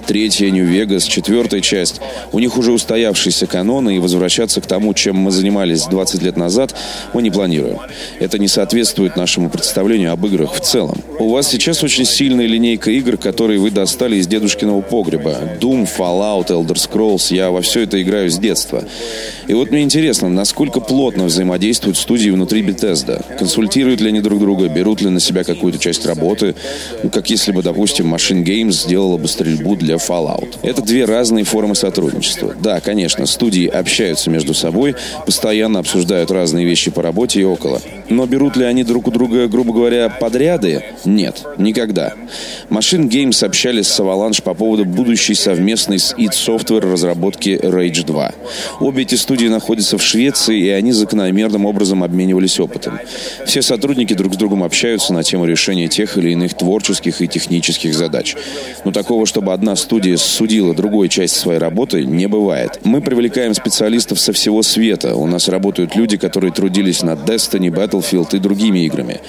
Третья, 0.05 0.49
Нью-Вегас, 0.49 1.03
четвертая 1.03 1.61
часть. 1.61 2.01
У 2.31 2.39
них 2.39 2.57
уже 2.57 2.71
устоявшиеся 2.71 3.47
каноны, 3.47 3.95
и 3.95 3.99
возвращаться 3.99 4.61
к 4.61 4.65
тому, 4.65 4.93
чем 4.93 5.15
мы 5.15 5.31
занимались 5.31 5.85
20 5.85 6.21
лет 6.21 6.37
назад, 6.37 6.75
мы 7.13 7.21
не 7.21 7.31
планируем. 7.31 7.79
Это 8.19 8.37
не 8.37 8.47
соответствует 8.47 9.15
нашему 9.15 9.49
представлению 9.49 10.11
об 10.11 10.25
играх 10.25 10.53
в 10.53 10.59
целом. 10.59 10.97
У 11.19 11.29
вас 11.29 11.47
сейчас 11.47 11.83
очень 11.83 12.05
сильная 12.05 12.45
линейка 12.45 12.91
которые 13.17 13.59
вы 13.59 13.71
достали 13.71 14.17
из 14.17 14.27
дедушкиного 14.27 14.81
погреба. 14.81 15.37
Doom, 15.59 15.87
Fallout, 15.97 16.47
Elder 16.47 16.75
Scrolls. 16.75 17.33
Я 17.33 17.51
во 17.51 17.61
все 17.61 17.81
это 17.81 18.01
играю 18.01 18.29
с 18.29 18.37
детства. 18.37 18.83
И 19.47 19.53
вот 19.53 19.71
мне 19.71 19.81
интересно, 19.81 20.29
насколько 20.29 20.79
плотно 20.79 21.25
взаимодействуют 21.25 21.97
студии 21.97 22.29
внутри 22.29 22.61
Bethesda? 22.61 23.23
Консультируют 23.37 24.01
ли 24.01 24.09
они 24.09 24.21
друг 24.21 24.39
друга? 24.39 24.67
Берут 24.69 25.01
ли 25.01 25.09
на 25.09 25.19
себя 25.19 25.43
какую-то 25.43 25.79
часть 25.79 26.05
работы? 26.05 26.55
Ну, 27.03 27.09
как 27.09 27.29
если 27.29 27.51
бы, 27.51 27.63
допустим, 27.63 28.13
Machine 28.13 28.43
Games 28.43 28.71
сделала 28.71 29.17
бы 29.17 29.27
стрельбу 29.27 29.75
для 29.75 29.95
Fallout. 29.95 30.57
Это 30.63 30.81
две 30.81 31.05
разные 31.05 31.45
формы 31.45 31.75
сотрудничества. 31.75 32.55
Да, 32.61 32.79
конечно, 32.79 33.25
студии 33.25 33.67
общаются 33.67 34.29
между 34.29 34.53
собой, 34.53 34.95
постоянно 35.25 35.79
обсуждают 35.79 36.31
разные 36.31 36.65
вещи 36.65 36.91
по 36.91 37.01
работе 37.01 37.41
и 37.41 37.43
около. 37.43 37.81
Но 38.09 38.25
берут 38.25 38.57
ли 38.57 38.65
они 38.65 38.83
друг 38.83 39.07
у 39.07 39.11
друга, 39.11 39.47
грубо 39.47 39.73
говоря, 39.73 40.09
подряды? 40.09 40.83
Нет, 41.05 41.43
никогда. 41.57 42.13
Machine 42.69 42.88
Games 42.97 43.45
общались 43.45 43.87
с 43.87 43.99
Avalanche 43.99 44.41
по 44.41 44.53
поводу 44.53 44.83
будущей 44.83 45.35
совместной 45.35 45.99
с 45.99 46.15
id 46.15 46.31
Software 46.31 46.91
разработки 46.91 47.49
Rage 47.61 48.03
2. 48.03 48.31
Обе 48.79 49.03
эти 49.03 49.15
студии 49.15 49.45
находятся 49.47 49.97
в 49.97 50.01
Швеции, 50.01 50.59
и 50.59 50.69
они 50.69 50.91
закономерным 50.91 51.65
образом 51.65 52.03
обменивались 52.03 52.59
опытом. 52.59 52.99
Все 53.45 53.61
сотрудники 53.61 54.13
друг 54.13 54.33
с 54.33 54.37
другом 54.37 54.63
общаются 54.63 55.13
на 55.13 55.23
тему 55.23 55.45
решения 55.45 55.87
тех 55.87 56.17
или 56.17 56.31
иных 56.31 56.55
творческих 56.55 57.21
и 57.21 57.27
технических 57.27 57.93
задач. 57.93 58.35
Но 58.85 58.91
такого, 58.91 59.25
чтобы 59.25 59.53
одна 59.53 59.75
студия 59.75 60.17
судила 60.17 60.73
другой 60.73 61.09
часть 61.09 61.35
своей 61.35 61.59
работы, 61.59 62.05
не 62.05 62.27
бывает. 62.27 62.79
Мы 62.83 63.01
привлекаем 63.01 63.53
специалистов 63.53 64.19
со 64.19 64.33
всего 64.33 64.63
света. 64.63 65.15
У 65.15 65.27
нас 65.27 65.47
работают 65.47 65.95
люди, 65.95 66.17
которые 66.17 66.51
трудились 66.51 67.03
над 67.03 67.19
Destiny, 67.29 67.69
Battlefield 67.69 68.35
и 68.35 68.39
другими 68.39 68.79
играми. 68.79 69.21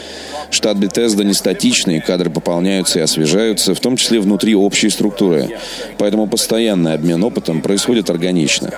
Штат 0.51 0.77
Bethesda 0.79 1.25
не 1.25 1.35
статичный, 1.35 2.01
кадры 2.01 2.31
пополняются 2.31 2.99
и 2.99 3.03
освежаются, 3.03 3.75
в 3.75 3.81
том 3.81 3.97
числе 3.97 4.21
внутри 4.21 4.55
общей 4.55 4.91
структуры. 4.91 5.49
Поэтому 5.99 6.27
постоянный 6.27 6.95
обмен 6.95 7.23
опытом 7.23 7.63
происходит 7.63 8.11
органично. 8.11 8.73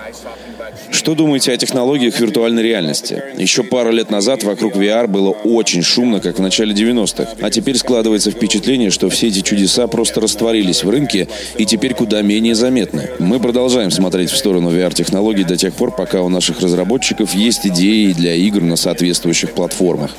Что 0.92 1.14
думаете 1.14 1.52
о 1.52 1.56
технологиях 1.56 2.20
виртуальной 2.20 2.62
реальности? 2.62 3.22
Еще 3.38 3.64
пару 3.64 3.90
лет 3.90 4.10
назад 4.10 4.44
вокруг 4.44 4.76
VR 4.76 5.08
было 5.08 5.30
очень 5.30 5.82
шумно, 5.82 6.20
как 6.20 6.38
в 6.38 6.42
начале 6.42 6.74
90-х. 6.74 7.28
А 7.40 7.50
теперь 7.50 7.78
складывается 7.78 8.30
впечатление, 8.30 8.90
что 8.90 9.08
все 9.08 9.28
эти 9.28 9.40
чудеса 9.40 9.86
просто 9.86 10.20
растворились 10.20 10.84
в 10.84 10.90
рынке 10.90 11.28
и 11.56 11.64
теперь 11.64 11.94
куда 11.94 12.20
менее 12.20 12.54
заметны. 12.54 13.08
Мы 13.18 13.40
продолжаем 13.40 13.90
смотреть 13.90 14.30
в 14.30 14.36
сторону 14.36 14.70
VR-технологий 14.70 15.44
до 15.44 15.56
тех 15.56 15.72
пор, 15.72 15.96
пока 15.96 16.20
у 16.20 16.28
наших 16.28 16.60
разработчиков 16.60 17.34
есть 17.34 17.66
идеи 17.66 18.12
для 18.12 18.34
игр 18.34 18.60
на 18.60 18.76
соответствующих 18.76 19.52
платформах. 19.52 20.14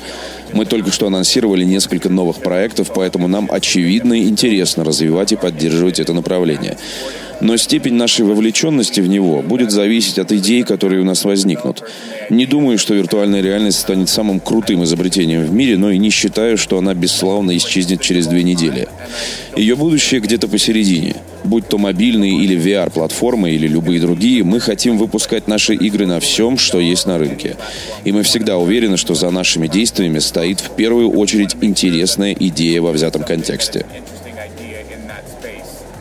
Мы 0.52 0.66
только 0.66 0.90
что 0.90 1.06
анонсировали 1.06 1.64
несколько 1.64 2.08
новых 2.08 2.36
проектов, 2.36 2.90
поэтому 2.94 3.28
нам 3.28 3.48
очевидно 3.50 4.14
и 4.14 4.28
интересно 4.28 4.84
развивать 4.84 5.32
и 5.32 5.36
поддерживать 5.36 6.00
это 6.00 6.12
направление. 6.12 6.76
Но 7.40 7.56
степень 7.56 7.94
нашей 7.94 8.24
вовлеченности 8.24 9.00
в 9.00 9.08
него 9.08 9.42
будет 9.42 9.70
зависеть 9.70 10.18
от 10.18 10.32
идей, 10.32 10.62
которые 10.62 11.00
у 11.00 11.04
нас 11.04 11.24
возникнут. 11.24 11.82
Не 12.30 12.46
думаю, 12.46 12.78
что 12.78 12.94
виртуальная 12.94 13.42
реальность 13.42 13.80
станет 13.80 14.08
самым 14.08 14.40
крутым 14.40 14.84
изобретением 14.84 15.44
в 15.44 15.52
мире, 15.52 15.76
но 15.76 15.90
и 15.90 15.98
не 15.98 16.10
считаю, 16.10 16.56
что 16.56 16.78
она 16.78 16.94
бесславно 16.94 17.56
исчезнет 17.56 18.00
через 18.00 18.26
две 18.26 18.42
недели. 18.42 18.88
Ее 19.56 19.76
будущее 19.76 20.20
где-то 20.20 20.48
посередине. 20.48 21.16
Будь 21.44 21.68
то 21.68 21.76
мобильные 21.76 22.42
или 22.42 22.56
VR-платформы, 22.56 23.50
или 23.50 23.68
любые 23.68 24.00
другие, 24.00 24.42
мы 24.44 24.60
хотим 24.60 24.96
выпускать 24.96 25.46
наши 25.46 25.74
игры 25.74 26.06
на 26.06 26.20
всем, 26.20 26.56
что 26.56 26.80
есть 26.80 27.06
на 27.06 27.18
рынке. 27.18 27.56
И 28.04 28.12
мы 28.12 28.22
всегда 28.22 28.56
уверены, 28.56 28.96
что 28.96 29.14
за 29.14 29.30
нашими 29.30 29.66
действиями 29.66 30.20
стоит 30.20 30.60
в 30.60 30.70
первую 30.70 31.10
очередь 31.10 31.56
интересная 31.60 32.34
идея 32.38 32.80
во 32.80 32.92
взятом 32.92 33.22
контексте. 33.24 33.86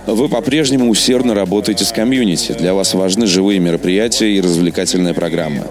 Вы 0.05 0.27
по-прежнему 0.27 0.89
усердно 0.89 1.33
работаете 1.33 1.85
с 1.85 1.91
комьюнити. 1.91 2.51
Для 2.51 2.73
вас 2.73 2.93
важны 2.93 3.25
живые 3.25 3.59
мероприятия 3.59 4.31
и 4.31 4.41
развлекательная 4.41 5.13
программа. 5.13 5.65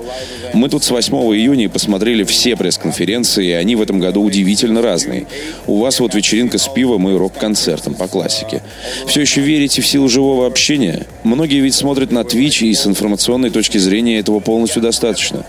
Мы 0.54 0.68
тут 0.68 0.84
с 0.84 0.90
8 0.90 1.14
июня 1.34 1.68
посмотрели 1.68 2.24
все 2.24 2.56
пресс-конференции, 2.56 3.48
и 3.48 3.52
они 3.52 3.76
в 3.76 3.82
этом 3.82 4.00
году 4.00 4.22
удивительно 4.22 4.80
разные. 4.80 5.26
У 5.66 5.78
вас 5.78 6.00
вот 6.00 6.14
вечеринка 6.14 6.58
с 6.58 6.68
пивом 6.68 7.08
и 7.08 7.16
рок-концертом 7.16 7.94
по 7.94 8.08
классике. 8.08 8.62
Все 9.06 9.20
еще 9.20 9.42
верите 9.42 9.82
в 9.82 9.86
силу 9.86 10.08
живого 10.08 10.46
общения? 10.46 11.06
Многие 11.24 11.60
ведь 11.60 11.74
смотрят 11.74 12.10
на 12.10 12.20
Twitch, 12.20 12.64
и 12.66 12.74
с 12.74 12.86
информационной 12.86 13.50
точки 13.50 13.78
зрения 13.78 14.18
этого 14.18 14.40
полностью 14.40 14.80
достаточно. 14.80 15.44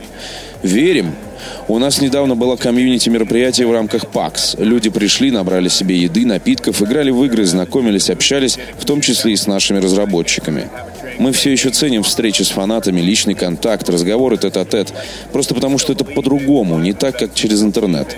Верим, 0.64 1.14
у 1.68 1.78
нас 1.78 2.00
недавно 2.02 2.36
было 2.36 2.56
комьюнити 2.56 3.10
мероприятие 3.10 3.68
в 3.68 3.74
рамках 3.74 4.08
ПАКС. 4.08 4.56
Люди 4.58 4.90
пришли, 4.90 5.30
набрали 5.30 5.68
себе 5.68 5.98
еды, 5.98 6.26
напитков, 6.26 6.82
играли 6.82 7.12
в 7.12 7.24
игры, 7.26 7.46
знакомились, 7.46 8.10
общались, 8.10 8.58
в 8.80 8.86
том 8.86 9.02
числе 9.02 9.34
и 9.34 9.36
с 9.36 9.46
нашими 9.46 9.80
разработчиками. 9.80 10.70
Мы 11.20 11.32
все 11.32 11.52
еще 11.52 11.70
ценим 11.70 12.04
встречи 12.04 12.44
с 12.44 12.50
фанатами, 12.50 13.02
личный 13.02 13.36
контакт, 13.36 13.90
разговоры 13.90 14.38
тет-а-тет. 14.38 14.90
-тет. 14.90 14.94
Просто 15.32 15.54
потому, 15.54 15.78
что 15.78 15.94
это 15.94 16.06
по-другому, 16.06 16.80
не 16.80 16.94
так, 16.94 17.20
как 17.20 17.34
через 17.34 17.62
интернет. 17.62 18.16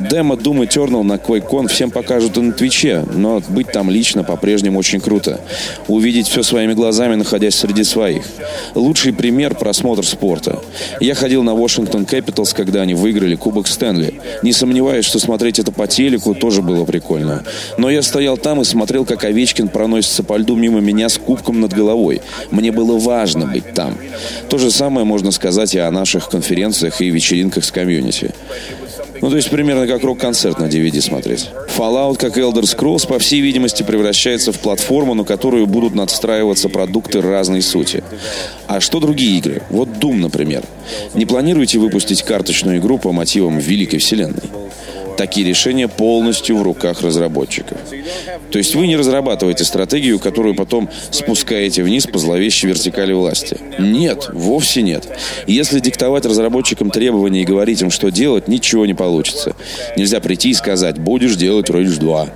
Демо 0.00 0.34
Doom 0.34 0.66
Eternal 0.66 1.02
на 1.02 1.14
QuakeCon 1.14 1.68
всем 1.68 1.90
покажут 1.90 2.38
и 2.38 2.40
на 2.40 2.52
Твиче, 2.52 3.04
но 3.14 3.42
быть 3.48 3.70
там 3.70 3.90
лично 3.90 4.24
по-прежнему 4.24 4.78
очень 4.78 5.00
круто. 5.00 5.40
Увидеть 5.88 6.28
все 6.28 6.42
своими 6.42 6.72
глазами, 6.72 7.16
находясь 7.16 7.54
среди 7.54 7.84
своих. 7.84 8.24
Лучший 8.74 9.12
пример– 9.12 9.54
просмотр 9.60 10.06
спорта. 10.06 10.60
Я 11.00 11.14
ходил 11.14 11.42
на 11.42 11.50
Washington 11.50 12.06
Capitals, 12.06 12.54
когда 12.54 12.80
они 12.80 12.94
выиграли 12.94 13.34
Кубок 13.34 13.66
Стэнли. 13.66 14.20
Не 14.42 14.52
сомневаюсь, 14.52 15.04
что 15.04 15.18
смотреть 15.18 15.58
это 15.58 15.70
по 15.70 15.86
телеку 15.86 16.34
тоже 16.34 16.62
было 16.62 16.84
прикольно. 16.84 17.44
Но 17.76 17.90
я 17.90 18.02
стоял 18.02 18.38
там 18.38 18.62
и 18.62 18.64
смотрел, 18.64 19.04
как 19.04 19.24
Овечкин 19.24 19.68
проносится 19.68 20.22
по 20.22 20.36
льду 20.36 20.56
мимо 20.56 20.80
меня 20.80 21.08
с 21.08 21.18
кубком 21.18 21.60
над 21.60 21.74
головой. 21.74 22.22
Мне 22.50 22.72
было 22.72 22.98
важно 22.98 23.46
быть 23.46 23.74
там. 23.74 23.98
То 24.48 24.56
же 24.56 24.70
самое 24.70 25.04
можно 25.04 25.30
сказать 25.30 25.74
и 25.74 25.78
о 25.78 25.90
наших 25.90 26.28
конференциях 26.28 27.00
и 27.00 27.10
вечеринках 27.10 27.64
с 27.64 27.70
комьюнити. 27.70 28.32
Ну, 29.20 29.28
то 29.28 29.36
есть 29.36 29.50
примерно 29.50 29.86
как 29.86 30.02
рок-концерт 30.02 30.58
на 30.58 30.64
DVD 30.64 31.00
смотреть. 31.00 31.50
Fallout, 31.76 32.16
как 32.16 32.38
Elder 32.38 32.62
Scrolls, 32.62 33.06
по 33.06 33.18
всей 33.18 33.40
видимости, 33.40 33.82
превращается 33.82 34.52
в 34.52 34.58
платформу, 34.58 35.14
на 35.14 35.24
которую 35.24 35.66
будут 35.66 35.94
надстраиваться 35.94 36.68
продукты 36.68 37.20
разной 37.20 37.62
сути. 37.62 38.02
А 38.66 38.80
что 38.80 39.00
другие 39.00 39.38
игры? 39.38 39.62
Вот 39.70 39.88
Doom, 39.88 40.16
например. 40.16 40.62
Не 41.14 41.26
планируете 41.26 41.78
выпустить 41.78 42.22
карточную 42.22 42.78
игру 42.78 42.98
по 42.98 43.12
мотивам 43.12 43.58
Великой 43.58 43.98
Вселенной? 43.98 44.42
Такие 45.20 45.46
решения 45.46 45.86
полностью 45.86 46.56
в 46.56 46.62
руках 46.62 47.02
разработчиков. 47.02 47.76
То 48.50 48.56
есть 48.56 48.74
вы 48.74 48.86
не 48.86 48.96
разрабатываете 48.96 49.64
стратегию, 49.64 50.18
которую 50.18 50.54
потом 50.54 50.88
спускаете 51.10 51.82
вниз 51.82 52.06
по 52.06 52.18
зловещей 52.18 52.70
вертикали 52.70 53.12
власти. 53.12 53.58
Нет, 53.78 54.30
вовсе 54.32 54.80
нет. 54.80 55.06
Если 55.46 55.78
диктовать 55.80 56.24
разработчикам 56.24 56.90
требования 56.90 57.42
и 57.42 57.44
говорить 57.44 57.82
им, 57.82 57.90
что 57.90 58.10
делать, 58.10 58.48
ничего 58.48 58.86
не 58.86 58.94
получится. 58.94 59.54
Нельзя 59.94 60.20
прийти 60.20 60.52
и 60.52 60.54
сказать, 60.54 60.98
будешь 60.98 61.36
делать 61.36 61.68
Rage 61.68 61.98
2. 61.98 62.28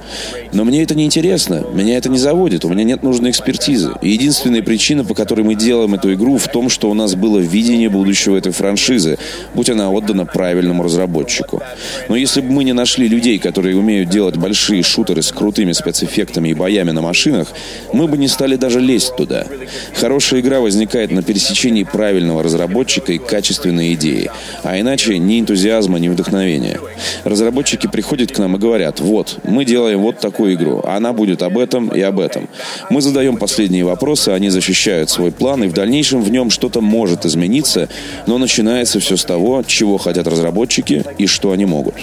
Но 0.52 0.64
мне 0.64 0.82
это 0.82 0.94
не 0.94 1.06
интересно, 1.06 1.64
меня 1.72 1.96
это 1.96 2.10
не 2.10 2.18
заводит, 2.18 2.66
у 2.66 2.68
меня 2.68 2.84
нет 2.84 3.02
нужной 3.02 3.30
экспертизы. 3.30 3.94
И 4.02 4.10
единственная 4.10 4.62
причина, 4.62 5.06
по 5.06 5.14
которой 5.14 5.40
мы 5.40 5.54
делаем 5.54 5.94
эту 5.94 6.12
игру, 6.12 6.36
в 6.36 6.48
том, 6.48 6.68
что 6.68 6.90
у 6.90 6.94
нас 6.94 7.14
было 7.14 7.38
видение 7.38 7.88
будущего 7.88 8.36
этой 8.36 8.52
франшизы, 8.52 9.16
будь 9.54 9.70
она 9.70 9.90
отдана 9.90 10.26
правильному 10.26 10.82
разработчику. 10.82 11.62
Но 12.10 12.16
если 12.16 12.42
бы 12.42 12.52
мы 12.52 12.64
не 12.64 12.73
нашли 12.74 13.08
людей, 13.08 13.38
которые 13.38 13.76
умеют 13.76 14.10
делать 14.10 14.36
большие 14.36 14.82
шутеры 14.82 15.22
с 15.22 15.32
крутыми 15.32 15.72
спецэффектами 15.72 16.50
и 16.50 16.54
боями 16.54 16.90
на 16.90 17.00
машинах, 17.00 17.48
мы 17.92 18.06
бы 18.06 18.18
не 18.18 18.28
стали 18.28 18.56
даже 18.56 18.80
лезть 18.80 19.16
туда. 19.16 19.46
Хорошая 19.94 20.40
игра 20.40 20.60
возникает 20.60 21.10
на 21.10 21.22
пересечении 21.22 21.84
правильного 21.84 22.42
разработчика 22.42 23.12
и 23.12 23.18
качественной 23.18 23.94
идеи. 23.94 24.30
А 24.62 24.78
иначе 24.78 25.18
ни 25.18 25.40
энтузиазма, 25.40 25.98
ни 25.98 26.08
вдохновения. 26.08 26.80
Разработчики 27.24 27.86
приходят 27.86 28.32
к 28.32 28.38
нам 28.38 28.56
и 28.56 28.58
говорят, 28.58 29.00
вот, 29.00 29.38
мы 29.44 29.64
делаем 29.64 30.00
вот 30.00 30.18
такую 30.18 30.54
игру, 30.54 30.80
а 30.84 30.96
она 30.96 31.12
будет 31.12 31.42
об 31.42 31.58
этом 31.58 31.88
и 31.88 32.00
об 32.00 32.20
этом. 32.20 32.48
Мы 32.90 33.00
задаем 33.00 33.36
последние 33.36 33.84
вопросы, 33.84 34.30
они 34.30 34.50
защищают 34.50 35.10
свой 35.10 35.30
план, 35.30 35.64
и 35.64 35.68
в 35.68 35.72
дальнейшем 35.72 36.22
в 36.22 36.30
нем 36.30 36.50
что-то 36.50 36.80
может 36.80 37.24
измениться, 37.24 37.88
но 38.26 38.38
начинается 38.38 39.00
все 39.00 39.16
с 39.16 39.24
того, 39.24 39.62
чего 39.66 39.98
хотят 39.98 40.26
разработчики 40.26 41.04
и 41.18 41.26
что 41.26 41.52
они 41.52 41.64
могут. 41.64 41.94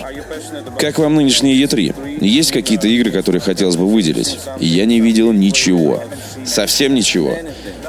Как 0.80 0.98
вам 1.00 1.16
нынешние 1.16 1.62
E3? 1.64 2.26
Есть 2.26 2.52
какие-то 2.52 2.88
игры, 2.88 3.12
которые 3.12 3.42
хотелось 3.42 3.76
бы 3.76 3.88
выделить? 3.88 4.38
Я 4.60 4.86
не 4.86 5.00
видел 5.00 5.32
ничего. 5.32 6.04
Совсем 6.46 6.96
ничего. 6.96 7.36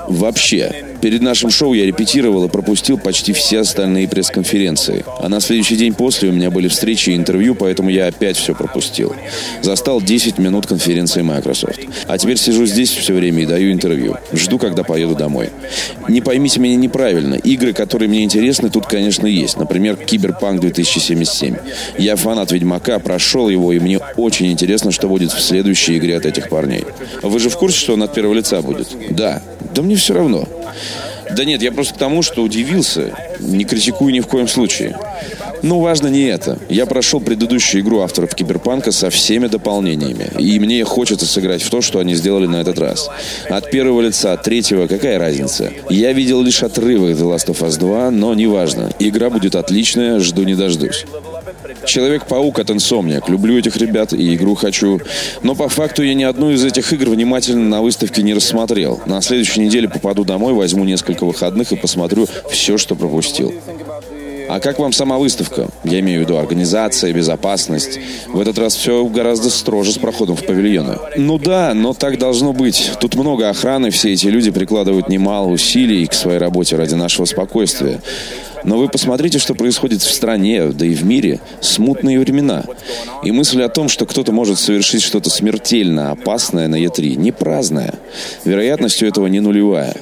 Вообще. 0.08 0.91
Перед 1.02 1.20
нашим 1.20 1.50
шоу 1.50 1.74
я 1.74 1.84
репетировал 1.84 2.44
и 2.44 2.48
пропустил 2.48 2.96
почти 2.96 3.32
все 3.32 3.58
остальные 3.58 4.06
пресс-конференции. 4.06 5.04
А 5.18 5.28
на 5.28 5.40
следующий 5.40 5.74
день 5.74 5.94
после 5.94 6.28
у 6.28 6.32
меня 6.32 6.48
были 6.52 6.68
встречи 6.68 7.10
и 7.10 7.16
интервью, 7.16 7.56
поэтому 7.56 7.90
я 7.90 8.06
опять 8.06 8.36
все 8.36 8.54
пропустил. 8.54 9.12
Застал 9.62 10.00
10 10.00 10.38
минут 10.38 10.68
конференции 10.68 11.22
Microsoft. 11.22 11.80
А 12.06 12.16
теперь 12.18 12.36
сижу 12.36 12.66
здесь 12.66 12.90
все 12.90 13.14
время 13.14 13.42
и 13.42 13.46
даю 13.46 13.72
интервью. 13.72 14.16
Жду, 14.32 14.60
когда 14.60 14.84
поеду 14.84 15.16
домой. 15.16 15.50
Не 16.08 16.20
поймите 16.20 16.60
меня 16.60 16.76
неправильно. 16.76 17.34
Игры, 17.34 17.72
которые 17.72 18.08
мне 18.08 18.22
интересны, 18.22 18.70
тут, 18.70 18.86
конечно, 18.86 19.26
есть. 19.26 19.56
Например, 19.56 19.96
Киберпанк 19.96 20.60
2077. 20.60 21.56
Я 21.98 22.14
фанат 22.14 22.52
Ведьмака, 22.52 23.00
прошел 23.00 23.48
его, 23.48 23.72
и 23.72 23.80
мне 23.80 23.98
очень 24.16 24.52
интересно, 24.52 24.92
что 24.92 25.08
будет 25.08 25.32
в 25.32 25.40
следующей 25.40 25.98
игре 25.98 26.16
от 26.16 26.26
этих 26.26 26.48
парней. 26.48 26.84
Вы 27.22 27.40
же 27.40 27.50
в 27.50 27.56
курсе, 27.56 27.80
что 27.80 27.94
он 27.94 28.04
от 28.04 28.14
первого 28.14 28.34
лица 28.34 28.62
будет? 28.62 28.96
Да. 29.10 29.42
Да 29.74 29.82
мне 29.82 29.96
все 29.96 30.14
равно. 30.14 30.46
Да 31.30 31.44
нет, 31.44 31.62
я 31.62 31.72
просто 31.72 31.94
к 31.94 31.98
тому, 31.98 32.22
что 32.22 32.42
удивился. 32.42 33.16
Не 33.40 33.64
критикую 33.64 34.12
ни 34.12 34.20
в 34.20 34.26
коем 34.26 34.48
случае. 34.48 34.96
Но 35.62 35.80
важно 35.80 36.08
не 36.08 36.24
это. 36.24 36.58
Я 36.68 36.86
прошел 36.86 37.20
предыдущую 37.20 37.82
игру 37.82 38.00
авторов 38.00 38.34
Киберпанка 38.34 38.90
со 38.90 39.10
всеми 39.10 39.46
дополнениями. 39.46 40.30
И 40.38 40.58
мне 40.58 40.84
хочется 40.84 41.24
сыграть 41.26 41.62
в 41.62 41.70
то, 41.70 41.80
что 41.80 42.00
они 42.00 42.14
сделали 42.14 42.46
на 42.46 42.60
этот 42.60 42.78
раз. 42.78 43.08
От 43.48 43.70
первого 43.70 44.00
лица, 44.00 44.32
от 44.32 44.42
третьего, 44.42 44.88
какая 44.88 45.18
разница? 45.18 45.72
Я 45.88 46.12
видел 46.12 46.42
лишь 46.42 46.62
отрывок 46.62 47.10
The 47.10 47.32
Last 47.32 47.46
of 47.46 47.60
Us 47.60 47.78
2, 47.78 48.10
но 48.10 48.34
неважно. 48.34 48.90
Игра 48.98 49.30
будет 49.30 49.54
отличная, 49.54 50.18
жду 50.18 50.42
не 50.42 50.54
дождусь. 50.54 51.04
Человек-паук 51.86 52.58
от 52.58 52.70
Insomniac. 52.70 53.30
Люблю 53.30 53.58
этих 53.58 53.76
ребят 53.76 54.12
и 54.12 54.34
игру 54.34 54.54
хочу. 54.54 55.00
Но 55.42 55.54
по 55.54 55.68
факту 55.68 56.02
я 56.02 56.14
ни 56.14 56.24
одну 56.24 56.50
из 56.50 56.64
этих 56.64 56.92
игр 56.92 57.10
внимательно 57.10 57.68
на 57.68 57.82
выставке 57.82 58.22
не 58.22 58.34
рассмотрел. 58.34 59.00
На 59.06 59.20
следующей 59.20 59.60
неделе 59.60 59.88
попаду 59.88 60.24
домой, 60.24 60.52
возьму 60.52 60.84
несколько 60.84 61.24
выходных 61.24 61.72
и 61.72 61.76
посмотрю 61.76 62.26
все, 62.50 62.78
что 62.78 62.94
пропустил. 62.94 63.52
А 64.48 64.60
как 64.60 64.78
вам 64.78 64.92
сама 64.92 65.16
выставка? 65.16 65.68
Я 65.82 66.00
имею 66.00 66.20
в 66.20 66.22
виду 66.24 66.36
организация, 66.36 67.12
безопасность. 67.12 67.98
В 68.28 68.38
этот 68.38 68.58
раз 68.58 68.74
все 68.74 69.04
гораздо 69.06 69.48
строже 69.48 69.92
с 69.92 69.98
проходом 69.98 70.36
в 70.36 70.44
павильоны. 70.44 70.98
Ну 71.16 71.38
да, 71.38 71.72
но 71.74 71.94
так 71.94 72.18
должно 72.18 72.52
быть. 72.52 72.92
Тут 73.00 73.14
много 73.14 73.48
охраны, 73.48 73.90
все 73.90 74.12
эти 74.12 74.26
люди 74.26 74.50
прикладывают 74.50 75.08
немало 75.08 75.48
усилий 75.48 76.06
к 76.06 76.12
своей 76.12 76.38
работе 76.38 76.76
ради 76.76 76.94
нашего 76.94 77.24
спокойствия. 77.24 78.02
Но 78.64 78.78
вы 78.78 78.88
посмотрите, 78.88 79.38
что 79.38 79.54
происходит 79.54 80.02
в 80.02 80.12
стране, 80.12 80.66
да 80.66 80.86
и 80.86 80.94
в 80.94 81.04
мире. 81.04 81.40
Смутные 81.60 82.18
времена. 82.18 82.64
И 83.24 83.32
мысль 83.32 83.62
о 83.62 83.68
том, 83.68 83.88
что 83.88 84.06
кто-то 84.06 84.32
может 84.32 84.58
совершить 84.58 85.02
что-то 85.02 85.30
смертельно 85.30 86.12
опасное 86.12 86.68
на 86.68 86.76
Е3, 86.76 87.16
не 87.16 87.32
праздная. 87.32 87.94
Вероятность 88.44 89.02
у 89.02 89.06
этого 89.06 89.26
не 89.26 89.40
нулевая. 89.40 89.96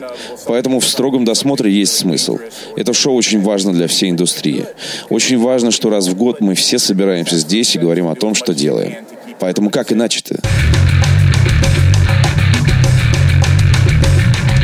Поэтому 0.47 0.81
в 0.81 0.87
строгом 0.87 1.25
досмотре 1.25 1.73
есть 1.73 1.97
смысл. 1.97 2.39
Это 2.77 2.93
шоу 2.93 3.15
очень 3.15 3.41
важно 3.41 3.73
для 3.73 3.87
всей 3.87 4.11
индустрии. 4.11 4.67
Очень 5.09 5.39
важно, 5.39 5.71
что 5.71 5.91
раз 5.91 6.09
в 6.09 6.17
год 6.17 6.41
мы 6.41 6.55
все 6.55 6.79
собираемся 6.79 7.37
здесь 7.37 7.75
и 7.75 7.79
говорим 7.79 8.09
о 8.09 8.15
том, 8.15 8.35
что 8.35 8.55
делаем. 8.55 8.97
Поэтому 9.39 9.71
как 9.71 9.93
иначе-то? 9.93 10.41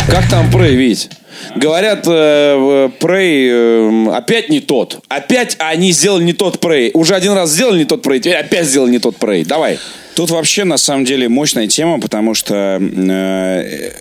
Как 0.09 0.29
там 0.31 0.51
проявить? 0.51 1.11
Говорят, 1.57 2.07
Prey 2.07 3.49
э, 3.51 4.11
опять 4.13 4.49
не 4.49 4.61
тот. 4.61 5.01
Опять 5.09 5.57
они 5.59 5.93
сделали 5.93 6.25
не 6.25 6.33
тот 6.33 6.57
Prey. 6.57 6.91
Уже 6.95 7.15
один 7.15 7.33
раз 7.33 7.51
сделали 7.51 7.79
не 7.79 7.85
тот 7.85 8.05
Prey, 8.07 8.19
теперь 8.19 8.37
опять 8.37 8.67
сделали 8.67 8.91
не 8.91 8.99
тот 8.99 9.17
Prey. 9.17 9.45
Давай. 9.45 9.79
Тут 10.15 10.31
вообще, 10.31 10.65
на 10.65 10.79
самом 10.79 11.05
деле, 11.05 11.29
мощная 11.29 11.67
тема, 11.67 12.01
потому 12.01 12.33
что 12.33 12.81
э, 12.81 13.93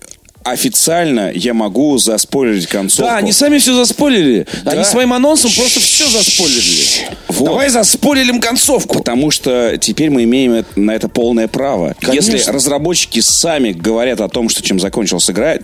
официально 0.46 1.32
я 1.34 1.54
могу 1.54 1.98
заспойлерить 1.98 2.68
концовку. 2.68 3.12
Да, 3.12 3.18
они 3.18 3.32
сами 3.32 3.58
все 3.58 3.74
заспойлерили. 3.74 4.46
Да. 4.64 4.72
Они 4.72 4.84
своим 4.84 5.12
анонсом 5.12 5.52
просто 5.52 5.80
все 5.80 6.08
заспойлерили. 6.08 7.10
Вот. 7.30 7.46
Давай 7.46 7.70
заспойлерим 7.70 8.40
концовку. 8.40 9.00
Потому 9.00 9.32
что 9.32 9.78
теперь 9.78 10.12
мы 10.12 10.24
имеем 10.24 10.64
на 10.76 10.92
это 10.92 11.10
полное 11.10 11.48
право. 11.48 11.96
Конечно. 12.00 12.32
Если 12.32 12.52
разработчики 12.52 13.22
сами 13.22 13.72
говорят 13.72 14.22
о 14.22 14.30
том, 14.30 14.48
что 14.48 14.62
чем 14.62 14.80
закончилась 14.80 15.30
игра, 15.30 15.58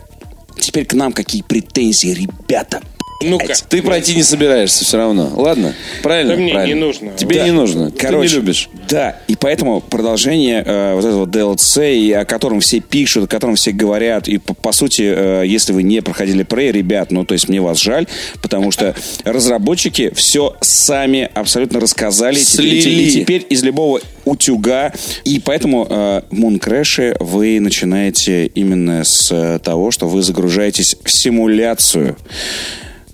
Теперь 0.62 0.86
к 0.86 0.94
нам 0.94 1.12
какие 1.12 1.42
претензии, 1.42 2.10
ребята? 2.14 2.84
Ну-ка. 3.24 3.54
Ты 3.70 3.82
пройти 3.82 4.16
не 4.16 4.24
собираешься 4.24 4.84
все 4.86 4.98
равно. 4.98 5.32
Ладно? 5.36 5.74
Правильно? 6.04 6.36
Да 6.36 6.42
мне 6.42 6.54
Правильно. 6.54 6.74
не 6.74 6.80
нужно. 6.80 7.12
Тебе 7.18 7.36
Да. 7.36 7.46
не 7.46 7.52
нужно. 7.52 7.92
Короче, 7.98 8.28
Ты 8.30 8.36
не 8.36 8.42
любишь. 8.42 8.70
Да, 8.90 9.18
и 9.28 9.36
поэтому 9.36 9.82
продолжение 9.82 10.64
э, 10.66 10.96
вот 10.96 11.06
этого 11.06 11.26
DLC, 11.26 11.96
и 11.98 12.12
о 12.12 12.26
котором 12.26 12.60
все 12.60 12.80
пишут, 12.80 13.26
о 13.26 13.28
котором 13.28 13.56
все 13.56 13.72
говорят, 13.72 14.28
и 14.28 14.38
по, 14.38 14.54
по 14.54 14.72
сути, 14.72 15.04
э, 15.04 15.44
если 15.46 15.74
вы 15.74 15.84
не 15.84 16.02
проходили 16.02 16.46
Prey, 16.46 16.72
ребят, 16.72 17.12
ну 17.12 17.26
то 17.26 17.34
есть 17.34 17.48
мне 17.50 17.62
вас 17.62 17.80
жаль, 17.80 18.08
потому 18.42 18.72
что 18.72 18.96
разработчики 19.24 20.12
все 20.16 20.56
сами 20.62 21.30
абсолютно 21.34 21.80
рассказали, 21.80 22.40
и 22.40 22.44
теперь- 22.44 22.82
Слили. 22.82 23.04
и 23.04 23.12
теперь 23.12 23.46
из 23.50 23.64
любого 23.64 24.02
утюга, 24.26 24.94
и 25.24 25.40
поэтому 25.40 25.88
э, 25.90 26.22
Moon 26.32 27.16
вы 27.20 27.60
начинаете 27.60 28.46
именно 28.48 29.04
с 29.04 29.32
э, 29.32 29.60
того, 29.60 29.92
что 29.92 30.08
вы 30.08 30.22
загружаетесь 30.22 30.96
в 31.04 31.10
симуляцию. 31.12 32.18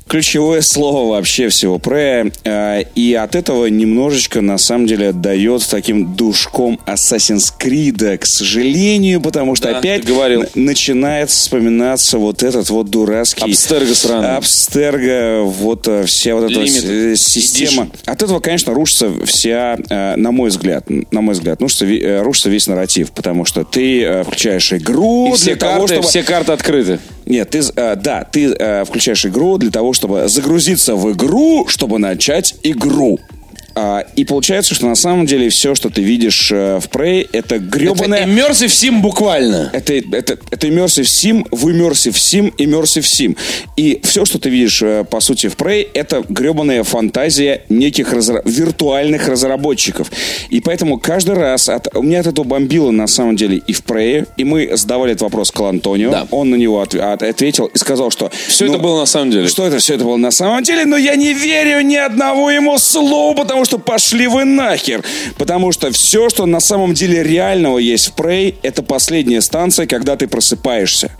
Ключевое 0.07 0.61
слово 0.61 1.09
вообще 1.11 1.49
всего 1.49 1.77
Prey. 1.77 2.33
э, 2.45 2.83
И 2.95 3.13
от 3.13 3.35
этого 3.35 3.65
немножечко, 3.67 4.41
на 4.41 4.57
самом 4.57 4.87
деле, 4.87 5.09
отдает 5.09 5.67
таким 5.69 6.15
душком 6.15 6.79
Assassin's 6.85 7.51
Creed, 7.59 8.17
к 8.17 8.25
сожалению, 8.25 9.19
потому 9.21 9.55
что 9.55 9.69
Да, 9.71 9.79
опять 9.79 10.05
говорил. 10.05 10.45
начинает 10.55 11.29
вспоминаться 11.29 12.17
вот 12.17 12.43
этот 12.43 12.69
вот 12.69 12.89
дурацкий... 12.89 13.43
Абстерго 13.43 13.93
сраный. 13.95 14.35
Абстерго, 14.37 15.41
вот 15.43 15.87
э, 15.87 16.05
вся 16.05 16.35
вот 16.35 16.49
эта 16.51 16.61
Limited 16.61 17.13
э, 17.13 17.15
система. 17.17 17.89
От 18.05 18.23
этого, 18.23 18.39
конечно, 18.39 18.73
рушится 18.73 19.11
вся, 19.25 19.77
на 19.89 20.31
мой 20.31 20.49
взгляд, 20.49 20.85
на 21.11 21.21
мой 21.21 21.33
взгляд, 21.33 21.61
рушится, 21.61 21.85
э, 21.85 22.21
рушится 22.21 22.49
весь 22.49 22.67
нарратив, 22.67 23.11
потому 23.11 23.43
что 23.45 23.63
ты 23.65 24.23
включаешь 24.25 24.71
игру 24.73 25.33
И 25.33 25.35
все 25.35 25.45
для 25.47 25.55
того, 25.57 25.79
карты, 25.81 25.93
чтобы... 25.95 26.07
все 26.07 26.23
карты 26.23 26.51
открыты. 26.53 26.99
Нет, 27.27 27.49
ты, 27.49 27.61
э, 27.75 27.95
да, 27.97 28.23
ты 28.23 28.53
э, 28.53 28.85
включаешь 28.85 29.25
игру 29.25 29.57
для 29.57 29.69
того, 29.69 29.91
чтобы 29.91 30.29
загрузиться 30.29 30.95
в 30.95 31.11
игру, 31.11 31.67
чтобы 31.67 31.99
начать 31.99 32.55
игру. 32.63 33.19
А, 33.79 34.03
и 34.15 34.25
получается, 34.25 34.73
что 34.73 34.87
на 34.87 34.95
самом 34.95 35.27
деле 35.27 35.49
все, 35.49 35.75
что 35.75 35.91
ты 35.91 36.01
видишь 36.01 36.51
э, 36.51 36.79
в 36.79 36.89
Prey, 36.89 37.29
это 37.31 37.59
гребаная... 37.59 38.21
Это 38.21 38.29
immersive 38.31 38.69
sim 38.69 39.01
буквально. 39.01 39.69
Это, 39.71 39.93
это, 39.93 40.39
это 40.49 40.67
immersive 40.67 41.03
sim, 41.03 41.47
в 41.51 41.67
immersive 41.67 42.15
sim, 42.15 42.51
immersive 42.57 43.03
sim. 43.03 43.37
И 43.75 44.01
все, 44.03 44.25
что 44.25 44.39
ты 44.39 44.49
видишь, 44.49 44.81
э, 44.81 45.03
по 45.03 45.19
сути, 45.19 45.47
в 45.47 45.55
Prey, 45.55 45.87
это 45.93 46.23
гребаная 46.27 46.83
фантазия 46.83 47.61
неких 47.69 48.13
разра- 48.13 48.41
виртуальных 48.45 49.27
разработчиков. 49.27 50.11
И 50.49 50.59
поэтому 50.59 50.97
каждый 50.97 51.35
раз 51.35 51.69
от, 51.69 51.95
у 51.95 52.01
меня 52.01 52.21
от 52.21 52.25
этого 52.27 52.45
бомбило, 52.47 52.89
на 52.89 53.05
самом 53.05 53.35
деле, 53.35 53.57
и 53.57 53.73
в 53.73 53.83
Prey, 53.83 54.27
и 54.37 54.43
мы 54.43 54.75
задавали 54.75 55.11
этот 55.11 55.21
вопрос 55.21 55.51
к 55.51 55.59
Антонио. 55.61 56.09
Да. 56.09 56.27
Он 56.31 56.49
на 56.49 56.55
него 56.55 56.81
от- 56.81 56.95
от- 56.95 57.21
ответил 57.21 57.67
и 57.67 57.77
сказал, 57.77 58.09
что... 58.09 58.31
Все 58.47 58.65
ну, 58.65 58.73
это 58.73 58.81
было 58.81 58.99
на 59.01 59.05
самом 59.05 59.29
деле. 59.29 59.47
Что 59.47 59.67
это 59.67 59.77
все 59.77 59.93
это 59.93 60.03
было 60.03 60.17
на 60.17 60.31
самом 60.31 60.63
деле? 60.63 60.85
Но 60.85 60.97
я 60.97 61.15
не 61.15 61.33
верю 61.33 61.81
ни 61.81 61.95
одного 61.95 62.49
ему 62.49 62.79
слову, 62.79 63.35
потому 63.35 63.66
что 63.67 63.77
пошли 63.77 64.27
вы 64.27 64.45
нахер. 64.45 65.03
Потому 65.37 65.71
что 65.71 65.91
все, 65.91 66.29
что 66.29 66.45
на 66.45 66.59
самом 66.59 66.93
деле 66.93 67.21
реального 67.21 67.77
есть 67.77 68.07
в 68.07 68.15
Prey, 68.15 68.55
это 68.63 68.81
последняя 68.81 69.41
станция, 69.41 69.85
когда 69.85 70.15
ты 70.15 70.27
просыпаешься. 70.27 71.11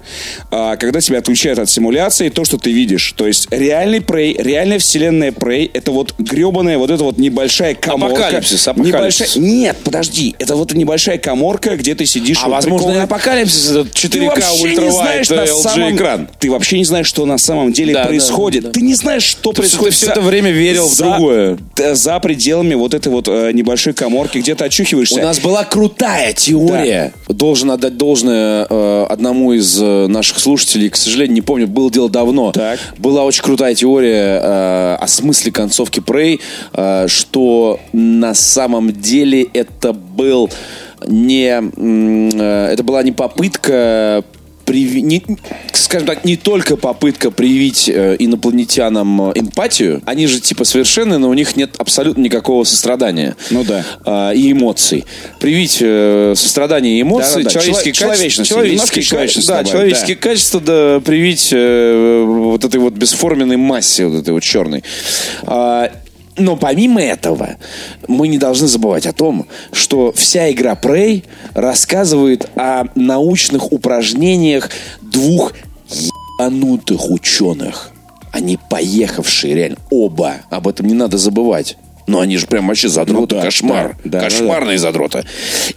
А, 0.52 0.76
когда 0.78 1.02
тебя 1.02 1.20
отключают 1.20 1.60
от 1.60 1.70
симуляции, 1.70 2.30
то, 2.30 2.46
что 2.46 2.58
ты 2.58 2.72
видишь. 2.72 3.14
То 3.16 3.28
есть 3.28 3.48
реальный 3.52 4.00
Prey, 4.00 4.42
реальная 4.42 4.80
вселенная 4.80 5.32
Prey, 5.32 5.70
это 5.74 5.92
вот 5.92 6.14
гребаная 6.18 6.78
вот 6.78 6.90
эта 6.90 7.04
вот 7.04 7.18
небольшая 7.18 7.76
коморка. 7.76 8.24
Апокалипсис, 8.28 8.68
апокалипсис. 8.68 9.36
Небольшая- 9.36 9.42
Нет, 9.44 9.78
подожди. 9.84 10.36
Это 10.40 10.56
вот 10.56 10.74
небольшая 10.74 11.18
коморка, 11.18 11.76
где 11.76 11.94
ты 11.96 12.06
сидишь... 12.06 12.40
А 12.42 12.48
вот 12.48 12.54
возможно, 12.56 12.76
и 12.76 12.88
прикольно. 12.92 13.04
апокалипсис 13.04 13.72
это 13.72 13.84
Ты 13.86 14.08
4К 14.08 14.26
вообще 14.28 14.64
не 14.64 14.90
знаешь 14.92 15.30
ультравайт 15.30 15.30
на 15.30 15.48
самом- 15.48 15.94
LG-экран. 15.94 16.30
Ты 16.40 16.52
вообще 16.52 16.78
не 16.78 16.86
знаешь, 16.86 17.08
что 17.08 17.26
на 17.26 17.38
самом 17.38 17.74
деле 17.74 17.94
Да, 17.94 18.04
да, 18.04 18.08
происходит. 18.08 18.64
да. 18.64 18.70
Ты 18.72 18.82
не 18.82 18.94
знаешь, 18.96 19.24
что 19.24 19.52
То 19.52 19.62
есть 19.62 19.74
происходит. 19.78 20.00
ты 20.00 20.06
за- 20.06 20.12
это 20.14 20.22
время 20.22 20.52
верил 20.52 20.88
в 20.88 20.94
за- 20.94 21.04
другое. 21.04 21.58
т- 21.76 21.96
За 21.96 22.20
пределами 22.20 22.37
вот 22.76 22.94
этой 22.94 23.10
вот 23.10 23.28
э, 23.28 23.52
небольшой 23.54 23.94
коморки, 23.94 24.40
где 24.40 24.56
ты 24.56 24.66
очухиваешься. 24.66 25.20
У 25.20 25.24
нас 25.24 25.40
была 25.40 25.64
крутая 25.64 26.34
теория. 26.34 27.14
Должен 27.28 27.72
отдать 27.72 27.98
должное 27.98 28.66
э, 28.70 29.06
одному 29.10 29.54
из 29.54 29.82
э, 29.82 30.08
наших 30.08 30.40
слушателей. 30.40 30.90
К 30.90 30.96
сожалению, 30.96 31.34
не 31.36 31.42
помню, 31.42 31.68
было 31.68 31.92
дело 31.92 32.10
давно. 32.10 32.52
Так. 32.52 32.80
Была 32.98 33.24
очень 33.24 33.44
крутая 33.44 33.76
теория 33.76 34.40
э, 34.42 34.96
о 35.00 35.08
смысле 35.08 35.52
концовки 35.52 36.00
Prey, 36.00 36.40
э, 36.74 37.08
что 37.08 37.80
на 37.94 38.34
самом 38.34 38.92
деле 38.92 39.44
это 39.54 39.94
был 39.94 40.50
не, 41.06 41.62
э, 41.62 42.70
это 42.74 42.84
была 42.84 43.04
не 43.04 43.12
попытка 43.12 44.24
приви- 44.68 45.02
не- 45.02 45.24
скажем 45.74 46.06
так, 46.06 46.26
не 46.26 46.36
только 46.36 46.76
попытка 46.78 47.32
привить 47.32 47.90
э, 47.90 48.16
инопланетянам 48.20 49.30
э, 49.30 49.40
эмпатию, 49.40 50.02
они 50.06 50.28
же 50.28 50.40
типа 50.40 50.66
совершенны, 50.66 51.18
но 51.18 51.30
у 51.30 51.34
них 51.34 51.56
нет 51.56 51.76
абсолютно 51.78 52.22
никакого 52.22 52.64
сострадания 52.66 53.36
Ну 53.50 53.64
да. 53.64 53.84
а, 54.06 54.32
и 54.32 54.52
эмоций. 54.52 55.06
Привить 55.40 55.78
э, 55.82 56.34
сострадание 56.36 57.00
и 57.00 57.02
эмоции, 57.02 57.44
Да-да-да. 57.44 57.50
человеческие 57.50 57.94
Чело- 57.94 58.10
качества, 58.12 58.62
немножко 58.64 59.02
человечности 59.02 59.48
да, 59.50 59.64
человеческие 59.64 60.16
да. 60.18 60.22
качества, 60.22 60.60
да, 60.60 61.00
привить 61.00 61.52
вот 61.52 62.66
этой 62.66 62.80
вот 62.80 62.94
бесформенной 62.94 63.58
массе, 63.58 64.06
вот 64.06 64.22
этой 64.22 64.34
вот 64.34 64.44
черной. 64.44 64.84
Но 66.38 66.56
помимо 66.56 67.02
этого, 67.02 67.58
мы 68.08 68.28
не 68.28 68.38
должны 68.38 68.68
забывать 68.68 69.06
о 69.08 69.14
том, 69.14 69.48
что 69.72 70.12
вся 70.12 70.52
игра 70.52 70.74
Prey 70.82 71.24
рассказывает 71.54 72.50
о 72.56 72.86
научных 72.96 73.72
упражнениях 73.72 74.70
двух 75.02 75.54
ебанутых 75.90 77.10
ученых. 77.10 77.92
Они 78.32 78.60
поехавшие, 78.70 79.56
реально, 79.56 79.78
оба. 79.90 80.36
Об 80.50 80.68
этом 80.68 80.86
не 80.88 80.94
надо 80.94 81.18
забывать. 81.18 81.78
Но 82.06 82.20
они 82.22 82.38
же 82.38 82.48
прям 82.48 82.68
вообще 82.68 82.88
задроты, 82.88 83.36
Ну 83.36 83.42
да, 83.42 83.42
кошмар. 83.42 83.98
да, 84.06 84.20
да, 84.20 84.26
Кошмарные 84.26 84.78
задроты. 84.78 85.26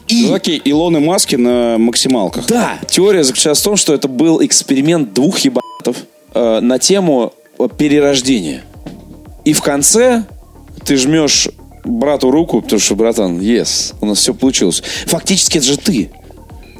И 0.06 0.26
Ну, 0.26 0.34
такие 0.34 0.60
Илоны 0.64 1.00
Маски 1.00 1.34
на 1.36 1.76
максималках. 1.78 2.46
да, 2.46 2.74
теория 2.88 3.24
заключалась 3.24 3.60
в 3.60 3.64
том, 3.64 3.76
что 3.76 3.94
это 3.94 4.06
был 4.06 4.44
эксперимент 4.44 5.12
двух 5.12 5.38
ебанатов 5.40 5.96
э, 6.34 6.60
на 6.60 6.78
тему 6.78 7.32
э, 7.58 7.66
перерождения. 7.76 8.62
И 9.44 9.52
в 9.54 9.62
конце 9.62 10.24
ты 10.84 10.96
жмешь 10.96 11.48
брату 11.84 12.30
руку, 12.30 12.60
потому 12.60 12.80
что, 12.80 12.94
братан, 12.94 13.38
yes, 13.40 13.94
у 14.00 14.06
нас 14.06 14.18
все 14.18 14.34
получилось. 14.34 14.82
Фактически 15.06 15.58
это 15.58 15.66
же 15.66 15.78
ты. 15.78 16.10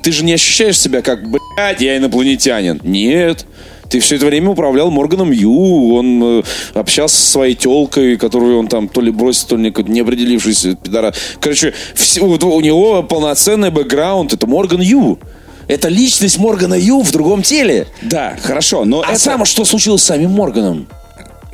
Ты 0.02 0.12
же 0.12 0.24
не 0.24 0.32
ощущаешь 0.32 0.78
себя 0.80 1.02
как, 1.02 1.20
блядь, 1.30 1.80
я 1.80 1.96
инопланетянин. 1.96 2.80
Нет. 2.84 3.46
Ты 3.90 3.98
все 3.98 4.16
это 4.16 4.26
время 4.26 4.50
управлял 4.50 4.88
Морганом 4.90 5.32
Ю, 5.32 5.94
он 5.94 6.22
э, 6.22 6.42
общался 6.74 7.16
со 7.16 7.26
своей 7.32 7.56
телкой, 7.56 8.16
которую 8.16 8.56
он 8.60 8.68
там 8.68 8.88
то 8.88 9.00
ли 9.00 9.10
бросил, 9.10 9.48
то 9.48 9.56
ли 9.56 9.62
не, 9.64 9.92
не 9.92 10.00
определившийся 10.00 10.76
пидора. 10.76 11.12
Короче, 11.40 11.74
все- 11.96 12.20
вот 12.24 12.44
у 12.44 12.60
него 12.60 13.02
полноценный 13.02 13.70
бэкграунд, 13.70 14.32
это 14.32 14.46
Морган 14.46 14.80
Ю. 14.80 15.18
Это 15.66 15.88
личность 15.88 16.38
Моргана 16.38 16.74
Ю 16.74 17.00
в 17.02 17.10
другом 17.10 17.42
теле. 17.42 17.88
Да, 18.00 18.36
хорошо, 18.40 18.84
но 18.84 19.02
А 19.02 19.10
это... 19.12 19.18
сам 19.20 19.44
что 19.44 19.64
случилось 19.64 20.02
с 20.02 20.06
самим 20.06 20.30
Морганом? 20.30 20.86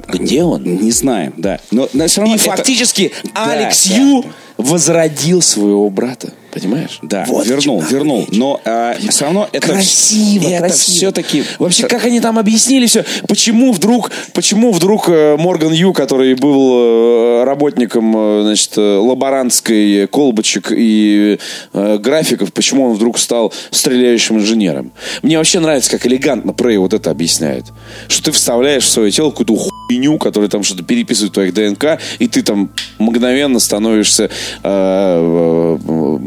Где 0.09 0.43
он? 0.43 0.63
Не 0.63 0.91
знаем, 0.91 1.35
да. 1.37 1.61
Но, 1.71 1.89
но 1.93 2.07
все 2.07 2.21
равно 2.21 2.37
И 2.37 2.39
это- 2.39 2.51
фактически 2.57 3.13
Алекс 3.35 3.89
да, 3.89 3.97
Ю 3.97 4.23
да. 4.23 4.29
Возродил 4.57 5.43
своего 5.43 5.89
брата. 5.91 6.33
Понимаешь? 6.57 7.01
Да, 7.03 7.27
Вот 7.29 7.47
вернул, 7.47 7.83
вернул. 7.83 8.21
речь. 8.21 8.39
Но 8.39 8.63
все 9.11 9.25
равно 9.27 9.47
это... 9.53 9.69
красиво, 9.69 10.49
это 10.49 10.59
красиво. 10.69 10.97
все-таки... 10.97 11.45
Вообще, 11.59 11.87
как 11.87 12.07
они 12.07 12.19
там 12.19 12.39
объяснили 12.39 12.87
все? 12.87 13.05
Почему 13.29 13.73
вдруг, 13.73 14.11
почему 14.33 14.73
вдруг 14.73 15.11
э, 15.11 15.37
Морган 15.37 15.73
Ю, 15.75 15.93
который 15.93 16.35
был 16.35 17.41
э, 17.43 17.45
работником, 17.45 18.15
э, 18.17 18.43
значит, 18.45 18.75
лаборантской 18.75 20.07
колбочек 20.07 20.73
и 20.75 21.39
э, 21.75 21.99
графиков, 21.99 22.55
почему 22.55 22.85
он 22.85 22.95
вдруг 22.95 23.19
стал 23.19 23.53
стреляющим 23.71 24.39
инженером? 24.39 24.93
Мне 25.21 25.37
вообще 25.37 25.61
нравится, 25.61 25.91
как 25.91 26.07
элегантно 26.07 26.55
Прей 26.55 26.79
вот 26.79 26.95
это 26.95 27.11
объясняет. 27.11 27.67
Что 28.09 28.25
ты 28.25 28.33
вставляешь 28.33 28.85
в 28.85 28.89
свое 28.89 29.11
тело 29.11 29.29
какую-то 29.29 29.57
хуйню, 29.57 30.17
которая 30.17 30.49
там 30.49 30.63
что-то 30.63 30.85
переписывает 30.85 31.35
твоих 31.35 31.53
ДНК, 31.53 32.01
и 32.19 32.29
ты 32.29 32.41
там 32.41 32.71
мгновенно 32.99 33.59
становишься 33.59 34.31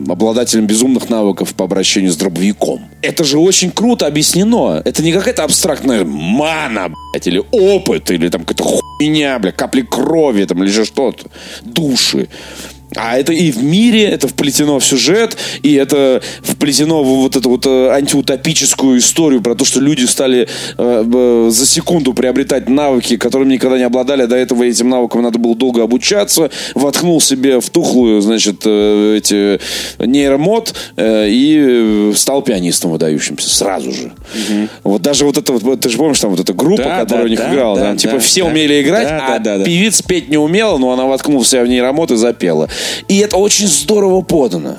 обладателем 0.10 0.68
безумных 0.68 1.10
навыков 1.10 1.54
по 1.54 1.66
обращению 1.66 2.12
с 2.12 2.18
дробовиком. 2.18 2.82
Это 3.02 3.24
же 3.24 3.38
очень 3.38 3.72
круто 3.72 4.08
объяснено. 4.08 4.82
Это 4.84 5.04
не 5.04 5.12
какая-то 5.12 5.44
абстрактная 5.44 6.04
мана, 6.06 6.90
блядь, 7.12 7.28
или 7.28 7.44
опыт, 7.52 8.12
или 8.12 8.30
там 8.30 8.42
какая-то 8.42 8.64
хуйня, 8.64 9.40
бля, 9.40 9.52
капли 9.52 9.82
крови, 9.82 10.46
там, 10.46 10.64
или 10.64 10.70
же 10.70 10.86
что-то. 10.86 11.30
Души. 11.62 12.28
А 12.96 13.18
это 13.18 13.34
и 13.34 13.52
в 13.52 13.64
мире, 13.64 14.06
это 14.06 14.28
вплетено 14.28 14.80
в 14.80 14.86
сюжет, 14.86 15.38
и 15.62 15.74
это 15.76 16.22
вплетено 16.42 17.04
в 17.04 17.08
вот 17.22 17.36
эту 17.36 17.50
вот 17.50 17.66
э, 17.68 17.90
антиутопическую 17.90 18.98
историю 18.98 19.42
про 19.42 19.54
то, 19.54 19.64
что 19.64 19.80
люди 19.80 20.06
стали 20.06 20.48
э, 20.78 21.50
за 21.52 21.66
секунду 21.68 22.14
приобретать 22.14 22.68
навыки, 22.68 23.18
которыми 23.18 23.54
никогда 23.54 23.78
не 23.78 23.84
обладали, 23.84 24.26
до 24.26 24.36
этого 24.36 24.64
этим 24.64 24.90
навыкам 24.90 25.22
надо 25.22 25.38
было 25.38 25.56
долго 25.56 25.84
обучаться, 25.84 26.50
воткнул 26.74 27.22
себе 27.22 27.60
в 27.60 27.70
тухлую, 27.70 28.22
значит, 28.22 28.64
э, 28.66 29.18
эти 29.18 29.60
нейромод 30.04 30.74
э, 30.98 31.28
и 31.30 32.12
стал 32.16 32.42
пианистом 32.42 32.90
выдающимся 32.90 33.50
сразу 33.50 33.92
же. 33.92 34.06
Угу. 34.06 34.68
Вот 34.84 35.02
даже 35.04 35.26
вот 35.26 35.38
это 35.38 35.54
вот, 35.54 35.80
ты 35.80 35.90
же 35.90 35.98
помнишь, 35.98 36.20
там 36.20 36.32
вот 36.32 36.40
эта 36.40 36.54
группа, 36.54 36.84
да, 36.84 37.00
которая 37.02 37.26
да, 37.26 37.28
у 37.28 37.30
них 37.30 37.40
да, 37.40 37.54
играла, 37.54 37.78
да, 37.78 37.92
да, 37.92 37.98
типа 37.98 38.14
да, 38.14 38.20
все 38.20 38.44
да, 38.44 38.50
умели 38.50 38.82
играть, 38.82 39.08
да, 39.08 39.36
а 39.36 39.40
да, 39.40 39.58
да, 39.60 39.64
певица 39.64 40.04
петь 40.04 40.28
не 40.28 40.38
умела, 40.38 40.80
но 40.80 40.92
она 40.92 41.06
воткнула 41.06 41.46
себя 41.46 41.64
в 41.64 41.68
нейромод 41.68 42.10
и 42.12 42.16
запела. 42.16 42.68
И 43.08 43.18
это 43.18 43.38
очень 43.38 43.68
здорово 43.68 44.22
подано. 44.22 44.78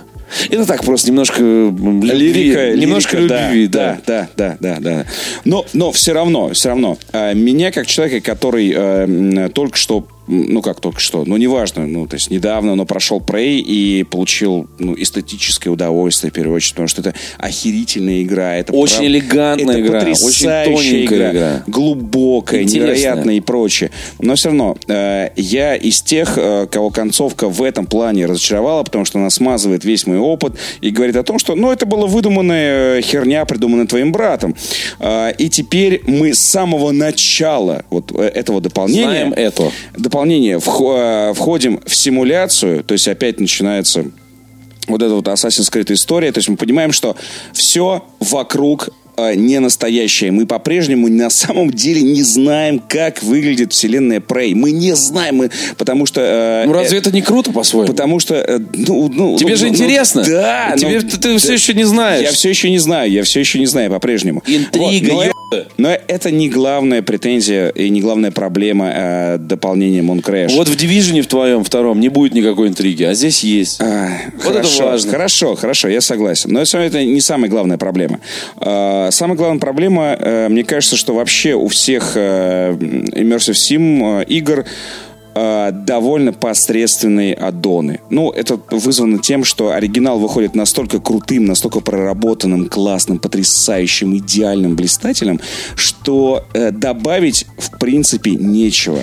Это 0.48 0.64
так 0.64 0.84
просто 0.84 1.08
немножко 1.08 1.42
любви, 1.42 2.10
лирика, 2.10 2.76
немножко 2.76 3.16
лирика, 3.16 3.46
любви, 3.48 3.66
да, 3.66 3.98
да, 4.06 4.28
да, 4.36 4.56
да, 4.60 4.76
да, 4.76 4.80
да. 4.80 5.06
Но, 5.44 5.66
но 5.72 5.90
все 5.90 6.12
равно, 6.12 6.50
все 6.50 6.68
равно, 6.68 6.98
э, 7.12 7.34
меня 7.34 7.72
как 7.72 7.86
человека, 7.86 8.24
который 8.24 8.72
э, 8.74 9.48
только 9.52 9.76
что 9.76 10.06
ну 10.30 10.62
как 10.62 10.80
только 10.80 11.00
что, 11.00 11.24
ну 11.24 11.36
неважно, 11.36 11.86
ну 11.86 12.06
то 12.06 12.14
есть 12.14 12.30
недавно, 12.30 12.76
но 12.76 12.84
прошел 12.84 13.20
Prey 13.20 13.58
и 13.58 14.04
получил 14.04 14.68
ну, 14.78 14.94
эстетическое 14.96 15.72
удовольствие 15.72 16.30
в 16.30 16.34
первую 16.34 16.56
очередь, 16.56 16.74
потому 16.74 16.88
что 16.88 17.00
это 17.00 17.14
охерительная 17.38 18.22
игра, 18.22 18.54
это 18.56 18.72
очень 18.72 18.96
прав... 18.96 19.06
элегантная 19.06 19.78
это 19.78 19.86
игра, 19.86 20.00
очень 20.72 21.04
игра, 21.04 21.30
игра, 21.32 21.62
глубокая, 21.66 22.62
Интересная. 22.62 22.94
невероятная 22.94 23.34
и 23.34 23.40
прочее. 23.40 23.90
Но 24.20 24.36
все 24.36 24.48
равно 24.48 24.76
э, 24.86 25.30
я 25.36 25.74
из 25.74 26.00
тех, 26.00 26.34
э, 26.36 26.68
кого 26.70 26.90
концовка 26.90 27.48
в 27.48 27.62
этом 27.62 27.86
плане 27.86 28.26
разочаровала, 28.26 28.84
потому 28.84 29.04
что 29.04 29.18
она 29.18 29.30
смазывает 29.30 29.84
весь 29.84 30.06
мой 30.06 30.18
опыт 30.18 30.54
и 30.80 30.90
говорит 30.90 31.16
о 31.16 31.24
том, 31.24 31.38
что 31.38 31.56
ну 31.56 31.72
это 31.72 31.86
была 31.86 32.06
выдуманная 32.06 32.98
э, 32.98 33.02
херня, 33.02 33.44
придуманная 33.44 33.86
твоим 33.86 34.12
братом, 34.12 34.54
э, 35.00 35.32
и 35.38 35.48
теперь 35.48 36.02
мы 36.06 36.34
с 36.34 36.40
самого 36.40 36.92
начала 36.92 37.84
вот 37.90 38.12
э, 38.12 38.22
этого 38.22 38.60
дополнения 38.60 39.00
знаем 39.00 39.32
это 39.32 39.70
дополнение 39.96 40.19
э, 40.52 41.32
входим 41.34 41.80
в 41.86 41.94
симуляцию, 41.94 42.84
то 42.84 42.92
есть 42.92 43.08
опять 43.08 43.40
начинается 43.40 44.04
вот 44.86 45.02
эта 45.02 45.14
вот 45.14 45.26
Assassin's 45.28 45.72
Creed 45.72 45.92
история. 45.92 46.32
То 46.32 46.38
есть 46.38 46.48
мы 46.48 46.56
понимаем, 46.56 46.92
что 46.92 47.16
все 47.52 48.04
вокруг 48.18 48.90
не 49.34 49.58
настоящее. 49.60 50.30
Мы 50.30 50.46
по-прежнему 50.46 51.08
на 51.08 51.30
самом 51.30 51.70
деле 51.70 52.02
не 52.02 52.22
знаем, 52.22 52.82
как 52.86 53.22
выглядит 53.22 53.72
вселенная 53.72 54.20
Prey. 54.20 54.54
Мы 54.54 54.72
не 54.72 54.94
знаем, 54.94 55.36
мы, 55.36 55.50
потому 55.76 56.06
что... 56.06 56.20
Э, 56.20 56.66
ну 56.66 56.72
разве 56.72 56.98
э, 56.98 57.00
это 57.00 57.12
не 57.12 57.22
круто 57.22 57.52
по-своему? 57.52 57.88
Потому 57.88 58.20
что... 58.20 58.34
Э, 58.34 58.58
ну, 58.74 59.08
ну, 59.08 59.36
Тебе 59.38 59.50
ну, 59.50 59.56
же 59.56 59.66
ну, 59.66 59.72
интересно. 59.72 60.24
Да. 60.26 60.74
Тебе, 60.76 61.00
ну, 61.00 61.08
ты, 61.08 61.18
ты 61.18 61.32
да, 61.32 61.38
все 61.38 61.54
еще 61.54 61.74
не 61.74 61.84
знаешь. 61.84 62.22
Я 62.22 62.32
все 62.32 62.48
еще 62.48 62.70
не 62.70 62.78
знаю, 62.78 63.10
я 63.10 63.22
все 63.22 63.40
еще 63.40 63.58
не 63.58 63.66
знаю 63.66 63.90
по-прежнему. 63.90 64.42
Интрига, 64.46 65.12
вот, 65.14 65.68
но 65.78 65.90
это 66.06 66.30
не 66.30 66.48
главная 66.48 67.02
претензия 67.02 67.70
и 67.70 67.88
не 67.90 68.00
главная 68.00 68.30
проблема 68.30 68.92
э, 68.94 69.38
дополнения 69.38 70.00
Moon 70.00 70.22
Вот 70.54 70.68
в 70.68 70.76
Division 70.76 71.20
в 71.22 71.26
твоем 71.26 71.64
втором 71.64 72.00
не 72.00 72.08
будет 72.08 72.34
никакой 72.34 72.68
интриги, 72.68 73.02
а 73.02 73.14
здесь 73.14 73.42
есть. 73.42 73.80
А, 73.80 74.08
вот 74.34 74.42
хорошо, 74.42 74.74
это 74.74 74.84
важно. 74.84 75.10
Хорошо, 75.10 75.54
хорошо, 75.56 75.88
я 75.88 76.00
согласен. 76.00 76.52
Но 76.52 76.60
это 76.60 77.04
не 77.04 77.20
самая 77.20 77.50
главная 77.50 77.78
проблема. 77.78 78.20
Э, 78.60 79.09
самая 79.10 79.36
главная 79.36 79.60
проблема, 79.60 80.16
э, 80.18 80.48
мне 80.48 80.64
кажется, 80.64 80.96
что 80.96 81.14
вообще 81.14 81.54
у 81.54 81.68
всех 81.68 82.12
э, 82.16 82.72
Immersive 82.72 83.54
Sim 83.54 84.20
э, 84.20 84.24
игр 84.24 84.64
э, 85.34 85.70
довольно 85.72 86.32
посредственные 86.32 87.34
аддоны. 87.34 88.00
Ну, 88.10 88.30
это 88.30 88.60
вызвано 88.70 89.18
тем, 89.18 89.44
что 89.44 89.70
оригинал 89.72 90.18
выходит 90.18 90.54
настолько 90.54 91.00
крутым, 91.00 91.44
настолько 91.44 91.80
проработанным, 91.80 92.68
классным, 92.68 93.18
потрясающим, 93.18 94.16
идеальным, 94.16 94.76
блистателем, 94.76 95.40
что 95.76 96.44
э, 96.52 96.70
добавить 96.70 97.46
в 97.58 97.78
принципе 97.78 98.32
нечего. 98.32 99.00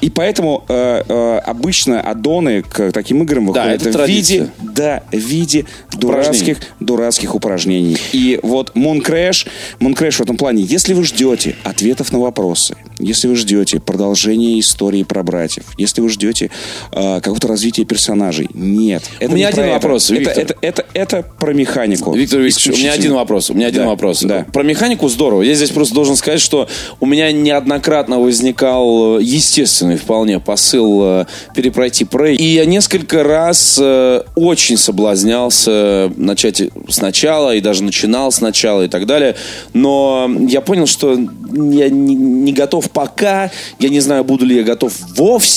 И 0.00 0.10
поэтому 0.10 0.64
э, 0.68 1.02
э, 1.08 1.38
обычно 1.38 2.00
аддоны 2.00 2.62
к 2.62 2.92
таким 2.92 3.22
играм 3.22 3.46
выходят 3.46 3.82
да, 3.82 4.04
в 4.04 4.08
виде, 4.08 4.48
да, 4.58 5.02
в 5.10 5.16
виде 5.16 5.66
дурацких, 5.96 6.58
дурацких 6.80 7.34
упражнений. 7.34 7.96
И 8.12 8.38
вот 8.42 8.72
Moon 8.74 9.04
Crash, 9.04 9.46
Moon 9.80 9.94
Crash 9.94 10.12
в 10.12 10.20
этом 10.20 10.36
плане, 10.36 10.62
если 10.62 10.94
вы 10.94 11.04
ждете 11.04 11.56
ответов 11.64 12.12
на 12.12 12.18
вопросы, 12.18 12.76
если 12.98 13.28
вы 13.28 13.36
ждете 13.36 13.80
продолжения 13.80 14.58
истории 14.60 15.02
про 15.02 15.22
братьев, 15.22 15.64
если 15.76 16.00
вы 16.00 16.08
ждете 16.08 16.50
э, 16.92 17.20
какого-то 17.20 17.48
развития 17.48 17.84
персонажей. 17.84 18.48
Нет. 18.54 19.02
Это 19.18 19.32
у 19.32 19.34
меня 19.34 19.48
один 19.48 19.68
вопрос, 19.68 20.10
это. 20.10 20.20
Виктор. 20.20 20.38
Это, 20.38 20.56
это, 20.60 20.84
это, 20.94 21.18
это 21.18 21.28
про 21.38 21.52
механику. 21.52 22.14
Виктор 22.14 22.40
Викторович, 22.40 22.78
у 22.78 22.82
меня 22.82 22.92
один 22.92 23.14
вопрос. 23.14 23.50
У 23.50 23.54
меня 23.54 23.68
один 23.68 23.82
да, 23.82 23.88
вопрос. 23.88 24.22
Да. 24.22 24.46
Про 24.52 24.62
механику 24.62 25.08
здорово. 25.08 25.42
Я 25.42 25.54
здесь 25.54 25.70
просто 25.70 25.94
должен 25.94 26.16
сказать, 26.16 26.40
что 26.40 26.68
у 27.00 27.06
меня 27.06 27.30
неоднократно 27.32 28.20
возникал 28.20 29.18
э, 29.18 29.22
естественный 29.22 29.96
вполне 29.96 30.40
посыл 30.40 31.00
э, 31.02 31.26
перепройти 31.54 32.04
Prey. 32.04 32.34
И 32.36 32.44
я 32.44 32.64
несколько 32.64 33.22
раз 33.22 33.78
э, 33.80 34.22
очень 34.34 34.76
соблазнялся 34.76 36.12
начать 36.16 36.62
сначала 36.88 37.54
и 37.54 37.60
даже 37.60 37.82
начинал 37.82 38.32
сначала 38.32 38.82
и 38.82 38.88
так 38.88 39.06
далее. 39.06 39.36
Но 39.72 40.30
я 40.48 40.60
понял, 40.60 40.86
что 40.86 41.12
я 41.12 41.88
не, 41.88 42.14
не 42.14 42.52
готов 42.52 42.90
пока. 42.90 43.50
Я 43.78 43.88
не 43.88 44.00
знаю, 44.00 44.24
буду 44.24 44.44
ли 44.44 44.56
я 44.56 44.62
готов 44.62 44.92
вовсе, 45.16 45.51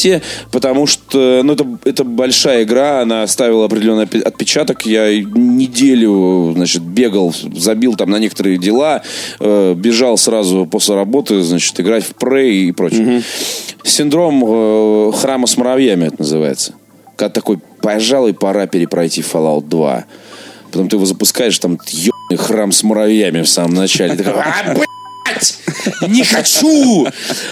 потому 0.51 0.87
что 0.87 1.41
ну, 1.43 1.53
это, 1.53 1.65
это 1.85 2.03
большая 2.03 2.63
игра, 2.63 3.01
она 3.01 3.23
оставила 3.23 3.65
определенный 3.65 4.03
отпечаток. 4.03 4.85
Я 4.85 5.09
неделю 5.23 6.53
значит, 6.55 6.81
бегал, 6.81 7.33
забил 7.53 7.95
там 7.95 8.09
на 8.09 8.19
некоторые 8.19 8.57
дела, 8.57 9.01
э, 9.39 9.73
бежал 9.75 10.17
сразу 10.17 10.65
после 10.65 10.95
работы, 10.95 11.41
значит, 11.41 11.79
играть 11.79 12.03
в 12.03 12.13
Prey 12.13 12.51
и 12.51 12.71
прочее. 12.71 13.17
Угу. 13.17 13.23
Синдром 13.83 14.43
э, 14.45 15.11
храма 15.13 15.47
с 15.47 15.57
муравьями 15.57 16.05
это 16.05 16.15
называется. 16.19 16.73
Когда 17.15 17.29
такой, 17.29 17.59
пожалуй, 17.81 18.33
пора 18.33 18.67
перепройти 18.67 19.21
Fallout 19.21 19.67
2. 19.67 20.05
Потом 20.71 20.89
ты 20.89 20.97
его 20.97 21.05
запускаешь, 21.05 21.57
там 21.59 21.79
ебаный 21.87 22.37
храм 22.37 22.71
с 22.71 22.83
муравьями 22.83 23.41
в 23.41 23.49
самом 23.49 23.75
начале. 23.75 24.15
Ты 24.15 24.23
такой, 24.23 24.41
а, 24.41 24.75
не 26.07 26.23
хочу! 26.23 27.07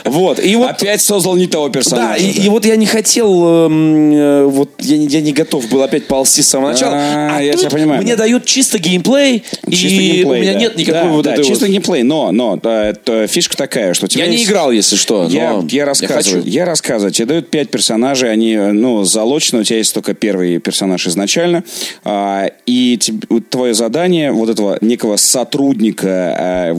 Вот. 0.06 0.44
И 0.44 0.56
вот, 0.56 0.72
опять 0.72 1.02
создал 1.02 1.36
не 1.36 1.48
того 1.48 1.70
персонажа. 1.70 2.10
Да, 2.10 2.16
и, 2.18 2.32
и 2.32 2.50
вот 2.50 2.66
я 2.66 2.76
не 2.76 2.86
хотел, 2.86 3.66
эм, 3.66 4.12
э, 4.14 4.46
вот 4.46 4.72
я, 4.80 4.96
я 4.96 5.22
не 5.22 5.34
готов 5.34 5.68
был 5.70 5.84
опять 5.84 6.08
ползти 6.08 6.42
с 6.42 6.48
самого 6.48 6.72
начала. 6.72 6.96
А, 6.96 7.38
а 7.38 7.42
я 7.42 7.54
тут 7.54 7.70
понимаю. 7.70 8.02
мне 8.02 8.16
дают 8.16 8.46
чисто 8.46 8.80
геймплей, 8.80 9.44
чисто 9.70 9.88
и 9.88 10.12
геймплей, 10.12 10.40
у 10.40 10.42
меня 10.42 10.54
да. 10.54 10.60
нет 10.60 10.76
никакой 10.78 11.02
да, 11.02 11.08
вот 11.10 11.26
да, 11.26 11.34
этой 11.34 11.46
чисто 11.46 11.68
геймплей, 11.68 12.04
но, 12.04 12.32
но 12.32 12.58
да, 12.58 12.88
это 12.88 13.28
фишка 13.28 13.56
такая, 13.58 13.94
что 13.94 14.08
Я 14.12 14.26
есть... 14.26 14.38
не 14.38 14.46
играл, 14.46 14.72
если 14.72 14.96
что, 14.96 15.28
я, 15.28 15.64
я 15.70 15.86
рассказываю. 15.86 16.44
Я, 16.46 16.62
я 16.62 16.66
рассказываю. 16.66 17.12
Тебе 17.12 17.26
дают 17.26 17.50
пять 17.50 17.70
персонажей, 17.70 18.32
они, 18.32 18.56
ну, 18.56 19.04
залочены, 19.04 19.62
у 19.62 19.64
тебя 19.64 19.78
есть 19.78 19.94
только 19.94 20.14
первый 20.14 20.60
персонаж 20.60 21.08
изначально, 21.08 21.64
а, 22.04 22.50
и 22.66 22.98
тебе, 22.98 23.42
твое 23.50 23.74
задание 23.74 24.32
вот 24.32 24.50
этого 24.50 24.78
некого 24.82 25.18
сотрудника, 25.18 26.36
а, 26.38 26.74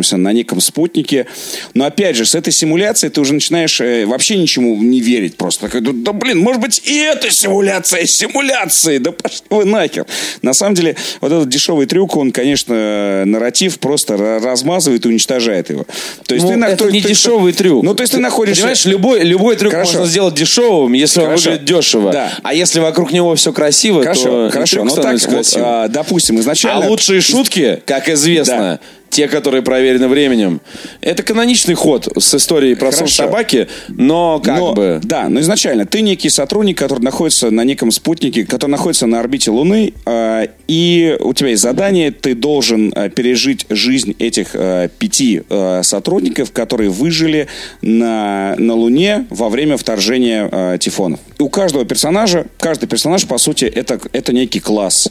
находящегося 0.00 0.16
на 0.16 0.32
неком 0.32 0.60
спутнике. 0.60 1.26
Но 1.74 1.84
опять 1.84 2.16
же, 2.16 2.24
с 2.24 2.34
этой 2.34 2.52
симуляцией 2.52 3.10
ты 3.10 3.20
уже 3.20 3.34
начинаешь 3.34 3.80
э, 3.80 4.06
вообще 4.06 4.36
ничему 4.36 4.76
не 4.76 5.00
верить 5.00 5.36
просто. 5.36 5.66
Такой, 5.66 5.80
да 5.80 6.12
блин, 6.12 6.38
может 6.38 6.60
быть 6.60 6.82
и 6.84 6.96
это 6.96 7.30
симуляция 7.30 8.06
симуляции, 8.06 8.98
да 8.98 9.12
пошли 9.12 9.40
вы 9.50 9.64
нахер. 9.64 10.06
На 10.42 10.54
самом 10.54 10.74
деле, 10.74 10.96
вот 11.20 11.32
этот 11.32 11.48
дешевый 11.48 11.86
трюк, 11.86 12.16
он, 12.16 12.32
конечно, 12.32 13.24
нарратив 13.26 13.78
просто 13.78 14.16
размазывает 14.16 15.04
и 15.04 15.08
уничтожает 15.08 15.70
его. 15.70 15.84
То 16.26 16.34
есть 16.34 16.46
ну, 16.46 16.52
ты, 16.52 16.66
это 16.66 16.84
то, 16.84 16.90
не 16.90 17.02
ты, 17.02 17.08
дешевый 17.08 17.52
трюк. 17.52 17.84
Ну, 17.84 17.94
то 17.94 18.02
есть 18.02 18.12
ты, 18.12 18.18
ты 18.18 18.22
находишься... 18.22 18.62
Понимаешь, 18.62 18.84
любой, 18.86 19.24
любой 19.24 19.56
трюк 19.56 19.72
Хорошо. 19.72 19.92
можно 19.92 20.06
сделать 20.06 20.34
дешевым, 20.34 20.92
если 20.92 21.20
Хорошо. 21.20 21.50
он 21.50 21.56
выглядит 21.56 21.76
дешево. 21.76 22.12
Да. 22.12 22.32
А 22.42 22.54
если 22.54 22.80
вокруг 22.80 23.12
него 23.12 23.34
все 23.34 23.52
красиво, 23.52 24.02
Хорошо. 24.02 24.22
то 24.22 24.50
Хорошо. 24.52 24.84
Ну, 24.84 24.94
так, 24.94 25.20
вот, 25.28 25.54
а, 25.56 25.88
допустим, 25.88 26.38
изначально... 26.40 26.86
А 26.86 26.88
лучшие 26.88 27.20
шутки, 27.20 27.82
как 27.86 28.08
известно, 28.08 28.56
да 28.56 28.80
те, 29.10 29.28
которые 29.28 29.62
проверены 29.62 30.08
временем. 30.08 30.60
Это 31.00 31.22
каноничный 31.22 31.74
ход 31.74 32.08
с 32.16 32.34
историей 32.34 32.76
про 32.76 32.92
сон 32.92 33.08
собаки, 33.08 33.68
но 33.88 34.40
как 34.42 34.58
но, 34.58 34.72
бы... 34.72 35.00
Да, 35.02 35.28
но 35.28 35.40
изначально 35.40 35.84
ты 35.84 36.00
некий 36.00 36.30
сотрудник, 36.30 36.78
который 36.78 37.02
находится 37.02 37.50
на 37.50 37.64
неком 37.64 37.90
спутнике, 37.90 38.46
который 38.46 38.70
находится 38.70 39.06
на 39.06 39.18
орбите 39.20 39.50
Луны, 39.50 39.92
э, 40.06 40.46
и 40.68 41.16
у 41.20 41.34
тебя 41.34 41.50
есть 41.50 41.62
задание, 41.62 42.12
ты 42.12 42.34
должен 42.34 42.92
э, 42.94 43.10
пережить 43.10 43.66
жизнь 43.68 44.14
этих 44.18 44.50
э, 44.54 44.88
пяти 44.98 45.42
э, 45.48 45.82
сотрудников, 45.82 46.52
которые 46.52 46.88
выжили 46.90 47.48
на, 47.82 48.54
на 48.58 48.74
Луне 48.74 49.26
во 49.30 49.48
время 49.48 49.76
вторжения 49.76 50.48
э, 50.50 50.78
тифонов. 50.78 51.18
У 51.40 51.48
каждого 51.48 51.84
персонажа, 51.84 52.46
каждый 52.58 52.86
персонаж, 52.86 53.26
по 53.26 53.38
сути, 53.38 53.64
это, 53.64 54.00
это 54.12 54.32
некий 54.32 54.60
класс. 54.60 55.10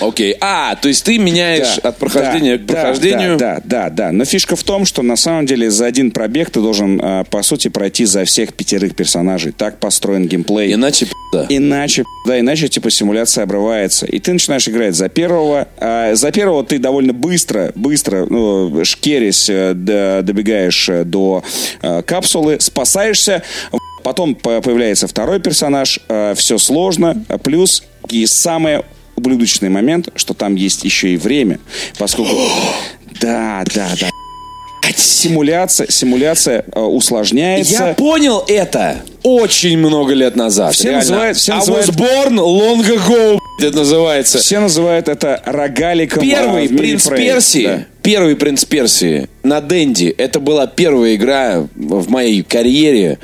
Окей. 0.00 0.36
А, 0.40 0.74
то 0.76 0.88
есть 0.88 1.04
ты 1.04 1.18
меняешь 1.18 1.78
Да, 1.82 1.88
от 1.90 1.98
прохождения 1.98 2.58
да, 2.58 2.64
к 2.64 2.66
прохождению. 2.66 3.36
Да, 3.36 3.60
да, 3.64 3.84
да, 3.84 3.90
да. 3.90 4.12
Но 4.12 4.24
фишка 4.24 4.56
в 4.56 4.62
том, 4.62 4.84
что 4.84 5.02
на 5.02 5.16
самом 5.16 5.46
деле 5.46 5.70
за 5.70 5.86
один 5.86 6.10
пробег 6.10 6.50
ты 6.50 6.60
должен, 6.60 7.00
э, 7.00 7.24
по 7.30 7.42
сути, 7.42 7.68
пройти 7.68 8.04
за 8.04 8.24
всех 8.24 8.54
пятерых 8.54 8.94
персонажей. 8.94 9.52
Так 9.52 9.78
построен 9.80 10.26
геймплей. 10.26 10.72
Иначе 10.74 11.06
да. 11.32 11.46
Иначе, 11.48 12.04
да, 12.26 12.38
иначе 12.38 12.68
типа 12.68 12.90
симуляция 12.90 13.44
обрывается. 13.44 14.06
И 14.06 14.18
ты 14.20 14.32
начинаешь 14.32 14.68
играть 14.68 14.94
за 14.94 15.08
первого. 15.08 15.68
а 15.78 16.14
за 16.14 16.30
первого 16.30 16.64
ты 16.64 16.78
довольно 16.78 17.12
быстро, 17.12 17.72
быстро, 17.74 18.26
ну, 18.28 18.84
шкерясь, 18.84 19.48
э, 19.48 19.72
до- 19.74 20.20
добегаешь 20.22 20.88
э, 20.88 21.04
до 21.04 21.42
э, 21.82 22.02
капсулы, 22.02 22.58
спасаешься. 22.60 23.42
Потом 24.02 24.34
по- 24.34 24.60
появляется 24.60 25.06
второй 25.06 25.40
персонаж. 25.40 25.98
все 26.36 26.58
сложно. 26.58 27.24
а 27.28 27.38
Плюс 27.38 27.82
и 28.10 28.26
самое 28.26 28.84
ублюдочный 29.16 29.68
момент, 29.68 30.08
что 30.16 30.34
там 30.34 30.54
есть 30.54 30.84
еще 30.84 31.10
и 31.14 31.16
время. 31.16 31.58
Поскольку... 31.98 32.34
Да, 33.20 33.62
да, 33.74 33.88
да. 34.00 34.08
Симуляция, 34.96 35.86
симуляция 35.90 36.64
э, 36.74 36.80
усложняется. 36.80 37.72
Я 37.88 37.94
понял 37.94 38.44
это 38.46 38.96
очень 39.22 39.78
много 39.78 40.12
лет 40.12 40.36
назад. 40.36 40.74
Все 40.74 40.90
реально. 40.90 41.00
называют- 41.00 41.36
все 41.38 41.52
I 41.52 41.58
называют- 41.58 41.88
was 41.88 41.96
born 41.96 42.34
long 42.34 42.82
ago, 42.84 43.38
это 43.62 43.76
называется. 43.78 44.38
Все 44.38 44.58
называют 44.60 45.08
это 45.08 45.40
рогаликом. 45.46 46.22
а, 46.22 46.26
Первый 46.26 46.62
мире 46.68 46.76
принц. 46.78 47.08
Персии, 47.08 47.66
Да. 47.66 47.84
первый 48.02 48.36
принц 48.36 48.64
Персии 48.64 49.28
на 49.42 49.60
Денди, 49.62 50.06
это 50.18 50.38
была 50.40 50.66
первая 50.66 51.14
игра 51.14 51.66
в 51.74 52.10
моей 52.10 52.42
карьере, 52.42 53.18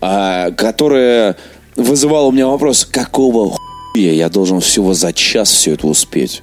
а, 0.00 0.50
которая 0.52 1.36
вызывала 1.76 2.26
у 2.28 2.32
меня 2.32 2.46
вопрос, 2.46 2.84
какого 2.86 3.50
хуя 3.50 3.58
я 4.00 4.28
должен 4.28 4.60
всего 4.60 4.94
за 4.94 5.12
час 5.12 5.50
все 5.50 5.72
это 5.74 5.86
успеть? 5.86 6.42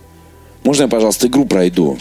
Можно 0.64 0.84
я, 0.84 0.88
пожалуйста, 0.88 1.28
игру 1.28 1.46
пройду? 1.46 1.98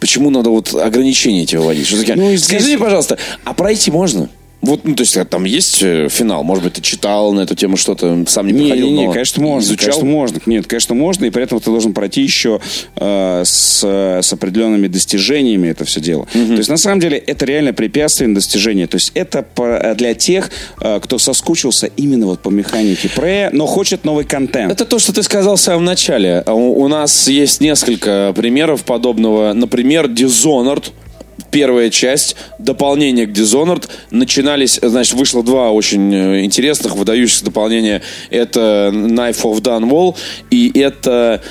Почему 0.00 0.30
надо 0.30 0.50
вот 0.50 0.74
ограничения 0.74 1.42
эти 1.42 1.56
выводить? 1.56 1.86
Что? 1.86 1.96
Ну, 2.16 2.30
и 2.30 2.36
Скажи 2.38 2.60
здесь- 2.64 2.66
мне, 2.68 2.78
пожалуйста, 2.78 3.18
а 3.44 3.52
пройти 3.54 3.90
можно? 3.90 4.30
Вот, 4.62 4.80
ну, 4.84 4.94
то 4.94 5.02
есть, 5.02 5.16
а 5.16 5.24
там 5.24 5.44
есть 5.44 5.82
э, 5.82 6.08
финал? 6.10 6.42
Может 6.44 6.64
быть, 6.64 6.74
ты 6.74 6.82
читал 6.82 7.32
на 7.32 7.40
эту 7.40 7.54
тему 7.54 7.76
что-то, 7.78 8.24
сам 8.28 8.46
не 8.46 8.52
Не, 8.52 8.58
проходил, 8.60 8.86
не, 8.88 8.92
не, 8.92 9.06
но 9.06 9.12
конечно, 9.12 9.42
можно. 9.42 9.66
изучал? 9.66 9.86
Конечно, 9.86 10.04
можно. 10.08 10.40
Нет, 10.46 10.66
конечно, 10.66 10.94
можно. 10.94 11.24
И 11.24 11.30
поэтому 11.30 11.60
ты 11.60 11.70
должен 11.70 11.94
пройти 11.94 12.20
еще 12.22 12.60
э, 12.96 13.42
с, 13.44 13.82
с 13.82 14.32
определенными 14.32 14.86
достижениями 14.86 15.68
это 15.68 15.84
все 15.86 16.00
дело. 16.00 16.26
То 16.32 16.38
есть, 16.38 16.68
на 16.68 16.76
самом 16.76 17.00
деле, 17.00 17.16
это 17.16 17.44
реально 17.46 17.72
препятствие 17.72 18.28
на 18.28 18.34
достижение. 18.34 18.86
То 18.86 18.96
есть, 18.96 19.12
это 19.14 19.42
по- 19.42 19.94
для 19.96 20.12
тех, 20.14 20.50
э, 20.80 21.00
кто 21.02 21.18
соскучился 21.18 21.86
именно 21.96 22.26
вот 22.26 22.40
по 22.40 22.50
механике 22.50 23.08
Прея, 23.16 23.50
но 23.52 23.66
хочет 23.66 24.04
новый 24.04 24.24
контент. 24.24 24.70
Это 24.72 24.84
то, 24.84 24.98
что 24.98 25.12
ты 25.14 25.22
сказал 25.22 25.56
в 25.56 25.60
самом 25.60 25.84
начале. 25.86 26.42
А 26.46 26.52
У, 26.52 26.82
у 26.82 26.88
нас 26.88 27.28
есть 27.28 27.60
несколько 27.62 28.32
примеров 28.36 28.84
подобного. 28.84 29.52
Например, 29.54 30.06
Dishonored. 30.06 30.90
Первая 31.50 31.90
часть, 31.90 32.36
дополнение 32.58 33.26
к 33.26 33.30
Dishonored. 33.30 33.88
Начинались, 34.10 34.78
значит, 34.80 35.14
вышло 35.14 35.42
два 35.42 35.70
очень 35.70 36.14
э, 36.14 36.44
интересных, 36.44 36.94
выдающихся 36.94 37.44
дополнения. 37.44 38.02
Это 38.30 38.90
Knife 38.92 39.42
of 39.42 39.60
Dunwall 39.60 40.16
и 40.50 40.70
это... 40.78 41.42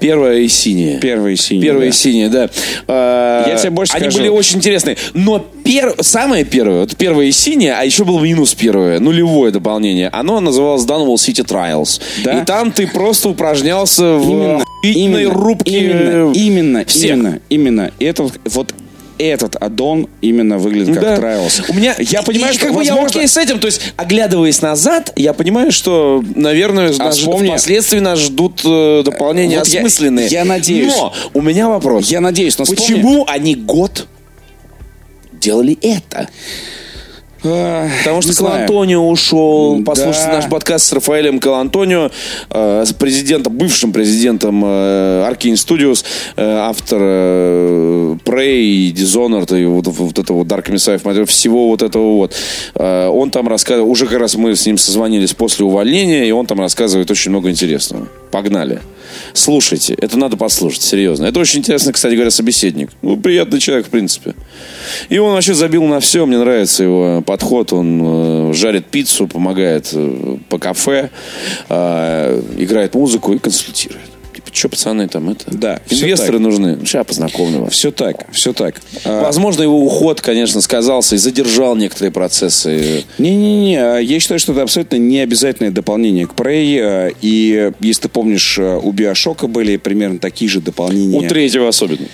Первая 0.00 0.38
и 0.38 0.48
синяя. 0.48 0.98
Первая 1.00 1.32
и 1.34 1.36
синяя, 1.36 1.62
Первая 1.64 1.80
да. 1.82 1.88
и 1.88 1.92
синяя, 1.92 2.28
да. 2.28 2.50
А, 2.88 3.48
Я 3.48 3.56
тебе 3.56 3.70
больше 3.70 3.92
Они 3.94 4.04
скажу. 4.04 4.18
были 4.18 4.28
очень 4.28 4.58
интересные. 4.58 4.96
Но 5.14 5.38
пер... 5.64 5.94
самое 6.00 6.44
первое, 6.44 6.80
вот 6.80 6.96
первое 6.96 7.26
и 7.26 7.32
синяя, 7.32 7.78
а 7.78 7.84
еще 7.84 8.04
был 8.04 8.20
минус 8.20 8.54
первое, 8.54 8.98
нулевое 9.00 9.52
дополнение. 9.52 10.08
Оно 10.08 10.40
называлось 10.40 10.84
Dunwall 10.84 11.14
City 11.16 11.44
Trials. 11.44 12.00
Да. 12.24 12.40
И 12.40 12.44
там 12.44 12.72
ты 12.72 12.86
просто 12.86 13.28
упражнялся 13.28 14.14
в 14.14 14.62
Именно, 14.82 15.16
именно, 15.18 15.30
рубке. 15.34 15.78
Именно, 15.78 16.32
именно, 16.32 16.84
всех. 16.84 17.10
именно, 17.12 17.40
именно. 17.48 17.90
И 17.98 18.04
это 18.04 18.28
вот 18.44 18.74
этот 19.18 19.56
аддон 19.56 20.08
именно 20.20 20.58
выглядит 20.58 20.94
как 20.94 21.02
Да. 21.02 21.16
Trials. 21.16 21.64
У 21.68 21.74
меня, 21.74 21.94
я 21.98 22.22
понимаю, 22.22 22.52
и 22.52 22.56
что 22.56 22.66
как 22.66 22.74
бы 22.74 22.84
я 22.84 22.92
возможно- 22.94 23.18
окей 23.20 23.28
с 23.28 23.36
этим. 23.36 23.58
То 23.60 23.66
есть, 23.66 23.80
оглядываясь 23.96 24.60
назад, 24.62 25.12
я 25.16 25.32
понимаю, 25.32 25.72
что, 25.72 26.22
наверное, 26.34 26.92
нас 26.96 27.18
вспомни- 27.18 27.48
впоследствии 27.48 27.98
нас 28.00 28.18
ждут 28.18 28.60
э, 28.64 29.02
дополнения 29.04 29.58
Вот 29.58 29.68
я- 29.68 29.80
осмысленные. 29.80 30.26
я 30.28 30.44
надеюсь. 30.44 30.92
Но 30.96 31.12
у 31.34 31.40
меня 31.40 31.68
вопрос. 31.68 32.08
Я 32.10 32.20
надеюсь, 32.20 32.58
но 32.58 32.64
вспомни- 32.64 32.80
Почему 32.94 33.24
они 33.28 33.54
год 33.54 34.06
делали 35.32 35.78
это? 35.82 36.28
Потому 37.44 38.22
что. 38.22 38.34
Калантонио 38.34 39.06
ушел. 39.06 39.76
Да. 39.78 39.84
Послушайте 39.84 40.28
наш 40.28 40.48
подкаст 40.48 40.86
с 40.86 40.92
Рафаэлем 40.92 41.40
Калантонио, 41.40 42.10
э, 42.50 42.84
с 42.86 42.92
президентом, 42.94 43.52
бывшим 43.52 43.92
президентом 43.92 44.64
э, 44.64 45.28
Arkane 45.28 45.54
Studios, 45.54 46.04
э, 46.36 46.42
автор 46.42 47.00
Prey 47.02 48.92
Dishonored, 48.92 49.60
и 49.60 49.64
вот, 49.66 49.86
вот 49.86 50.18
этого 50.18 50.44
Dark 50.44 50.70
Messiah, 50.70 51.24
всего 51.26 51.68
вот 51.68 51.82
этого 51.82 52.14
вот. 52.14 52.34
Он 52.74 53.30
там 53.30 53.48
рассказывает, 53.48 53.90
уже 53.90 54.06
как 54.06 54.18
раз 54.18 54.36
мы 54.36 54.56
с 54.56 54.64
ним 54.66 54.78
созвонились 54.78 55.34
после 55.34 55.64
увольнения, 55.64 56.26
и 56.26 56.30
он 56.30 56.46
там 56.46 56.60
рассказывает 56.60 57.10
очень 57.10 57.30
много 57.30 57.50
интересного. 57.50 58.08
Погнали. 58.34 58.80
Слушайте, 59.32 59.94
это 59.94 60.18
надо 60.18 60.36
послушать, 60.36 60.82
серьезно. 60.82 61.26
Это 61.26 61.38
очень 61.38 61.60
интересно, 61.60 61.92
кстати 61.92 62.14
говоря, 62.14 62.32
собеседник. 62.32 62.90
Ну, 63.00 63.16
приятный 63.16 63.60
человек, 63.60 63.86
в 63.86 63.90
принципе. 63.90 64.34
И 65.08 65.18
он 65.18 65.34
вообще 65.34 65.54
забил 65.54 65.84
на 65.84 66.00
все, 66.00 66.26
мне 66.26 66.36
нравится 66.36 66.82
его 66.82 67.22
подход. 67.24 67.72
Он 67.72 68.50
э, 68.50 68.52
жарит 68.52 68.86
пиццу, 68.86 69.28
помогает 69.28 69.88
э, 69.92 70.36
по 70.48 70.58
кафе, 70.58 71.10
э, 71.68 72.42
играет 72.58 72.96
музыку 72.96 73.34
и 73.34 73.38
консультирует. 73.38 74.13
Что, 74.64 74.70
пацаны, 74.70 75.08
там 75.08 75.28
это... 75.28 75.44
Да, 75.50 75.80
Инвесторы 75.90 76.38
нужны. 76.38 76.78
Сейчас 76.86 77.04
познакомлю 77.06 77.64
вас. 77.64 77.74
Все 77.74 77.90
так, 77.90 78.24
все 78.32 78.54
так. 78.54 78.80
А, 79.04 79.22
Возможно, 79.22 79.62
его 79.62 79.78
уход, 79.84 80.22
конечно, 80.22 80.62
сказался 80.62 81.16
и 81.16 81.18
задержал 81.18 81.76
некоторые 81.76 82.10
процессы. 82.12 83.04
Не-не-не, 83.18 83.76
а 83.76 83.98
я 83.98 84.18
считаю, 84.20 84.40
что 84.40 84.52
это 84.52 84.62
абсолютно 84.62 84.96
не 84.96 85.18
обязательное 85.20 85.70
дополнение 85.70 86.26
к 86.26 86.30
Prey. 86.32 86.78
а, 86.80 87.10
И 87.20 87.72
если 87.80 88.02
ты 88.04 88.08
помнишь, 88.08 88.58
у 88.58 88.90
Биошока 88.90 89.48
были 89.48 89.76
примерно 89.76 90.18
такие 90.18 90.50
же 90.50 90.62
дополнения. 90.62 91.18
У 91.18 91.28
третьего 91.28 91.68
особенно. 91.68 92.06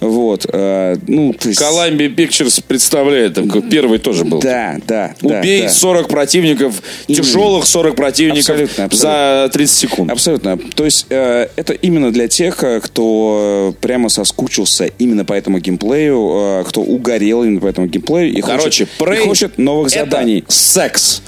Вот. 0.00 0.46
Ну, 0.46 1.34
то 1.34 1.48
есть- 1.50 1.60
Columbia 1.60 2.14
Pictures 2.14 2.64
представляет, 2.66 3.34
там, 3.34 3.50
первый 3.68 3.98
тоже 3.98 4.24
был. 4.24 4.40
Да, 4.40 4.78
да. 4.86 5.14
Убей 5.20 5.64
да. 5.64 5.68
40 5.68 6.08
противников, 6.08 6.82
Именно. 7.06 7.22
тяжелых 7.22 7.66
40 7.66 7.94
противников 7.96 8.48
Абсолютно, 8.48 8.84
абсолютно. 8.84 9.42
за 9.44 9.50
30 9.52 9.76
секунд. 9.76 10.10
Абсолютно. 10.10 10.58
То 10.74 10.86
есть 10.86 11.04
э, 11.10 11.48
это 11.56 11.72
именно 11.74 11.97
для 12.12 12.28
тех, 12.28 12.62
э, 12.64 12.80
кто 12.80 13.74
э, 13.76 13.80
прямо 13.80 14.08
соскучился 14.08 14.86
именно 14.98 15.24
по 15.24 15.32
этому 15.32 15.58
геймплею, 15.58 16.60
э, 16.60 16.64
кто 16.66 16.80
угорел 16.82 17.42
именно 17.44 17.60
по 17.60 17.66
этому 17.66 17.86
геймплею 17.86 18.32
и 18.32 18.40
Короче, 18.40 18.86
хочет, 18.86 18.88
Prey 18.98 19.22
и 19.22 19.26
хочет 19.26 19.58
новых 19.58 19.88
это 19.94 20.04
заданий. 20.04 20.44
секс. 20.48 21.22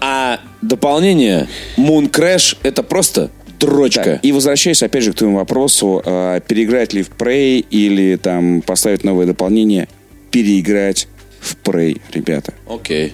А 0.00 0.40
дополнение 0.62 1.48
Moon 1.76 2.10
Crash 2.10 2.56
это 2.62 2.82
просто 2.82 3.30
дрочка. 3.58 4.04
Да. 4.04 4.16
И 4.22 4.32
возвращаясь 4.32 4.82
опять 4.82 5.02
же 5.02 5.12
к 5.12 5.16
твоему 5.16 5.36
вопросу, 5.38 6.02
э, 6.04 6.40
переиграть 6.46 6.92
ли 6.92 7.02
в 7.02 7.10
Prey 7.10 7.64
или 7.70 8.16
там 8.16 8.62
поставить 8.62 9.04
новое 9.04 9.26
дополнение, 9.26 9.88
переиграть 10.30 11.08
в 11.40 11.56
Prey, 11.64 12.00
ребята. 12.12 12.52
Окей. 12.68 13.12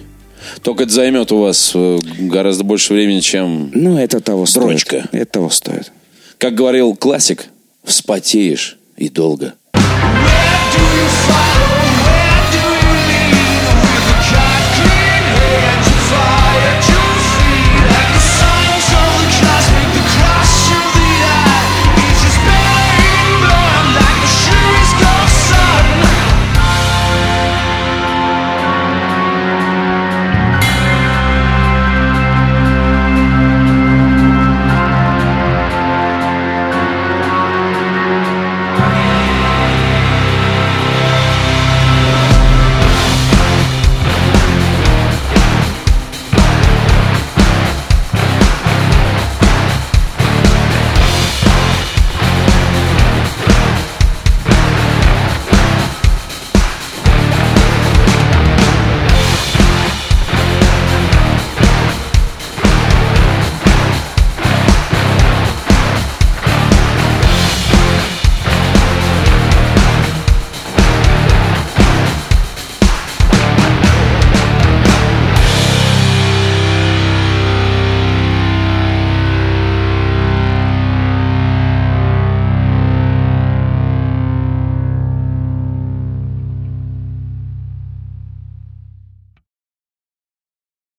Только 0.61 0.83
это 0.83 0.91
займет 0.91 1.31
у 1.31 1.37
вас 1.37 1.71
гораздо 2.19 2.65
больше 2.65 2.93
времени, 2.93 3.21
чем, 3.21 3.71
Ну, 3.73 3.97
это 3.97 4.19
того 4.19 4.45
стоит. 4.45 4.65
Дрочка. 4.65 5.07
Это 5.13 5.25
того 5.25 5.49
стоит. 5.49 5.93
Как 6.43 6.55
говорил 6.55 6.93
классик, 6.93 7.45
вспотеешь 7.85 8.77
и 8.97 9.07
долго. 9.07 9.53
Where 9.73 9.81
do 10.73 10.81
you 10.81 11.07
find 11.25 11.82